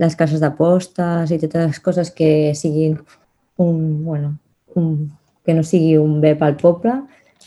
les 0.00 0.16
cases 0.18 0.40
d'apostes 0.42 1.30
i 1.30 1.38
totes 1.38 1.68
les 1.68 1.80
coses 1.80 2.10
que 2.10 2.54
siguin 2.58 2.96
un, 3.62 4.04
bueno, 4.04 4.36
un, 4.74 5.12
que 5.44 5.54
no 5.54 5.62
sigui 5.62 5.96
un 6.00 6.20
bé 6.20 6.34
pel 6.40 6.56
poble, 6.58 6.96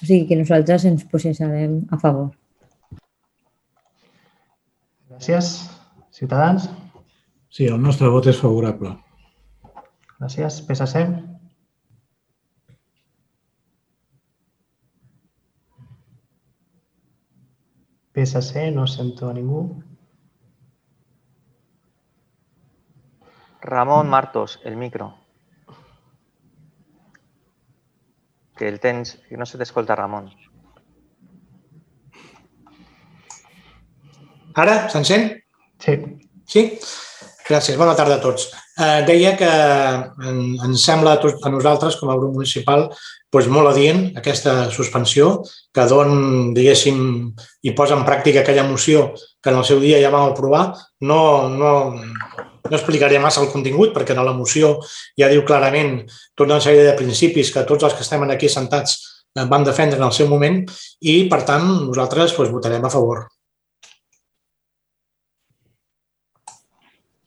o 0.01 0.05
sigui 0.05 0.27
que 0.29 0.37
nosaltres 0.39 0.85
ens 0.85 1.05
posicionarem 1.11 1.79
a 1.91 1.97
favor. 2.01 2.29
Gràcies. 5.09 5.55
Ciutadans? 6.13 6.69
Sí, 7.49 7.65
el 7.65 7.81
nostre 7.81 8.09
vot 8.13 8.27
és 8.29 8.37
favorable. 8.41 8.93
Gràcies. 10.19 10.61
PSC? 10.67 11.03
PSC, 18.17 18.71
no 18.73 18.87
sento 18.89 19.29
a 19.29 19.33
ningú. 19.33 19.61
Ramon 23.61 24.09
Martos, 24.09 24.59
el 24.63 24.77
micro. 24.77 25.13
Que 28.57 28.67
el 28.67 28.79
tens, 28.83 29.17
que 29.29 29.37
no 29.37 29.45
se 29.45 29.57
t'escolta, 29.57 29.95
Ramon. 29.95 30.31
Ara, 34.57 34.87
se'n 34.89 35.05
sent? 35.05 35.27
Sí. 35.83 35.99
Sí? 36.49 36.63
Gràcies. 37.47 37.77
Bona 37.79 37.95
tarda 37.95 38.17
a 38.17 38.23
tots. 38.23 38.49
Eh, 38.77 39.03
deia 39.07 39.35
que 39.39 39.47
en, 39.47 40.39
ens 40.65 40.83
sembla 40.83 41.15
a, 41.15 41.21
tots, 41.21 41.37
a 41.45 41.51
nosaltres, 41.53 41.95
com 42.01 42.11
a 42.11 42.17
grup 42.19 42.35
municipal, 42.35 42.87
doncs 43.33 43.47
molt 43.51 43.71
adient 43.71 44.01
aquesta 44.19 44.67
suspensió 44.73 45.29
que 45.75 45.85
don, 45.91 46.11
diguéssim, 46.57 46.99
i 47.63 47.73
posa 47.77 47.95
en 47.95 48.03
pràctica 48.07 48.43
aquella 48.43 48.67
moció 48.67 49.11
que 49.15 49.53
en 49.53 49.61
el 49.61 49.65
seu 49.67 49.79
dia 49.83 50.01
ja 50.03 50.11
vam 50.13 50.31
aprovar. 50.31 50.65
No, 51.01 51.21
no, 51.49 51.71
no 52.71 52.79
explicaré 52.79 53.19
massa 53.19 53.41
el 53.43 53.51
contingut 53.53 53.93
perquè 53.95 54.15
en 54.15 54.23
la 54.25 54.35
moció 54.35 54.77
ja 55.19 55.29
diu 55.31 55.45
clarament 55.47 56.01
tota 56.35 56.53
una 56.53 56.63
sèrie 56.63 56.85
de 56.89 56.97
principis 56.99 57.51
que 57.53 57.65
tots 57.69 57.87
els 57.87 57.95
que 57.95 58.05
estem 58.05 58.23
aquí 58.27 58.49
sentats 58.49 58.97
eh, 59.35 59.45
van 59.45 59.63
defendre 59.63 59.97
en 59.97 60.05
el 60.07 60.13
seu 60.13 60.27
moment 60.27 60.63
i, 61.01 61.23
per 61.31 61.43
tant, 61.43 61.65
nosaltres 61.87 62.35
doncs, 62.35 62.53
votarem 62.53 62.85
a 62.85 62.93
favor. 62.93 63.27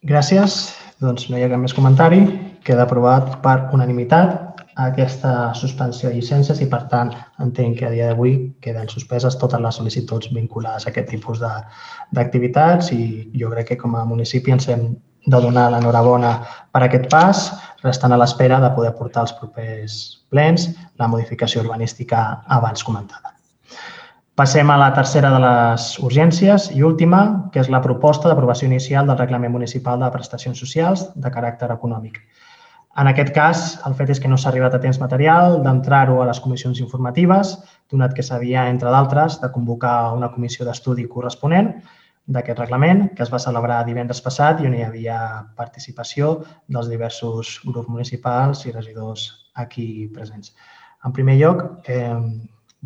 Gràcies. 0.00 0.60
Doncs 1.00 1.28
no 1.28 1.36
hi 1.36 1.44
ha 1.44 1.48
cap 1.48 1.60
més 1.60 1.76
comentari. 1.76 2.20
Queda 2.64 2.84
aprovat 2.84 3.38
per 3.44 3.56
unanimitat 3.76 4.50
aquesta 4.80 5.52
suspensió 5.56 6.08
de 6.08 6.16
llicències 6.16 6.60
i, 6.62 6.68
per 6.70 6.82
tant, 6.92 7.12
entenc 7.44 7.78
que 7.78 7.86
a 7.88 7.92
dia 7.92 8.08
d'avui 8.10 8.34
queden 8.64 8.88
suspeses 8.88 9.36
totes 9.40 9.60
les 9.60 9.76
sol·licituds 9.76 10.30
vinculades 10.36 10.86
a 10.86 10.90
aquest 10.92 11.10
tipus 11.10 11.40
d'activitats 11.42 12.92
i 12.96 13.30
jo 13.42 13.50
crec 13.52 13.72
que 13.72 13.80
com 13.80 13.96
a 13.96 14.06
municipi 14.08 14.54
ens 14.56 14.68
hem 14.72 14.90
de 15.26 15.40
donar 15.40 15.70
l'enhorabona 15.72 16.36
per 16.72 16.84
aquest 16.84 17.10
pas, 17.12 17.42
restant 17.82 18.12
a 18.12 18.18
l'espera 18.20 18.60
de 18.60 18.70
poder 18.76 18.94
portar 18.96 19.24
als 19.24 19.34
propers 19.36 19.98
plens 20.30 20.68
la 20.98 21.08
modificació 21.08 21.62
urbanística 21.64 22.42
abans 22.46 22.84
comentada. 22.84 23.34
Passem 24.40 24.70
a 24.70 24.78
la 24.80 24.92
tercera 24.96 25.28
de 25.34 25.40
les 25.42 25.86
urgències 26.00 26.70
i 26.72 26.84
última, 26.86 27.50
que 27.52 27.60
és 27.60 27.68
la 27.68 27.82
proposta 27.84 28.30
d'aprovació 28.30 28.70
inicial 28.70 29.06
del 29.06 29.18
Reglament 29.18 29.52
Municipal 29.52 30.00
de 30.00 30.08
Prestacions 30.14 30.62
Socials 30.62 31.02
de 31.14 31.32
caràcter 31.34 31.68
econòmic. 31.74 32.22
En 33.00 33.06
aquest 33.06 33.34
cas, 33.36 33.60
el 33.86 33.94
fet 33.98 34.10
és 34.14 34.20
que 34.22 34.28
no 34.32 34.38
s'ha 34.40 34.48
arribat 34.50 34.74
a 34.74 34.80
temps 34.80 34.98
material 35.02 35.60
d'entrar-ho 35.62 36.22
a 36.22 36.26
les 36.30 36.40
comissions 36.40 36.80
informatives, 36.80 37.52
donat 37.92 38.16
que 38.16 38.24
s'havia, 38.24 38.64
entre 38.72 38.90
d'altres, 38.90 39.38
de 39.42 39.50
convocar 39.52 40.14
una 40.16 40.30
comissió 40.32 40.64
d'estudi 40.64 41.06
corresponent, 41.08 41.74
d'aquest 42.30 42.60
reglament, 42.62 43.08
que 43.16 43.24
es 43.24 43.32
va 43.32 43.40
celebrar 43.42 43.80
divendres 43.86 44.22
passat 44.22 44.60
i 44.62 44.68
on 44.68 44.76
hi 44.76 44.84
havia 44.86 45.18
participació 45.58 46.30
dels 46.68 46.90
diversos 46.92 47.58
grups 47.66 47.90
municipals 47.90 48.64
i 48.66 48.74
regidors 48.76 49.26
aquí 49.64 50.08
presents. 50.14 50.54
En 51.04 51.14
primer 51.16 51.36
lloc, 51.40 51.64
eh, 51.88 52.14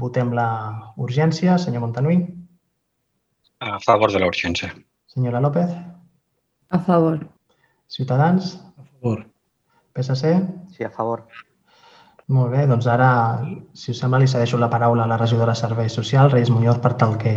votem 0.01 0.33
la 0.33 0.49
urgència. 0.97 1.59
Senyor 1.59 1.85
Montanui. 1.85 2.23
A 3.61 3.79
favor 3.85 4.13
de 4.13 4.21
la 4.23 4.29
urgència. 4.31 4.73
Senyora 5.07 5.41
López. 5.41 5.71
A 6.71 6.79
favor. 6.79 7.19
Ciutadans. 7.87 8.57
A 8.79 8.85
favor. 8.85 9.27
PSC. 9.95 10.35
Sí, 10.75 10.85
a 10.85 10.91
favor. 10.91 11.27
Molt 12.27 12.55
bé, 12.55 12.65
doncs 12.67 12.87
ara, 12.89 13.09
si 13.77 13.93
us 13.93 13.99
sembla, 14.01 14.19
li 14.23 14.29
cedeixo 14.31 14.59
la 14.59 14.71
paraula 14.73 15.05
a 15.05 15.07
la 15.11 15.19
regidora 15.21 15.53
de 15.53 15.61
Serveis 15.61 15.93
Socials, 15.93 16.33
Reis 16.33 16.51
Muñoz, 16.51 16.79
per 16.81 16.95
tal 16.97 17.19
que 17.21 17.35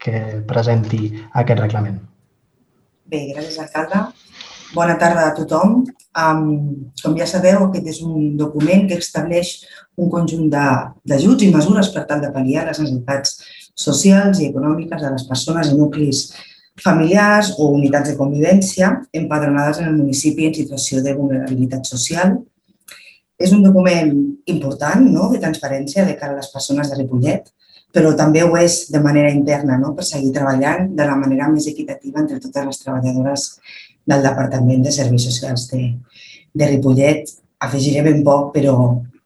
que 0.00 0.42
presenti 0.48 1.12
aquest 1.32 1.60
reglament. 1.60 2.00
Bé, 3.08 3.24
gràcies, 3.32 3.58
alcalde. 3.62 4.06
Bona 4.74 4.98
tarda 5.00 5.28
a 5.28 5.34
tothom. 5.36 5.80
Um, 6.18 6.90
com 7.00 7.14
ja 7.16 7.26
sabeu, 7.28 7.62
aquest 7.64 7.86
és 7.94 8.00
un 8.04 8.34
document 8.36 8.84
que 8.90 8.98
estableix 9.00 9.54
un 9.96 10.10
conjunt 10.12 10.50
d'ajuts 10.50 11.46
i 11.46 11.52
mesures 11.54 11.88
per 11.94 12.04
tal 12.10 12.20
de 12.24 12.30
pal·liar 12.34 12.66
les 12.66 12.80
necessitats 12.82 13.38
socials 13.78 14.42
i 14.42 14.50
econòmiques 14.50 15.00
de 15.00 15.12
les 15.14 15.24
persones 15.28 15.70
en 15.70 15.78
nuclis 15.80 16.26
familiars 16.82 17.52
o 17.58 17.70
unitats 17.74 18.10
de 18.10 18.16
convivència 18.18 18.90
empadronades 19.20 19.80
en 19.80 19.88
el 19.90 19.96
municipi 19.96 20.46
en 20.46 20.54
situació 20.58 21.02
de 21.02 21.14
vulnerabilitat 21.16 21.88
social. 21.88 22.36
És 23.38 23.54
un 23.54 23.62
document 23.62 24.12
important 24.50 25.04
no? 25.06 25.30
de 25.32 25.40
transparència 25.42 26.04
de 26.04 26.16
cara 26.18 26.34
a 26.34 26.42
les 26.42 26.50
persones 26.52 26.90
de 26.90 26.98
Ripollet 26.98 27.48
però 27.94 28.12
també 28.16 28.42
ho 28.44 28.52
és 28.60 28.80
de 28.92 29.00
manera 29.00 29.30
interna, 29.32 29.78
no? 29.80 29.94
per 29.96 30.04
seguir 30.04 30.32
treballant 30.34 30.90
de 30.96 31.06
la 31.08 31.16
manera 31.16 31.48
més 31.52 31.66
equitativa 31.70 32.20
entre 32.20 32.40
totes 32.42 32.66
les 32.66 32.80
treballadores 32.82 33.46
del 34.08 34.24
Departament 34.24 34.84
de 34.84 34.92
Serveis 34.92 35.24
Socials 35.28 35.68
de, 35.72 35.94
de 36.54 36.68
Ripollet. 36.72 37.32
Afegiré 37.64 38.04
ben 38.06 38.20
poc, 38.26 38.52
però 38.54 38.76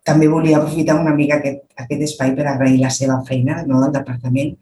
també 0.07 0.29
volia 0.31 0.59
aprofitar 0.59 0.97
una 1.01 1.15
mica 1.15 1.39
aquest, 1.39 1.67
aquest 1.79 2.07
espai 2.09 2.33
per 2.39 2.47
agrair 2.49 2.81
la 2.81 2.91
seva 2.91 3.21
feina 3.27 3.61
no, 3.67 3.83
del 3.83 3.93
departament 3.99 4.57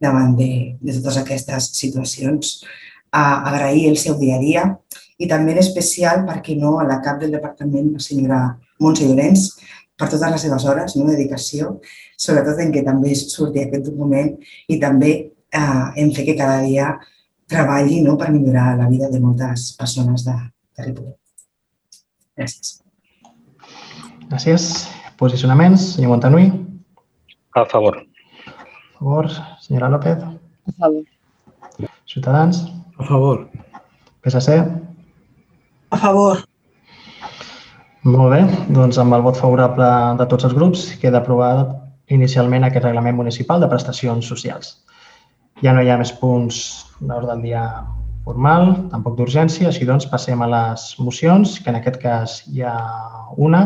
davant 0.00 0.32
de, 0.38 0.76
de 0.80 0.94
totes 0.96 1.20
aquestes 1.20 1.68
situacions, 1.76 2.60
a 3.12 3.42
agrair 3.50 3.88
el 3.90 3.98
seu 3.98 4.16
dia 4.18 4.38
a 4.38 4.40
dia 4.40 4.64
i 5.20 5.28
també 5.28 5.52
en 5.52 5.60
especial, 5.60 6.22
perquè 6.28 6.56
no, 6.56 6.78
a 6.80 6.86
la 6.88 7.00
cap 7.04 7.18
del 7.20 7.34
departament, 7.34 7.90
la 7.92 8.02
senyora 8.02 8.38
Montse 8.80 9.04
Llorenç, 9.04 9.50
per 9.98 10.08
totes 10.08 10.32
les 10.32 10.46
seves 10.46 10.64
hores, 10.64 10.94
no? 10.96 11.08
dedicació, 11.10 11.74
sobretot 12.20 12.60
en 12.60 12.72
què 12.74 12.82
també 12.86 13.14
surti 13.16 13.64
aquest 13.64 13.86
document 13.88 14.34
i 14.68 14.78
també 14.82 15.12
eh, 15.16 15.86
en 16.02 16.12
fer 16.16 16.26
que 16.28 16.36
cada 16.38 16.60
dia 16.66 16.92
treballi 17.50 18.00
no? 18.04 18.16
per 18.20 18.30
millorar 18.34 18.76
la 18.78 18.88
vida 18.90 19.08
de 19.10 19.20
moltes 19.22 19.72
persones 19.78 20.24
de, 20.26 20.36
de 20.76 20.86
Ripollet. 20.86 21.16
Gràcies. 22.38 22.76
Gràcies. 24.30 24.68
Posicionaments, 25.20 25.96
senyor 25.96 26.14
Montanui. 26.14 26.46
A 27.56 27.64
favor. 27.68 27.98
A 28.46 29.00
favor. 29.00 29.28
Senyora 29.60 29.90
López. 29.92 30.22
A 30.22 30.76
favor. 30.78 31.02
Ciutadans. 32.08 32.62
A 32.96 33.08
favor. 33.08 33.48
PSC. 34.22 34.60
A 35.90 35.98
favor. 35.98 36.44
Molt 38.06 38.32
bé, 38.32 38.40
doncs 38.72 38.96
amb 39.02 39.12
el 39.12 39.26
vot 39.26 39.36
favorable 39.36 39.88
de 40.16 40.26
tots 40.30 40.46
els 40.48 40.54
grups 40.56 40.86
queda 41.02 41.20
aprovat 41.20 41.74
inicialment 42.10 42.66
aquest 42.66 42.84
reglament 42.84 43.16
municipal 43.16 43.62
de 43.62 43.68
prestacions 43.70 44.26
socials. 44.26 44.74
Ja 45.62 45.74
no 45.76 45.82
hi 45.82 45.90
ha 45.90 45.98
més 46.00 46.12
punts 46.16 46.60
d'ordre 47.00 47.32
del 47.32 47.46
dia 47.48 47.64
formal, 48.24 48.74
tampoc 48.92 49.16
d'urgència, 49.18 49.68
així 49.70 49.86
doncs 49.88 50.08
passem 50.10 50.42
a 50.42 50.48
les 50.50 50.84
mocions, 51.00 51.58
que 51.60 51.72
en 51.72 51.78
aquest 51.80 51.98
cas 52.02 52.40
hi 52.50 52.64
ha 52.66 52.76
una, 53.36 53.62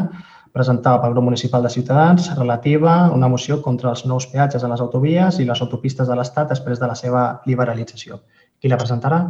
presentada 0.54 1.00
pel 1.02 1.16
grup 1.16 1.26
municipal 1.26 1.64
de 1.66 1.70
Ciutadans, 1.74 2.28
relativa 2.38 2.92
a 2.94 3.10
una 3.10 3.28
moció 3.28 3.58
contra 3.62 3.90
els 3.90 4.04
nous 4.06 4.28
peatges 4.30 4.62
a 4.62 4.70
les 4.70 4.82
autovies 4.84 5.40
i 5.42 5.48
les 5.48 5.62
autopistes 5.64 6.06
de 6.08 6.14
l'Estat 6.14 6.54
després 6.54 6.78
de 6.78 6.90
la 6.90 6.94
seva 6.94 7.24
liberalització. 7.50 8.20
Qui 8.60 8.70
la 8.70 8.78
presentarà? 8.78 9.20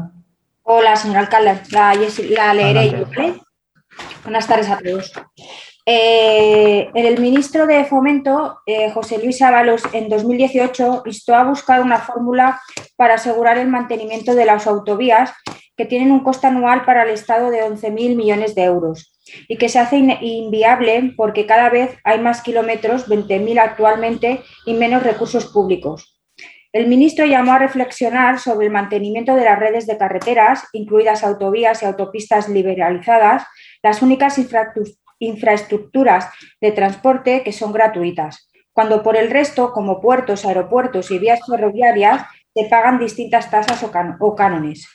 Hola, 0.64 0.96
señor 0.96 1.24
alcalde. 1.24 1.56
La, 1.72 2.52
leeré 2.52 3.04
Buenas 4.24 4.46
tardes 4.46 4.68
a 4.68 4.78
todos. 4.78 5.12
Eh, 5.86 6.90
el 6.94 7.20
ministro 7.20 7.66
de 7.66 7.84
Fomento, 7.84 8.60
eh, 8.64 8.90
José 8.90 9.18
Luis 9.22 9.42
Ábalos, 9.42 9.82
en 9.92 10.08
2018 10.08 11.02
instó 11.04 11.34
a 11.34 11.44
buscar 11.44 11.82
una 11.82 11.98
fórmula 11.98 12.58
para 12.96 13.14
asegurar 13.14 13.58
el 13.58 13.68
mantenimiento 13.68 14.34
de 14.34 14.46
las 14.46 14.66
autovías 14.66 15.32
que 15.76 15.84
tienen 15.84 16.10
un 16.10 16.20
coste 16.20 16.46
anual 16.46 16.84
para 16.84 17.02
el 17.02 17.10
Estado 17.10 17.50
de 17.50 17.62
11.000 17.62 18.16
millones 18.16 18.54
de 18.54 18.62
euros 18.62 19.18
y 19.48 19.56
que 19.56 19.68
se 19.68 19.78
hace 19.78 19.96
inviable 19.96 21.12
porque 21.16 21.46
cada 21.46 21.68
vez 21.68 21.98
hay 22.04 22.20
más 22.20 22.42
kilómetros, 22.42 23.08
20.000 23.08 23.58
actualmente, 23.58 24.42
y 24.64 24.74
menos 24.74 25.02
recursos 25.02 25.46
públicos. 25.46 26.20
El 26.72 26.88
ministro 26.88 27.24
llamó 27.24 27.52
a 27.52 27.58
reflexionar 27.58 28.40
sobre 28.40 28.66
el 28.66 28.72
mantenimiento 28.72 29.34
de 29.34 29.44
las 29.44 29.58
redes 29.58 29.86
de 29.86 29.96
carreteras, 29.96 30.64
incluidas 30.72 31.22
autovías 31.22 31.82
y 31.82 31.86
autopistas 31.86 32.48
liberalizadas, 32.48 33.44
las 33.82 34.02
únicas 34.02 34.38
infraestructuras 35.24 36.28
de 36.60 36.72
transporte 36.72 37.42
que 37.42 37.52
son 37.52 37.72
gratuitas, 37.72 38.48
cuando 38.72 39.02
por 39.02 39.16
el 39.16 39.30
resto, 39.30 39.72
como 39.72 40.00
puertos, 40.00 40.44
aeropuertos 40.44 41.10
y 41.10 41.18
vías 41.18 41.40
ferroviarias, 41.48 42.22
se 42.54 42.68
pagan 42.68 42.98
distintas 42.98 43.50
tasas 43.50 43.82
o, 43.82 44.34
cánones. 44.34 44.88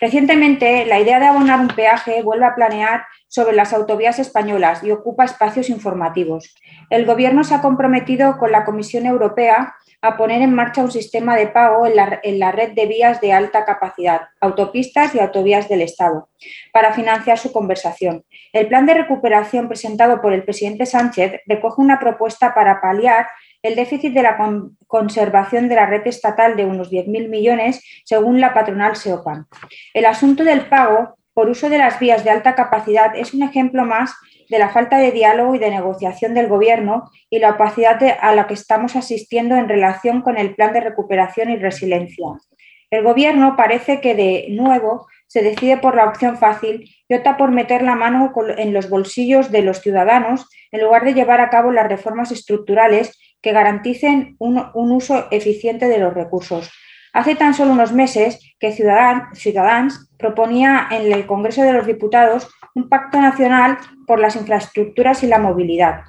Recientemente, 0.00 0.86
la 0.86 1.00
idea 1.00 1.20
de 1.20 1.26
abonar 1.26 1.60
un 1.60 1.68
peaje 1.68 2.22
vuelve 2.22 2.46
a 2.46 2.54
planear 2.54 3.04
sobre 3.34 3.56
las 3.56 3.72
autovías 3.72 4.20
españolas 4.20 4.84
y 4.84 4.92
ocupa 4.92 5.24
espacios 5.24 5.68
informativos. 5.68 6.54
El 6.88 7.04
Gobierno 7.04 7.42
se 7.42 7.56
ha 7.56 7.62
comprometido 7.62 8.38
con 8.38 8.52
la 8.52 8.64
Comisión 8.64 9.06
Europea 9.06 9.74
a 10.02 10.16
poner 10.16 10.40
en 10.40 10.54
marcha 10.54 10.82
un 10.82 10.92
sistema 10.92 11.34
de 11.34 11.48
pago 11.48 11.84
en 11.84 11.96
la, 12.38 12.52
red 12.52 12.74
de 12.74 12.86
vías 12.86 13.20
de 13.20 13.32
alta 13.32 13.64
capacidad, 13.64 14.20
autopistas 14.40 15.16
y 15.16 15.18
autovías 15.18 15.68
del 15.68 15.82
Estado, 15.82 16.28
para 16.72 16.92
financiar 16.92 17.36
su 17.36 17.50
conversación. 17.50 18.24
El 18.52 18.68
plan 18.68 18.86
de 18.86 18.94
recuperación 18.94 19.66
presentado 19.66 20.20
por 20.20 20.32
el 20.32 20.44
presidente 20.44 20.86
Sánchez 20.86 21.40
recoge 21.46 21.82
una 21.82 21.98
propuesta 21.98 22.54
para 22.54 22.80
paliar 22.80 23.26
el 23.62 23.74
déficit 23.74 24.14
de 24.14 24.22
la 24.22 24.38
conservación 24.86 25.68
de 25.68 25.74
la 25.74 25.86
red 25.86 26.06
estatal 26.06 26.54
de 26.54 26.66
unos 26.66 26.92
10.000 26.92 27.28
millones, 27.28 27.82
según 28.04 28.40
la 28.40 28.54
patronal 28.54 28.94
SEOPAN. 28.94 29.46
El 29.92 30.04
asunto 30.04 30.44
del 30.44 30.66
pago 30.66 31.16
por 31.34 31.50
uso 31.50 31.68
de 31.68 31.78
las 31.78 31.98
vías 31.98 32.24
de 32.24 32.30
alta 32.30 32.54
capacidad 32.54 33.14
es 33.16 33.34
un 33.34 33.42
ejemplo 33.42 33.84
más 33.84 34.14
de 34.48 34.58
la 34.58 34.70
falta 34.70 34.98
de 34.98 35.10
diálogo 35.10 35.54
y 35.54 35.58
de 35.58 35.70
negociación 35.70 36.34
del 36.34 36.48
Gobierno 36.48 37.10
y 37.28 37.40
la 37.40 37.50
opacidad 37.50 38.00
a 38.20 38.34
la 38.34 38.46
que 38.46 38.54
estamos 38.54 38.96
asistiendo 38.96 39.56
en 39.56 39.68
relación 39.68 40.22
con 40.22 40.38
el 40.38 40.54
plan 40.54 40.72
de 40.72 40.80
recuperación 40.80 41.50
y 41.50 41.56
resiliencia. 41.56 42.26
El 42.90 43.02
Gobierno 43.02 43.56
parece 43.56 44.00
que 44.00 44.14
de 44.14 44.46
nuevo 44.50 45.06
se 45.26 45.42
decide 45.42 45.78
por 45.78 45.96
la 45.96 46.04
opción 46.04 46.36
fácil 46.36 46.88
y 47.08 47.14
opta 47.14 47.36
por 47.36 47.50
meter 47.50 47.82
la 47.82 47.96
mano 47.96 48.32
en 48.56 48.72
los 48.72 48.88
bolsillos 48.88 49.50
de 49.50 49.62
los 49.62 49.80
ciudadanos 49.80 50.48
en 50.70 50.82
lugar 50.82 51.04
de 51.04 51.14
llevar 51.14 51.40
a 51.40 51.50
cabo 51.50 51.72
las 51.72 51.88
reformas 51.88 52.30
estructurales 52.30 53.18
que 53.42 53.52
garanticen 53.52 54.36
un, 54.38 54.58
uso 54.74 55.26
eficiente 55.30 55.88
de 55.88 55.98
los 55.98 56.14
recursos. 56.14 56.70
Hace 57.14 57.36
tan 57.36 57.54
solo 57.54 57.70
unos 57.70 57.92
meses 57.92 58.40
que 58.58 58.72
Ciudadanos 58.72 60.08
proponía 60.18 60.88
en 60.90 61.12
el 61.12 61.26
Congreso 61.26 61.62
de 61.62 61.72
los 61.72 61.86
Diputados 61.86 62.50
un 62.74 62.88
pacto 62.88 63.20
nacional 63.20 63.78
por 64.04 64.18
las 64.18 64.34
infraestructuras 64.34 65.22
y 65.22 65.28
la 65.28 65.38
movilidad, 65.38 66.00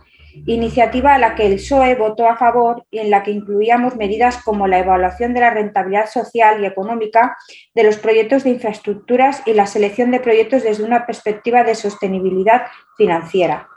iniciativa 0.47 1.13
a 1.13 1.19
la 1.19 1.35
que 1.35 1.45
el 1.45 1.57
PSOE 1.57 1.93
votó 1.93 2.27
a 2.27 2.37
favor 2.37 2.87
y 2.89 2.97
en 2.97 3.11
la 3.11 3.21
que 3.21 3.29
incluíamos 3.29 3.95
medidas 3.95 4.37
como 4.43 4.65
la 4.65 4.79
evaluación 4.79 5.35
de 5.35 5.41
la 5.41 5.51
rentabilidad 5.51 6.09
social 6.09 6.61
y 6.61 6.65
económica 6.65 7.37
de 7.75 7.83
los 7.83 7.97
proyectos 7.97 8.43
de 8.43 8.49
infraestructuras 8.49 9.43
y 9.45 9.53
la 9.53 9.67
selección 9.67 10.09
de 10.09 10.19
proyectos 10.19 10.63
desde 10.63 10.83
una 10.83 11.05
perspectiva 11.05 11.63
de 11.63 11.75
sostenibilidad 11.75 12.63
financiera. 12.97 13.69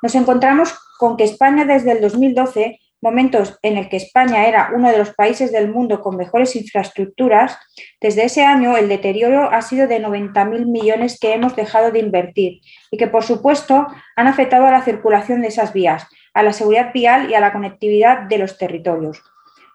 Nos 0.00 0.14
encontramos 0.14 0.78
con 0.96 1.16
que 1.16 1.24
España 1.24 1.64
desde 1.64 1.90
el 1.90 2.00
2012 2.00 2.78
momentos 3.00 3.58
en 3.62 3.76
el 3.76 3.88
que 3.88 3.96
España 3.96 4.46
era 4.46 4.70
uno 4.74 4.90
de 4.90 4.98
los 4.98 5.14
países 5.14 5.52
del 5.52 5.70
mundo 5.70 6.00
con 6.00 6.16
mejores 6.16 6.56
infraestructuras, 6.56 7.58
desde 8.00 8.24
ese 8.24 8.44
año 8.44 8.76
el 8.76 8.88
deterioro 8.88 9.50
ha 9.50 9.62
sido 9.62 9.86
de 9.86 10.00
90.000 10.00 10.66
millones 10.66 11.18
que 11.20 11.32
hemos 11.32 11.54
dejado 11.54 11.90
de 11.92 12.00
invertir 12.00 12.60
y 12.90 12.96
que, 12.96 13.06
por 13.06 13.24
supuesto, 13.24 13.86
han 14.16 14.26
afectado 14.26 14.66
a 14.66 14.72
la 14.72 14.82
circulación 14.82 15.42
de 15.42 15.48
esas 15.48 15.72
vías, 15.72 16.06
a 16.34 16.42
la 16.42 16.52
seguridad 16.52 16.92
vial 16.92 17.30
y 17.30 17.34
a 17.34 17.40
la 17.40 17.52
conectividad 17.52 18.22
de 18.22 18.38
los 18.38 18.58
territorios. 18.58 19.22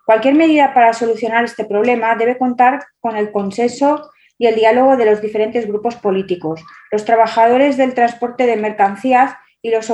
Cualquier 0.06 0.36
medida 0.36 0.74
para 0.74 0.94
solucionar 0.94 1.46
este 1.46 1.64
problema 1.64 2.16
debe 2.16 2.38
contar 2.38 2.84
con 3.00 3.16
el 3.16 3.32
consenso 3.32 4.12
y 4.38 4.48
el 4.48 4.56
diálogo 4.56 4.98
de 4.98 5.06
los 5.06 5.22
diferentes 5.22 5.66
grupos 5.68 5.96
políticos, 5.96 6.62
los 6.92 7.06
trabajadores 7.06 7.78
del 7.78 7.94
transporte 7.94 8.46
de 8.46 8.58
mercancías 8.58 9.36
y 9.62 9.72
los, 9.72 9.90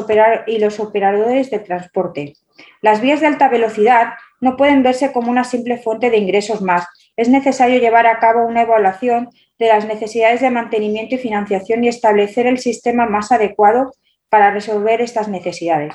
y 0.48 0.58
los 0.58 0.80
operadores 0.80 1.52
de 1.52 1.60
transporte. 1.60 2.34
Las 2.82 3.02
vías 3.02 3.20
de 3.20 3.28
alta 3.28 3.50
velocidad 3.50 4.14
no 4.42 4.58
pueden 4.58 4.84
verse 4.84 5.12
como 5.12 5.30
una 5.30 5.44
simple 5.44 5.78
fuente 5.78 6.10
de 6.10 6.18
ingresos 6.18 6.62
más. 6.62 6.88
Es 7.18 7.30
necesario 7.30 7.80
llevar 7.80 8.08
a 8.08 8.20
cabo 8.20 8.46
una 8.46 8.62
evaluación 8.62 9.30
de 9.58 9.68
las 9.68 9.86
necesidades 9.86 10.42
de 10.42 10.50
mantenimiento 10.50 11.16
y 11.16 11.18
financiación 11.18 11.84
y 11.84 11.90
establecer 11.90 12.48
el 12.48 12.60
sistema 12.60 13.06
más 13.06 13.32
adecuado 13.32 13.92
para 14.30 14.52
resolver 14.52 15.02
estas 15.02 15.28
necesidades. 15.28 15.94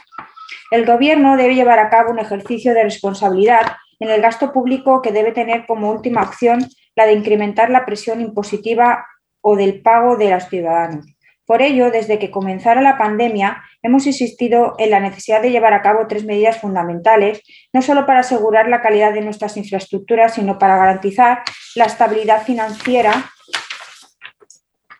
El 0.70 0.84
Gobierno 0.84 1.36
debe 1.36 1.54
llevar 1.54 1.78
a 1.78 1.88
cabo 1.88 2.10
un 2.10 2.18
ejercicio 2.18 2.74
de 2.74 2.82
responsabilidad 2.82 3.76
en 4.00 4.10
el 4.10 4.20
gasto 4.20 4.52
público 4.52 5.00
que 5.00 5.12
debe 5.12 5.32
tener 5.32 5.66
como 5.66 5.90
última 5.90 6.22
opción 6.22 6.66
la 6.96 7.06
de 7.06 7.12
incrementar 7.12 7.70
la 7.70 7.86
presión 7.86 8.20
impositiva 8.20 9.06
o 9.40 9.56
del 9.56 9.82
pago 9.82 10.16
de 10.16 10.30
los 10.30 10.48
ciudadanos. 10.48 11.13
Por 11.46 11.60
ello, 11.60 11.90
desde 11.90 12.18
que 12.18 12.30
comenzara 12.30 12.80
la 12.80 12.96
pandemia, 12.96 13.62
hemos 13.82 14.06
insistido 14.06 14.74
en 14.78 14.90
la 14.90 15.00
necesidad 15.00 15.42
de 15.42 15.50
llevar 15.50 15.74
a 15.74 15.82
cabo 15.82 16.06
tres 16.08 16.24
medidas 16.24 16.58
fundamentales, 16.58 17.42
no 17.72 17.82
solo 17.82 18.06
para 18.06 18.20
asegurar 18.20 18.68
la 18.68 18.80
calidad 18.80 19.12
de 19.12 19.20
nuestras 19.20 19.56
infraestructuras, 19.56 20.34
sino 20.34 20.58
para 20.58 20.78
garantizar 20.78 21.42
la 21.74 21.84
estabilidad 21.84 22.42
financiera 22.44 23.30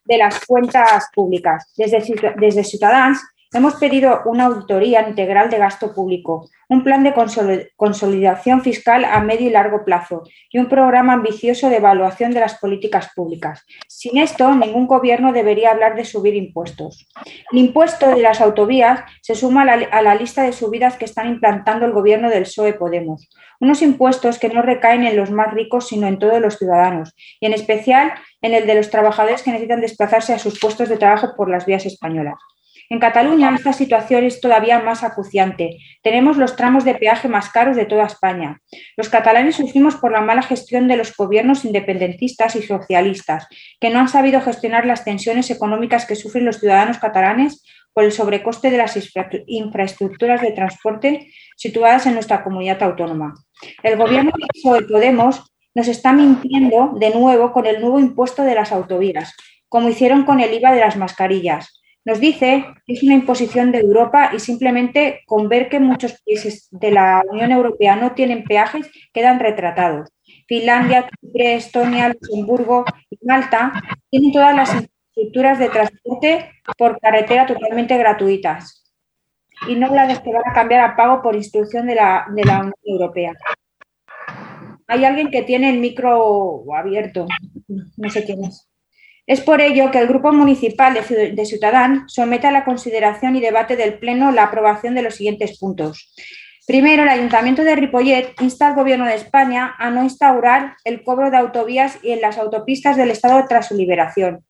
de 0.05 0.19
las 0.19 0.45
cuentas 0.45 1.09
públicas. 1.15 1.73
Desde, 1.77 2.03
desde 2.37 2.65
hemos 3.55 3.77
pedido 3.77 4.23
una 4.27 4.47
auditoría 4.47 5.09
integral 5.09 5.49
de 5.49 5.59
gasto 5.59 5.95
público, 5.95 6.51
un 6.69 6.83
plan 6.83 7.05
de 7.05 7.15
consolidación 7.77 8.63
fiscal 8.63 9.05
a 9.05 9.21
medio 9.21 9.49
y 9.49 9.51
largo 9.51 9.85
plazo 9.85 10.23
y 10.51 10.59
un 10.59 10.69
programa 10.69 11.13
ambicioso 11.13 11.71
de 11.71 11.77
evaluación 11.77 12.33
de 12.33 12.41
las 12.41 12.59
políticas 12.59 13.11
públicas. 13.15 13.65
Sin 13.87 14.19
esto, 14.19 14.55
ningún 14.55 14.87
gobierno 14.87 15.33
debería 15.33 15.71
hablar 15.71 15.95
de 15.95 16.05
subir 16.05 16.35
impuestos. 16.35 17.09
El 17.53 17.59
impuesto 17.59 18.09
de 18.09 18.23
las 18.23 18.41
autovías 18.41 19.01
se 19.23 19.35
suma 19.35 19.63
a 19.63 20.03
la, 20.03 20.15
lista 20.15 20.43
de 20.43 20.53
subidas 20.53 20.97
que 20.97 21.05
están 21.05 21.29
implantando 21.29 21.87
el 21.87 21.93
gobierno 21.93 22.31
del 22.31 22.43
PSOE 22.43 22.75
Podemos. 22.75 23.29
Unos 23.61 23.83
impuestos 23.83 24.39
que 24.39 24.49
no 24.49 24.63
recaen 24.63 25.05
en 25.05 25.17
los 25.17 25.31
más 25.31 25.55
ricos, 25.55 25.89
sino 25.89 26.07
en 26.09 26.19
todos 26.19 26.41
los 26.41 26.59
ciudadanos, 26.59 27.15
y 27.41 27.47
en 27.47 27.53
especial 27.53 28.13
en 28.43 28.53
el 28.53 28.67
de 28.67 28.75
los 28.75 28.91
trabajadores 28.91 29.43
que 29.43 29.53
necesitan 29.53 29.81
desplazarse 29.81 30.33
a 30.33 30.39
sus 30.39 30.59
puestos 30.59 30.89
de 30.89 30.97
trabajo 30.97 31.35
por 31.37 31.49
las 31.49 31.67
vías 31.67 31.87
españolas. 31.87 32.35
En 32.91 32.99
Cataluña 32.99 33.55
esta 33.55 33.73
situación 33.73 34.25
es 34.25 34.41
todavía 34.41 34.79
más 34.79 35.03
acuciante. 35.03 35.79
Tenemos 36.03 36.37
los 36.37 36.57
tramos 36.57 36.85
de 36.85 36.95
peaje 36.95 37.29
más 37.29 37.51
caros 37.51 37.77
de 37.77 37.87
toda 37.87 38.05
España. 38.05 38.61
Los 38.97 39.09
catalanes 39.09 39.57
sufrimos 39.57 39.97
por 39.97 40.13
la 40.13 40.21
mala 40.21 40.43
gestión 40.43 40.87
de 40.89 40.97
los 40.97 41.17
gobiernos 41.17 41.65
independentistas 41.65 42.57
y 42.57 42.63
socialistas, 42.63 43.47
que 43.81 43.91
no 43.91 44.01
han 44.01 44.09
sabido 44.09 44.41
gestionar 44.41 44.87
las 44.87 45.05
tensiones 45.05 45.51
económicas 45.51 46.07
que 46.07 46.17
sufren 46.17 46.45
los 46.45 46.61
ciudadanos 46.61 46.99
catalanes 46.99 47.65
por 47.95 48.05
el 48.05 48.13
sobrecoste 48.13 48.71
de 48.71 48.79
las 48.79 48.99
infraestructuras 49.47 50.43
de 50.43 50.51
transporte 50.51 51.29
situadas 51.57 52.07
en 52.07 52.15
nuestra 52.15 52.43
comunidad 52.43 52.83
autónoma. 52.83 53.35
El 53.83 53.97
gobierno 53.97 54.33
de 54.37 54.83
Podemos 54.87 55.55
nos 55.75 55.89
está 55.89 56.13
mintiendo 56.13 56.95
de 56.99 57.11
nuevo 57.11 57.53
con 57.53 57.67
el 57.67 57.81
nuevo 57.81 57.99
impuesto 57.99 58.43
de 58.43 58.55
las 58.55 58.73
autovías, 58.73 59.35
como 59.69 59.89
hicieron 59.89 60.25
con 60.25 60.41
el 60.41 60.53
IVA 60.53 60.73
de 60.73 60.81
las 60.81 60.97
mascarillas. 60.97 61.84
Nos 62.05 62.21
dice 62.21 62.67
que 62.87 62.93
es 62.93 63.03
una 63.03 63.15
imposición 63.15 63.73
de 63.73 63.81
Europa 63.81 64.31
y 64.35 64.39
simplemente 64.39 65.23
con 65.27 65.49
ver 65.49 65.71
que 65.71 65.81
muchos 65.81 66.21
países 66.23 66.69
de 66.71 66.91
la 66.91 67.23
Unión 67.31 67.51
Europea 67.51 67.97
no 67.97 68.13
tienen 68.13 68.45
peajes 68.45 68.91
quedan 69.13 69.41
retratados. 69.41 70.11
Finlandia, 70.47 71.09
Chipre, 71.09 71.55
Estonia, 71.55 72.11
Luxemburgo 72.11 72.85
y 73.09 73.19
Malta 73.27 73.73
tienen 74.11 74.33
todas 74.33 74.55
las 74.55 74.69
infraestructuras 74.75 75.59
de 75.59 75.69
transporte 75.71 76.51
por 76.77 77.01
carretera 77.01 77.47
totalmente 77.47 77.97
gratuitas 77.97 78.85
y 79.67 79.77
no 79.77 79.95
las 79.95 80.21
que 80.21 80.33
van 80.33 80.43
a 80.47 80.53
cambiar 80.53 80.81
a 80.81 80.97
pago 80.97 81.23
por 81.23 81.35
instrucción 81.35 81.87
de 81.87 81.95
la, 81.95 82.27
de 82.35 82.45
la 82.45 82.59
Unión 82.59 82.75
Europea. 82.85 83.33
Hay 84.87 85.05
alguien 85.07 85.31
que 85.31 85.43
tiene 85.43 85.71
el 85.71 85.79
micro 85.79 86.65
abierto, 86.75 87.27
no 87.97 88.11
sé 88.11 88.25
quién 88.25 88.45
es. 88.45 88.69
Es 89.27 89.41
por 89.41 89.63
ello 89.63 89.91
que 89.91 89.99
el 89.99 90.07
Grupo 90.07 90.33
Municipal 90.33 90.95
de 90.95 91.47
Ciudadán 91.47 92.05
somete 92.09 92.47
a 92.47 92.53
la 92.53 92.65
consideración 92.65 93.37
y 93.37 93.41
debate 93.41 93.75
del 93.77 93.99
Pleno 93.99 94.33
la 94.33 94.45
aprobación 94.45 94.95
de 94.95 95.03
los 95.03 95.15
siguientes 95.15 95.59
puntos. 95.59 96.15
Primero, 96.67 97.03
el 97.03 97.09
Ayuntamiento 97.09 97.63
de 97.63 97.77
Ripollet 97.77 98.35
insta 98.41 98.69
al 98.69 98.75
Gobierno 98.75 99.07
de 99.07 99.15
España 99.15 99.75
a 99.79 99.91
no 99.91 100.03
instaurar 100.03 100.77
el 100.85 101.03
cobro 101.05 101.31
de 101.31 101.39
autovías 101.39 101.99
y 102.03 102.13
en 102.13 102.21
las 102.21 102.39
autopistas 102.39 102.97
del 102.97 103.11
Estado 103.11 103.45
tras 103.49 103.69
su 103.69 103.77
liberación. 103.77 104.45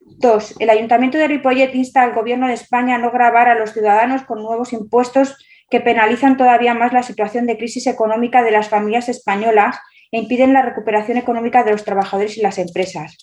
Dos, 0.00 0.54
el 0.58 0.70
Ayuntamiento 0.70 1.18
de 1.18 1.28
Ripollet 1.28 1.74
insta 1.74 2.02
al 2.02 2.14
Gobierno 2.14 2.48
de 2.48 2.54
España 2.54 2.96
a 2.96 2.98
no 2.98 3.10
grabar 3.10 3.48
a 3.48 3.56
los 3.56 3.72
ciudadanos 3.72 4.22
con 4.22 4.42
nuevos 4.42 4.72
impuestos 4.72 5.36
que 5.70 5.80
penalizan 5.80 6.36
todavía 6.36 6.74
más 6.74 6.92
la 6.92 7.02
situación 7.02 7.46
de 7.46 7.58
crisis 7.58 7.86
económica 7.86 8.42
de 8.42 8.50
las 8.50 8.68
familias 8.68 9.08
españolas 9.08 9.78
e 10.10 10.18
impiden 10.18 10.52
la 10.52 10.62
recuperación 10.62 11.18
económica 11.18 11.64
de 11.64 11.72
los 11.72 11.84
trabajadores 11.84 12.36
y 12.38 12.42
las 12.42 12.58
empresas. 12.58 13.16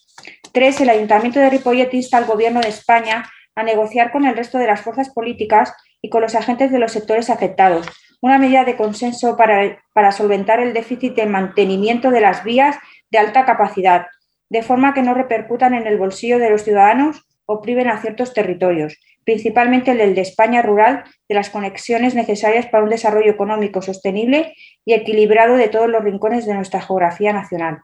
Tres, 0.51 0.79
el 0.81 0.89
Ayuntamiento 0.89 1.39
de 1.39 1.49
Ripollet 1.49 1.93
insta 1.93 2.17
al 2.17 2.25
Gobierno 2.25 2.61
de 2.61 2.69
España 2.69 3.29
a 3.55 3.63
negociar 3.63 4.11
con 4.11 4.25
el 4.25 4.35
resto 4.35 4.57
de 4.57 4.67
las 4.67 4.81
fuerzas 4.81 5.09
políticas 5.09 5.73
y 6.01 6.09
con 6.09 6.21
los 6.21 6.35
agentes 6.35 6.71
de 6.71 6.79
los 6.79 6.91
sectores 6.91 7.29
afectados 7.29 7.87
una 8.25 8.39
medida 8.39 8.63
de 8.63 8.75
consenso 8.75 9.37
para, 9.37 9.77
para 9.93 10.11
solventar 10.11 10.59
el 10.59 10.73
déficit 10.73 11.15
de 11.15 11.27
mantenimiento 11.27 12.09
de 12.09 12.21
las 12.21 12.43
vías 12.43 12.75
de 13.11 13.19
alta 13.19 13.45
capacidad, 13.45 14.07
de 14.49 14.63
forma 14.63 14.95
que 14.95 15.03
no 15.03 15.13
repercutan 15.13 15.75
en 15.75 15.85
el 15.85 15.99
bolsillo 15.99 16.39
de 16.39 16.49
los 16.49 16.63
ciudadanos 16.63 17.23
o 17.45 17.61
priven 17.61 17.87
a 17.87 18.01
ciertos 18.01 18.33
territorios, 18.33 18.97
principalmente 19.25 19.91
el 19.91 20.15
de 20.15 20.21
España 20.21 20.61
rural, 20.61 21.03
de 21.27 21.35
las 21.35 21.49
conexiones 21.49 22.15
necesarias 22.15 22.67
para 22.67 22.83
un 22.83 22.89
desarrollo 22.89 23.31
económico 23.31 23.81
sostenible 23.81 24.53
y 24.85 24.93
equilibrado 24.93 25.57
de 25.57 25.67
todos 25.67 25.89
los 25.89 26.03
rincones 26.03 26.45
de 26.45 26.53
nuestra 26.53 26.81
geografía 26.81 27.33
nacional. 27.33 27.79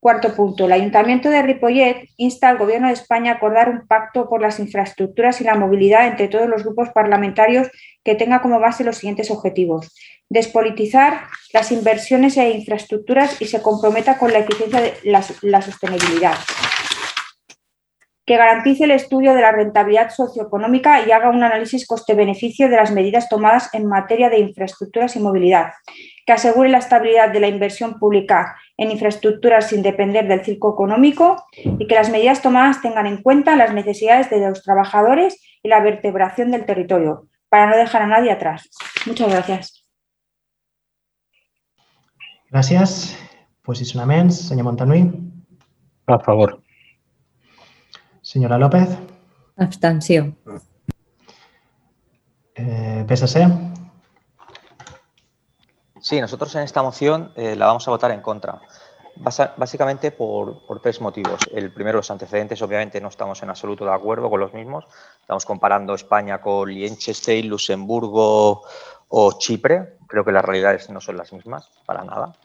Cuarto 0.00 0.34
punto. 0.34 0.64
El 0.64 0.72
Ayuntamiento 0.72 1.28
de 1.28 1.42
Ripollet 1.42 2.08
insta 2.16 2.48
al 2.48 2.56
Gobierno 2.56 2.86
de 2.86 2.94
España 2.94 3.32
a 3.32 3.34
acordar 3.34 3.68
un 3.68 3.86
pacto 3.86 4.30
por 4.30 4.40
las 4.40 4.58
infraestructuras 4.58 5.42
y 5.42 5.44
la 5.44 5.56
movilidad 5.56 6.06
entre 6.06 6.28
todos 6.28 6.48
los 6.48 6.64
grupos 6.64 6.88
parlamentarios 6.88 7.68
que 8.02 8.14
tenga 8.14 8.40
como 8.40 8.60
base 8.60 8.82
los 8.82 8.96
siguientes 8.96 9.30
objetivos. 9.30 9.94
Despolitizar 10.30 11.24
las 11.52 11.70
inversiones 11.70 12.38
e 12.38 12.48
infraestructuras 12.48 13.42
y 13.42 13.44
se 13.44 13.60
comprometa 13.60 14.16
con 14.16 14.32
la 14.32 14.38
eficiencia 14.38 14.80
de 14.80 14.94
la, 15.04 15.60
sostenibilidad. 15.60 16.34
Que 18.30 18.36
garantice 18.36 18.84
el 18.84 18.92
estudio 18.92 19.34
de 19.34 19.40
la 19.40 19.50
rentabilidad 19.50 20.10
socioeconómica 20.10 21.04
y 21.04 21.10
haga 21.10 21.30
un 21.30 21.42
análisis 21.42 21.84
coste-beneficio 21.84 22.68
de 22.68 22.76
las 22.76 22.92
medidas 22.92 23.28
tomadas 23.28 23.74
en 23.74 23.88
materia 23.88 24.30
de 24.30 24.38
infraestructuras 24.38 25.16
y 25.16 25.18
movilidad. 25.18 25.72
Que 26.24 26.34
asegure 26.34 26.68
la 26.68 26.78
estabilidad 26.78 27.32
de 27.32 27.40
la 27.40 27.48
inversión 27.48 27.98
pública 27.98 28.54
en 28.76 28.92
infraestructuras 28.92 29.70
sin 29.70 29.82
depender 29.82 30.28
del 30.28 30.44
ciclo 30.44 30.74
económico 30.74 31.44
y 31.56 31.88
que 31.88 31.94
las 31.96 32.08
medidas 32.08 32.40
tomadas 32.40 32.80
tengan 32.80 33.08
en 33.08 33.20
cuenta 33.20 33.56
las 33.56 33.74
necesidades 33.74 34.30
de 34.30 34.38
los 34.48 34.62
trabajadores 34.62 35.42
y 35.64 35.68
la 35.68 35.80
vertebración 35.80 36.52
del 36.52 36.66
territorio, 36.66 37.26
para 37.48 37.66
no 37.66 37.76
dejar 37.76 38.02
a 38.02 38.06
nadie 38.06 38.30
atrás. 38.30 38.70
Muchas 39.06 39.28
gracias. 39.28 39.84
Gràcies. 42.52 43.18
Posicionaments, 43.62 44.46
senyor 44.46 44.66
Montanui. 44.66 45.10
A 46.06 46.20
favor. 46.20 46.62
Senyora 48.30 48.58
López. 48.58 48.88
Abstenció. 49.56 50.32
Eh, 52.54 53.04
PSC. 53.08 53.44
Sí, 56.00 56.20
nosotros 56.20 56.54
en 56.54 56.62
esta 56.62 56.80
moción 56.80 57.32
eh, 57.34 57.56
la 57.56 57.66
vamos 57.66 57.88
a 57.88 57.90
votar 57.90 58.12
en 58.12 58.20
contra. 58.20 58.60
básicamente 59.56 60.12
por, 60.12 60.80
tres 60.80 61.00
motivos. 61.00 61.40
El 61.52 61.72
primero, 61.72 61.96
los 61.96 62.10
antecedentes, 62.12 62.62
obviamente 62.62 63.00
no 63.00 63.08
estamos 63.08 63.42
en 63.42 63.50
absoluto 63.50 63.84
de 63.84 63.94
acuerdo 63.94 64.30
con 64.30 64.38
los 64.38 64.54
mismos. 64.54 64.84
Estamos 65.22 65.44
comparando 65.44 65.92
España 65.94 66.40
con 66.40 66.72
Liechtenstein, 66.72 67.48
Luxemburgo 67.48 68.62
o 69.08 69.38
Chipre. 69.40 69.98
Creo 70.06 70.24
que 70.24 70.30
las 70.30 70.44
realidades 70.44 70.88
no 70.88 71.00
son 71.00 71.16
las 71.16 71.32
mismas, 71.32 71.68
para 71.84 72.04
nada. 72.04 72.36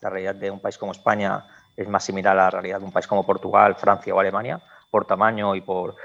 La 0.00 0.10
realidad 0.10 0.34
de 0.34 0.50
un 0.50 0.58
país 0.58 0.76
como 0.76 0.90
España 0.90 1.46
es 1.76 1.88
más 1.88 2.02
similar 2.02 2.36
a 2.36 2.42
la 2.42 2.50
realidad 2.50 2.80
de 2.80 2.86
un 2.86 2.92
país 2.92 3.06
como 3.06 3.24
Portugal, 3.24 3.76
Francia 3.76 4.12
o 4.12 4.18
Alemania, 4.18 4.60
por 4.90 5.06
tamaño 5.06 5.54
y 5.54 5.60
por, 5.60 5.96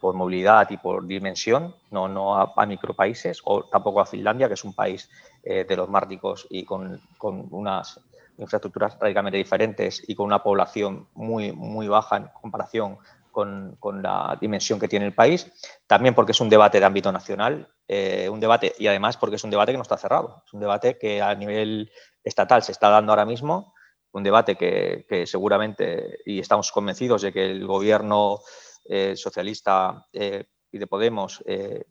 por 0.00 0.14
movilidad 0.14 0.68
y 0.70 0.76
por 0.76 1.06
dimensión, 1.06 1.74
no, 1.90 2.08
no 2.08 2.36
a, 2.36 2.52
a, 2.56 2.66
micropaíses, 2.66 3.40
o 3.44 3.64
tampoco 3.64 4.00
a 4.00 4.06
Finlandia, 4.06 4.48
que 4.48 4.54
es 4.54 4.64
un 4.64 4.74
país 4.74 5.10
eh, 5.42 5.64
de 5.68 5.76
los 5.76 5.88
más 5.88 6.04
ricos 6.04 6.46
y 6.50 6.64
con, 6.64 7.00
con, 7.18 7.48
unas 7.50 8.00
infraestructuras 8.36 8.98
radicalmente 8.98 9.38
diferentes 9.38 10.02
y 10.06 10.14
con 10.14 10.26
una 10.26 10.42
población 10.42 11.08
muy, 11.14 11.52
muy 11.52 11.88
baja 11.88 12.18
en 12.18 12.28
comparación 12.40 12.98
con, 13.32 13.76
con, 13.78 14.02
la 14.02 14.36
dimensión 14.40 14.78
que 14.78 14.88
tiene 14.88 15.06
el 15.06 15.14
país. 15.14 15.50
También 15.86 16.14
porque 16.14 16.32
es 16.32 16.40
un 16.40 16.48
debate 16.48 16.80
de 16.80 16.86
ámbito 16.86 17.12
nacional, 17.12 17.68
eh, 17.88 18.28
un 18.28 18.40
debate 18.40 18.74
y 18.78 18.86
además 18.86 19.16
porque 19.16 19.36
es 19.36 19.44
un 19.44 19.50
debate 19.50 19.72
que 19.72 19.78
no 19.78 19.82
está 19.82 19.96
cerrado. 19.96 20.42
Es 20.46 20.52
un 20.52 20.60
debate 20.60 20.98
que 20.98 21.22
a 21.22 21.34
nivel 21.34 21.90
estatal 22.24 22.62
se 22.62 22.72
está 22.72 22.88
dando 22.88 23.12
ahora 23.12 23.26
mismo, 23.26 23.74
un 24.12 24.22
debate 24.22 24.56
que, 24.56 25.24
seguramente, 25.26 26.18
y 26.24 26.40
estamos 26.40 26.72
convencidos 26.72 27.22
de 27.22 27.32
que 27.32 27.50
el 27.50 27.66
gobierno 27.66 28.40
eh, 28.84 29.14
socialista 29.16 30.06
eh, 30.12 30.46
y 30.72 30.78
de 30.78 30.86
Podemos 30.86 31.42
eh, 31.46 31.84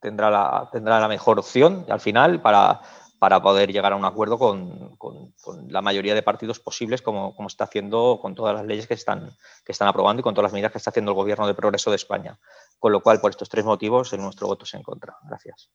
tendrá 0.00 0.30
la, 0.30 0.68
tendrá 0.72 1.00
la 1.00 1.08
mejor 1.08 1.38
opción 1.38 1.86
al 1.88 2.00
final 2.00 2.42
para, 2.42 2.80
para 3.18 3.42
poder 3.42 3.72
llegar 3.72 3.92
a 3.92 3.96
un 3.96 4.04
acuerdo 4.04 4.38
con, 4.38 4.96
con, 4.96 5.32
la 5.68 5.82
mayoría 5.82 6.14
de 6.14 6.22
partidos 6.22 6.60
posibles, 6.60 7.02
como, 7.02 7.34
como, 7.34 7.48
está 7.48 7.64
haciendo 7.64 8.18
con 8.20 8.34
todas 8.34 8.54
las 8.54 8.66
leyes 8.66 8.86
que 8.86 8.94
están, 8.94 9.36
que 9.64 9.72
están 9.72 9.88
aprobando 9.88 10.20
y 10.20 10.22
con 10.22 10.34
todas 10.34 10.46
las 10.46 10.52
medidas 10.52 10.72
que 10.72 10.78
está 10.78 10.90
haciendo 10.90 11.12
el 11.12 11.16
Gobierno 11.16 11.46
de 11.46 11.54
Progreso 11.54 11.90
de 11.90 11.96
España. 11.96 12.38
Con 12.78 12.92
lo 12.92 13.02
cual, 13.02 13.20
por 13.20 13.30
estos 13.30 13.48
tres 13.48 13.64
motivos, 13.64 14.12
el 14.12 14.20
nuestro 14.20 14.46
voto 14.46 14.64
es 14.64 14.74
en 14.74 14.82
contra. 14.82 15.16
Gracias. 15.22 15.70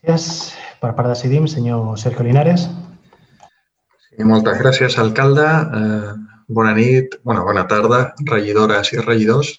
Gràcies. 0.00 0.54
Per 0.80 0.92
part 0.94 1.08
de 1.10 1.16
Cidim, 1.18 1.48
senyor 1.50 1.98
Sergio 1.98 2.22
Linares. 2.24 2.68
Moltes 4.26 4.58
gràcies, 4.58 4.96
alcalde. 4.98 5.46
Eh, 5.46 6.12
bona 6.48 6.72
nit, 6.74 7.14
bona, 7.24 7.44
bona 7.46 7.64
tarda, 7.70 8.14
regidores 8.26 8.90
i 8.92 8.98
regidors. 8.98 9.52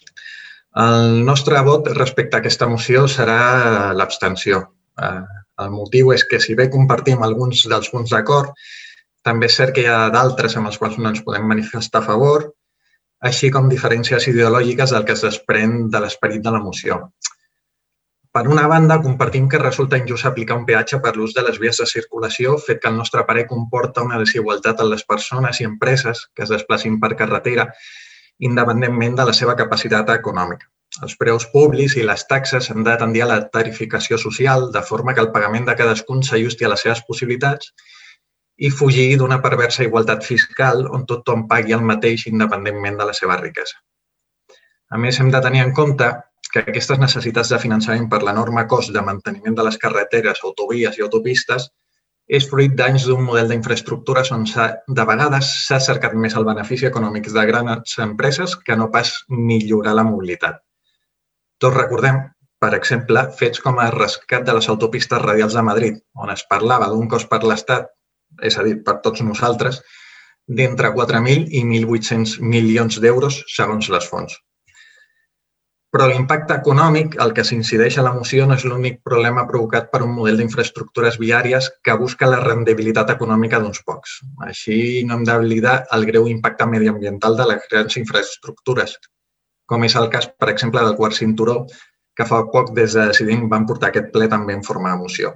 El 0.76 1.24
nostre 1.24 1.62
vot 1.64 1.88
respecte 1.96 2.36
a 2.36 2.40
aquesta 2.40 2.68
moció 2.68 3.06
serà 3.08 3.94
l'abstenció. 3.96 4.60
Eh, 5.00 5.22
el 5.64 5.70
motiu 5.70 6.12
és 6.12 6.24
que, 6.28 6.40
si 6.40 6.54
bé 6.54 6.68
compartim 6.68 7.22
alguns 7.22 7.64
dels 7.72 7.88
punts 7.88 8.12
d'acord, 8.12 8.52
també 9.24 9.46
és 9.46 9.56
cert 9.56 9.74
que 9.74 9.84
hi 9.84 9.88
ha 9.88 10.10
d'altres 10.12 10.56
amb 10.56 10.68
els 10.68 10.78
quals 10.78 10.98
no 10.98 11.08
ens 11.08 11.24
podem 11.24 11.48
manifestar 11.48 12.02
a 12.02 12.08
favor, 12.10 12.52
així 13.20 13.50
com 13.50 13.68
diferències 13.68 14.28
ideològiques 14.28 14.92
del 14.92 15.04
que 15.04 15.16
es 15.16 15.24
desprèn 15.24 15.88
de 15.90 16.00
l'esperit 16.00 16.44
de 16.44 16.52
la 16.52 16.60
moció. 16.60 17.00
Per 18.32 18.46
una 18.46 18.68
banda, 18.70 19.00
compartim 19.02 19.48
que 19.50 19.58
resulta 19.58 19.98
injust 19.98 20.26
aplicar 20.28 20.56
un 20.58 20.66
peatge 20.66 21.00
per 21.02 21.16
l'ús 21.16 21.32
de 21.34 21.42
les 21.42 21.56
vies 21.58 21.80
de 21.82 21.86
circulació, 21.92 22.52
fet 22.66 22.78
que 22.82 22.86
al 22.90 22.98
nostre 22.98 23.24
parer 23.26 23.48
comporta 23.50 24.04
una 24.06 24.20
desigualtat 24.20 24.84
en 24.84 24.90
les 24.92 25.02
persones 25.08 25.58
i 25.60 25.66
empreses 25.66 26.28
que 26.34 26.44
es 26.46 26.52
desplacin 26.54 27.00
per 27.02 27.16
carretera 27.22 27.66
independentment 28.50 29.18
de 29.18 29.26
la 29.30 29.34
seva 29.40 29.56
capacitat 29.58 30.14
econòmica. 30.14 30.70
Els 31.02 31.16
preus 31.18 31.48
públics 31.50 31.96
i 31.98 32.06
les 32.06 32.22
taxes 32.30 32.70
han 32.70 32.86
de 32.86 32.94
tendir 33.02 33.24
a 33.26 33.28
la 33.32 33.40
tarificació 33.56 34.18
social, 34.18 34.70
de 34.78 34.82
forma 34.92 35.14
que 35.14 35.24
el 35.26 35.32
pagament 35.34 35.66
de 35.66 35.76
cadascun 35.82 36.22
s'ajusti 36.22 36.66
a 36.66 36.72
les 36.72 36.86
seves 36.86 37.02
possibilitats 37.10 37.74
i 38.58 38.70
fugir 38.70 39.10
d'una 39.18 39.42
perversa 39.42 39.86
igualtat 39.86 40.22
fiscal 40.26 40.86
on 40.86 41.06
tothom 41.10 41.46
pagui 41.50 41.74
el 41.74 41.86
mateix 41.92 42.26
independentment 42.30 42.98
de 43.02 43.10
la 43.10 43.14
seva 43.16 43.42
riquesa. 43.42 43.78
A 44.90 44.98
més, 44.98 45.18
hem 45.20 45.30
de 45.34 45.40
tenir 45.42 45.62
en 45.66 45.72
compte 45.74 46.10
que 46.52 46.62
aquestes 46.62 46.98
necessitats 46.98 47.52
de 47.52 47.58
finançament 47.62 48.08
per 48.10 48.22
l'enorme 48.26 48.66
cost 48.70 48.92
de 48.94 49.02
manteniment 49.06 49.56
de 49.58 49.66
les 49.66 49.78
carreteres, 49.78 50.42
autovies 50.44 50.98
i 50.98 51.06
autopistes 51.06 51.68
és 52.38 52.46
fruit 52.50 52.74
d'anys 52.78 53.06
d'un 53.08 53.22
model 53.26 53.48
d'infraestructures 53.50 54.28
on 54.36 54.44
de 54.46 55.04
vegades 55.12 55.52
s'ha 55.66 55.80
cercat 55.82 56.12
més 56.24 56.36
el 56.38 56.46
benefici 56.46 56.86
econòmic 56.86 57.30
de 57.36 57.46
grans 57.48 57.96
empreses 58.04 58.54
que 58.66 58.76
no 58.76 58.90
pas 58.90 59.14
millorar 59.28 59.96
la 59.98 60.04
mobilitat. 60.06 60.60
Tots 61.58 61.76
recordem, 61.76 62.20
per 62.62 62.70
exemple, 62.76 63.24
fets 63.40 63.62
com 63.64 63.80
el 63.82 63.90
rescat 63.96 64.46
de 64.46 64.54
les 64.58 64.68
autopistes 64.68 65.22
radials 65.24 65.56
de 65.58 65.64
Madrid, 65.70 65.98
on 66.14 66.30
es 66.30 66.44
parlava 66.52 66.88
d'un 66.92 67.08
cost 67.08 67.28
per 67.32 67.42
l'Estat, 67.42 67.90
és 68.46 68.56
a 68.56 68.66
dir, 68.68 68.76
per 68.86 69.00
tots 69.04 69.24
nosaltres, 69.26 69.80
d'entre 70.46 70.92
4.000 70.94 71.50
i 71.50 71.64
1.800 71.66 72.38
milions 72.54 73.00
d'euros 73.02 73.42
segons 73.56 73.90
les 73.90 74.06
fonts. 74.12 74.38
Però 75.90 76.06
l'impacte 76.06 76.54
econòmic, 76.54 77.16
el 77.22 77.32
que 77.36 77.42
s'incideix 77.46 77.96
a 77.98 78.04
la 78.06 78.12
moció, 78.14 78.44
no 78.46 78.54
és 78.54 78.64
l'únic 78.70 79.00
problema 79.06 79.42
provocat 79.48 79.88
per 79.90 80.02
un 80.06 80.12
model 80.14 80.36
d'infraestructures 80.38 81.18
viàries 81.18 81.66
que 81.82 81.96
busca 82.02 82.28
la 82.30 82.38
rendibilitat 82.44 83.10
econòmica 83.16 83.58
d'uns 83.58 83.82
pocs. 83.88 84.20
Així 84.46 84.76
no 85.08 85.16
hem 85.16 85.24
d'oblidar 85.26 85.76
el 85.96 86.06
greu 86.12 86.28
impacte 86.30 86.68
mediambiental 86.74 87.38
de 87.40 87.48
les 87.50 87.66
grans 87.72 87.98
infraestructures, 87.98 88.94
com 89.66 89.86
és 89.86 89.96
el 89.98 90.06
cas, 90.12 90.30
per 90.38 90.50
exemple, 90.52 90.84
del 90.86 90.94
quart 91.00 91.18
cinturó, 91.18 91.64
que 92.14 92.26
fa 92.28 92.44
poc 92.52 92.70
des 92.76 92.94
de 92.94 93.08
Decidim 93.10 93.48
van 93.50 93.66
portar 93.66 93.90
aquest 93.90 94.12
ple 94.14 94.28
també 94.30 94.54
en 94.54 94.62
forma 94.66 94.92
de 94.92 95.00
moció. 95.02 95.32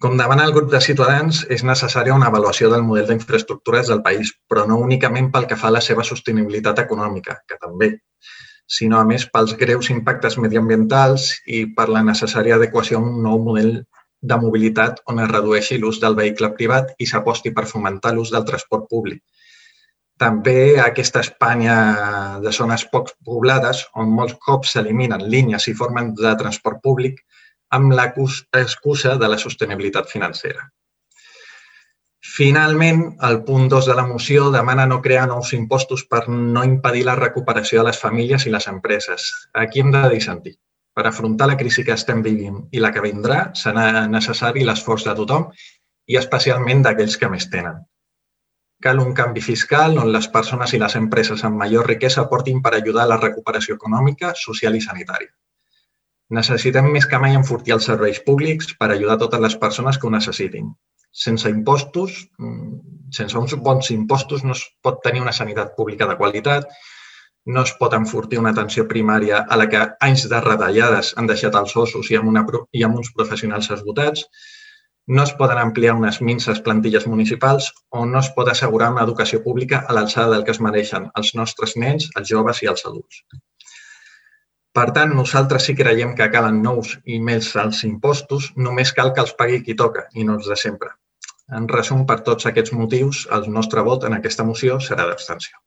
Com 0.00 0.14
demana 0.16 0.46
el 0.48 0.54
grup 0.56 0.70
de 0.72 0.80
Ciutadans, 0.80 1.42
és 1.54 1.62
necessària 1.66 2.14
una 2.14 2.30
avaluació 2.32 2.70
del 2.72 2.86
model 2.86 3.10
d'infraestructures 3.10 3.90
del 3.90 4.00
país, 4.06 4.30
però 4.48 4.64
no 4.70 4.78
únicament 4.80 5.28
pel 5.34 5.50
que 5.50 5.58
fa 5.60 5.68
a 5.68 5.74
la 5.76 5.82
seva 5.84 6.06
sostenibilitat 6.10 6.78
econòmica, 6.86 7.36
que 7.46 7.58
també, 7.60 7.90
sinó 8.70 9.00
a 9.00 9.06
més 9.06 9.26
pels 9.34 9.56
greus 9.60 9.90
impactes 9.90 10.36
mediambientals 10.38 11.30
i 11.58 11.64
per 11.76 11.88
la 11.90 12.04
necessària 12.06 12.56
adequació 12.60 13.00
a 13.00 13.04
un 13.08 13.18
nou 13.24 13.40
model 13.48 13.72
de 14.30 14.36
mobilitat 14.38 15.00
on 15.10 15.20
es 15.24 15.30
redueixi 15.32 15.78
l'ús 15.80 15.98
del 16.00 16.16
vehicle 16.18 16.52
privat 16.56 16.94
i 16.98 17.08
s'aposti 17.10 17.52
per 17.56 17.66
fomentar 17.66 18.14
l'ús 18.14 18.30
del 18.34 18.46
transport 18.50 18.86
públic. 18.92 19.22
També 20.20 20.76
aquesta 20.84 21.22
Espanya 21.24 21.76
de 22.44 22.52
zones 22.52 22.84
poc 22.92 23.14
poblades, 23.24 23.86
on 23.96 24.12
molts 24.16 24.36
cops 24.46 24.74
s'eliminen 24.74 25.24
línies 25.34 25.66
i 25.72 25.76
formen 25.78 26.12
de 26.18 26.34
transport 26.42 26.82
públic 26.84 27.22
amb 27.76 27.94
l'excusa 27.96 29.16
de 29.16 29.30
la 29.32 29.38
sostenibilitat 29.38 30.12
financera. 30.12 30.68
Finalment, 32.30 33.00
el 33.26 33.40
punt 33.42 33.64
2 33.70 33.86
de 33.90 33.94
la 33.98 34.06
moció 34.06 34.50
demana 34.54 34.84
no 34.86 35.00
crear 35.02 35.26
nous 35.28 35.48
impostos 35.56 36.04
per 36.06 36.28
no 36.28 36.62
impedir 36.62 37.02
la 37.08 37.16
recuperació 37.18 37.80
de 37.80 37.88
les 37.88 37.98
famílies 37.98 38.44
i 38.46 38.52
les 38.54 38.68
empreses. 38.70 39.24
Aquí 39.62 39.80
hem 39.82 39.90
de 39.90 40.02
dissentir. 40.12 40.52
Per 40.94 41.06
afrontar 41.08 41.48
la 41.50 41.56
crisi 41.58 41.82
que 41.86 41.96
estem 41.96 42.20
vivint 42.22 42.60
i 42.70 42.82
la 42.84 42.92
que 42.94 43.02
vindrà, 43.02 43.40
serà 43.58 44.06
necessari 44.12 44.62
l'esforç 44.68 45.08
de 45.08 45.14
tothom 45.18 45.48
i 46.06 46.18
especialment 46.20 46.84
d'aquells 46.86 47.16
que 47.18 47.30
més 47.32 47.48
tenen. 47.50 47.80
Cal 48.86 49.02
un 49.02 49.10
canvi 49.22 49.42
fiscal 49.46 49.98
on 49.98 50.12
les 50.14 50.30
persones 50.36 50.74
i 50.76 50.80
les 50.82 50.94
empreses 51.00 51.42
amb 51.48 51.58
major 51.64 51.90
riquesa 51.92 52.28
portin 52.30 52.62
per 52.62 52.76
ajudar 52.76 53.08
a 53.08 53.12
la 53.14 53.18
recuperació 53.24 53.74
econòmica, 53.80 54.36
social 54.44 54.78
i 54.78 54.84
sanitària. 54.86 55.32
Necessitem 56.38 56.92
més 56.94 57.10
que 57.10 57.18
mai 57.18 57.34
enfortir 57.34 57.74
els 57.74 57.90
serveis 57.90 58.22
públics 58.30 58.70
per 58.78 58.92
ajudar 58.94 59.18
totes 59.18 59.44
les 59.48 59.58
persones 59.66 59.98
que 59.98 60.06
ho 60.06 60.14
necessitin, 60.14 60.70
sense 61.12 61.50
impostos, 61.50 62.28
mm, 62.38 63.10
sense 63.16 63.38
uns 63.38 63.54
bons 63.54 63.90
impostos 63.90 64.44
no 64.44 64.52
es 64.52 64.64
pot 64.82 65.02
tenir 65.02 65.22
una 65.22 65.32
sanitat 65.32 65.74
pública 65.76 66.06
de 66.06 66.16
qualitat, 66.16 66.68
no 67.46 67.62
es 67.62 67.72
pot 67.80 67.94
enfortir 67.96 68.38
una 68.38 68.52
atenció 68.54 68.86
primària 68.88 69.44
a 69.48 69.56
la 69.56 69.66
que 69.68 69.82
anys 70.06 70.28
de 70.30 70.40
retallades 70.44 71.14
han 71.16 71.26
deixat 71.26 71.56
els 71.60 71.76
ossos 71.76 72.10
i 72.10 72.16
amb, 72.16 72.28
una, 72.28 72.44
i 72.72 72.84
amb 72.84 72.98
uns 73.00 73.12
professionals 73.16 73.70
esgotats, 73.76 74.26
no 75.06 75.22
es 75.26 75.32
poden 75.38 75.58
ampliar 75.58 75.96
unes 75.98 76.20
minces 76.20 76.60
plantilles 76.66 77.06
municipals 77.06 77.72
o 77.90 78.04
no 78.06 78.20
es 78.20 78.28
pot 78.36 78.50
assegurar 78.52 78.92
una 78.92 79.06
educació 79.08 79.42
pública 79.42 79.84
a 79.88 79.96
l'alçada 79.96 80.34
del 80.34 80.44
que 80.44 80.54
es 80.54 80.60
mereixen 80.66 81.08
els 81.20 81.34
nostres 81.34 81.74
nens, 81.76 82.10
els 82.20 82.28
joves 82.28 82.62
i 82.62 82.70
els 82.70 82.84
adults. 82.86 83.24
Per 84.78 84.86
tant, 84.94 85.12
nosaltres 85.18 85.64
sí 85.66 85.74
creiem 85.74 86.12
que 86.18 86.28
calen 86.30 86.60
nous 86.62 86.92
i 87.04 87.18
més 87.28 87.48
als 87.58 87.82
impostos, 87.86 88.52
només 88.66 88.92
cal 88.94 89.10
que 89.14 89.22
els 89.24 89.32
pagui 89.38 89.64
qui 89.66 89.74
toca 89.80 90.04
i 90.14 90.26
no 90.26 90.36
els 90.38 90.46
de 90.50 90.58
sempre. 90.60 90.92
En 91.58 91.66
resum, 91.70 92.04
per 92.06 92.20
tots 92.26 92.46
aquests 92.46 92.74
motius, 92.78 93.24
el 93.34 93.48
nostre 93.50 93.82
vot 93.88 94.06
en 94.06 94.14
aquesta 94.14 94.46
moció 94.46 94.78
serà 94.78 95.08
d'abstenció. 95.08 95.58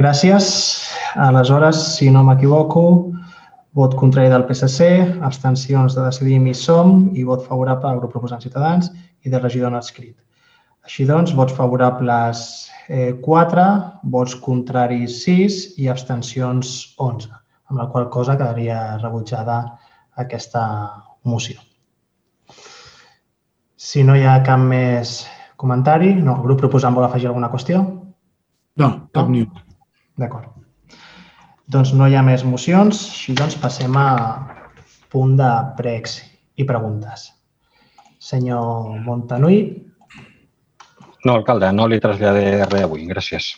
Gràcies. 0.00 0.48
Aleshores, 1.28 1.78
si 1.96 2.10
no 2.10 2.24
m'equivoco, 2.26 2.82
vot 3.78 3.94
contrari 3.98 4.30
del 4.32 4.46
PSC, 4.48 4.88
abstencions 5.26 5.94
de 5.94 6.08
Decidim 6.08 6.50
i 6.50 6.54
Som 6.54 7.12
i 7.14 7.26
vot 7.30 7.46
favorable 7.46 7.90
al 7.90 8.02
grup 8.02 8.14
proposant 8.16 8.42
Ciutadans 8.42 8.90
i 9.22 9.30
de 9.30 9.38
regidor 9.38 9.70
no 9.70 9.78
escrit. 9.78 10.16
Així 10.86 11.04
doncs, 11.08 11.34
vots 11.36 11.54
favorables 11.56 12.42
eh, 12.88 13.12
4, 13.22 13.64
vots 14.12 14.36
contraris 14.42 15.20
6 15.26 15.58
i 15.82 15.90
abstencions 15.92 16.70
11, 16.98 17.28
amb 17.70 17.82
la 17.82 17.88
qual 17.92 18.08
cosa 18.12 18.38
quedaria 18.38 18.96
rebutjada 19.02 19.60
aquesta 20.24 20.62
moció. 21.24 21.60
Si 23.76 24.04
no 24.04 24.16
hi 24.16 24.24
ha 24.28 24.40
cap 24.44 24.60
més 24.60 25.20
comentari, 25.60 26.14
no, 26.16 26.38
el 26.38 26.48
grup 26.48 26.64
proposant 26.64 26.96
vol 26.96 27.06
afegir 27.06 27.28
alguna 27.30 27.50
qüestió? 27.52 27.82
No, 28.80 28.88
cap 29.12 29.28
ni 29.28 29.44
un. 29.44 29.62
D'acord. 30.20 30.48
Doncs 31.70 31.92
no 31.94 32.08
hi 32.08 32.16
ha 32.18 32.24
més 32.26 32.42
mocions, 32.42 33.04
així 33.12 33.36
doncs 33.38 33.56
passem 33.60 33.94
a 34.00 34.08
punt 35.12 35.36
de 35.38 35.50
pregs 35.78 36.18
i 36.58 36.66
preguntes. 36.66 37.28
Senyor 38.20 38.98
Montanui. 39.04 39.60
No, 41.24 41.34
alcalde, 41.34 41.68
no 41.76 41.86
li 41.90 42.00
traslladé 42.00 42.64
res 42.64 42.86
avui. 42.86 43.04
Gràcies. 43.10 43.52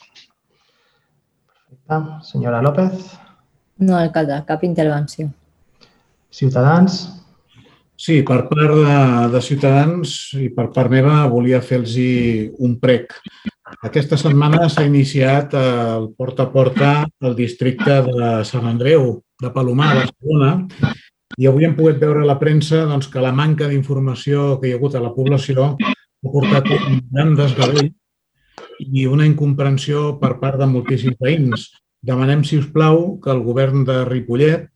Perfecte. 1.93 2.27
Senyora 2.27 2.63
López. 2.63 3.19
No, 3.79 3.97
alcalde, 3.97 4.43
cap 4.47 4.63
intervenció. 4.65 5.29
Ciutadans. 6.31 7.03
Sí, 7.97 8.23
per 8.27 8.49
part 8.49 8.75
de, 8.75 8.95
de 9.31 9.41
Ciutadans 9.45 10.33
i 10.41 10.49
per 10.51 10.71
part 10.75 10.91
meva 10.91 11.21
volia 11.31 11.61
fer-los 11.63 11.95
un 12.59 12.79
prec. 12.83 13.15
Aquesta 13.87 14.19
setmana 14.19 14.69
s'ha 14.69 14.85
iniciat 14.89 15.55
el 15.55 16.09
porta 16.19 16.49
a 16.49 16.51
porta 16.51 16.91
al 17.23 17.37
districte 17.39 18.01
de 18.09 18.33
Sant 18.49 18.67
Andreu, 18.67 19.23
de 19.41 19.51
Palomar, 19.55 19.93
a 19.93 20.01
Barcelona, 20.01 20.51
i 21.39 21.47
avui 21.47 21.65
hem 21.65 21.77
pogut 21.77 22.01
veure 22.01 22.25
a 22.25 22.29
la 22.29 22.39
premsa 22.41 22.83
doncs, 22.91 23.09
que 23.09 23.23
la 23.23 23.33
manca 23.33 23.69
d'informació 23.71 24.59
que 24.61 24.69
hi 24.69 24.75
ha 24.75 24.81
hagut 24.81 24.99
a 24.99 25.05
la 25.05 25.15
població 25.15 25.77
ha 26.23 26.31
portat 26.31 26.71
un 26.77 27.01
gran 27.11 27.35
desgavell 27.39 27.91
i 28.83 29.07
una 29.07 29.27
incomprensió 29.27 30.13
per 30.21 30.37
part 30.41 30.59
de 30.61 30.69
moltíssims 30.71 31.19
veïns. 31.21 31.69
Demanem, 32.03 32.43
si 32.47 32.59
us 32.59 32.69
plau, 32.75 33.19
que 33.23 33.31
el 33.31 33.43
govern 33.47 33.85
de 33.87 34.03
Ripollet 34.09 34.69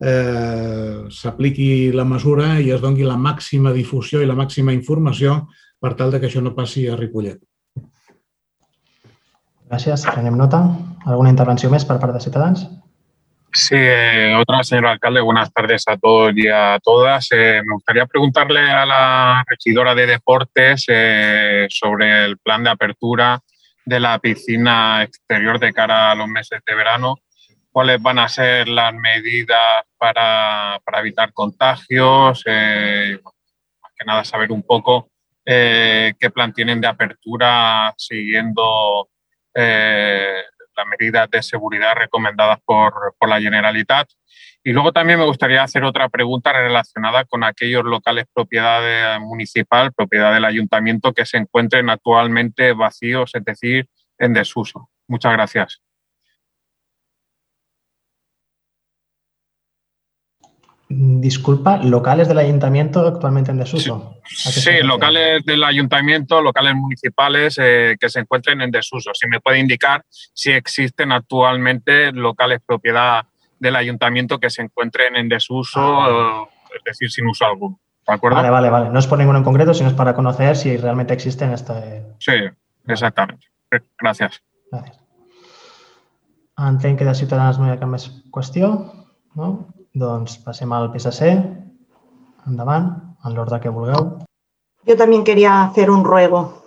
eh, 0.00 1.06
s'apliqui 1.12 1.92
la 1.92 2.06
mesura 2.08 2.54
i 2.60 2.70
es 2.72 2.80
dongui 2.80 3.04
la 3.08 3.18
màxima 3.20 3.72
difusió 3.76 4.22
i 4.22 4.28
la 4.28 4.36
màxima 4.38 4.72
informació 4.76 5.42
per 5.80 5.94
tal 5.96 6.12
de 6.12 6.20
que 6.20 6.28
això 6.28 6.44
no 6.44 6.54
passi 6.56 6.86
a 6.88 6.96
Ripollet. 6.96 7.40
Gràcies, 9.70 10.04
prenem 10.08 10.36
nota. 10.36 10.64
¿Alguna 11.06 11.30
intervenció 11.30 11.70
més 11.70 11.84
per 11.86 12.00
part 12.02 12.16
de 12.16 12.20
Ciutadans? 12.20 12.64
Sí, 13.52 13.74
eh, 13.76 14.36
otra 14.36 14.62
señor 14.62 14.86
alcalde, 14.86 15.20
buenas 15.20 15.52
tardes 15.52 15.82
a 15.88 15.96
todos 15.96 16.32
y 16.36 16.46
a 16.46 16.78
todas. 16.80 17.26
Eh, 17.32 17.60
me 17.66 17.74
gustaría 17.74 18.06
preguntarle 18.06 18.60
a 18.60 18.86
la 18.86 19.44
regidora 19.44 19.92
de 19.92 20.06
deportes 20.06 20.84
eh, 20.86 21.66
sobre 21.68 22.26
el 22.26 22.38
plan 22.38 22.62
de 22.62 22.70
apertura 22.70 23.40
de 23.84 23.98
la 23.98 24.20
piscina 24.20 25.02
exterior 25.02 25.58
de 25.58 25.72
cara 25.72 26.12
a 26.12 26.14
los 26.14 26.28
meses 26.28 26.60
de 26.64 26.74
verano 26.76 27.16
cuáles 27.72 28.00
van 28.00 28.20
a 28.20 28.28
ser 28.28 28.68
las 28.68 28.94
medidas 28.94 29.84
para, 29.98 30.80
para 30.84 31.00
evitar 31.00 31.32
contagios, 31.32 32.44
eh, 32.46 33.18
más 33.24 33.92
que 33.96 34.04
nada 34.04 34.24
saber 34.24 34.52
un 34.52 34.62
poco 34.62 35.10
qué 35.44 36.30
plan 36.32 36.52
tienen 36.52 36.80
de 36.80 36.86
apertura 36.86 37.92
siguiendo 37.96 39.08
las 40.80 40.98
medidas 40.98 41.30
de 41.30 41.42
seguridad 41.42 41.94
recomendadas 41.94 42.58
por, 42.64 43.14
por, 43.18 43.28
la 43.28 43.40
Generalitat. 43.40 44.08
Y 44.62 44.72
luego 44.72 44.92
también 44.92 45.18
me 45.18 45.24
gustaría 45.24 45.62
hacer 45.62 45.84
otra 45.84 46.08
pregunta 46.08 46.52
relacionada 46.52 47.24
con 47.24 47.44
aquellos 47.44 47.84
locales 47.84 48.26
propiedad 48.34 49.18
municipal, 49.20 49.92
propiedad 49.92 50.32
del 50.34 50.44
ayuntamiento, 50.44 51.12
que 51.12 51.24
se 51.24 51.38
encuentren 51.38 51.88
actualmente 51.88 52.72
vacíos, 52.72 53.32
es 53.34 53.44
decir, 53.44 53.88
en 54.18 54.34
desuso. 54.34 54.90
Muchas 55.08 55.32
gracias. 55.32 55.80
Disculpa, 60.92 61.76
locales 61.76 62.26
del 62.26 62.38
ayuntamiento 62.38 63.06
actualmente 63.06 63.52
en 63.52 63.58
desuso. 63.58 64.16
Sí, 64.16 64.19
sí 64.30 64.82
locales 64.82 65.44
del 65.44 65.64
ayuntamiento, 65.64 66.40
locales 66.40 66.74
municipales 66.74 67.58
eh, 67.60 67.96
que 67.98 68.08
se 68.08 68.20
encuentren 68.20 68.60
en 68.60 68.70
desuso. 68.70 69.10
Si 69.14 69.26
me 69.28 69.40
puede 69.40 69.58
indicar 69.58 70.04
si 70.08 70.52
existen 70.52 71.12
actualmente 71.12 72.12
locales 72.12 72.60
propiedad 72.64 73.24
del 73.58 73.76
ayuntamiento 73.76 74.38
que 74.38 74.50
se 74.50 74.62
encuentren 74.62 75.16
en 75.16 75.28
desuso, 75.28 75.80
ah, 75.80 76.48
es 76.74 76.82
decir, 76.84 77.10
sin 77.10 77.26
uso 77.26 77.44
alguno. 77.44 77.78
¿De 78.06 78.14
acuerdo? 78.14 78.36
Vale, 78.36 78.50
vale, 78.50 78.70
vale. 78.70 78.90
No 78.90 78.98
es 78.98 79.06
por 79.06 79.18
ninguno 79.18 79.38
en 79.38 79.44
concreto, 79.44 79.74
sino 79.74 79.88
es 79.88 79.94
para 79.94 80.14
conocer 80.14 80.56
si 80.56 80.76
realmente 80.76 81.12
existen 81.12 81.52
este... 81.52 82.06
Sí, 82.18 82.32
exactamente. 82.86 83.50
Gràcies. 84.00 84.40
Gràcies. 84.72 84.96
Entenc 86.60 86.98
que 86.98 87.06
de 87.06 87.14
Ciutadans 87.14 87.58
no 87.58 87.68
hi 87.68 87.74
ha 87.74 87.78
cap 87.80 87.88
més 87.88 88.08
qüestió. 88.34 88.70
No? 89.38 89.50
Doncs 89.94 90.38
passem 90.44 90.72
al 90.74 90.90
PSC. 90.92 91.30
Endavant, 92.50 92.90
l'ordre 93.28 93.60
que 93.60 93.68
vulgueu. 93.68 94.18
Yo 94.84 94.96
también 94.96 95.24
quería 95.24 95.62
hacer 95.62 95.90
un 95.90 96.04
ruego. 96.04 96.60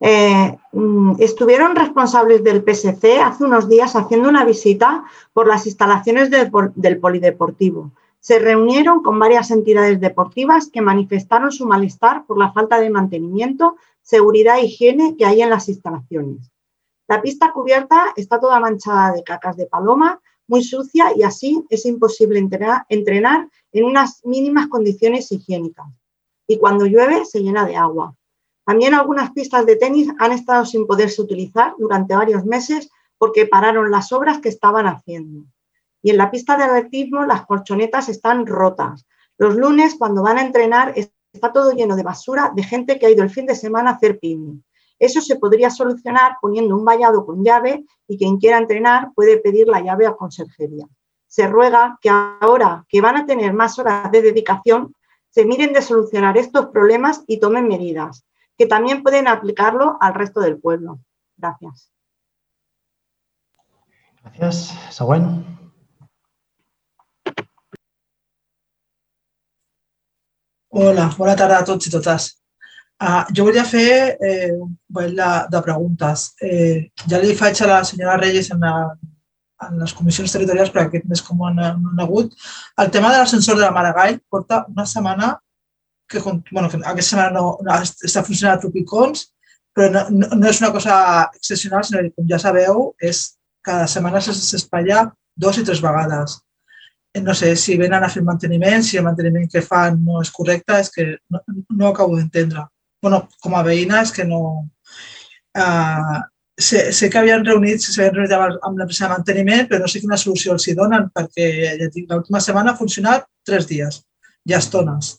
Eh, 0.00 0.56
mm, 0.72 1.16
estuvieron 1.18 1.76
responsables 1.76 2.42
del 2.42 2.62
PSC 2.62 3.20
hace 3.20 3.44
unos 3.44 3.68
días 3.68 3.94
haciendo 3.96 4.28
una 4.28 4.44
visita 4.44 5.04
por 5.32 5.46
las 5.46 5.66
instalaciones 5.66 6.30
de, 6.30 6.50
del 6.74 6.98
polideportivo. 6.98 7.92
Se 8.20 8.38
reunieron 8.38 9.02
con 9.02 9.18
varias 9.18 9.50
entidades 9.50 10.00
deportivas 10.00 10.68
que 10.70 10.80
manifestaron 10.80 11.52
su 11.52 11.66
malestar 11.66 12.24
por 12.26 12.38
la 12.38 12.52
falta 12.52 12.80
de 12.80 12.90
mantenimiento, 12.90 13.76
seguridad 14.02 14.58
e 14.58 14.64
higiene 14.64 15.16
que 15.16 15.26
hay 15.26 15.42
en 15.42 15.50
las 15.50 15.68
instalaciones. 15.68 16.50
La 17.06 17.20
pista 17.20 17.52
cubierta 17.52 18.12
está 18.16 18.40
toda 18.40 18.60
manchada 18.60 19.12
de 19.12 19.22
cacas 19.22 19.56
de 19.56 19.66
paloma, 19.66 20.20
muy 20.46 20.62
sucia 20.62 21.12
y 21.16 21.22
así 21.22 21.64
es 21.70 21.86
imposible 21.86 22.38
entrenar, 22.38 23.48
en 23.72 23.84
unas 23.84 24.24
mínimas 24.24 24.68
condiciones 24.68 25.30
higiénicas. 25.32 25.86
Y 26.46 26.58
cuando 26.58 26.86
llueve 26.86 27.24
se 27.24 27.40
llena 27.40 27.66
de 27.66 27.76
agua. 27.76 28.14
También 28.64 28.94
algunas 28.94 29.32
pistas 29.32 29.66
de 29.66 29.76
tenis 29.76 30.08
han 30.18 30.32
estado 30.32 30.64
sin 30.64 30.86
poderse 30.86 31.20
utilizar 31.20 31.74
durante 31.78 32.14
varios 32.14 32.44
meses 32.44 32.90
porque 33.18 33.46
pararon 33.46 33.90
las 33.90 34.12
obras 34.12 34.40
que 34.40 34.48
estaban 34.48 34.86
haciendo. 34.86 35.46
Y 36.02 36.10
en 36.10 36.18
la 36.18 36.30
pista 36.30 36.56
de 36.56 36.64
atletismo 36.64 37.24
las 37.24 37.46
colchonetas 37.46 38.08
están 38.08 38.46
rotas. 38.46 39.06
Los 39.38 39.56
lunes, 39.56 39.96
cuando 39.98 40.22
van 40.22 40.38
a 40.38 40.44
entrenar, 40.44 40.94
está 40.96 41.52
todo 41.52 41.72
lleno 41.72 41.96
de 41.96 42.02
basura 42.02 42.52
de 42.54 42.62
gente 42.62 42.98
que 42.98 43.06
ha 43.06 43.10
ido 43.10 43.22
el 43.22 43.30
fin 43.30 43.46
de 43.46 43.54
semana 43.54 43.90
a 43.90 43.94
hacer 43.94 44.18
picnic. 44.18 44.62
Eso 44.98 45.20
se 45.20 45.36
podría 45.36 45.70
solucionar 45.70 46.36
poniendo 46.40 46.76
un 46.76 46.84
vallado 46.84 47.24
con 47.26 47.44
llave 47.44 47.84
y 48.08 48.18
quien 48.18 48.38
quiera 48.38 48.58
entrenar 48.58 49.12
puede 49.14 49.38
pedir 49.38 49.68
la 49.68 49.80
llave 49.80 50.06
a 50.06 50.14
conserjería. 50.14 50.86
Se 51.26 51.46
ruega 51.46 51.98
que 52.00 52.10
ahora 52.10 52.84
que 52.88 53.00
van 53.00 53.16
a 53.16 53.26
tener 53.26 53.52
más 53.52 53.78
horas 53.78 54.10
de 54.12 54.22
dedicación, 54.22 54.94
se 55.30 55.44
miren 55.44 55.72
de 55.72 55.82
solucionar 55.82 56.38
estos 56.38 56.66
problemas 56.66 57.24
y 57.26 57.40
tomen 57.40 57.66
medidas, 57.66 58.24
que 58.56 58.66
también 58.66 59.02
pueden 59.02 59.26
aplicarlo 59.26 59.96
al 60.00 60.14
resto 60.14 60.40
del 60.40 60.60
pueblo. 60.60 61.00
Gracias. 61.36 61.90
Gràcies. 64.24 64.72
Següent. 64.90 65.26
Hola, 70.74 71.10
bona 71.18 71.36
tarda 71.36 71.60
a 71.60 71.66
tots 71.68 71.86
i 71.86 71.92
totes. 71.92 72.30
Uh, 73.02 73.24
jo 73.34 73.44
volia 73.48 73.64
fer 73.66 74.16
eh, 74.22 74.52
un 74.54 74.76
parell 74.94 75.16
de, 75.18 75.30
de 75.50 75.60
preguntes. 75.66 76.28
Eh, 76.40 76.90
ja 77.10 77.18
li 77.18 77.34
faig 77.36 77.58
a 77.60 77.68
la 77.68 77.80
senyora 77.84 78.20
Reyes 78.20 78.52
en, 78.54 78.62
la, 78.62 78.94
en 79.66 79.80
les 79.82 79.94
comissions 79.98 80.32
territorials, 80.32 80.70
perquè 80.72 80.92
aquest 80.92 81.08
mes 81.10 81.22
com 81.26 81.42
han, 81.44 81.58
han 81.58 82.04
hagut. 82.04 82.32
El 82.80 82.92
tema 82.94 83.10
de 83.12 83.18
l'ascensor 83.18 83.58
de 83.58 83.66
la 83.66 83.74
Maragall 83.74 84.20
porta 84.30 84.62
una 84.70 84.86
setmana 84.86 85.34
que, 86.08 86.20
bueno, 86.22 86.68
que 86.70 86.78
aquesta 86.84 87.10
setmana 87.10 87.34
no, 87.34 87.58
no 87.66 87.78
està 87.82 88.22
funcionant 88.22 88.58
a 88.58 88.62
Tropicons, 88.62 89.26
però 89.74 89.90
no, 89.90 90.04
no, 90.14 90.30
no 90.38 90.48
és 90.48 90.60
una 90.62 90.70
cosa 90.72 90.96
excepcional, 91.34 91.84
sinó 91.84 92.02
que, 92.04 92.12
com 92.14 92.28
ja 92.30 92.38
sabeu, 92.38 92.92
és 93.02 93.24
cada 93.64 93.88
setmana 93.90 94.22
s'espatlla 94.22 95.08
dos 95.34 95.58
i 95.58 95.64
tres 95.66 95.82
vegades. 95.82 96.38
Eh, 97.14 97.22
no 97.22 97.34
sé 97.34 97.54
si 97.58 97.76
venen 97.80 98.06
a 98.06 98.12
fer 98.12 98.22
manteniment, 98.22 98.86
si 98.86 99.00
el 99.00 99.06
manteniment 99.06 99.50
que 99.50 99.64
fan 99.66 99.98
no 100.06 100.22
és 100.22 100.30
correcte, 100.34 100.78
és 100.78 100.92
que 100.94 101.08
no, 101.30 101.42
no 101.74 101.90
acabo 101.90 102.16
d'entendre. 102.18 102.68
Bueno, 103.04 103.26
com 103.44 103.56
a 103.56 103.64
veïna 103.66 104.00
és 104.04 104.12
que 104.16 104.24
no... 104.28 104.40
Uh, 105.54 106.22
sé, 106.56 106.92
sé 106.92 107.10
que 107.10 107.18
havien 107.18 107.44
reunit, 107.44 107.82
s'havien 107.82 108.14
reunit 108.14 108.32
amb, 108.36 108.78
l'empresa 108.78 109.06
de 109.06 109.12
manteniment, 109.12 109.66
però 109.68 109.82
no 109.82 109.90
sé 109.90 110.00
quina 110.02 110.18
solució 110.20 110.54
els 110.54 110.66
hi 110.68 110.76
donen, 110.78 111.10
perquè 111.14 111.48
ja 111.80 111.90
l'última 112.14 112.40
setmana 112.42 112.72
ha 112.72 112.78
funcionat 112.78 113.26
tres 113.46 113.68
dies, 113.70 114.00
ja 114.48 114.60
estones. 114.62 115.18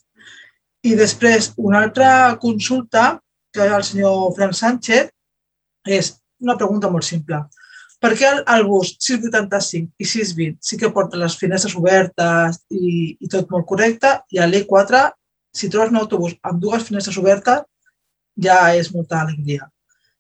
I 0.85 0.95
després, 0.97 1.51
una 1.57 1.81
altra 1.85 2.09
consulta 2.41 3.15
que 3.55 3.65
el 3.65 3.83
senyor 3.83 4.33
Fran 4.37 4.53
Sánchez 4.53 5.11
és 5.87 6.11
una 6.43 6.57
pregunta 6.57 6.91
molt 6.91 7.07
simple. 7.07 7.41
Per 8.01 8.11
què 8.13 8.27
el, 8.27 8.41
el 8.53 8.65
bus 8.67 8.91
685 9.01 9.95
i 9.97 10.05
620 10.05 10.57
sí 10.67 10.77
que 10.77 10.91
porta 10.93 11.17
les 11.17 11.37
finestres 11.39 11.73
obertes 11.79 12.59
i, 12.69 13.15
i 13.17 13.29
tot 13.31 13.49
molt 13.53 13.65
correcte 13.69 14.11
i 14.35 14.41
a 14.41 14.49
l'E4, 14.49 15.05
si 15.55 15.71
trobes 15.71 15.93
un 15.93 16.01
autobús 16.01 16.35
amb 16.45 16.59
dues 16.61 16.83
finestres 16.85 17.17
obertes, 17.21 17.63
ja 18.41 18.57
és 18.75 18.91
molta 18.93 19.21
alegria. 19.21 19.69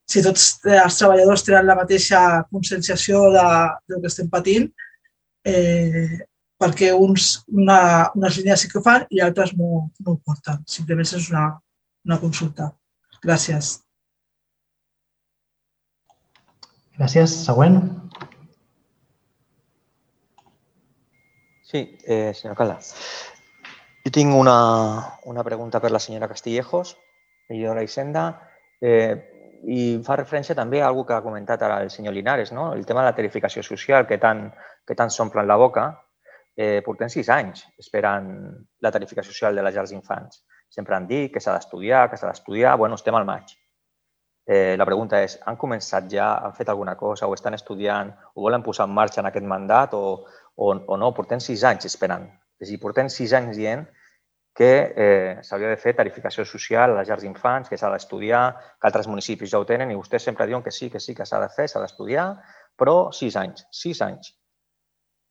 Si 0.05 0.21
tots 0.21 0.59
els 0.69 0.99
treballadors 0.99 1.43
tenen 1.45 1.65
la 1.65 1.77
mateixa 1.79 2.19
conscienciació 2.51 3.23
de, 3.33 3.45
del 3.89 4.01
que 4.03 4.11
estem 4.11 4.29
patint, 4.29 4.67
eh, 5.49 6.19
perquè 6.61 6.91
uns, 6.93 7.31
una, 7.51 7.79
unes 8.15 8.37
línies 8.39 8.63
sí 8.63 8.69
que 8.71 8.79
ho 8.79 8.85
fan 8.85 9.07
i 9.09 9.21
altres 9.21 9.55
no, 9.57 9.87
no 10.05 10.13
ho 10.13 10.19
porten. 10.23 10.61
Simplement 10.69 11.09
és 11.17 11.29
una, 11.33 11.47
una 12.05 12.19
consulta. 12.21 12.69
Gràcies. 13.25 13.79
Gràcies. 16.95 17.33
Següent. 17.49 17.81
Sí, 21.65 21.81
eh, 22.07 22.31
senyor 22.37 22.55
Cala. 22.55 22.77
Jo 24.05 24.11
tinc 24.13 24.37
una, 24.37 24.59
una 25.25 25.43
pregunta 25.43 25.81
per 25.81 25.89
la 25.91 25.99
senyora 25.99 26.29
Castillejos, 26.29 26.93
regidora 27.49 27.81
d'Hisenda, 27.81 28.25
eh, 28.81 29.13
i 29.65 29.97
fa 30.05 30.17
referència 30.19 30.55
també 30.57 30.81
a 30.81 30.87
algú 30.87 31.05
que 31.05 31.15
ha 31.15 31.23
comentat 31.25 31.61
ara 31.65 31.81
el 31.83 31.89
senyor 31.89 32.13
Linares, 32.13 32.51
no? 32.53 32.71
el 32.73 32.85
tema 32.85 33.01
de 33.01 33.09
la 33.09 33.15
tarificació 33.17 33.63
social 33.63 34.05
que 34.07 34.19
tant, 34.21 34.47
que 34.85 34.95
tant 34.95 35.09
s'omplen 35.09 35.47
la 35.47 35.57
boca. 35.57 35.87
Eh, 36.55 36.79
portem 36.85 37.09
sis 37.11 37.27
anys 37.33 37.65
esperant 37.81 38.29
la 38.81 38.91
tarificació 38.91 39.33
social 39.33 39.57
de 39.57 39.63
les 39.65 39.75
llars 39.75 39.91
d'infants. 39.91 40.43
Sempre 40.71 40.95
han 40.95 41.07
dit 41.07 41.33
que 41.33 41.41
s'ha 41.41 41.55
d'estudiar, 41.55 42.05
que 42.09 42.17
s'ha 42.17 42.29
d'estudiar. 42.29 42.77
Bueno, 42.77 42.95
estem 42.95 43.15
al 43.15 43.25
maig. 43.27 43.55
Eh, 44.45 44.75
la 44.77 44.85
pregunta 44.85 45.19
és, 45.25 45.39
han 45.49 45.57
començat 45.57 46.07
ja, 46.11 46.29
han 46.45 46.53
fet 46.53 46.69
alguna 46.69 46.95
cosa, 46.95 47.27
o 47.27 47.33
estan 47.33 47.57
estudiant, 47.57 48.11
o 48.35 48.45
volen 48.45 48.63
posar 48.63 48.85
en 48.85 48.93
marxa 48.93 49.21
en 49.21 49.29
aquest 49.31 49.45
mandat, 49.49 49.95
o, 49.97 50.25
o, 50.55 50.71
o 50.75 50.97
no? 51.01 51.11
Portem 51.17 51.41
sis 51.41 51.65
anys 51.65 51.89
esperant. 51.89 52.27
És 52.61 52.69
a 52.69 52.71
dir, 52.71 52.79
portem 52.81 53.09
sis 53.09 53.33
anys 53.33 53.57
dient 53.57 53.87
que 54.55 54.71
eh, 54.95 55.37
s'hauria 55.43 55.73
de 55.73 55.77
fer 55.77 55.93
tarificació 55.97 56.45
social 56.47 56.93
a 56.93 56.99
les 57.01 57.09
llars 57.09 57.25
d'infants, 57.25 57.69
que 57.69 57.77
s'ha 57.77 57.91
d'estudiar, 57.91 58.43
que 58.79 58.87
altres 58.87 59.09
municipis 59.11 59.51
ja 59.51 59.59
ho 59.59 59.67
tenen, 59.67 59.91
i 59.91 59.99
vostès 59.99 60.23
sempre 60.23 60.47
diuen 60.47 60.63
que 60.63 60.71
sí, 60.71 60.89
que 60.89 61.01
sí, 61.03 61.13
que 61.15 61.27
s'ha 61.27 61.41
de 61.43 61.49
fer, 61.51 61.67
s'ha 61.67 61.83
d'estudiar, 61.83 62.29
però 62.79 63.11
sis 63.11 63.35
anys, 63.35 63.67
sis 63.71 64.01
anys. 64.01 64.31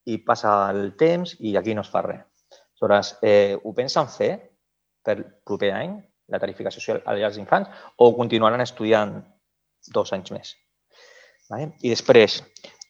I 0.05 0.21
passa 0.27 0.53
el 0.71 0.93
temps 1.01 1.39
i 1.41 1.57
aquí 1.57 1.75
no 1.75 1.83
es 1.87 1.93
fa 1.93 2.05
res. 2.05 2.27
Aleshores, 2.75 3.15
eh, 3.25 3.57
ho 3.57 3.73
pensen 3.73 4.11
fer 4.13 4.35
per 5.01 5.17
proper 5.47 5.71
any? 5.73 5.95
la 6.29 6.41
tarificació 6.41 6.81
social 6.81 7.03
a 7.05 7.15
les 7.15 7.25
llars 7.25 7.39
d'infants 7.39 7.69
o 8.01 8.11
continuaran 8.17 8.63
estudiant 8.65 9.19
dos 9.93 10.13
anys 10.17 10.33
més. 10.33 10.55
¿Vale? 11.51 11.75
Y 11.81 11.91
después, 11.91 12.43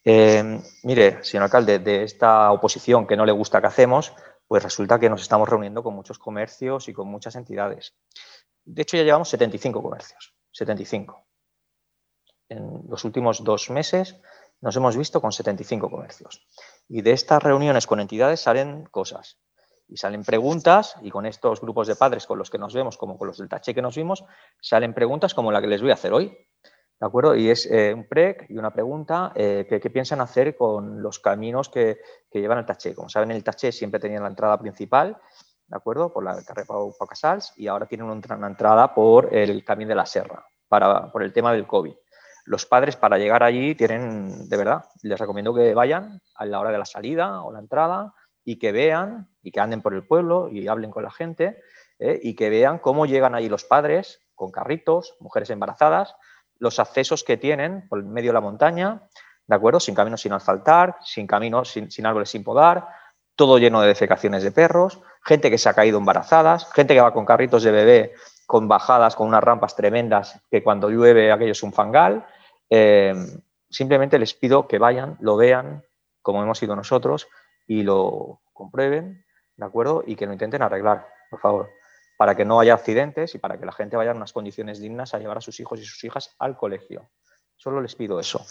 eh, 0.04 0.60
mire, 0.84 1.24
señor 1.24 1.44
alcalde, 1.44 1.78
de 1.80 2.04
esta 2.04 2.52
oposición 2.52 3.06
que 3.06 3.16
no 3.16 3.26
le 3.26 3.32
gusta 3.32 3.60
que 3.60 3.66
hacemos, 3.66 4.12
pues 4.46 4.62
resulta 4.62 4.98
que 4.98 5.10
nos 5.10 5.22
estamos 5.22 5.48
reuniendo 5.48 5.82
con 5.82 5.94
muchos 5.94 6.18
comercios 6.18 6.88
y 6.88 6.92
con 6.92 7.08
muchas 7.08 7.36
entidades. 7.36 7.94
De 8.64 8.82
hecho, 8.82 8.96
ya 8.96 9.02
llevamos 9.02 9.28
75 9.28 9.82
comercios, 9.82 10.34
75. 10.52 11.26
En 12.48 12.84
los 12.88 13.04
últimos 13.04 13.42
dos 13.42 13.70
meses 13.70 14.20
nos 14.60 14.76
hemos 14.76 14.96
visto 14.96 15.20
con 15.20 15.32
75 15.32 15.90
comercios. 15.90 16.46
Y 16.88 17.02
de 17.02 17.12
estas 17.12 17.42
reuniones 17.42 17.86
con 17.86 18.00
entidades 18.00 18.40
salen 18.40 18.84
cosas 18.86 19.38
y 19.88 19.96
salen 19.96 20.24
preguntas, 20.24 20.96
y 21.02 21.10
con 21.10 21.26
estos 21.26 21.60
grupos 21.60 21.86
de 21.86 21.96
padres 21.96 22.26
con 22.26 22.38
los 22.38 22.50
que 22.50 22.58
nos 22.58 22.72
vemos, 22.72 22.96
como 22.96 23.18
con 23.18 23.28
los 23.28 23.38
del 23.38 23.48
taché 23.48 23.74
que 23.74 23.82
nos 23.82 23.96
vimos, 23.96 24.24
salen 24.60 24.94
preguntas 24.94 25.34
como 25.34 25.52
la 25.52 25.60
que 25.60 25.66
les 25.66 25.82
voy 25.82 25.90
a 25.90 25.94
hacer 25.94 26.12
hoy. 26.12 26.36
¿De 27.04 27.08
acuerdo? 27.08 27.36
Y 27.36 27.50
es 27.50 27.66
eh, 27.70 27.92
un 27.92 28.04
PREC 28.04 28.46
y 28.48 28.56
una 28.56 28.72
pregunta 28.72 29.30
eh, 29.34 29.66
que, 29.68 29.90
piensan 29.90 30.22
hacer 30.22 30.56
con 30.56 31.02
los 31.02 31.18
caminos 31.18 31.68
que, 31.68 31.98
llevan 32.32 32.56
al 32.56 32.64
taché. 32.64 32.94
Como 32.94 33.10
saben, 33.10 33.30
el 33.30 33.44
taché 33.44 33.72
siempre 33.72 34.00
tenía 34.00 34.20
la 34.20 34.28
entrada 34.28 34.58
principal, 34.58 35.18
¿de 35.66 35.76
acuerdo? 35.76 36.14
Por 36.14 36.24
la 36.24 36.42
carrera 36.42 36.66
Pau, 36.66 36.96
Casals 37.06 37.52
y 37.58 37.66
ahora 37.66 37.84
tienen 37.84 38.06
una, 38.06 38.46
entrada 38.46 38.94
por 38.94 39.36
el 39.36 39.62
camino 39.66 39.90
de 39.90 39.96
la 39.96 40.06
Serra, 40.06 40.46
para, 40.66 41.12
por 41.12 41.22
el 41.22 41.34
tema 41.34 41.52
del 41.52 41.66
COVID. 41.66 41.92
Los 42.46 42.64
padres 42.64 42.96
para 42.96 43.18
llegar 43.18 43.42
allí 43.42 43.74
tienen, 43.74 44.48
de 44.48 44.56
verdad, 44.56 44.86
les 45.02 45.20
recomiendo 45.20 45.54
que 45.54 45.74
vayan 45.74 46.22
a 46.36 46.46
la 46.46 46.58
hora 46.58 46.70
de 46.70 46.78
la 46.78 46.86
salida 46.86 47.42
o 47.42 47.52
la 47.52 47.58
entrada, 47.58 48.14
y 48.44 48.58
que 48.58 48.72
vean 48.72 49.28
y 49.42 49.50
que 49.50 49.60
anden 49.60 49.82
por 49.82 49.92
el 49.92 50.06
pueblo 50.06 50.48
y 50.48 50.68
hablen 50.68 50.90
con 50.90 51.02
la 51.02 51.10
gente 51.10 51.60
¿eh? 51.98 52.18
y 52.22 52.34
que 52.34 52.48
vean 52.48 52.78
cómo 52.78 53.04
llegan 53.04 53.34
ahí 53.34 53.50
los 53.50 53.64
padres 53.64 54.20
con 54.34 54.50
carritos, 54.50 55.16
mujeres 55.20 55.50
embarazadas, 55.50 56.14
los 56.64 56.80
accesos 56.80 57.22
que 57.22 57.36
tienen 57.36 57.88
por 57.88 58.02
medio 58.02 58.30
de 58.30 58.34
la 58.34 58.40
montaña, 58.40 59.02
¿de 59.46 59.54
acuerdo? 59.54 59.78
Sin 59.78 59.94
caminos 59.94 60.22
sin 60.22 60.32
asfaltar, 60.32 60.96
sin 61.04 61.26
caminos 61.26 61.70
sin, 61.70 61.90
sin 61.90 62.06
árboles 62.06 62.30
sin 62.30 62.42
podar, 62.42 62.88
todo 63.36 63.58
lleno 63.58 63.80
de 63.80 63.88
defecaciones 63.88 64.42
de 64.42 64.50
perros, 64.50 65.00
gente 65.24 65.50
que 65.50 65.58
se 65.58 65.68
ha 65.68 65.74
caído 65.74 65.98
embarazadas, 65.98 66.72
gente 66.72 66.94
que 66.94 67.00
va 67.00 67.12
con 67.12 67.24
carritos 67.24 67.62
de 67.62 67.70
bebé 67.70 68.14
con 68.46 68.68
bajadas, 68.68 69.16
con 69.16 69.28
unas 69.28 69.42
rampas 69.42 69.76
tremendas, 69.76 70.40
que 70.50 70.62
cuando 70.62 70.90
llueve 70.90 71.32
aquello 71.32 71.52
es 71.52 71.62
un 71.62 71.72
fangal. 71.72 72.26
Eh, 72.68 73.14
simplemente 73.70 74.18
les 74.18 74.34
pido 74.34 74.68
que 74.68 74.78
vayan, 74.78 75.16
lo 75.20 75.36
vean, 75.36 75.84
como 76.22 76.42
hemos 76.42 76.62
ido 76.62 76.76
nosotros, 76.76 77.28
y 77.66 77.82
lo 77.82 78.40
comprueben, 78.52 79.24
¿de 79.56 79.64
acuerdo? 79.64 80.04
Y 80.06 80.16
que 80.16 80.26
lo 80.26 80.32
intenten 80.32 80.62
arreglar, 80.62 81.08
por 81.30 81.40
favor, 81.40 81.70
para 82.16 82.34
que 82.34 82.44
no 82.44 82.60
haya 82.60 82.74
accidentes 82.74 83.34
y 83.34 83.38
para 83.38 83.58
que 83.58 83.66
la 83.66 83.72
gente 83.72 83.96
vaya 83.96 84.12
en 84.12 84.18
unas 84.18 84.32
condiciones 84.32 84.78
dignas 84.78 85.14
a 85.14 85.18
llevar 85.18 85.38
a 85.38 85.40
sus 85.40 85.58
hijos 85.60 85.80
y 85.80 85.84
sus 85.84 86.02
hijas 86.04 86.34
al 86.38 86.56
colegio. 86.56 87.10
Solo 87.56 87.80
les 87.80 87.94
pido 87.94 88.18
eso. 88.20 88.44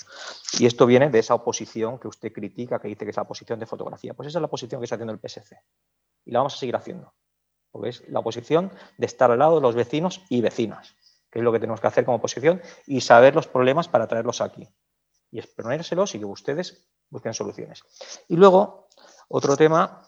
Y 0.60 0.66
esto 0.66 0.86
viene 0.86 1.10
de 1.10 1.20
esa 1.20 1.36
oposición 1.36 2.00
que 2.00 2.08
usted 2.08 2.32
critica, 2.32 2.80
que 2.80 2.88
dice 2.88 3.06
que 3.06 3.12
es 3.12 3.18
la 3.18 3.24
oposición 3.24 3.60
de 3.60 3.66
fotografía. 3.66 4.14
Pues 4.14 4.28
esa 4.28 4.40
es 4.40 4.42
la 4.42 4.48
oposición 4.48 4.82
que 4.82 4.86
está 4.86 4.96
haciendo 4.96 5.14
el 5.14 5.20
PSC. 5.20 5.56
Y 6.26 6.32
la 6.32 6.40
vamos 6.40 6.56
a 6.56 6.58
seguir 6.58 6.76
haciendo. 6.76 7.14
Porque 7.72 7.90
es 7.90 8.08
la 8.10 8.20
oposición 8.20 8.72
de 8.98 9.06
estar 9.06 9.30
al 9.30 9.40
lado 9.40 9.56
de 9.56 9.62
los 9.62 9.76
vecinos 9.76 10.22
y 10.30 10.42
vecinas, 10.42 10.96
que 11.30 11.40
es 11.40 11.46
lo 11.46 11.52
que 11.52 11.60
tenemos 11.60 11.82
que 11.82 11.88
hacer 11.88 12.06
como 12.06 12.18
oposición, 12.18 12.62
y 12.88 13.02
saber 13.02 13.36
los 13.36 13.48
problemas 13.48 13.88
para 13.88 14.08
traerlos 14.08 14.42
aquí. 14.42 14.68
Y 15.32 15.40
exponérselos 15.40 16.16
y 16.16 16.20
que 16.20 16.26
ustedes 16.26 16.88
busquen 17.10 17.34
soluciones. 17.34 17.84
Y 18.28 18.36
luego, 18.36 18.88
otro 19.28 19.58
tema, 19.58 20.08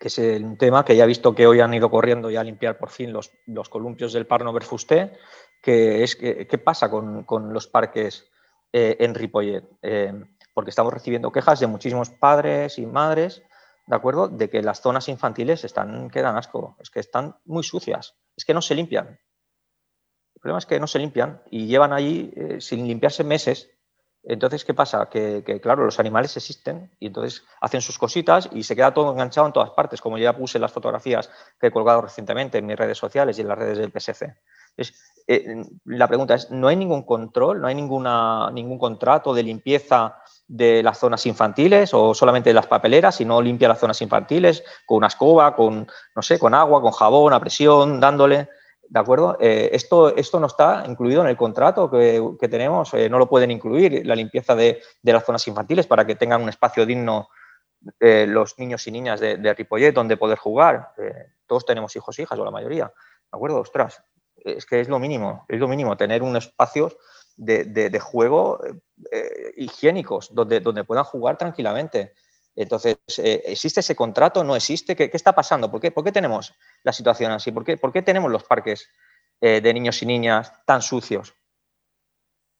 que 0.00 0.08
es 0.08 0.16
un 0.18 0.56
tema 0.56 0.82
que 0.82 0.96
ya 0.96 1.04
he 1.04 1.06
visto 1.06 1.34
que 1.34 1.46
hoy 1.46 1.60
han 1.60 1.74
ido 1.74 1.90
corriendo 1.90 2.30
ya 2.30 2.40
a 2.40 2.44
limpiar 2.44 2.78
por 2.78 2.88
fin 2.88 3.12
los, 3.12 3.32
los 3.44 3.68
columpios 3.68 4.14
del 4.14 4.26
Parno 4.26 4.50
Berfusté, 4.50 5.12
que 5.62 6.02
es 6.02 6.16
qué 6.16 6.58
pasa 6.64 6.90
con, 6.90 7.52
los 7.52 7.66
parques 7.66 8.26
eh, 8.72 8.96
en 8.98 9.14
Ripollet, 9.14 9.62
eh, 9.82 10.14
porque 10.54 10.70
estamos 10.70 10.94
recibiendo 10.94 11.30
quejas 11.30 11.60
de 11.60 11.66
muchísimos 11.66 12.08
padres 12.08 12.78
y 12.78 12.86
madres, 12.86 13.42
¿de 13.86 13.94
acuerdo?, 13.94 14.28
de 14.28 14.48
que 14.48 14.62
las 14.62 14.80
zonas 14.80 15.06
infantiles 15.10 15.64
están, 15.64 16.08
quedan 16.08 16.38
asco, 16.38 16.76
es 16.80 16.88
que 16.88 17.00
están 17.00 17.36
muy 17.44 17.62
sucias, 17.62 18.16
es 18.34 18.46
que 18.46 18.54
no 18.54 18.62
se 18.62 18.74
limpian. 18.74 19.06
El 20.34 20.40
problema 20.40 20.60
es 20.60 20.66
que 20.66 20.80
no 20.80 20.86
se 20.86 20.98
limpian 20.98 21.42
y 21.50 21.66
llevan 21.66 21.92
allí 21.92 22.32
eh, 22.34 22.62
sin 22.62 22.88
limpiarse 22.88 23.22
meses. 23.22 23.70
Entonces, 24.22 24.64
¿qué 24.64 24.74
pasa? 24.74 25.08
Que, 25.08 25.42
que, 25.44 25.60
claro, 25.60 25.84
los 25.84 25.98
animales 25.98 26.36
existen 26.36 26.90
y 27.00 27.06
entonces 27.06 27.44
hacen 27.60 27.80
sus 27.80 27.98
cositas 27.98 28.48
y 28.52 28.62
se 28.62 28.76
queda 28.76 28.92
todo 28.92 29.12
enganchado 29.12 29.46
en 29.46 29.52
todas 29.52 29.70
partes, 29.70 30.00
como 30.00 30.18
ya 30.18 30.36
puse 30.36 30.58
en 30.58 30.62
las 30.62 30.72
fotografías 30.72 31.30
que 31.58 31.68
he 31.68 31.70
colgado 31.70 32.02
recientemente 32.02 32.58
en 32.58 32.66
mis 32.66 32.76
redes 32.76 32.98
sociales 32.98 33.38
y 33.38 33.40
en 33.40 33.48
las 33.48 33.58
redes 33.58 33.78
del 33.78 33.90
PSC. 33.90 34.36
Entonces, 34.76 35.00
eh, 35.26 35.62
la 35.84 36.08
pregunta 36.08 36.34
es, 36.34 36.50
¿no 36.50 36.68
hay 36.68 36.76
ningún 36.76 37.02
control, 37.02 37.60
no 37.60 37.66
hay 37.66 37.74
ninguna, 37.74 38.50
ningún 38.52 38.78
contrato 38.78 39.32
de 39.32 39.42
limpieza 39.42 40.16
de 40.48 40.82
las 40.82 40.98
zonas 40.98 41.24
infantiles 41.26 41.94
o 41.94 42.12
solamente 42.14 42.50
de 42.50 42.54
las 42.54 42.66
papeleras, 42.66 43.14
si 43.14 43.24
no 43.24 43.40
limpia 43.40 43.68
las 43.68 43.78
zonas 43.78 44.02
infantiles 44.02 44.64
con 44.84 44.98
una 44.98 45.06
escoba, 45.06 45.54
con, 45.54 45.86
no 46.14 46.22
sé, 46.22 46.38
con 46.38 46.54
agua, 46.54 46.82
con 46.82 46.90
jabón, 46.90 47.32
a 47.32 47.40
presión, 47.40 48.00
dándole? 48.00 48.48
¿De 48.90 48.98
acuerdo? 48.98 49.36
Eh, 49.38 49.70
esto, 49.72 50.16
esto 50.16 50.40
no 50.40 50.48
está 50.48 50.82
incluido 50.84 51.22
en 51.22 51.28
el 51.28 51.36
contrato 51.36 51.88
que, 51.88 52.20
que 52.40 52.48
tenemos, 52.48 52.92
eh, 52.94 53.08
no 53.08 53.20
lo 53.20 53.28
pueden 53.28 53.52
incluir, 53.52 54.04
la 54.04 54.16
limpieza 54.16 54.56
de, 54.56 54.82
de, 55.00 55.12
las 55.12 55.24
zonas 55.24 55.46
infantiles 55.46 55.86
para 55.86 56.04
que 56.04 56.16
tengan 56.16 56.42
un 56.42 56.48
espacio 56.48 56.84
digno 56.84 57.28
eh, 58.00 58.26
los 58.26 58.58
niños 58.58 58.84
y 58.88 58.90
niñas 58.90 59.20
de, 59.20 59.36
de 59.36 59.54
Ripollet 59.54 59.92
donde 59.92 60.16
poder 60.16 60.38
jugar. 60.38 60.92
todos 61.46 61.64
tenemos 61.64 61.94
hijos 61.94 62.18
e 62.18 62.22
hijas, 62.22 62.36
o 62.36 62.44
la 62.44 62.50
mayoría. 62.50 62.86
¿De 62.86 63.36
acuerdo? 63.36 63.60
Ostras, 63.60 64.02
es 64.34 64.66
que 64.66 64.80
es 64.80 64.88
lo 64.88 64.98
mínimo, 64.98 65.44
es 65.46 65.60
lo 65.60 65.68
mínimo, 65.68 65.96
tener 65.96 66.24
un 66.24 66.36
espacio 66.36 66.90
de, 67.36 67.66
de, 67.66 68.00
juego 68.00 68.58
higiénicos 69.56 70.34
donde, 70.34 70.58
donde 70.58 70.82
puedan 70.82 71.04
jugar 71.04 71.38
tranquilamente. 71.38 72.14
Entonces, 72.56 72.98
eh, 73.18 73.42
¿existe 73.46 73.80
ese 73.80 73.94
contrato? 73.94 74.44
¿No 74.44 74.56
existe? 74.56 74.96
¿Qué, 74.96 75.10
está 75.12 75.34
pasando? 75.34 75.70
¿Por 75.70 75.80
qué, 75.80 75.90
¿Por 75.90 76.04
qué, 76.04 76.12
tenemos 76.12 76.54
la 76.82 76.92
situación 76.92 77.32
así? 77.32 77.52
¿Por 77.52 77.64
qué, 77.64 77.76
¿Por 77.76 77.92
qué 77.92 78.02
tenemos 78.02 78.30
los 78.30 78.44
parques 78.44 78.88
eh, 79.40 79.60
de 79.60 79.74
niños 79.74 80.02
y 80.02 80.06
niñas 80.06 80.52
tan 80.66 80.82
sucios? 80.82 81.34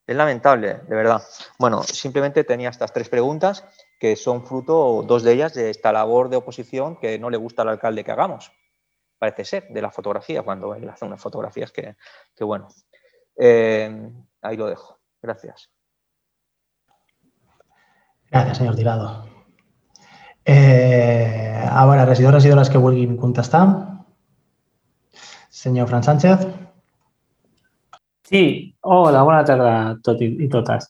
Es 0.07 0.15
lamentable, 0.15 0.79
de 0.87 0.95
verdad. 0.95 1.21
Bueno, 1.59 1.83
simplemente 1.83 2.43
tenía 2.43 2.69
estas 2.69 2.91
tres 2.91 3.07
preguntas 3.09 3.65
que 3.99 4.15
son 4.15 4.45
fruto, 4.45 5.03
dos 5.05 5.23
de 5.23 5.33
ellas, 5.33 5.53
de 5.53 5.69
esta 5.69 5.91
labor 5.91 6.29
de 6.29 6.37
oposición 6.37 6.97
que 6.99 7.19
no 7.19 7.29
le 7.29 7.37
gusta 7.37 7.61
al 7.61 7.69
alcalde 7.69 8.03
que 8.03 8.11
hagamos 8.11 8.51
parece 9.21 9.45
ser, 9.45 9.67
de 9.69 9.83
la 9.83 9.91
fotografía, 9.91 10.41
cuando 10.41 10.73
él 10.73 10.89
hace 10.89 11.05
unas 11.05 11.21
fotografías 11.21 11.71
que, 11.71 11.95
bueno. 12.39 12.67
Eh, 13.37 14.11
ahí 14.41 14.57
lo 14.57 14.65
dejo. 14.65 14.99
Gracias. 15.21 15.69
Gràcies, 18.31 18.57
senyor 18.57 18.75
Tirado. 18.75 19.30
Eh, 20.45 21.67
a 21.69 21.85
veure, 21.85 22.05
regidors, 22.05 22.35
regidores 22.35 22.69
que 22.69 22.81
vulguin 22.81 23.17
contestar. 23.17 23.65
Senyor 25.49 25.87
Fran 25.87 26.03
Sánchez. 26.03 26.47
Sí, 28.23 28.75
hola, 28.81 29.21
bona 29.23 29.43
tarda 29.45 29.71
a 29.75 29.95
tots 30.01 30.23
i 30.23 30.47
totes. 30.49 30.87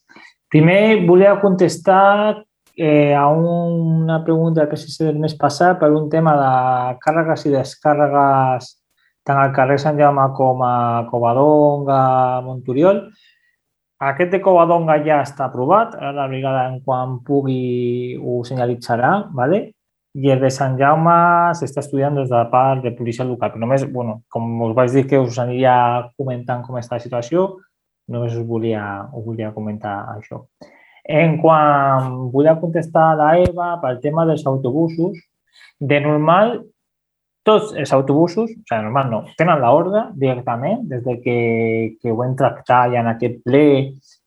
Primer 0.52 1.02
volia 1.08 1.40
contestar 1.42 2.46
eh, 2.78 3.14
a 3.16 3.28
una 3.28 4.24
pregunta 4.24 4.68
que 4.70 4.78
si 4.78 5.04
del 5.04 5.20
mes 5.20 5.34
passat 5.36 5.80
per 5.80 5.90
un 5.92 6.08
tema 6.10 6.36
de 6.38 6.52
càrregues 7.04 7.48
i 7.48 7.56
descàrregues 7.56 8.70
tant 9.28 9.38
al 9.42 9.52
carrer 9.56 9.78
Sant 9.82 10.00
Jaume 10.00 10.28
com 10.38 10.64
a 10.66 10.76
Covadonga, 11.10 12.02
Monturiol. 12.46 13.04
Aquest 14.02 14.32
de 14.34 14.40
Covadonga 14.42 14.96
ja 15.06 15.20
està 15.22 15.46
aprovat, 15.46 15.94
ara 16.00 16.16
la 16.16 16.28
brigada 16.32 16.66
en 16.72 16.80
quan 16.86 17.20
pugui 17.26 18.18
ho 18.18 18.42
senyalitzarà, 18.48 19.12
¿vale? 19.38 19.68
i 20.14 20.32
el 20.32 20.42
de 20.44 20.50
Sant 20.52 20.76
Jaume 20.80 21.14
s'està 21.56 21.80
estudiant 21.80 22.18
des 22.18 22.28
de 22.28 22.36
la 22.36 22.50
part 22.52 22.84
de 22.84 22.92
policia 22.96 23.24
local. 23.28 23.54
Però 23.54 23.64
només, 23.64 23.86
bueno, 23.94 24.22
com 24.32 24.50
us 24.68 24.76
vaig 24.76 24.92
dir 24.92 25.06
que 25.08 25.20
us 25.22 25.40
aniria 25.40 25.76
comentant 26.20 26.66
com 26.66 26.80
està 26.80 26.98
la 26.98 27.06
situació, 27.06 27.48
només 28.12 28.36
us 28.36 28.46
volia, 28.48 28.84
us 29.16 29.26
volia 29.26 29.54
comentar 29.56 29.96
això. 30.18 30.44
En 31.08 31.38
quan 31.42 32.12
vull 32.34 32.50
contestar 32.60 33.12
a 33.12 33.18
la 33.22 33.30
Eva 33.42 33.72
pel 33.82 34.02
tema 34.04 34.26
dels 34.28 34.44
autobusos, 34.46 35.18
de 35.80 36.00
normal, 36.04 36.60
tots 37.48 37.72
els 37.74 37.92
autobusos, 37.96 38.52
o 38.52 38.54
sigui, 38.54 38.82
normal 38.86 39.10
no, 39.10 39.22
tenen 39.38 39.62
l'ordre 39.64 40.04
directament, 40.20 40.84
des 40.90 41.02
de 41.06 41.16
que, 41.24 41.38
que 42.02 42.14
ho 42.14 42.22
hem 42.26 42.36
tractat 42.38 42.94
ja 42.94 43.02
en 43.02 43.10
aquest 43.12 43.40
ple 43.46 43.64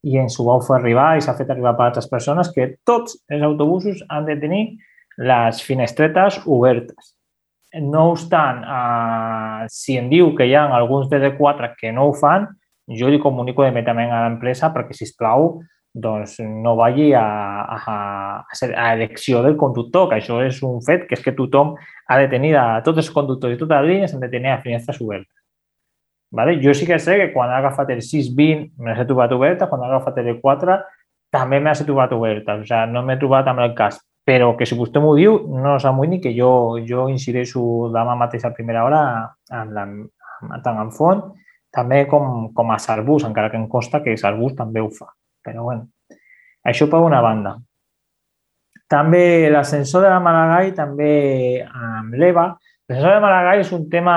i 0.03 0.17
ens 0.19 0.35
ho 0.39 0.47
vau 0.49 0.63
fer 0.65 0.77
arribar 0.79 1.13
i 1.15 1.23
s'ha 1.23 1.37
fet 1.37 1.53
arribar 1.53 1.75
per 1.77 1.87
altres 1.87 2.09
persones, 2.11 2.51
que 2.51 2.73
tots 2.87 3.15
els 3.31 3.45
autobusos 3.47 4.03
han 4.09 4.27
de 4.27 4.35
tenir 4.41 4.63
les 5.17 5.61
finestretes 5.63 6.41
obertes. 6.45 7.13
No 7.79 8.09
obstant, 8.11 8.61
eh, 8.63 9.65
si 9.71 9.97
em 9.99 10.11
diu 10.11 10.33
que 10.35 10.47
hi 10.47 10.55
ha 10.55 10.67
alguns 10.75 11.09
de 11.11 11.19
D4 11.23 11.73
que 11.79 11.91
no 11.95 12.09
ho 12.09 12.13
fan, 12.15 12.47
jo 12.99 13.09
li 13.09 13.19
comunico 13.19 13.65
immediatament 13.65 14.11
a 14.11 14.25
l'empresa 14.25 14.71
perquè, 14.75 14.93
si 14.93 15.07
plau, 15.17 15.55
doncs 15.95 16.41
no 16.43 16.75
vagi 16.75 17.13
a, 17.15 17.23
a, 17.71 17.95
a 18.43 18.87
elecció 18.93 19.41
del 19.45 19.55
conductor, 19.55 20.09
que 20.09 20.19
això 20.19 20.41
és 20.43 20.59
un 20.67 20.81
fet, 20.83 21.05
que 21.07 21.15
és 21.15 21.23
que 21.23 21.31
tothom 21.37 21.73
ha 21.79 22.17
de 22.19 22.27
tenir, 22.31 22.51
a, 22.59 22.81
tots 22.83 22.99
els 22.99 23.11
conductors 23.15 23.55
i 23.55 23.59
totes 23.61 23.79
les 23.79 23.93
línies 23.93 24.13
han 24.13 24.25
de 24.25 24.29
tenir 24.33 24.51
les 24.51 24.63
finestres 24.65 24.99
obertes. 25.01 25.31
Vale? 26.35 26.57
Jo 26.59 26.73
sí 26.75 26.85
que 26.85 26.99
sé 26.99 27.15
que 27.21 27.29
quan 27.31 27.53
he 27.53 27.55
agafat 27.61 27.93
el 27.95 28.01
620 28.03 28.75
me 28.83 28.91
les 28.91 28.99
he 28.99 29.07
trobat 29.07 29.31
obertes, 29.31 29.69
quan 29.71 29.85
he 29.85 29.87
agafat 29.87 30.19
el 30.19 30.33
4 30.41 30.77
també 31.31 31.61
me 31.61 31.71
les 31.71 31.81
he 31.81 31.87
trobat 31.87 32.11
obertes, 32.11 32.65
o 32.65 32.67
sigui, 32.67 32.91
no 32.91 33.03
m'he 33.05 33.15
trobat 33.21 33.47
amb 33.47 33.63
el 33.63 33.71
cas, 33.77 34.01
però 34.27 34.51
que 34.59 34.67
si 34.67 34.75
vostè 34.75 34.99
m'ho 34.99 35.15
diu, 35.15 35.37
no 35.63 35.77
s'amoïni 35.79 36.19
que 36.23 36.35
jo, 36.35 36.51
jo 36.87 37.07
incideixo 37.11 37.89
demà 37.95 38.17
mateix 38.19 38.43
a 38.43 38.51
primera 38.55 38.83
hora 38.83 39.01
amb 39.53 39.75
la, 39.75 39.85
tant 40.65 40.79
en 40.81 40.91
font, 40.95 41.23
també 41.75 42.05
com, 42.11 42.49
com 42.55 42.71
a 42.71 42.79
Sarbús, 42.79 43.27
encara 43.27 43.51
que 43.51 43.59
em 43.59 43.67
consta 43.71 44.01
que 44.03 44.17
Sarbús 44.19 44.55
també 44.59 44.83
ho 44.83 44.89
fa. 44.91 45.11
Però 45.45 45.63
bueno, 45.63 45.87
això 46.65 46.89
per 46.89 47.01
una 47.05 47.21
banda. 47.21 47.55
També 48.89 49.49
l'ascensor 49.49 50.05
de 50.05 50.11
la 50.13 50.21
Malagai 50.21 50.71
també 50.77 51.11
amb 51.65 52.13
l'EVA. 52.17 52.45
L'ascensor 52.89 53.17
de 53.17 53.23
Malagai 53.23 53.63
és 53.63 53.71
un 53.73 53.87
tema 53.89 54.15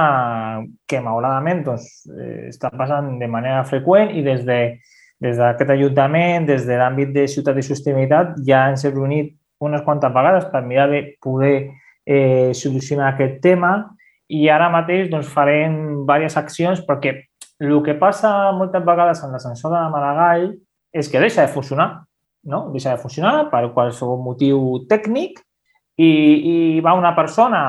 que, 0.88 1.00
malauradament, 1.00 1.64
doncs, 1.64 1.88
eh, 2.12 2.48
està 2.50 2.72
passant 2.76 3.14
de 3.20 3.28
manera 3.28 3.64
freqüent 3.68 4.12
i 4.16 4.24
des 4.24 4.44
de 4.48 4.60
des 5.18 5.34
d'aquest 5.34 5.70
Ajuntament, 5.74 6.46
des 6.46 6.64
de 6.66 6.76
l'àmbit 6.78 7.10
de 7.10 7.26
ciutat 7.26 7.56
i 7.58 7.64
sostenibilitat, 7.66 8.36
ja 8.46 8.68
ens 8.70 8.84
hem 8.86 8.94
reunit 8.94 9.32
unes 9.58 9.82
quantes 9.82 10.12
vegades 10.14 10.46
per 10.52 10.62
mirar 10.62 10.86
de 10.92 11.00
poder 11.22 11.56
eh, 12.06 12.52
solucionar 12.54 13.12
aquest 13.12 13.40
tema 13.42 13.72
i 14.28 14.46
ara 14.52 14.68
mateix 14.70 15.08
doncs, 15.10 15.28
farem 15.32 16.04
diverses 16.04 16.38
accions 16.38 16.84
perquè 16.86 17.16
el 17.58 17.74
que 17.82 17.96
passa 17.98 18.52
moltes 18.54 18.84
vegades 18.86 19.24
amb 19.24 19.34
l'ascensor 19.34 19.74
de 19.74 19.80
la 19.80 19.90
Maragall 19.90 20.52
és 20.92 21.08
que 21.08 21.20
deixa 21.20 21.44
de 21.44 21.52
funcionar, 21.52 22.04
no? 22.44 22.68
deixa 22.72 22.94
de 22.94 23.02
funcionar 23.02 23.48
per 23.52 23.66
qualsevol 23.74 24.20
motiu 24.22 24.84
tècnic 24.88 25.40
i, 25.98 26.08
i 26.08 26.56
va 26.84 26.94
una 26.94 27.14
persona, 27.16 27.60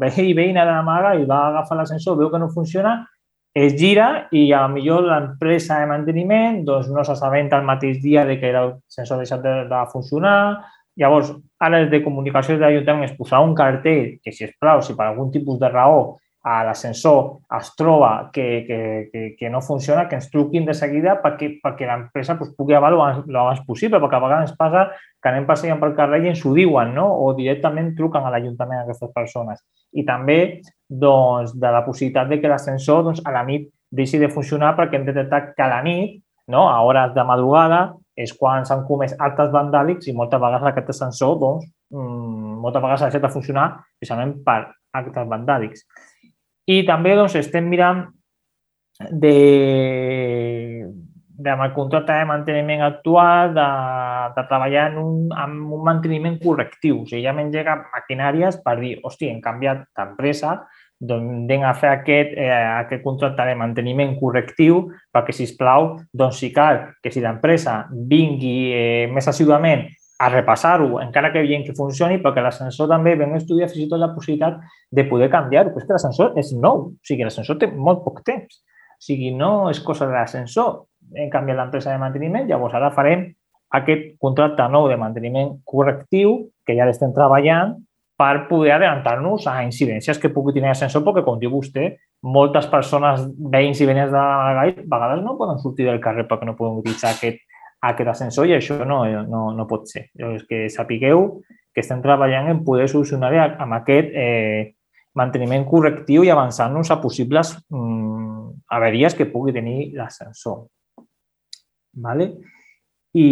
veí 0.00 0.30
i 0.30 0.36
veïna 0.36 0.66
de 0.68 0.74
la 0.74 0.84
maga 0.86 1.14
i 1.16 1.24
va 1.28 1.46
agafar 1.48 1.80
l'ascensor, 1.80 2.18
veu 2.18 2.30
que 2.30 2.38
no 2.38 2.50
funciona, 2.52 3.00
es 3.54 3.74
gira 3.74 4.28
i 4.30 4.50
a 4.54 4.66
millor 4.70 5.08
l'empresa 5.08 5.80
de 5.80 5.88
manteniment 5.90 6.60
doncs, 6.66 6.90
no 6.94 7.02
s'assabenta 7.04 7.58
el 7.58 7.66
mateix 7.66 7.98
dia 8.02 8.24
de 8.28 8.38
que 8.38 8.52
l'ascensor 8.54 9.16
ha 9.16 9.24
deixat 9.24 9.42
de, 9.42 9.54
de 9.70 9.80
funcionar. 9.90 10.36
Llavors, 11.00 11.32
ara 11.58 11.80
des 11.82 11.90
de 11.90 12.02
comunicació 12.04 12.56
de 12.56 12.62
l'Ajuntament 12.66 13.08
es 13.08 13.16
posarà 13.16 13.40
un 13.42 13.54
cartell 13.58 14.18
que, 14.22 14.32
si 14.32 14.44
es 14.46 14.52
plau, 14.60 14.82
si 14.84 14.94
per 14.94 15.08
algun 15.08 15.30
tipus 15.34 15.58
de 15.58 15.70
raó 15.72 16.18
a 16.42 16.62
l'ascensor 16.64 17.40
es 17.58 17.68
troba 17.76 18.30
que, 18.32 18.64
que, 18.66 19.10
que, 19.12 19.36
que 19.36 19.50
no 19.50 19.60
funciona, 19.60 20.06
que 20.08 20.16
ens 20.16 20.30
truquin 20.32 20.64
de 20.64 20.74
seguida 20.74 21.18
perquè, 21.20 21.50
perquè 21.60 21.88
l'empresa 21.88 22.38
pues, 22.38 22.54
pugui 22.56 22.76
el 22.78 22.86
més 22.88 23.60
possible, 23.66 24.00
perquè 24.00 24.16
a 24.16 24.22
vegades 24.24 24.48
ens 24.48 24.56
passa 24.56 24.86
que 25.20 25.28
anem 25.28 25.44
passejant 25.48 25.80
pel 25.82 25.92
carrer 25.98 26.22
i 26.24 26.30
ens 26.32 26.44
ho 26.46 26.54
diuen, 26.56 26.94
no? 26.96 27.06
o 27.24 27.34
directament 27.36 27.92
truquen 27.96 28.24
a 28.24 28.32
l'Ajuntament 28.32 28.80
aquestes 28.80 29.12
persones. 29.12 29.60
I 29.92 30.06
també 30.08 30.62
doncs, 30.88 31.52
de 31.52 31.74
la 31.74 31.84
possibilitat 31.84 32.32
de 32.32 32.40
que 32.40 32.48
l'ascensor 32.48 33.04
doncs, 33.04 33.20
a 33.24 33.34
la 33.36 33.44
nit 33.44 33.68
deixi 33.90 34.18
de 34.22 34.30
funcionar 34.32 34.72
perquè 34.78 34.96
hem 34.96 35.04
detectat 35.08 35.52
que 35.56 35.66
a 35.66 35.68
la 35.68 35.82
nit, 35.84 36.22
no? 36.48 36.68
a 36.70 36.80
hores 36.80 37.12
de 37.12 37.24
madrugada, 37.26 37.90
és 38.16 38.32
quan 38.36 38.64
s'han 38.64 38.86
comès 38.88 39.12
actes 39.18 39.52
vandàlics 39.52 40.08
i 40.08 40.16
moltes 40.16 40.40
vegades 40.40 40.72
aquest 40.72 40.92
ascensor 40.94 41.36
doncs, 41.40 41.68
mmm, 41.92 42.56
moltes 42.64 42.82
vegades 42.82 43.02
ha 43.02 43.10
deixat 43.10 43.28
de 43.28 43.32
funcionar 43.32 43.66
precisament 43.98 44.38
per 44.46 44.62
actes 44.96 45.28
vandàlics. 45.28 45.84
I 46.68 46.82
també 46.88 47.14
doncs, 47.16 47.36
estem 47.40 47.68
mirant 47.70 48.04
de, 49.08 49.34
de 51.40 51.50
amb 51.50 51.64
el 51.64 51.72
contracte 51.72 52.12
de 52.12 52.26
manteniment 52.28 52.84
actual 52.84 53.54
de, 53.56 53.68
de 54.36 54.44
treballar 54.50 54.90
en 54.92 54.98
un, 55.00 55.16
amb 55.32 55.72
un 55.78 55.82
manteniment 55.86 56.36
correctiu. 56.42 57.02
O 57.02 57.08
sigui, 57.08 57.24
ja 57.24 57.34
m'engega 57.36 57.78
maquinàries 57.94 58.60
per 58.64 58.76
dir, 58.82 58.98
hosti, 59.02 59.30
hem 59.30 59.40
canviat 59.44 59.86
d'empresa, 59.96 60.58
doncs 61.00 61.32
anem 61.32 61.64
a 61.64 61.72
fer 61.80 61.94
aquest, 61.94 62.34
eh, 62.36 62.50
aquest 62.52 63.02
contracte 63.02 63.46
de 63.48 63.56
manteniment 63.56 64.12
correctiu 64.20 64.82
perquè, 65.14 65.32
si 65.32 65.48
plau, 65.56 65.94
doncs 66.12 66.42
si 66.42 66.50
cal 66.52 66.82
que 67.00 67.12
si 67.12 67.22
l'empresa 67.24 67.86
vingui 67.90 68.56
eh, 68.76 69.06
més 69.08 69.28
assiduament 69.32 69.88
a 70.20 70.28
repassar-ho, 70.28 70.98
encara 71.00 71.30
que 71.32 71.40
veiem 71.40 71.62
que 71.64 71.72
funcioni, 71.72 72.18
perquè 72.20 72.42
l'ascensor 72.44 72.90
també 72.90 73.14
vam 73.16 73.38
estudiar 73.38 73.70
fins 73.70 73.86
i 73.86 73.88
tot 73.88 74.02
la 74.02 74.10
possibilitat 74.12 74.58
de 74.92 75.04
poder 75.08 75.30
canviar-ho, 75.32 75.72
però 75.72 75.80
és 75.80 75.86
que 75.88 75.96
l'ascensor 75.96 76.34
és 76.40 76.50
nou, 76.52 76.82
o 76.92 77.08
sigui, 77.08 77.24
l'ascensor 77.24 77.56
té 77.62 77.70
molt 77.72 78.02
poc 78.04 78.20
temps, 78.26 78.58
o 78.60 79.06
sigui, 79.06 79.30
no 79.32 79.70
és 79.70 79.80
cosa 79.80 80.04
de 80.10 80.12
l'ascensor, 80.12 80.82
hem 81.16 81.30
canviat 81.32 81.56
l'empresa 81.56 81.94
de 81.94 82.02
manteniment, 82.02 82.44
llavors 82.50 82.76
ara 82.76 82.90
farem 82.92 83.30
aquest 83.80 84.18
contracte 84.20 84.66
nou 84.68 84.90
de 84.90 84.98
manteniment 85.00 85.54
correctiu, 85.64 86.50
que 86.68 86.76
ja 86.76 86.84
l'estem 86.84 87.14
treballant, 87.16 87.78
per 88.20 88.44
poder 88.50 88.74
adelantar-nos 88.74 89.46
a 89.48 89.62
incidències 89.64 90.20
que 90.20 90.28
pugui 90.28 90.52
tenir 90.52 90.68
l'ascensor, 90.68 91.00
perquè, 91.06 91.24
com 91.24 91.40
diu 91.40 91.54
vostè, 91.54 91.94
moltes 92.28 92.68
persones, 92.68 93.24
veïns 93.54 93.80
i 93.80 93.88
veïnes 93.88 94.12
de 94.12 94.20
Maragall, 94.20 94.74
a 94.76 94.90
vegades 94.92 95.24
no 95.24 95.38
poden 95.40 95.64
sortir 95.64 95.88
del 95.88 96.02
carrer 96.04 96.26
perquè 96.28 96.44
no 96.44 96.58
poden 96.58 96.82
utilitzar 96.82 97.14
aquest 97.14 97.40
aquest 97.88 98.10
ascensor 98.12 98.48
i 98.48 98.56
això 98.56 98.82
no, 98.84 99.02
no, 99.28 99.46
no 99.56 99.66
pot 99.68 99.88
ser. 99.88 100.08
Llavors, 100.18 100.44
que 100.48 100.68
sapigueu 100.72 101.40
que 101.74 101.82
estem 101.84 102.02
treballant 102.02 102.50
en 102.50 102.64
poder 102.66 102.88
solucionar 102.90 103.32
amb 103.62 103.78
aquest 103.78 104.10
eh, 104.12 104.74
manteniment 105.16 105.64
correctiu 105.68 106.24
i 106.26 106.30
avançar-nos 106.30 106.90
a 106.90 107.00
possibles 107.02 107.54
mm, 107.70 108.66
averies 108.76 109.16
que 109.16 109.28
pugui 109.30 109.54
tenir 109.54 109.92
l'ascensor. 109.96 110.66
Vale? 112.00 112.30
I, 113.18 113.26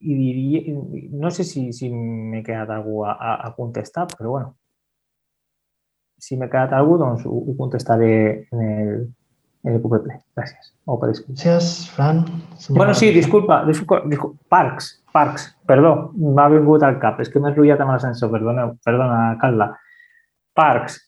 i 0.00 0.14
diria, 0.16 0.76
no 1.20 1.28
sé 1.34 1.44
si, 1.44 1.66
si 1.76 1.90
m'he 1.92 2.40
quedat 2.44 2.70
algú 2.72 3.02
a, 3.04 3.12
a 3.36 3.50
contestar, 3.56 4.06
però 4.14 4.32
bueno, 4.36 4.54
si 6.18 6.38
m'he 6.38 6.48
quedat 6.48 6.72
algú, 6.76 6.96
doncs 7.00 7.26
ho, 7.28 7.36
ho 7.36 7.56
contestaré 7.58 8.12
en 8.48 8.62
el, 8.64 8.94
en 9.64 9.74
el 9.74 9.80
proper 9.82 10.00
ple. 10.04 10.18
Gràcies. 10.38 10.72
O 10.86 10.98
per 11.00 11.10
Gràcies, 11.12 11.72
Fran. 11.94 12.22
Senyora... 12.56 12.78
Bueno, 12.78 12.94
sí, 12.94 13.10
disculpa, 13.14 13.62
disculpa, 13.66 14.02
disculpa. 14.08 14.38
Parcs, 14.48 14.92
Parcs, 15.12 15.48
perdó, 15.66 16.12
m'ha 16.14 16.48
vingut 16.52 16.84
al 16.86 16.98
cap, 17.02 17.20
és 17.20 17.32
que 17.32 17.42
m'he 17.42 17.50
enrotllat 17.52 17.82
amb 17.84 17.94
l'ascensor, 17.94 18.30
perdona, 18.32 18.68
perdona, 18.86 19.18
Carla. 19.40 19.72
Parcs. 20.56 21.00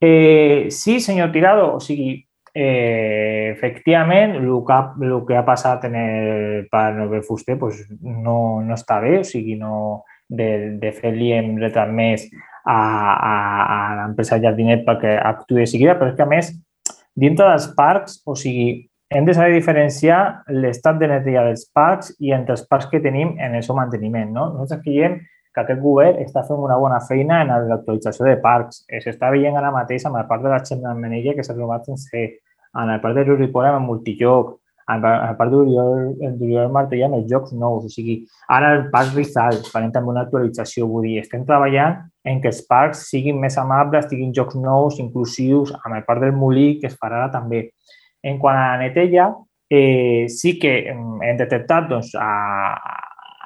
Eh, 0.00 0.68
sí, 0.70 1.00
senyor 1.00 1.32
Tirado, 1.32 1.74
o 1.76 1.80
sigui, 1.80 2.26
eh, 2.54 3.52
efectivament, 3.52 4.36
el 4.36 4.50
que, 4.66 4.72
ha, 4.72 4.94
el 5.02 5.16
que 5.28 5.36
ha 5.36 5.44
passat 5.44 5.84
en 5.88 5.96
el 6.00 6.68
Pare 6.72 6.96
Nové 6.96 7.22
Fuster 7.22 7.58
pues, 7.58 7.82
no, 8.00 8.62
no 8.64 8.76
està 8.76 9.00
bé, 9.04 9.18
o 9.20 9.24
sigui, 9.28 9.58
no, 9.60 10.04
de, 10.28 10.78
de 10.80 10.92
fer-li 10.96 11.32
hem 11.36 11.54
retransmès 11.60 12.24
a, 12.64 12.76
a, 12.76 13.34
a 13.66 13.80
l'empresa 14.00 14.40
Jardinet 14.42 14.86
perquè 14.86 15.18
actuï 15.20 15.62
de 15.62 15.68
seguida, 15.70 15.98
però 16.00 16.10
és 16.10 16.16
que, 16.16 16.24
a 16.24 16.30
més, 16.32 16.54
dintre 17.16 17.48
dels 17.48 17.70
parcs, 17.76 18.20
o 18.24 18.36
sigui, 18.36 18.86
hem 19.10 19.24
de 19.24 19.34
saber 19.34 19.54
diferenciar 19.54 20.42
l'estat 20.50 20.98
de 21.00 21.08
neteja 21.08 21.44
dels 21.46 21.64
parcs 21.74 22.12
i 22.18 22.34
entre 22.34 22.56
els 22.56 22.66
parcs 22.68 22.90
que 22.90 23.00
tenim 23.00 23.34
en 23.38 23.54
el 23.54 23.64
seu 23.64 23.76
manteniment. 23.78 24.32
No? 24.34 24.50
Nosaltres 24.54 24.82
creiem 24.84 25.20
que 25.54 25.62
aquest 25.62 25.80
govern 25.80 26.18
està 26.20 26.42
fent 26.44 26.60
una 26.60 26.76
bona 26.76 26.98
feina 27.00 27.40
en 27.44 27.54
l'actualització 27.70 28.26
de 28.28 28.36
parcs. 28.42 28.82
S'està 29.04 29.30
veient 29.32 29.56
ara 29.56 29.72
mateix 29.72 30.04
amb 30.04 30.20
el 30.20 30.26
parc 30.28 30.44
de 30.44 30.52
la 30.52 30.60
Xemmenella 30.60 31.34
que 31.36 31.46
s'ha 31.46 31.56
trobat 31.56 31.88
sense, 31.88 32.26
en 32.76 32.92
el 32.92 33.00
parc 33.00 33.16
de 33.16 33.24
Ruripora 33.24 33.72
amb 33.72 33.88
multijoc, 33.88 34.58
el 34.94 35.36
parc 35.38 35.50
d'Oriol 35.50 36.70
Martell 36.72 37.06
amb 37.06 37.18
els 37.18 37.30
jocs 37.30 37.52
nous. 37.52 37.86
O 37.86 37.90
sigui, 37.90 38.20
ara 38.52 38.72
el 38.76 38.84
parc 38.92 39.16
Rizal 39.16 39.58
farem 39.72 39.90
també 39.94 40.12
una 40.12 40.26
actualització. 40.26 40.86
Vull 40.90 41.08
dir, 41.08 41.16
estem 41.22 41.46
treballant 41.48 42.04
en 42.26 42.42
què 42.42 42.52
els 42.52 42.62
parcs 42.70 43.06
siguin 43.10 43.40
més 43.42 43.58
amables, 43.58 44.06
tinguin 44.10 44.34
jocs 44.34 44.58
nous, 44.58 45.00
inclusius, 45.02 45.74
amb 45.82 45.98
el 45.98 46.06
parc 46.06 46.22
del 46.22 46.36
Molí, 46.36 46.76
que 46.80 46.90
es 46.90 46.98
farà 47.00 47.26
també. 47.32 47.70
En 48.22 48.38
quant 48.42 48.58
a 48.58 48.72
la 48.72 48.84
neteja, 48.84 49.30
eh, 49.70 50.26
sí 50.30 50.56
que 50.58 50.78
hem 50.88 51.38
detectat 51.38 51.88
doncs, 51.90 52.14
a, 52.14 52.30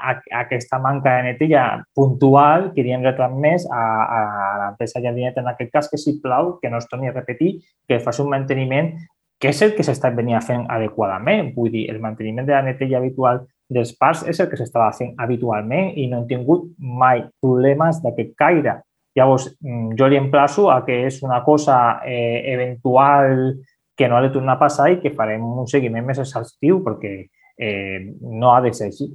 a, 0.00 0.12
a 0.16 0.42
aquesta 0.42 0.78
manca 0.80 1.16
de 1.16 1.30
neteja 1.30 1.64
puntual 1.96 2.70
que 2.74 2.84
havíem 2.84 3.04
més 3.40 3.66
a, 3.68 3.80
a 3.80 4.20
l'empresa 4.64 5.00
Jardinet 5.00 5.38
en 5.40 5.48
aquest 5.48 5.72
cas, 5.72 5.88
que 5.88 6.00
si 6.00 6.18
plau, 6.20 6.58
que 6.60 6.70
no 6.70 6.78
es 6.78 6.88
torni 6.88 7.08
a 7.08 7.16
repetir, 7.16 7.60
que 7.88 8.00
faci 8.00 8.22
un 8.22 8.30
manteniment 8.32 8.92
que 9.40 9.48
és 9.54 9.62
el 9.64 9.72
que 9.76 9.84
s'està 9.86 10.10
venint 10.12 10.42
fent 10.44 10.66
adequadament. 10.68 11.54
Vull 11.56 11.72
dir, 11.72 11.86
el 11.90 12.00
manteniment 12.02 12.46
de 12.46 12.52
la 12.52 12.62
neteja 12.66 12.98
habitual 13.00 13.40
dels 13.72 13.94
parcs 13.96 14.26
és 14.28 14.40
el 14.42 14.50
que 14.50 14.58
s'estava 14.60 14.90
fent 14.92 15.14
habitualment 15.22 15.94
i 15.96 16.06
no 16.10 16.20
hem 16.20 16.28
tingut 16.28 16.68
mai 16.76 17.24
problemes 17.40 18.02
d'aquest 18.04 18.34
caire. 18.36 18.76
Llavors, 19.16 19.48
mm, 19.62 19.96
jo 19.98 20.08
li 20.08 20.18
emplaço 20.20 20.68
a 20.70 20.84
que 20.84 21.06
és 21.06 21.22
una 21.22 21.42
cosa 21.42 22.02
eh, 22.04 22.52
eventual 22.52 23.56
que 23.96 24.08
no 24.08 24.16
ha 24.16 24.22
de 24.22 24.30
tornar 24.30 24.54
a 24.54 24.60
passar 24.60 24.90
i 24.92 25.00
que 25.00 25.14
farem 25.16 25.42
un 25.42 25.66
seguiment 25.66 26.04
més 26.06 26.18
exhaustiu 26.18 26.84
perquè 26.84 27.14
eh, 27.58 28.12
no 28.20 28.52
ha 28.52 28.60
de 28.60 28.72
ser 28.72 28.90
així. 28.90 29.10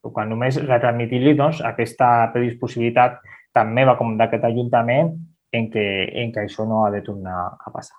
Quan 0.00 0.28
només 0.28 0.60
retransmitir-li 0.60 1.34
doncs, 1.34 1.64
aquesta 1.64 2.30
predisposibilitat 2.32 3.18
tant 3.52 3.72
meva 3.74 3.96
com 3.98 4.16
d'aquest 4.16 4.44
Ajuntament 4.44 5.12
en 5.52 5.70
que, 5.72 5.88
en 6.22 6.32
que 6.32 6.46
això 6.46 6.68
no 6.68 6.84
ha 6.84 6.90
de 6.94 7.02
tornar 7.02 7.42
a 7.58 7.74
passar. 7.74 7.98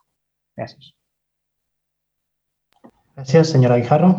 Gràcies. 0.57 1.00
Gràcies, 3.15 3.49
senyora 3.51 3.75
Guijarro. 3.81 4.13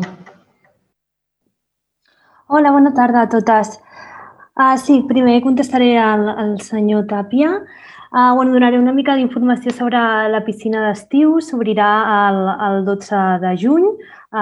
Hola, 2.47 2.71
bona 2.75 2.91
tarda 2.93 3.23
a 3.23 3.29
totes. 3.29 3.79
Uh, 4.53 4.75
sí, 4.77 4.99
primer 5.09 5.39
contestaré 5.41 5.95
al, 5.97 6.27
al 6.29 6.51
senyor 6.61 7.07
Tàpia. 7.09 7.55
Uh, 8.13 8.35
bueno, 8.37 8.53
donaré 8.53 8.77
una 8.77 8.93
mica 8.93 9.15
d'informació 9.17 9.73
sobre 9.73 9.97
la 10.29 10.43
piscina 10.45 10.83
d'estiu. 10.85 11.39
S'obrirà 11.41 11.89
el, 12.27 12.37
el 12.67 12.85
12 12.85 13.23
de 13.41 13.55
juny, 13.63 13.89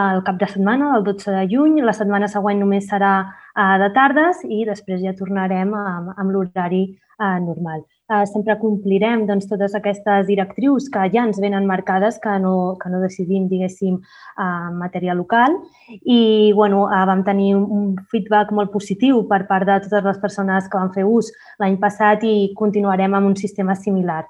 el 0.02 0.20
cap 0.28 0.43
de 0.43 0.52
setmana, 0.52 0.91
el 0.97 1.08
12 1.08 1.32
de 1.38 1.47
juny. 1.54 1.80
La 1.88 1.95
setmana 1.95 2.28
següent 2.28 2.60
només 2.60 2.91
serà 2.91 3.14
uh, 3.24 3.78
de 3.80 3.91
tardes 3.95 4.43
i 4.49 4.66
després 4.68 4.99
ja 5.06 5.16
tornarem 5.16 5.72
amb, 5.72 6.12
amb 6.18 6.36
l'horari 6.36 6.89
uh, 6.91 7.38
normal 7.39 7.88
eh, 8.12 8.26
sempre 8.28 8.57
complirem 8.59 9.26
doncs, 9.30 9.47
totes 9.49 9.76
aquestes 9.78 10.28
directrius 10.28 10.89
que 10.91 11.07
ja 11.14 11.24
ens 11.26 11.39
venen 11.41 11.68
marcades, 11.70 12.20
que 12.22 12.38
no, 12.43 12.76
que 12.82 12.91
no 12.91 13.01
decidim, 13.01 13.47
diguéssim, 13.51 13.99
en 14.38 14.78
matèria 14.80 15.16
local. 15.16 15.57
I 16.03 16.51
bueno, 16.55 16.86
eh, 16.91 17.03
vam 17.07 17.24
tenir 17.28 17.55
un 17.55 17.95
feedback 18.12 18.51
molt 18.51 18.72
positiu 18.76 19.24
per 19.30 19.45
part 19.47 19.68
de 19.70 19.80
totes 19.88 20.07
les 20.07 20.22
persones 20.22 20.68
que 20.68 20.78
van 20.78 20.93
fer 20.93 21.07
ús 21.07 21.32
l'any 21.59 21.78
passat 21.80 22.24
i 22.28 22.51
continuarem 22.57 23.16
amb 23.16 23.32
un 23.32 23.38
sistema 23.39 23.76
similar. 23.76 24.26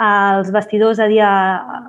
Els 0.00 0.50
vestidors 0.54 1.00
a 1.02 1.08
dia, 1.10 1.30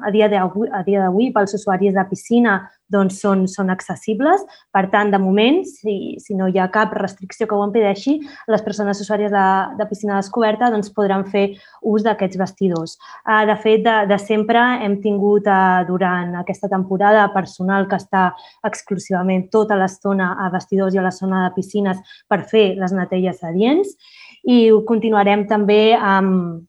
a 0.04 0.12
dia 0.12 0.30
d'avui 0.30 1.32
pels 1.32 1.54
usuaris 1.56 1.94
de 1.96 2.04
piscina 2.10 2.62
doncs 2.94 3.20
són, 3.24 3.46
són 3.50 3.72
accessibles. 3.74 4.44
Per 4.74 4.84
tant, 4.94 5.12
de 5.14 5.20
moment, 5.22 5.62
si, 5.66 6.16
si 6.22 6.36
no 6.38 6.50
hi 6.52 6.60
ha 6.62 6.70
cap 6.74 6.94
restricció 6.98 7.48
que 7.48 7.58
ho 7.58 7.64
impedeixi, 7.66 8.18
les 8.52 8.64
persones 8.66 9.02
usuàries 9.02 9.32
de, 9.34 9.46
de 9.80 9.88
piscina 9.90 10.20
descoberta 10.20 10.70
doncs, 10.74 10.92
podran 10.94 11.26
fer 11.30 11.46
ús 11.82 12.06
d'aquests 12.06 12.40
vestidors. 12.42 12.98
Ah, 13.24 13.44
de 13.50 13.56
fet, 13.64 13.84
de, 13.86 13.96
de 14.12 14.20
sempre 14.22 14.62
hem 14.86 15.00
tingut 15.04 15.48
eh, 15.50 15.84
durant 15.90 16.36
aquesta 16.44 16.70
temporada 16.72 17.26
personal 17.34 17.88
que 17.90 18.00
està 18.02 18.30
exclusivament 18.68 19.48
tota 19.54 19.78
l'estona 19.80 20.34
a 20.44 20.52
vestidors 20.54 20.94
i 20.94 21.02
a 21.02 21.08
la 21.08 21.16
zona 21.16 21.48
de 21.48 21.56
piscines 21.56 22.20
per 22.30 22.44
fer 22.50 22.74
les 22.80 22.94
netelles 22.94 23.42
adients 23.44 23.96
i 24.44 24.68
ho 24.72 24.82
continuarem 24.88 25.46
també 25.48 25.96
amb, 25.96 26.64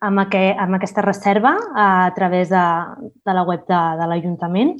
amb, 0.00 0.24
aquest, 0.26 0.58
amb 0.60 0.78
aquesta 0.78 1.04
reserva 1.04 1.56
a 1.74 2.12
través 2.16 2.50
de, 2.50 2.66
de 3.24 3.34
la 3.34 3.42
web 3.42 3.66
de, 3.68 3.82
de 4.00 4.08
l'Ajuntament. 4.10 4.76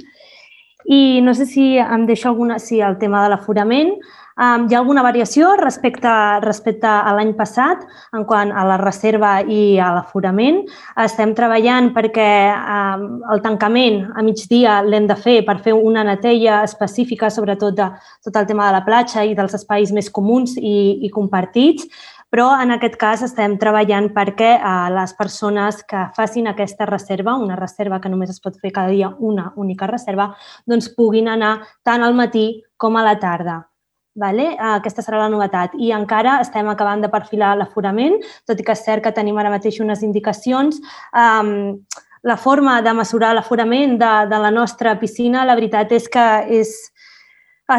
I 0.85 1.20
no 1.24 1.32
sé 1.32 1.47
si 1.49 1.78
em 1.81 2.05
deixo 2.07 2.28
alguna, 2.28 2.59
si 2.61 2.81
el 2.85 2.99
tema 3.01 3.23
de 3.24 3.31
l'aforament, 3.32 3.95
um, 4.36 4.66
hi 4.69 4.74
ha 4.74 4.81
alguna 4.82 5.03
variació 5.03 5.55
respecte, 5.57 6.12
respecte 6.45 6.91
a 6.91 7.15
l'any 7.16 7.32
passat 7.39 7.86
en 8.12 8.27
quant 8.28 8.53
a 8.53 8.66
la 8.69 8.77
reserva 8.82 9.39
i 9.41 9.78
a 9.81 9.95
l'aforament. 9.97 10.61
Estem 11.01 11.32
treballant 11.39 11.89
perquè 11.97 12.28
um, 12.53 13.07
el 13.32 13.41
tancament 13.45 14.03
a 14.12 14.24
migdia 14.27 14.82
l'hem 14.85 15.09
de 15.09 15.16
fer 15.16 15.39
per 15.47 15.57
fer 15.65 15.73
una 15.73 16.05
netella 16.05 16.61
específica, 16.69 17.32
sobretot 17.32 17.81
de 17.81 17.89
tot 18.27 18.36
el 18.36 18.51
tema 18.51 18.69
de 18.69 18.77
la 18.77 18.85
platja 18.85 19.24
i 19.24 19.32
dels 19.39 19.57
espais 19.57 19.93
més 19.93 20.12
comuns 20.12 20.59
i, 20.61 21.01
i 21.01 21.12
compartits, 21.15 21.89
però 22.30 22.48
en 22.62 22.74
aquest 22.74 22.96
cas 23.01 23.22
estem 23.26 23.59
treballant 23.60 24.10
perquè 24.14 24.55
eh, 24.56 24.72
les 24.94 25.12
persones 25.18 25.82
que 25.88 26.06
facin 26.16 26.48
aquesta 26.51 26.88
reserva, 26.90 27.36
una 27.40 27.59
reserva 27.60 28.01
que 28.01 28.12
només 28.12 28.30
es 28.30 28.40
pot 28.40 28.56
fer 28.60 28.72
cada 28.72 28.92
dia 28.94 29.12
una 29.18 29.52
única 29.56 29.86
reserva, 29.90 30.32
doncs 30.66 30.90
puguin 30.96 31.28
anar 31.28 31.56
tant 31.84 32.02
al 32.02 32.14
matí 32.14 32.62
com 32.76 32.96
a 32.96 33.05
la 33.06 33.18
tarda. 33.18 33.60
Vale? 34.14 34.52
Eh, 34.52 34.72
aquesta 34.76 35.02
serà 35.02 35.18
la 35.24 35.30
novetat. 35.30 35.74
I 35.74 35.90
encara 35.96 36.38
estem 36.44 36.68
acabant 36.70 37.02
de 37.02 37.10
perfilar 37.10 37.56
l'aforament, 37.59 38.20
tot 38.46 38.60
i 38.60 38.66
que 38.66 38.76
és 38.76 38.84
cert 38.86 39.02
que 39.02 39.14
tenim 39.14 39.38
ara 39.38 39.51
mateix 39.51 39.80
unes 39.82 40.05
indicacions. 40.06 40.78
Um, 41.10 41.80
la 42.24 42.36
forma 42.40 42.78
de 42.80 42.92
mesurar 42.96 43.34
l'aforament 43.34 43.98
de, 44.01 44.12
de 44.30 44.38
la 44.40 44.51
nostra 44.51 44.94
piscina, 45.01 45.44
la 45.44 45.56
veritat 45.59 45.90
és 45.92 46.06
que 46.09 46.24
és, 46.60 46.70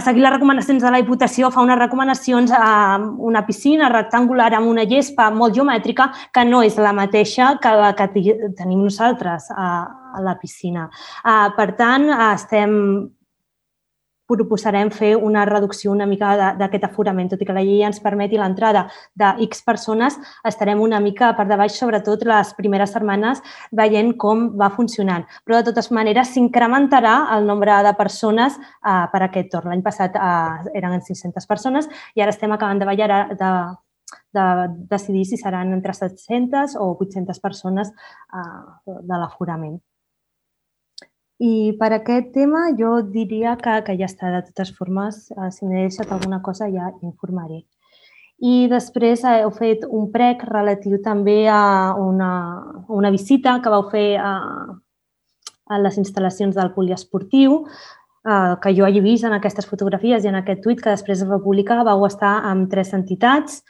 seguir 0.01 0.23
les 0.23 0.33
recomanacions 0.33 0.81
de 0.81 0.91
la 0.91 1.01
Diputació, 1.01 1.51
fa 1.53 1.61
unes 1.61 1.77
recomanacions 1.77 2.51
a 2.57 2.97
una 2.97 3.45
piscina 3.45 3.89
rectangular 3.93 4.51
amb 4.57 4.71
una 4.71 4.85
gespa 4.89 5.29
molt 5.29 5.53
geomètrica 5.53 6.09
que 6.33 6.45
no 6.45 6.63
és 6.65 6.79
la 6.81 6.93
mateixa 6.93 7.55
que 7.61 7.73
la 7.77 7.93
que 7.93 8.09
tenim 8.57 8.81
nosaltres 8.81 9.51
a, 9.53 9.67
a 10.15 10.23
la 10.25 10.35
piscina. 10.41 10.89
Per 11.57 11.69
tant, 11.77 12.09
estem 12.31 12.73
proposarem 14.27 14.89
fer 14.91 15.13
una 15.15 15.45
reducció 15.45 15.91
una 15.91 16.07
mica 16.09 16.53
d'aquest 16.59 16.87
aforament. 16.87 17.29
Tot 17.31 17.41
i 17.41 17.47
que 17.47 17.55
la 17.55 17.63
llei 17.65 17.83
ens 17.85 18.01
permeti 18.03 18.39
l'entrada 18.39 18.85
de 19.15 19.31
X 19.47 19.63
persones, 19.65 20.17
estarem 20.47 20.81
una 20.81 20.99
mica 20.99 21.33
per 21.37 21.47
de 21.49 21.59
baix, 21.59 21.77
sobretot 21.77 22.25
les 22.27 22.53
primeres 22.57 22.93
setmanes, 22.95 23.41
veient 23.71 24.13
com 24.21 24.47
va 24.57 24.71
funcionant. 24.73 25.25
Però, 25.45 25.59
de 25.59 25.69
totes 25.71 25.91
maneres, 25.95 26.33
s'incrementarà 26.33 27.15
el 27.37 27.47
nombre 27.47 27.77
de 27.85 27.95
persones 27.97 28.57
eh, 28.57 29.05
per 29.11 29.23
aquest 29.25 29.51
torn. 29.53 29.71
L'any 29.71 29.85
passat 29.85 30.17
eh, 30.17 30.75
eren 30.81 31.01
600 31.01 31.49
persones 31.49 31.89
i 32.15 32.23
ara 32.23 32.33
estem 32.33 32.53
acabant 32.55 32.81
de 32.81 32.89
veure 32.89 33.19
de, 33.39 33.51
de 34.35 34.45
decidir 34.91 35.25
si 35.25 35.37
seran 35.41 35.73
entre 35.73 35.93
700 35.93 36.77
o 36.79 36.93
800 36.95 37.43
persones 37.43 37.91
eh, 37.91 38.95
de 39.01 39.19
l'aforament. 39.19 39.79
I 41.43 41.75
per 41.79 41.91
aquest 41.91 42.29
tema 42.31 42.69
jo 42.79 43.01
diria 43.11 43.57
que, 43.59 43.81
que 43.83 43.95
ja 43.99 44.07
està. 44.07 44.31
De 44.31 44.41
totes 44.47 44.71
formes, 44.77 45.31
eh, 45.35 45.49
si 45.51 45.65
m'he 45.67 45.83
deixat 45.83 46.11
alguna 46.11 46.41
cosa 46.41 46.69
ja 46.71 46.93
informaré. 47.03 47.65
I 48.39 48.67
després 48.71 49.23
eh, 49.23 49.41
heu 49.43 49.51
fet 49.55 49.83
un 49.87 50.09
prec 50.11 50.43
relatiu 50.47 51.01
també 51.03 51.45
a 51.51 51.95
una, 51.99 52.31
una 52.87 53.11
visita 53.11 53.59
que 53.63 53.71
vau 53.71 53.89
fer 53.91 54.15
a, 54.19 54.33
a 55.67 55.79
les 55.79 55.99
instal·lacions 55.99 56.55
del 56.55 56.71
poliesportiu, 56.75 57.65
eh, 58.23 58.55
que 58.61 58.75
jo 58.75 58.87
hagi 58.87 59.03
vist 59.03 59.27
en 59.27 59.35
aquestes 59.35 59.67
fotografies 59.67 60.23
i 60.23 60.31
en 60.31 60.39
aquest 60.39 60.63
tuit 60.63 60.79
que 60.79 60.93
després 60.93 61.19
es 61.19 61.29
va 61.29 61.43
publicar, 61.43 61.83
vau 61.83 62.05
estar 62.07 62.37
amb 62.47 62.71
tres 62.71 62.93
entitats, 62.95 63.63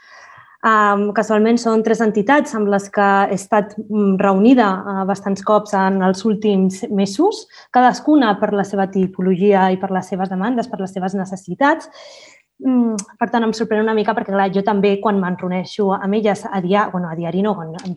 Um, 0.66 1.12
casualment 1.14 1.60
són 1.62 1.84
tres 1.86 2.00
entitats 2.02 2.56
amb 2.58 2.72
les 2.74 2.88
que 2.94 3.08
he 3.30 3.36
estat 3.38 3.76
mm, 3.78 4.16
reunida 4.18 4.70
uh, 4.82 5.04
bastants 5.06 5.44
cops 5.46 5.76
en 5.78 6.00
els 6.08 6.24
últims 6.26 6.80
mesos, 6.90 7.44
cadascuna 7.76 8.32
per 8.40 8.50
la 8.58 8.66
seva 8.66 8.88
tipologia 8.90 9.68
i 9.70 9.78
per 9.78 9.92
les 9.94 10.10
seves 10.10 10.32
demandes, 10.32 10.72
per 10.72 10.82
les 10.82 10.96
seves 10.96 11.14
necessitats. 11.14 11.92
Mm, 12.66 12.98
per 13.20 13.30
tant, 13.30 13.46
em 13.46 13.54
sorprèn 13.54 13.86
una 13.86 13.94
mica 13.94 14.18
perquè, 14.18 14.34
clar, 14.34 14.50
jo 14.58 14.66
també, 14.66 14.96
quan 15.04 15.22
me'n 15.22 15.38
reuneixo 15.38 15.92
amb 16.00 16.18
elles 16.18 16.48
a 16.50 16.64
diari, 16.66 16.96
bueno, 16.96 17.14
a 17.14 17.20
diari 17.20 17.46
no, 17.46 17.54
quan 17.60 17.78
em 17.84 17.94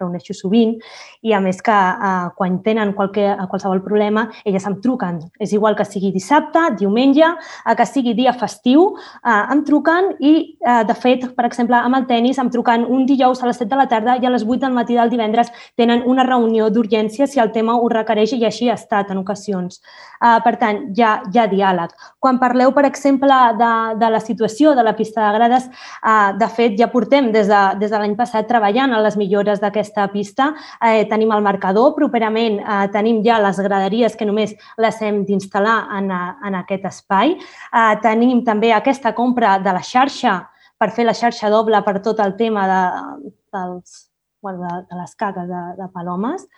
reuneixo 0.00 0.34
sovint 0.34 0.74
i 1.22 1.32
a 1.34 1.40
més 1.40 1.60
que 1.64 1.74
eh, 1.74 2.28
quan 2.36 2.58
tenen 2.64 2.92
qualque, 2.96 3.26
qualsevol 3.50 3.82
problema 3.84 4.26
elles 4.44 4.66
em 4.66 4.78
truquen. 4.82 5.20
És 5.40 5.52
igual 5.54 5.76
que 5.76 5.86
sigui 5.86 6.12
dissabte, 6.14 6.62
diumenge, 6.78 7.26
eh, 7.26 7.74
que 7.76 7.86
sigui 7.86 8.14
dia 8.14 8.34
festiu, 8.36 8.94
eh, 9.24 9.52
em 9.54 9.64
truquen 9.64 10.12
i 10.20 10.34
eh, 10.58 10.82
de 10.88 10.96
fet, 10.98 11.28
per 11.36 11.46
exemple, 11.48 11.78
amb 11.78 12.00
el 12.00 12.08
tennis 12.10 12.40
em 12.42 12.50
truquen 12.50 12.86
un 12.88 13.06
dijous 13.06 13.42
a 13.42 13.50
les 13.50 13.60
7 13.62 13.70
de 13.70 13.80
la 13.80 13.88
tarda 13.90 14.18
i 14.20 14.26
a 14.26 14.32
les 14.34 14.44
8 14.44 14.60
del 14.66 14.76
matí 14.76 14.98
del 14.98 15.12
divendres 15.12 15.52
tenen 15.76 16.04
una 16.06 16.26
reunió 16.26 16.68
d'urgència 16.70 17.28
si 17.30 17.40
el 17.40 17.52
tema 17.52 17.78
ho 17.78 17.88
requereix 17.88 18.34
i 18.34 18.44
així 18.44 18.70
ha 18.70 18.78
estat 18.78 19.12
en 19.14 19.22
ocasions. 19.22 19.80
Eh, 20.20 20.38
per 20.44 20.56
tant, 20.60 20.84
hi 20.96 21.02
ha, 21.04 21.14
hi 21.30 21.40
ha 21.40 21.48
diàleg. 21.50 21.94
Quan 22.20 22.40
parleu, 22.42 22.72
per 22.74 22.86
exemple, 22.88 23.34
de, 23.58 23.72
de 24.00 24.10
la 24.10 24.20
situació 24.20 24.74
de 24.74 24.84
la 24.86 24.94
pista 24.96 25.24
de 25.24 25.32
grades, 25.38 25.68
eh, 25.70 26.32
de 26.40 26.48
fet, 26.48 26.78
ja 26.80 26.90
portem 26.92 27.30
des 27.32 27.48
de, 27.50 27.62
des 27.80 27.90
de 27.90 28.00
l'any 28.00 28.16
passat 28.18 28.48
treballant 28.48 28.92
en 28.92 29.02
les 29.04 29.16
millores 29.20 29.60
d'aquesta 29.62 29.83
aquesta 29.84 30.08
pista. 30.12 30.54
Eh, 30.80 31.04
tenim 31.08 31.32
el 31.32 31.42
marcador, 31.44 31.92
properament 31.94 32.58
eh, 32.60 32.88
tenim 32.92 33.22
ja 33.24 33.38
les 33.42 33.60
graderies 33.60 34.16
que 34.16 34.26
només 34.26 34.54
les 34.80 35.02
hem 35.02 35.24
d'instal·lar 35.28 35.76
en, 35.98 36.10
en 36.10 36.58
aquest 36.62 36.88
espai. 36.88 37.36
Eh, 37.36 37.94
tenim 38.02 38.42
també 38.44 38.72
aquesta 38.72 39.14
compra 39.14 39.58
de 39.58 39.72
la 39.76 39.84
xarxa 39.84 40.40
per 40.78 40.90
fer 40.90 41.04
la 41.06 41.14
xarxa 41.14 41.50
doble 41.52 41.80
per 41.84 42.00
tot 42.02 42.20
el 42.20 42.34
tema 42.36 42.66
de, 42.66 42.82
dels, 43.54 44.08
bueno, 44.42 44.64
de, 44.64 44.74
de 44.90 45.00
les 45.02 45.14
caques 45.14 45.48
de, 45.48 45.62
de 45.78 45.88
palomes. 45.92 46.48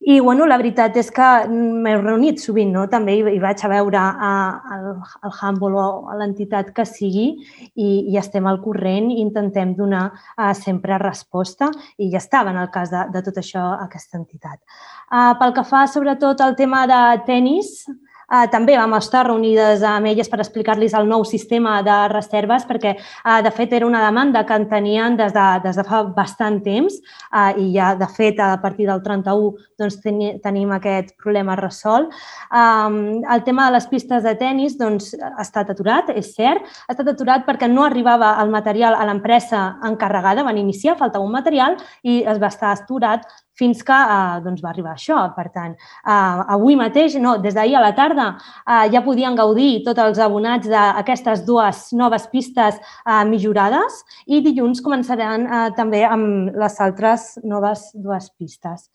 I 0.00 0.20
bueno, 0.20 0.44
la 0.46 0.58
veritat 0.60 0.96
és 1.00 1.08
que 1.10 1.26
m'he 1.48 1.94
reunit 1.96 2.38
sovint, 2.38 2.68
no? 2.74 2.84
també 2.92 3.14
hi, 3.16 3.38
vaig 3.40 3.62
a 3.64 3.70
veure 3.72 3.98
a, 3.98 4.32
a, 4.76 4.76
al 5.24 5.32
Humble 5.40 5.80
o 5.80 5.86
a 6.12 6.18
l'entitat 6.20 6.68
que 6.76 6.84
sigui 6.84 7.30
i, 7.32 7.88
i 8.12 8.18
estem 8.20 8.46
al 8.46 8.60
corrent 8.62 9.08
i 9.10 9.22
intentem 9.24 9.72
donar 9.74 10.04
uh, 10.12 10.52
sempre 10.54 11.00
resposta 11.00 11.70
i 11.96 12.10
ja 12.12 12.20
estava 12.20 12.52
en 12.52 12.60
el 12.60 12.68
cas 12.74 12.92
de, 12.92 13.06
de 13.14 13.24
tot 13.24 13.40
això 13.40 13.64
aquesta 13.80 14.20
entitat. 14.20 14.60
Uh, 15.08 15.32
pel 15.40 15.56
que 15.56 15.64
fa 15.64 15.86
sobretot 15.88 16.44
al 16.44 16.54
tema 16.60 16.84
de 16.86 17.00
tennis, 17.26 17.86
Eh, 18.26 18.46
també 18.50 18.74
vam 18.74 18.96
estar 18.98 19.22
reunides 19.26 19.84
amb 19.86 20.10
elles 20.10 20.28
per 20.28 20.40
explicar-los 20.42 20.94
el 20.98 21.06
nou 21.06 21.22
sistema 21.24 21.76
de 21.86 21.96
reserves 22.10 22.66
perquè, 22.66 22.96
eh, 22.98 23.42
de 23.42 23.52
fet, 23.54 23.72
era 23.72 23.86
una 23.86 24.02
demanda 24.02 24.44
que 24.46 24.54
en 24.54 24.66
tenien 24.68 25.16
des 25.16 25.32
de, 25.32 25.46
des 25.62 25.76
de 25.76 25.84
fa 25.86 26.02
bastant 26.16 26.58
temps 26.64 26.96
eh, 26.96 27.52
i 27.62 27.70
ja, 27.76 27.94
de 27.94 28.08
fet, 28.10 28.40
a 28.40 28.56
partir 28.62 28.88
del 28.90 29.02
31 29.04 29.54
doncs, 29.78 30.00
teni, 30.02 30.32
tenim 30.42 30.72
aquest 30.74 31.14
problema 31.22 31.54
resolt. 31.56 32.10
Um, 32.50 33.22
el 33.30 33.44
tema 33.44 33.68
de 33.68 33.76
les 33.76 33.86
pistes 33.86 34.24
de 34.24 34.34
tennis 34.40 34.76
doncs, 34.80 35.12
ha 35.20 35.42
estat 35.44 35.70
aturat, 35.70 36.10
és 36.10 36.32
cert. 36.34 36.64
Ha 36.88 36.96
estat 36.96 37.12
aturat 37.12 37.46
perquè 37.46 37.68
no 37.70 37.84
arribava 37.84 38.34
el 38.42 38.50
material 38.50 38.96
a 38.96 39.06
l'empresa 39.06 39.76
encarregada, 39.86 40.46
van 40.46 40.58
iniciar, 40.58 40.96
faltava 40.98 41.24
un 41.24 41.34
material 41.34 41.76
i 42.02 42.22
es 42.24 42.40
va 42.42 42.50
estar 42.50 42.72
aturat 42.72 43.26
fins 43.58 43.82
que 43.86 43.96
eh, 43.96 44.40
doncs 44.44 44.62
va 44.64 44.70
arribar 44.72 44.94
això. 44.94 45.18
Per 45.36 45.46
tant, 45.54 45.74
eh, 45.76 46.54
avui 46.56 46.76
mateix, 46.78 47.18
no, 47.22 47.36
des 47.42 47.56
d'ahir 47.56 47.76
a 47.78 47.84
la 47.84 47.94
tarda, 47.96 48.28
eh, 48.64 48.86
ja 48.94 49.04
podien 49.06 49.36
gaudir 49.38 49.82
tots 49.86 50.02
els 50.06 50.20
abonats 50.22 50.68
d'aquestes 50.70 51.44
dues 51.46 51.86
noves 51.92 52.28
pistes 52.32 52.80
eh, 52.80 53.22
millorades 53.28 54.02
i 54.26 54.42
dilluns 54.44 54.82
començaran 54.84 55.46
eh, 55.46 55.68
també 55.76 56.04
amb 56.06 56.52
les 56.56 56.82
altres 56.84 57.32
noves 57.44 57.90
dues 57.94 58.30
pistes. 58.36 58.90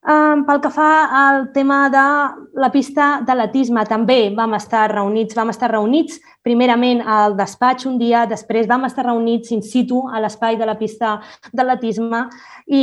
Um, 0.00 0.46
pel 0.48 0.62
que 0.64 0.70
fa 0.72 0.90
al 1.12 1.42
tema 1.52 1.90
de 1.92 2.02
la 2.56 2.70
pista 2.72 3.18
d'atletisme, 3.20 3.82
també 3.84 4.30
vam 4.32 4.54
estar 4.56 4.86
reunits, 4.88 5.36
vam 5.36 5.52
estar 5.52 5.68
reunits 5.74 6.16
primerament 6.40 7.02
al 7.04 7.36
despatx 7.36 7.84
un 7.84 7.98
dia, 8.00 8.24
després 8.24 8.68
vam 8.68 8.88
estar 8.88 9.04
reunits 9.04 9.52
in 9.52 9.60
situ 9.60 10.00
a 10.08 10.22
l'espai 10.24 10.56
de 10.56 10.64
la 10.64 10.78
pista 10.80 11.18
d'atletisme 11.52 12.22
i 12.72 12.80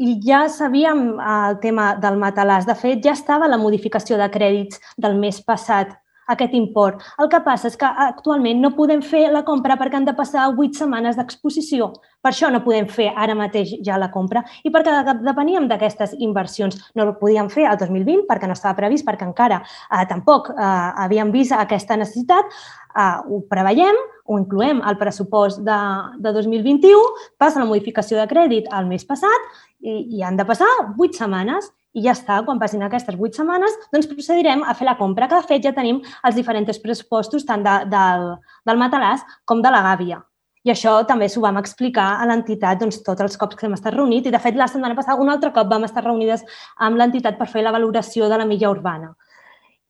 i 0.00 0.16
ja 0.24 0.46
sabíem 0.48 1.02
eh, 1.18 1.32
el 1.50 1.58
tema 1.60 1.92
del 2.00 2.16
matalàs. 2.20 2.66
De 2.68 2.76
fet, 2.78 3.02
ja 3.04 3.12
estava 3.16 3.48
la 3.50 3.60
modificació 3.60 4.16
de 4.20 4.30
crèdits 4.32 4.80
del 4.96 5.18
mes 5.20 5.42
passat, 5.44 5.92
aquest 6.34 6.54
import. 6.56 7.02
El 7.20 7.30
que 7.32 7.40
passa 7.44 7.68
és 7.70 7.76
que 7.78 7.88
actualment 8.06 8.60
no 8.62 8.72
podem 8.76 9.02
fer 9.02 9.26
la 9.32 9.42
compra 9.46 9.76
perquè 9.80 9.98
han 9.98 10.08
de 10.08 10.14
passar 10.16 10.48
vuit 10.56 10.76
setmanes 10.78 11.18
d'exposició. 11.18 11.90
Per 12.20 12.32
això 12.32 12.50
no 12.52 12.62
podem 12.64 12.88
fer 12.90 13.08
ara 13.16 13.36
mateix 13.36 13.72
ja 13.86 13.98
la 14.00 14.10
compra 14.12 14.42
i 14.64 14.72
perquè 14.72 15.16
depeníem 15.24 15.68
d'aquestes 15.70 16.14
inversions. 16.18 16.76
No 16.94 17.08
ho 17.08 17.16
podíem 17.20 17.48
fer 17.52 17.66
al 17.68 17.80
2020 17.80 18.26
perquè 18.28 18.48
no 18.48 18.56
estava 18.58 18.76
previst, 18.78 19.06
perquè 19.06 19.26
encara 19.28 19.62
eh, 19.62 20.04
tampoc 20.10 20.52
eh, 20.52 20.70
havíem 21.04 21.32
vist 21.34 21.56
aquesta 21.56 21.96
necessitat. 22.00 22.52
Eh, 22.90 23.16
ho 23.26 23.42
preveiem, 23.50 23.98
ho 24.30 24.38
incloem 24.38 24.82
al 24.86 24.98
pressupost 25.00 25.64
de, 25.66 25.80
de 26.22 26.32
2021, 26.36 27.02
passa 27.40 27.62
la 27.62 27.68
modificació 27.70 28.20
de 28.20 28.28
crèdit 28.30 28.70
el 28.76 28.88
mes 28.90 29.06
passat 29.06 29.50
i, 29.80 30.18
i 30.18 30.24
han 30.26 30.36
de 30.38 30.46
passar 30.46 30.68
vuit 30.96 31.16
setmanes 31.16 31.70
i 31.94 32.04
ja 32.04 32.14
està, 32.14 32.38
quan 32.46 32.60
passin 32.60 32.82
aquestes 32.86 33.16
vuit 33.18 33.34
setmanes, 33.34 33.74
doncs 33.92 34.08
procedirem 34.10 34.62
a 34.62 34.74
fer 34.78 34.86
la 34.86 34.96
compra, 34.98 35.28
que 35.28 35.38
de 35.38 35.48
fet 35.48 35.64
ja 35.66 35.74
tenim 35.76 36.00
els 36.26 36.38
diferents 36.38 36.82
pressupostos 36.82 37.46
tant 37.46 37.64
de, 37.66 37.76
del, 37.90 38.34
del 38.66 38.82
matalàs 38.82 39.24
com 39.44 39.62
de 39.62 39.72
la 39.74 39.82
gàbia. 39.88 40.20
I 40.62 40.74
això 40.74 40.98
també 41.08 41.26
s'ho 41.32 41.40
vam 41.40 41.56
explicar 41.56 42.18
a 42.20 42.26
l'entitat 42.28 42.82
doncs, 42.82 43.00
tots 43.02 43.24
els 43.24 43.36
cops 43.40 43.56
que 43.56 43.64
hem 43.66 43.74
estat 43.78 43.94
reunits 43.96 44.28
i, 44.28 44.32
de 44.34 44.40
fet, 44.42 44.58
la 44.60 44.68
setmana 44.68 44.94
passada 44.98 45.22
un 45.22 45.32
altre 45.32 45.54
cop 45.56 45.70
vam 45.70 45.86
estar 45.88 46.04
reunides 46.04 46.44
amb 46.76 47.00
l'entitat 47.00 47.38
per 47.38 47.48
fer 47.48 47.64
la 47.64 47.72
valoració 47.72 48.28
de 48.28 48.38
la 48.38 48.46
milla 48.46 48.70
urbana. 48.70 49.14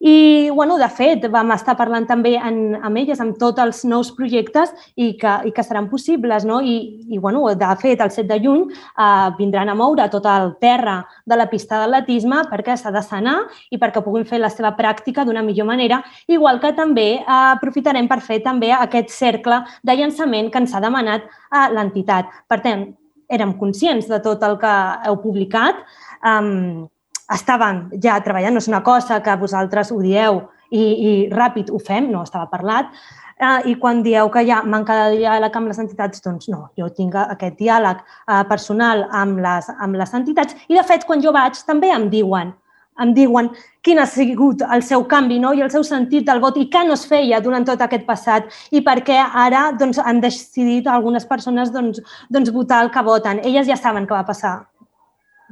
I, 0.01 0.49
bueno, 0.49 0.79
de 0.81 0.89
fet, 0.89 1.27
vam 1.29 1.51
estar 1.53 1.75
parlant 1.77 2.07
també 2.09 2.33
en, 2.41 2.73
amb 2.81 2.97
elles, 2.97 3.19
amb 3.21 3.37
tots 3.37 3.61
els 3.61 3.83
nous 3.85 4.09
projectes 4.17 4.71
i 4.97 5.11
que, 5.21 5.35
i 5.45 5.53
que 5.53 5.65
seran 5.65 5.91
possibles. 5.91 6.47
No? 6.49 6.63
I, 6.65 7.05
i 7.13 7.19
bueno, 7.21 7.43
de 7.53 7.73
fet, 7.83 8.01
el 8.01 8.13
7 8.15 8.25
de 8.31 8.39
juny 8.41 8.63
eh, 8.73 9.29
vindran 9.37 9.69
a 9.69 9.75
moure 9.77 10.07
tot 10.09 10.25
el 10.25 10.55
terra 10.63 11.03
de 11.29 11.37
la 11.37 11.51
pista 11.51 11.83
d'atletisme 11.83 12.47
perquè 12.49 12.79
s'ha 12.81 12.93
de 12.95 13.03
sanar 13.05 13.37
i 13.69 13.77
perquè 13.83 14.01
puguin 14.01 14.25
fer 14.25 14.41
la 14.41 14.49
seva 14.49 14.73
pràctica 14.79 15.27
d'una 15.29 15.45
millor 15.45 15.69
manera, 15.69 16.01
igual 16.33 16.63
que 16.65 16.73
també 16.73 17.11
eh, 17.19 17.27
aprofitarem 17.27 18.09
per 18.09 18.23
fer 18.25 18.41
també 18.47 18.73
aquest 18.73 19.13
cercle 19.13 19.61
de 19.85 19.99
llançament 20.01 20.49
que 20.49 20.65
ens 20.65 20.73
ha 20.73 20.81
demanat 20.81 21.29
eh, 21.29 21.69
l'entitat. 21.77 22.33
Per 22.49 22.61
tant, 22.65 22.89
érem 23.29 23.53
conscients 23.61 24.09
de 24.09 24.19
tot 24.25 24.41
el 24.49 24.57
que 24.65 24.73
heu 25.07 25.21
publicat, 25.21 25.85
um, 26.25 26.89
estàvem 27.35 27.89
ja 28.03 28.19
treballant, 28.25 28.57
no 28.57 28.63
és 28.63 28.69
una 28.71 28.83
cosa 28.87 29.21
que 29.25 29.37
vosaltres 29.41 29.93
ho 29.93 30.01
dieu 30.03 30.43
i, 30.71 30.83
i 30.83 31.13
ràpid 31.33 31.71
ho 31.71 31.81
fem, 31.83 32.11
no, 32.11 32.23
estava 32.27 32.47
parlat, 32.51 32.93
eh, 33.41 33.71
i 33.73 33.77
quan 33.81 34.03
dieu 34.07 34.31
que 34.31 34.45
hi 34.45 34.53
ha 34.55 34.63
manca 34.63 34.97
de 35.03 35.19
diàleg 35.19 35.57
amb 35.57 35.73
les 35.73 35.83
entitats, 35.83 36.23
doncs 36.25 36.51
no, 36.53 36.69
jo 36.79 36.91
tinc 36.97 37.17
aquest 37.23 37.59
diàleg 37.59 38.01
eh, 38.01 38.43
personal 38.49 39.07
amb 39.11 39.43
les, 39.43 39.71
amb 39.79 40.01
les 40.01 40.17
entitats 40.23 40.57
i, 40.69 40.75
de 40.77 40.87
fet, 40.87 41.07
quan 41.09 41.23
jo 41.25 41.35
vaig 41.37 41.59
també 41.67 41.93
em 41.95 42.11
diuen 42.13 42.55
em 43.01 43.13
diuen 43.17 43.49
quin 43.85 44.01
ha 44.01 44.07
sigut 44.07 44.63
el 44.75 44.83
seu 44.85 45.05
canvi 45.09 45.39
no? 45.41 45.53
i 45.57 45.63
el 45.65 45.71
seu 45.73 45.85
sentit 45.87 46.27
del 46.27 46.41
vot 46.43 46.59
i 46.61 46.67
què 46.73 46.83
no 46.87 46.97
es 46.99 47.07
feia 47.09 47.41
durant 47.41 47.65
tot 47.65 47.81
aquest 47.81 48.05
passat 48.09 48.51
i 48.77 48.83
per 48.85 48.99
què 49.07 49.17
ara 49.17 49.71
doncs, 49.73 50.01
han 50.05 50.21
decidit 50.21 50.91
algunes 50.91 51.25
persones 51.31 51.73
doncs, 51.73 52.03
doncs, 52.29 52.53
votar 52.53 52.83
el 52.85 52.91
que 52.93 53.05
voten. 53.07 53.41
Elles 53.45 53.69
ja 53.71 53.79
saben 53.81 54.07
què 54.07 54.17
va 54.17 54.27
passar 54.29 54.59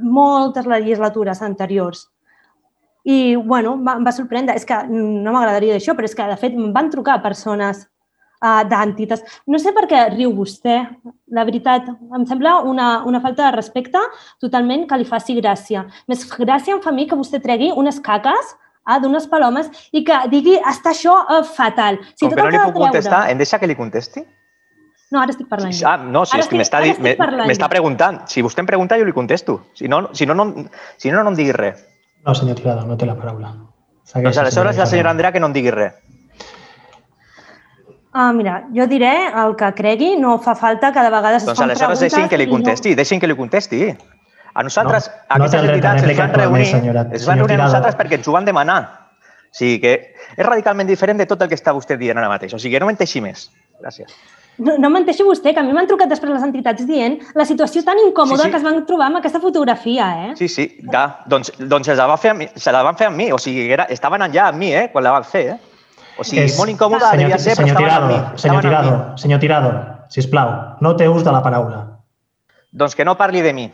moltes 0.01 0.67
legislatures 0.67 1.43
anteriors. 1.43 2.07
I, 3.09 3.37
bueno, 3.37 3.77
em 3.79 4.05
va 4.05 4.13
sorprendre. 4.13 4.57
És 4.59 4.67
que 4.69 4.77
no 4.91 5.33
m'agradaria 5.33 5.79
això, 5.79 5.95
però 5.97 6.09
és 6.09 6.17
que, 6.17 6.27
de 6.29 6.37
fet, 6.41 6.57
em 6.57 6.73
van 6.75 6.91
trucar 6.93 7.23
persones 7.25 7.87
uh, 8.43 8.63
d'entitats. 8.69 9.41
No 9.49 9.61
sé 9.63 9.73
per 9.77 9.87
què 9.91 10.05
riu 10.13 10.33
vostè, 10.37 10.79
la 11.35 11.45
veritat. 11.49 11.89
Em 11.89 12.27
sembla 12.29 12.59
una, 12.69 12.91
una 13.09 13.23
falta 13.25 13.47
de 13.47 13.57
respecte 13.57 14.03
totalment 14.45 14.87
que 14.89 15.01
li 15.01 15.09
faci 15.09 15.39
gràcia. 15.41 15.87
Més 16.11 16.27
gràcia 16.31 16.77
em 16.77 16.83
fa 16.85 16.93
a 16.93 16.97
mi 16.97 17.09
que 17.09 17.19
vostè 17.19 17.41
tregui 17.45 17.71
unes 17.73 18.01
caques 18.05 18.55
ah, 18.89 18.99
d'unes 19.03 19.29
palomes 19.31 19.71
i 19.93 20.05
que 20.07 20.25
digui 20.33 20.59
està 20.59 20.95
això 20.95 21.21
uh, 21.23 21.45
fatal. 21.45 22.03
Si 22.15 22.27
Com 22.27 22.35
que 22.35 22.43
no 22.43 22.51
li 22.51 22.59
puc 22.59 22.75
treure... 22.75 22.91
contestar, 22.91 23.23
em 23.33 23.41
deixa 23.41 23.61
que 23.61 23.71
li 23.71 23.79
contesti? 23.79 24.25
No, 25.09 25.23
ara 25.23 25.33
estic 25.33 25.49
parlant. 25.49 25.73
Sí, 25.73 25.87
ah, 25.89 25.97
no, 25.97 26.27
si 26.29 26.37
ara 26.37 26.45
és 26.45 26.51
que 26.51 26.59
m'està 26.59 27.69
preguntant. 27.73 28.21
Si 28.29 28.45
vostè 28.45 28.61
em 28.61 28.69
pregunta, 28.69 28.99
jo 29.01 29.07
li 29.09 29.15
contesto. 29.17 29.63
Si 29.79 29.89
no, 29.89 30.09
si 30.13 30.29
no, 30.29 30.37
no, 30.37 30.51
si 31.01 31.13
no, 31.13 31.23
no 31.23 31.33
em 31.33 31.39
digui 31.39 31.55
res. 31.57 31.81
No, 32.27 32.35
senyor 32.37 32.59
Tirado, 32.59 32.85
no 32.85 32.99
té 33.01 33.09
la 33.09 33.17
paraula. 33.17 33.55
Segueix, 34.05 34.29
doncs 34.29 34.43
aleshores 34.43 34.77
la 34.77 34.87
senyora 34.91 35.15
Andrea 35.15 35.33
que 35.33 35.41
no 35.41 35.49
em 35.49 35.57
digui 35.57 35.73
res. 35.73 35.97
Ah, 38.13 38.33
mira, 38.33 38.63
jo 38.75 38.87
diré 38.89 39.13
el 39.29 39.55
que 39.57 39.69
cregui, 39.79 40.15
no 40.21 40.39
fa 40.45 40.55
falta 40.59 40.93
que 40.93 41.03
de 41.05 41.11
vegades 41.13 41.45
doncs 41.45 41.57
es 41.57 41.63
fan 41.63 41.71
aleshores 41.71 42.01
deixin 42.05 42.29
que 42.29 42.41
li 42.41 42.49
contesti, 42.51 42.93
no... 42.93 43.01
deixin 43.01 43.21
que 43.21 43.29
li 43.31 43.37
contesti. 43.37 43.83
A 44.59 44.65
nosaltres, 44.65 45.11
no, 45.13 45.37
aquestes 45.37 45.63
no 45.63 45.71
entitats 45.71 46.03
es 46.03 46.19
van 46.19 46.33
reunir, 46.35 46.65
senyora, 46.67 47.05
es 47.15 47.29
van 47.29 47.39
reunir 47.39 47.61
a 47.61 47.67
nosaltres 47.67 47.97
perquè 48.01 48.19
ens 48.19 48.29
ho 48.29 48.35
van 48.35 48.49
demanar. 48.49 48.81
O 49.49 49.57
sigui 49.61 49.79
que 49.81 49.93
és 50.35 50.45
radicalment 50.45 50.89
diferent 50.89 51.21
de 51.21 51.29
tot 51.29 51.41
el 51.45 51.53
que 51.53 51.57
està 51.57 51.73
vostè 51.77 51.97
dient 52.01 52.19
ara 52.19 52.29
mateix. 52.33 52.57
O 52.57 52.61
sigui 52.61 52.75
que 52.77 52.83
no 52.83 52.89
menteixi 52.91 53.23
més. 53.25 53.47
Gràcies. 53.81 54.17
No, 54.59 54.75
no 54.83 54.91
menteixi 54.91 55.23
vostè, 55.23 55.53
que 55.55 55.63
a 55.63 55.65
mi 55.67 55.75
m'han 55.75 55.87
trucat 55.87 56.11
després 56.11 56.33
les 56.35 56.43
entitats 56.43 56.83
dient 56.87 57.19
la 57.39 57.47
situació 57.47 57.85
tan 57.87 58.01
incòmoda 58.03 58.43
sí, 58.43 58.49
sí. 58.49 58.51
que 58.51 58.59
es 58.59 58.67
van 58.67 58.81
trobar 58.89 59.07
amb 59.07 59.21
aquesta 59.21 59.39
fotografia, 59.43 60.09
eh? 60.25 60.33
Sí, 60.41 60.49
sí, 60.51 60.67
ja. 60.91 61.05
Doncs, 61.31 61.53
doncs 61.61 61.87
se, 61.87 61.95
la 61.99 62.09
va 62.11 62.17
fer 62.19 62.35
mi, 62.35 62.49
se 62.59 62.75
la 62.75 62.83
van 62.87 62.99
fer 62.99 63.07
amb 63.13 63.21
mi, 63.21 63.31
o 63.31 63.39
sigui, 63.39 63.69
era, 63.71 63.87
estaven 63.95 64.27
allà 64.27 64.49
amb 64.49 64.59
mi, 64.59 64.73
eh, 64.75 64.89
quan 64.91 65.07
la 65.07 65.15
van 65.15 65.27
fer, 65.29 65.45
eh? 65.55 65.59
O 66.19 66.27
sigui, 66.27 66.49
és... 66.49 66.57
molt 66.59 66.75
incòmoda 66.75 67.13
senyor, 67.13 67.29
devia 67.29 67.39
ser, 67.39 67.55
senyor 67.61 67.79
però 67.79 67.87
estaven 67.87 68.03
Tirado, 68.03 68.15
amb 68.17 68.33
mi. 68.35 68.43
Senyor 68.43 68.65
Tirado, 68.65 68.97
senyor 69.23 69.43
Tirado, 69.45 69.75
sisplau, 70.15 70.55
no 70.83 70.95
té 70.99 71.07
ús 71.07 71.23
de 71.23 71.35
la 71.37 71.43
paraula. 71.45 71.85
Doncs 72.75 72.99
que 72.99 73.07
no 73.07 73.15
parli 73.21 73.45
de 73.47 73.55
mi. 73.55 73.69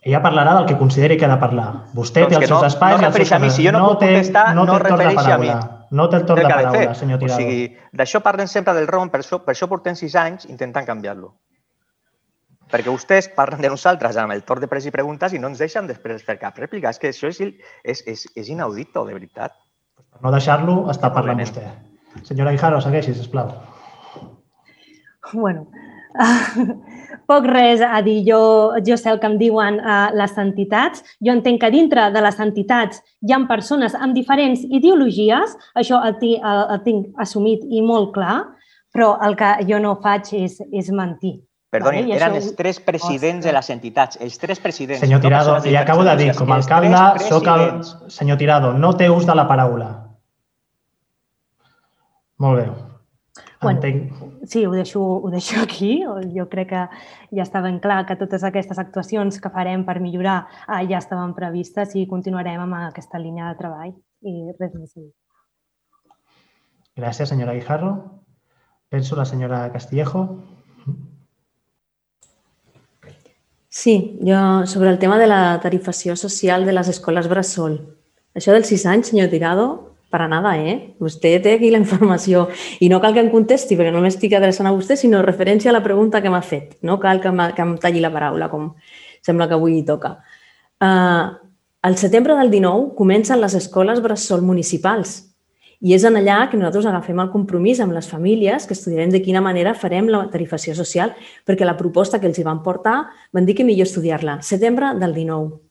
Ella 0.00 0.22
parlarà 0.24 0.54
del 0.56 0.64
que 0.70 0.78
consideri 0.80 1.18
que 1.20 1.28
ha 1.28 1.34
de 1.34 1.36
parlar. 1.42 1.68
Vostè 1.92 2.24
doncs 2.24 2.32
té 2.32 2.40
els 2.40 2.48
seus 2.48 2.62
no, 2.62 2.70
espais... 2.72 2.96
No 2.96 3.04
refereix 3.04 3.34
a 3.36 3.42
mi. 3.42 3.52
Si 3.52 3.66
jo 3.66 3.74
no, 3.76 3.82
no 3.84 3.92
puc 3.92 4.06
contestar, 4.06 4.46
no, 4.56 4.64
no 4.64 4.78
refereix 4.80 5.28
a 5.28 5.36
mi. 5.42 5.50
No 5.90 6.06
té 6.10 6.20
el 6.20 6.26
torn 6.26 6.42
de 6.44 6.48
paraula, 6.48 6.94
senyor 6.94 7.18
Tirado. 7.18 7.36
O 7.36 7.42
sigui, 7.42 7.62
d'això 7.96 8.20
parlen 8.22 8.50
sempre 8.50 8.74
del 8.76 8.86
ROM, 8.86 9.10
per 9.10 9.24
això, 9.24 9.40
per 9.42 9.56
això 9.56 9.66
portem 9.70 9.96
sis 9.98 10.14
anys 10.14 10.46
intentant 10.46 10.86
canviar-lo. 10.86 11.32
Perquè 12.70 12.86
vostès 12.86 13.26
parlen 13.34 13.64
de 13.64 13.72
nosaltres 13.72 14.18
amb 14.22 14.30
el 14.30 14.44
torn 14.46 14.62
de 14.62 14.68
pres 14.70 14.86
i 14.86 14.92
preguntes 14.94 15.34
i 15.34 15.40
no 15.42 15.50
ens 15.50 15.58
deixen 15.58 15.88
després 15.90 16.22
fer 16.22 16.38
cap 16.38 16.58
rèplica. 16.62 16.92
És 16.94 17.02
que 17.02 17.10
això 17.10 17.26
és, 17.32 17.40
és, 17.82 18.04
és, 18.06 18.22
és 18.38 18.52
inaudito, 18.54 19.02
de 19.08 19.16
veritat. 19.16 19.56
Per 19.98 20.22
no 20.22 20.30
deixar-lo, 20.30 20.84
està 20.94 21.10
parlant 21.14 21.42
vostè. 21.42 21.66
Senyora 22.22 22.54
Guijarro, 22.54 22.78
segueixi, 22.82 23.14
sisplau. 23.14 23.50
Bueno, 25.32 25.66
poc 27.30 27.46
res 27.46 27.82
a 27.86 28.00
dir. 28.02 28.20
Jo, 28.26 28.40
jo 28.86 28.98
sé 28.98 29.12
el 29.12 29.20
que 29.22 29.30
em 29.30 29.36
diuen 29.40 29.78
uh, 29.80 30.10
les 30.18 30.34
entitats. 30.42 31.04
Jo 31.22 31.34
entenc 31.36 31.62
que 31.62 31.70
dintre 31.72 32.08
de 32.14 32.22
les 32.24 32.40
entitats 32.42 33.02
hi 33.22 33.34
ha 33.36 33.42
persones 33.50 33.94
amb 33.94 34.16
diferents 34.16 34.64
ideologies, 34.66 35.54
això 35.78 36.02
el, 36.08 36.18
el, 36.34 36.64
el 36.74 36.82
tinc 36.86 37.22
assumit 37.22 37.62
i 37.68 37.84
molt 37.86 38.10
clar, 38.16 38.40
però 38.90 39.14
el 39.26 39.38
que 39.38 39.54
jo 39.68 39.78
no 39.82 39.94
faig 40.02 40.34
és, 40.40 40.58
és 40.74 40.90
mentir. 40.90 41.38
Perdoni, 41.70 42.02
vale? 42.02 42.16
eren 42.18 42.34
els 42.34 42.50
tres 42.58 42.80
presidents 42.82 43.46
de 43.46 43.52
les 43.54 43.68
entitats, 43.70 44.18
els 44.18 44.38
tres 44.42 44.58
presidents. 44.58 45.04
Senyor 45.04 45.22
Tirado, 45.22 45.54
no 45.54 45.70
li 45.70 45.78
acabo 45.78 46.02
de 46.02 46.16
dir, 46.18 46.32
com 46.34 46.50
a 46.50 46.58
alcalde, 46.58 47.02
soc 47.28 47.46
el... 47.46 47.66
Senyor 48.10 48.40
Tirado, 48.42 48.72
no 48.74 48.90
té 48.98 49.06
ús 49.06 49.28
de 49.28 49.38
la 49.38 49.46
paraula. 49.46 49.92
Molt 52.42 52.58
bé. 52.58 52.89
Bueno, 53.62 53.80
Entenc. 53.82 54.12
sí, 54.48 54.64
ho 54.64 54.72
deixo, 54.72 55.00
ho 55.00 55.30
deixo 55.30 55.60
aquí. 55.66 56.02
Jo 56.34 56.48
crec 56.48 56.70
que 56.70 56.84
ja 57.36 57.44
està 57.44 57.60
ben 57.60 57.78
clar 57.80 58.06
que 58.08 58.16
totes 58.16 58.44
aquestes 58.44 58.78
actuacions 58.78 59.40
que 59.40 59.52
farem 59.52 59.84
per 59.84 59.98
millorar 60.00 60.46
eh, 60.66 60.86
ja 60.88 60.98
estaven 60.98 61.34
previstes 61.36 61.94
i 61.94 62.06
continuarem 62.08 62.60
amb 62.60 62.78
aquesta 62.86 63.20
línia 63.20 63.50
de 63.50 63.58
treball 63.58 63.92
i 64.22 64.52
res 64.58 64.72
més. 64.74 64.96
Gràcies, 66.96 67.28
senyora 67.28 67.54
Guijarro. 67.54 67.92
Penso 68.90 69.16
la 69.16 69.24
senyora 69.24 69.70
Castillejo. 69.72 70.24
Sí, 73.68 74.18
jo 74.26 74.66
sobre 74.66 74.90
el 74.90 74.98
tema 74.98 75.16
de 75.18 75.28
la 75.28 75.60
tarifació 75.62 76.16
social 76.16 76.66
de 76.66 76.72
les 76.72 76.88
escoles 76.88 77.28
Bressol. 77.30 77.78
Això 78.34 78.52
dels 78.52 78.66
sis 78.66 78.82
anys, 78.86 79.12
senyor 79.12 79.30
Tirado, 79.30 79.89
per 80.10 80.22
a 80.24 80.28
nada, 80.28 80.56
eh? 80.58 80.94
Vostè 81.00 81.36
té 81.42 81.54
aquí 81.56 81.70
la 81.70 81.78
informació 81.78 82.48
i 82.82 82.88
no 82.90 83.00
cal 83.00 83.14
que 83.14 83.22
em 83.22 83.30
contesti 83.32 83.78
perquè 83.78 83.92
no 83.94 84.02
m'estic 84.02 84.34
adreçant 84.36 84.68
a 84.68 84.74
vostè, 84.74 84.98
sinó 84.98 85.22
referència 85.22 85.70
a 85.70 85.76
la 85.76 85.84
pregunta 85.84 86.20
que 86.20 86.32
m'ha 86.32 86.42
fet. 86.42 86.76
No 86.82 86.98
cal 87.00 87.22
que, 87.22 87.30
que 87.54 87.62
em 87.66 87.76
talli 87.78 88.02
la 88.02 88.12
paraula, 88.12 88.50
com 88.50 88.72
sembla 89.22 89.46
que 89.48 89.56
avui 89.56 89.80
toca. 89.86 90.16
Uh, 90.80 91.38
al 91.82 91.96
setembre 91.96 92.34
del 92.36 92.50
19 92.50 92.94
comencen 92.96 93.40
les 93.40 93.54
escoles 93.54 94.02
bressol 94.02 94.42
municipals 94.42 95.20
i 95.80 95.94
és 95.96 96.04
en 96.04 96.18
allà 96.18 96.42
que 96.50 96.58
nosaltres 96.60 96.90
agafem 96.90 97.22
el 97.22 97.30
compromís 97.32 97.80
amb 97.80 97.94
les 97.96 98.08
famílies 98.08 98.66
que 98.68 98.76
estudiarem 98.76 99.12
de 99.12 99.22
quina 99.24 99.40
manera 99.40 99.72
farem 99.72 100.10
la 100.12 100.26
tarifació 100.32 100.74
social 100.76 101.14
perquè 101.48 101.64
la 101.64 101.78
proposta 101.78 102.20
que 102.20 102.28
els 102.28 102.40
hi 102.40 102.44
van 102.44 102.60
portar 102.64 102.98
van 103.32 103.48
dir 103.48 103.56
que 103.56 103.64
millor 103.64 103.88
estudiar-la. 103.88 104.40
Setembre 104.44 104.92
del 105.00 105.16
19 105.16 105.69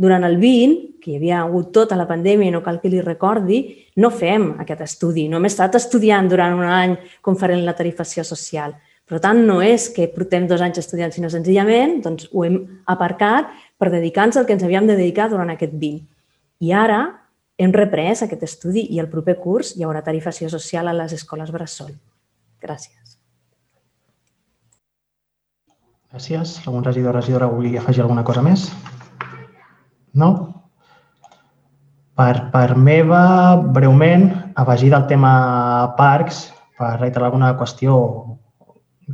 durant 0.00 0.24
el 0.24 0.38
20, 0.40 1.00
que 1.00 1.12
hi 1.12 1.18
havia 1.18 1.42
hagut 1.42 1.72
tota 1.76 1.96
la 1.98 2.06
pandèmia 2.08 2.52
no 2.54 2.62
cal 2.64 2.78
que 2.80 2.88
li 2.88 3.02
recordi, 3.04 3.60
no 4.00 4.08
fem 4.12 4.54
aquest 4.62 4.84
estudi. 4.86 5.26
No 5.28 5.36
hem 5.36 5.48
estat 5.48 5.76
estudiant 5.76 6.28
durant 6.28 6.56
un 6.56 6.64
any 6.64 6.94
com 7.20 7.36
farem 7.36 7.60
la 7.66 7.76
tarifació 7.76 8.24
social. 8.24 8.72
Per 9.10 9.18
tant, 9.20 9.40
no 9.44 9.58
és 9.60 9.88
que 9.90 10.06
portem 10.08 10.46
dos 10.46 10.62
anys 10.62 10.78
estudiant, 10.84 11.12
sinó 11.12 11.28
senzillament 11.32 11.98
doncs, 12.04 12.28
ho 12.32 12.44
hem 12.46 12.60
aparcat 12.88 13.50
per 13.76 13.90
dedicar-nos 13.90 14.38
al 14.38 14.46
que 14.46 14.54
ens 14.54 14.64
havíem 14.64 14.86
de 14.86 14.96
dedicar 14.96 15.26
durant 15.32 15.50
aquest 15.52 15.74
20. 15.74 16.04
I 16.64 16.72
ara 16.76 17.00
hem 17.60 17.74
reprès 17.74 18.22
aquest 18.24 18.44
estudi 18.46 18.86
i 18.94 19.00
el 19.02 19.10
proper 19.12 19.34
curs 19.42 19.74
hi 19.76 19.84
haurà 19.84 20.04
tarifació 20.06 20.48
social 20.52 20.88
a 20.88 20.94
les 20.96 21.12
escoles 21.16 21.50
Bressol. 21.52 21.90
Gràcies. 22.62 23.18
Gràcies. 26.10 26.56
Algun 26.64 26.86
regidor 26.88 27.12
o 27.12 27.18
regidora 27.18 27.50
volia 27.50 27.82
afegir 27.82 28.06
alguna 28.06 28.24
cosa 28.24 28.42
més? 28.46 28.70
No? 30.14 30.30
Per, 32.20 32.34
per 32.52 32.76
meva, 32.76 33.22
breument, 33.74 34.28
afegir 34.60 34.90
del 34.92 35.06
tema 35.08 35.32
parcs, 35.96 36.48
per 36.80 36.96
reiterar 36.98 37.28
alguna 37.28 37.54
qüestió 37.60 37.96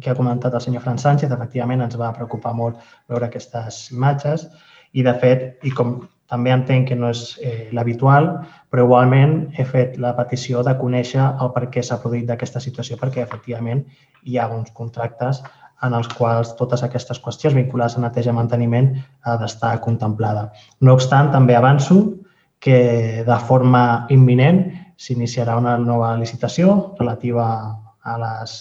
que 0.01 0.11
ha 0.11 0.17
comentat 0.19 0.55
el 0.55 0.61
senyor 0.61 0.83
Fran 0.85 0.99
Sánchez, 0.99 1.31
efectivament 1.33 1.83
ens 1.85 1.97
va 1.99 2.13
preocupar 2.17 2.53
molt 2.55 2.83
veure 3.09 3.29
aquestes 3.29 3.87
imatges 3.95 4.47
i, 4.93 5.03
de 5.07 5.15
fet, 5.23 5.47
i 5.65 5.73
com 5.75 5.97
també 6.31 6.51
entenc 6.51 6.89
que 6.91 6.99
no 6.99 7.11
és 7.15 7.37
eh, 7.39 7.69
l'habitual, 7.77 8.29
però 8.71 8.87
igualment 8.87 9.37
he 9.57 9.65
fet 9.69 9.95
la 10.03 10.13
petició 10.19 10.65
de 10.67 10.75
conèixer 10.81 11.23
el 11.23 11.53
per 11.55 11.69
què 11.71 11.85
s'ha 11.87 12.01
produït 12.03 12.27
d'aquesta 12.27 12.63
situació, 12.63 12.99
perquè 13.01 13.23
efectivament 13.23 13.85
hi 14.25 14.39
ha 14.39 14.49
uns 14.51 14.73
contractes 14.75 15.43
en 15.85 15.95
els 15.95 16.09
quals 16.09 16.55
totes 16.57 16.83
aquestes 16.87 17.21
qüestions 17.23 17.57
vinculades 17.57 17.97
a 17.97 18.03
neteja 18.05 18.33
i 18.33 18.37
manteniment 18.37 18.93
ha 19.25 19.37
d'estar 19.41 19.75
contemplada. 19.85 20.51
No 20.81 20.95
obstant, 20.97 21.31
també 21.33 21.57
avanço 21.57 22.01
que 22.61 23.23
de 23.27 23.39
forma 23.49 24.07
imminent 24.11 24.65
s'iniciarà 24.97 25.57
una 25.61 25.77
nova 25.79 26.15
licitació 26.17 26.95
relativa 26.99 27.49
a 28.03 28.15
les 28.23 28.53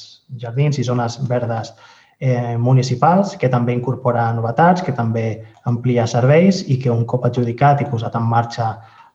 jardins 0.42 0.80
i 0.80 0.84
zones 0.84 1.18
verdes 1.30 1.72
eh, 2.20 2.58
municipals, 2.58 3.36
que 3.38 3.50
també 3.50 3.74
incorpora 3.74 4.28
novetats, 4.34 4.84
que 4.84 4.96
també 4.96 5.28
amplia 5.66 6.08
serveis 6.08 6.64
i 6.68 6.80
que 6.82 6.92
un 6.92 7.06
cop 7.06 7.26
adjudicat 7.30 7.82
i 7.82 7.90
posat 7.92 8.16
en 8.20 8.28
marxa 8.28 8.74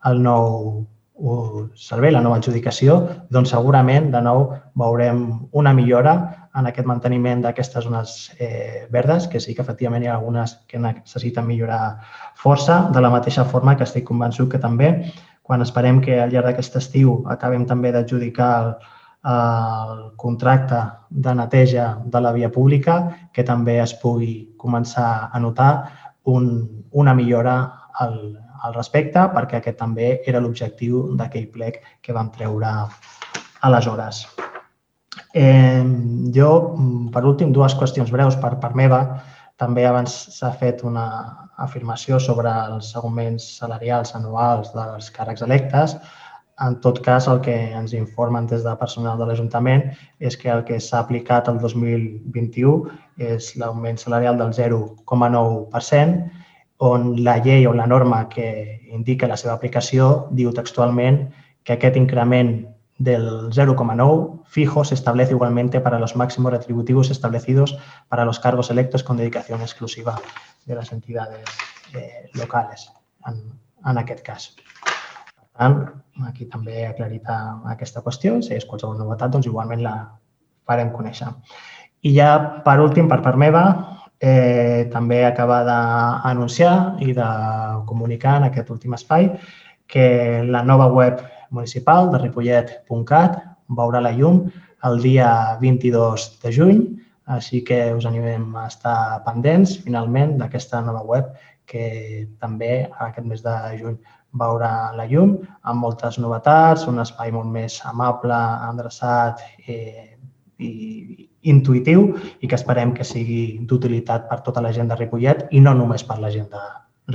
el 0.08 0.22
nou 0.22 0.86
servei, 1.76 2.12
la 2.12 2.22
nova 2.24 2.38
adjudicació, 2.40 2.96
doncs 3.32 3.52
segurament 3.52 4.10
de 4.12 4.20
nou 4.24 4.46
veurem 4.78 5.24
una 5.52 5.72
millora 5.76 6.14
en 6.56 6.66
aquest 6.66 6.88
manteniment 6.88 7.42
d'aquestes 7.44 7.84
zones 7.84 8.14
eh, 8.38 8.86
verdes, 8.90 9.28
que 9.28 9.40
sí 9.40 9.54
que 9.54 9.62
efectivament 9.62 10.04
hi 10.04 10.08
ha 10.10 10.16
algunes 10.16 10.56
que 10.68 10.80
necessiten 10.80 11.46
millorar 11.46 12.00
força, 12.34 12.88
de 12.94 13.02
la 13.04 13.12
mateixa 13.12 13.44
forma 13.44 13.76
que 13.76 13.86
estic 13.86 14.08
convençut 14.08 14.50
que 14.50 14.62
també 14.62 14.90
quan 15.42 15.62
esperem 15.62 16.00
que 16.00 16.20
al 16.20 16.32
llarg 16.32 16.50
d'aquest 16.50 16.76
estiu 16.80 17.20
acabem 17.30 17.66
també 17.66 17.92
d'adjudicar 17.92 18.50
el, 18.64 18.74
el 19.30 20.04
contracte 20.16 20.82
de 21.10 21.34
neteja 21.34 21.96
de 22.04 22.20
la 22.20 22.32
via 22.32 22.50
pública, 22.50 23.00
que 23.32 23.44
també 23.44 23.80
es 23.82 23.94
pugui 23.98 24.54
començar 24.56 25.30
a 25.32 25.40
notar 25.42 25.72
un, 26.24 26.46
una 26.90 27.14
millora 27.14 27.56
al, 27.98 28.16
al 28.66 28.74
respecte 28.76 29.24
perquè 29.34 29.60
aquest 29.60 29.78
també 29.80 30.12
era 30.26 30.40
l'objectiu 30.42 31.08
d'aquell 31.16 31.48
plec 31.54 31.80
que 32.02 32.16
vam 32.16 32.30
treure 32.34 32.70
aleshores. 33.66 34.24
Eh, 35.34 35.84
jo, 36.34 36.50
per 37.14 37.24
últim, 37.26 37.52
dues 37.52 37.76
qüestions 37.78 38.10
breus 38.14 38.38
per 38.40 38.56
part 38.62 38.74
meva. 38.78 39.02
També 39.60 39.84
abans 39.86 40.12
s'ha 40.38 40.50
fet 40.56 40.82
una 40.88 41.06
afirmació 41.60 42.18
sobre 42.20 42.50
els 42.72 42.94
augments 42.96 43.44
salarials 43.60 44.14
anuals 44.16 44.72
dels 44.74 45.10
càrrecs 45.16 45.44
electes. 45.46 45.96
En 46.60 46.76
tot 46.84 47.00
cas, 47.04 47.26
el 47.28 47.40
que 47.44 47.54
ens 47.76 47.92
informen 47.96 48.46
des 48.48 48.64
de 48.64 48.72
personal 48.80 49.20
de 49.20 49.28
l'Ajuntament 49.28 49.86
és 50.18 50.36
que 50.36 50.50
el 50.52 50.64
que 50.68 50.80
s'ha 50.80 51.00
aplicat 51.00 51.48
el 51.48 51.60
2021 51.60 52.90
és 53.30 53.54
l'augment 53.60 54.00
salarial 54.00 54.40
del 54.40 54.52
0,9%, 54.56 56.39
on 56.80 57.22
la 57.24 57.38
llei 57.44 57.66
o 57.66 57.74
la 57.76 57.86
norma 57.86 58.28
que 58.28 58.48
indica 58.90 59.28
la 59.28 59.36
seva 59.36 59.54
aplicació 59.54 60.28
diu 60.32 60.52
textualment 60.56 61.26
que 61.62 61.76
aquest 61.76 61.96
increment 62.00 62.54
del 62.98 63.52
0,9 63.52 64.42
fijo 64.46 64.84
se 64.84 64.94
establece 64.94 65.32
igualmente 65.32 65.80
para 65.80 65.98
los 65.98 66.16
máximos 66.16 66.52
retributivos 66.52 67.10
establecidos 67.10 67.78
para 68.08 68.24
los 68.24 68.40
cargos 68.40 68.70
electos 68.70 69.04
con 69.04 69.16
dedicación 69.16 69.60
exclusiva 69.60 70.20
de 70.66 70.74
las 70.74 70.92
entidades 70.92 71.48
eh, 71.94 72.28
locales, 72.34 72.90
en, 73.26 73.40
en 73.84 73.98
aquest 73.98 74.24
cas 74.24 74.54
tant, 75.60 75.80
aquí 76.28 76.48
també 76.48 76.78
he 76.80 76.88
aclarit 76.88 77.28
aquesta 77.74 78.02
qüestió 78.04 78.38
si 78.44 78.56
és 78.56 78.66
qualsevol 78.68 78.98
novetat, 78.98 79.32
doncs 79.34 79.48
igualment 79.50 79.84
la 79.84 79.94
farem 80.68 80.92
conèixer. 80.94 81.28
I 82.06 82.14
ja, 82.16 82.30
per 82.64 82.78
últim, 82.80 83.10
per 83.10 83.20
part 83.24 83.36
meva, 83.40 83.64
eh, 84.20 84.88
també 84.92 85.24
acabar 85.24 85.64
d'anunciar 85.64 87.00
i 87.00 87.14
de 87.16 87.28
comunicar 87.88 88.36
en 88.38 88.48
aquest 88.50 88.70
últim 88.70 88.94
espai 88.94 89.30
que 89.90 90.44
la 90.46 90.62
nova 90.62 90.86
web 90.92 91.24
municipal 91.50 92.12
de 92.12 92.20
ripollet.cat 92.22 93.40
veurà 93.80 94.02
la 94.04 94.12
llum 94.12 94.44
el 94.84 95.00
dia 95.02 95.56
22 95.60 96.26
de 96.42 96.52
juny, 96.52 96.80
així 97.26 97.62
que 97.64 97.92
us 97.94 98.06
animem 98.06 98.54
a 98.56 98.66
estar 98.68 99.22
pendents 99.26 99.76
finalment 99.84 100.36
d'aquesta 100.38 100.80
nova 100.84 101.02
web 101.06 101.34
que 101.70 102.26
també 102.40 102.88
aquest 102.98 103.26
mes 103.26 103.42
de 103.44 103.56
juny 103.80 103.98
veurà 104.40 104.92
la 104.94 105.06
llum 105.10 105.36
amb 105.62 105.82
moltes 105.82 106.18
novetats, 106.22 106.86
un 106.90 107.02
espai 107.02 107.32
molt 107.34 107.50
més 107.50 107.80
amable, 107.86 108.38
endreçat 108.70 109.42
eh, 109.66 110.16
i 110.58 111.29
intuïtiu 111.42 112.06
i 112.40 112.48
que 112.48 112.58
esperem 112.58 112.92
que 112.96 113.06
sigui 113.06 113.60
d'utilitat 113.68 114.28
per 114.28 114.40
tota 114.46 114.62
la 114.64 114.72
gent 114.76 114.90
de 114.90 114.98
Ripollet 114.98 115.46
i 115.50 115.60
no 115.60 115.74
només 115.74 116.04
per 116.04 116.18
la 116.20 116.32
gent 116.32 116.50
de 116.52 116.64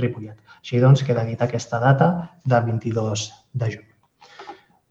Ripollet. 0.00 0.38
Així 0.60 0.80
doncs, 0.82 1.04
queda 1.06 1.24
dit 1.26 1.42
aquesta 1.42 1.78
data 1.82 2.08
de 2.44 2.60
22 2.70 3.28
de 3.54 3.70
juny. 3.76 3.86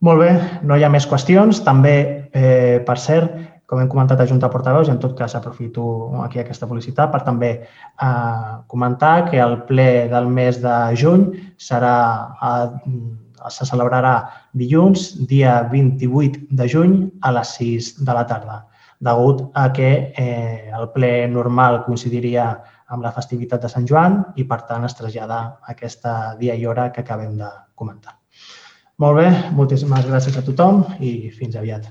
Molt 0.06 0.22
bé, 0.22 0.32
no 0.64 0.78
hi 0.78 0.84
ha 0.86 0.92
més 0.92 1.08
qüestions. 1.10 1.62
També, 1.66 1.96
eh, 2.32 2.80
per 2.86 2.98
cert, 3.00 3.36
com 3.66 3.80
hem 3.82 3.90
comentat 3.90 4.22
a 4.22 4.28
Junta 4.30 4.50
Portaveus, 4.54 4.90
en 4.90 5.00
tot 5.02 5.16
cas 5.18 5.34
aprofito 5.36 5.86
aquí 6.22 6.40
aquesta 6.40 6.68
publicitat 6.70 7.12
per 7.12 7.24
també 7.26 7.50
eh, 7.66 8.52
comentar 8.72 9.26
que 9.30 9.42
el 9.42 9.58
ple 9.70 10.08
del 10.12 10.30
mes 10.30 10.62
de 10.62 10.76
juny 11.02 11.26
serà, 11.58 11.96
eh, 12.52 12.94
se 13.50 13.66
celebrarà 13.66 14.16
dilluns, 14.54 15.08
dia 15.32 15.64
28 15.72 16.46
de 16.52 16.70
juny, 16.70 16.96
a 17.22 17.34
les 17.40 17.58
6 17.58 17.92
de 18.06 18.14
la 18.14 18.26
tarda, 18.30 18.62
degut 19.00 19.50
a 19.54 19.72
que 19.74 19.90
eh, 20.16 20.72
el 20.74 20.90
ple 20.94 21.28
normal 21.28 21.84
coincidiria 21.86 22.48
amb 22.88 23.04
la 23.04 23.12
festivitat 23.12 23.62
de 23.66 23.72
Sant 23.72 23.88
Joan 23.90 24.22
i, 24.36 24.46
per 24.46 24.62
tant, 24.70 24.86
es 24.86 24.96
trasllada 24.98 25.40
aquesta 25.74 26.36
dia 26.40 26.56
i 26.56 26.66
hora 26.66 26.92
que 26.92 27.02
acabem 27.02 27.38
de 27.38 27.50
comentar. 27.76 28.20
Molt 29.02 29.18
bé, 29.20 29.30
moltíssimes 29.52 30.06
gràcies 30.08 30.38
a 30.40 30.44
tothom 30.46 30.86
i 31.04 31.32
fins 31.36 31.58
aviat. 31.60 31.90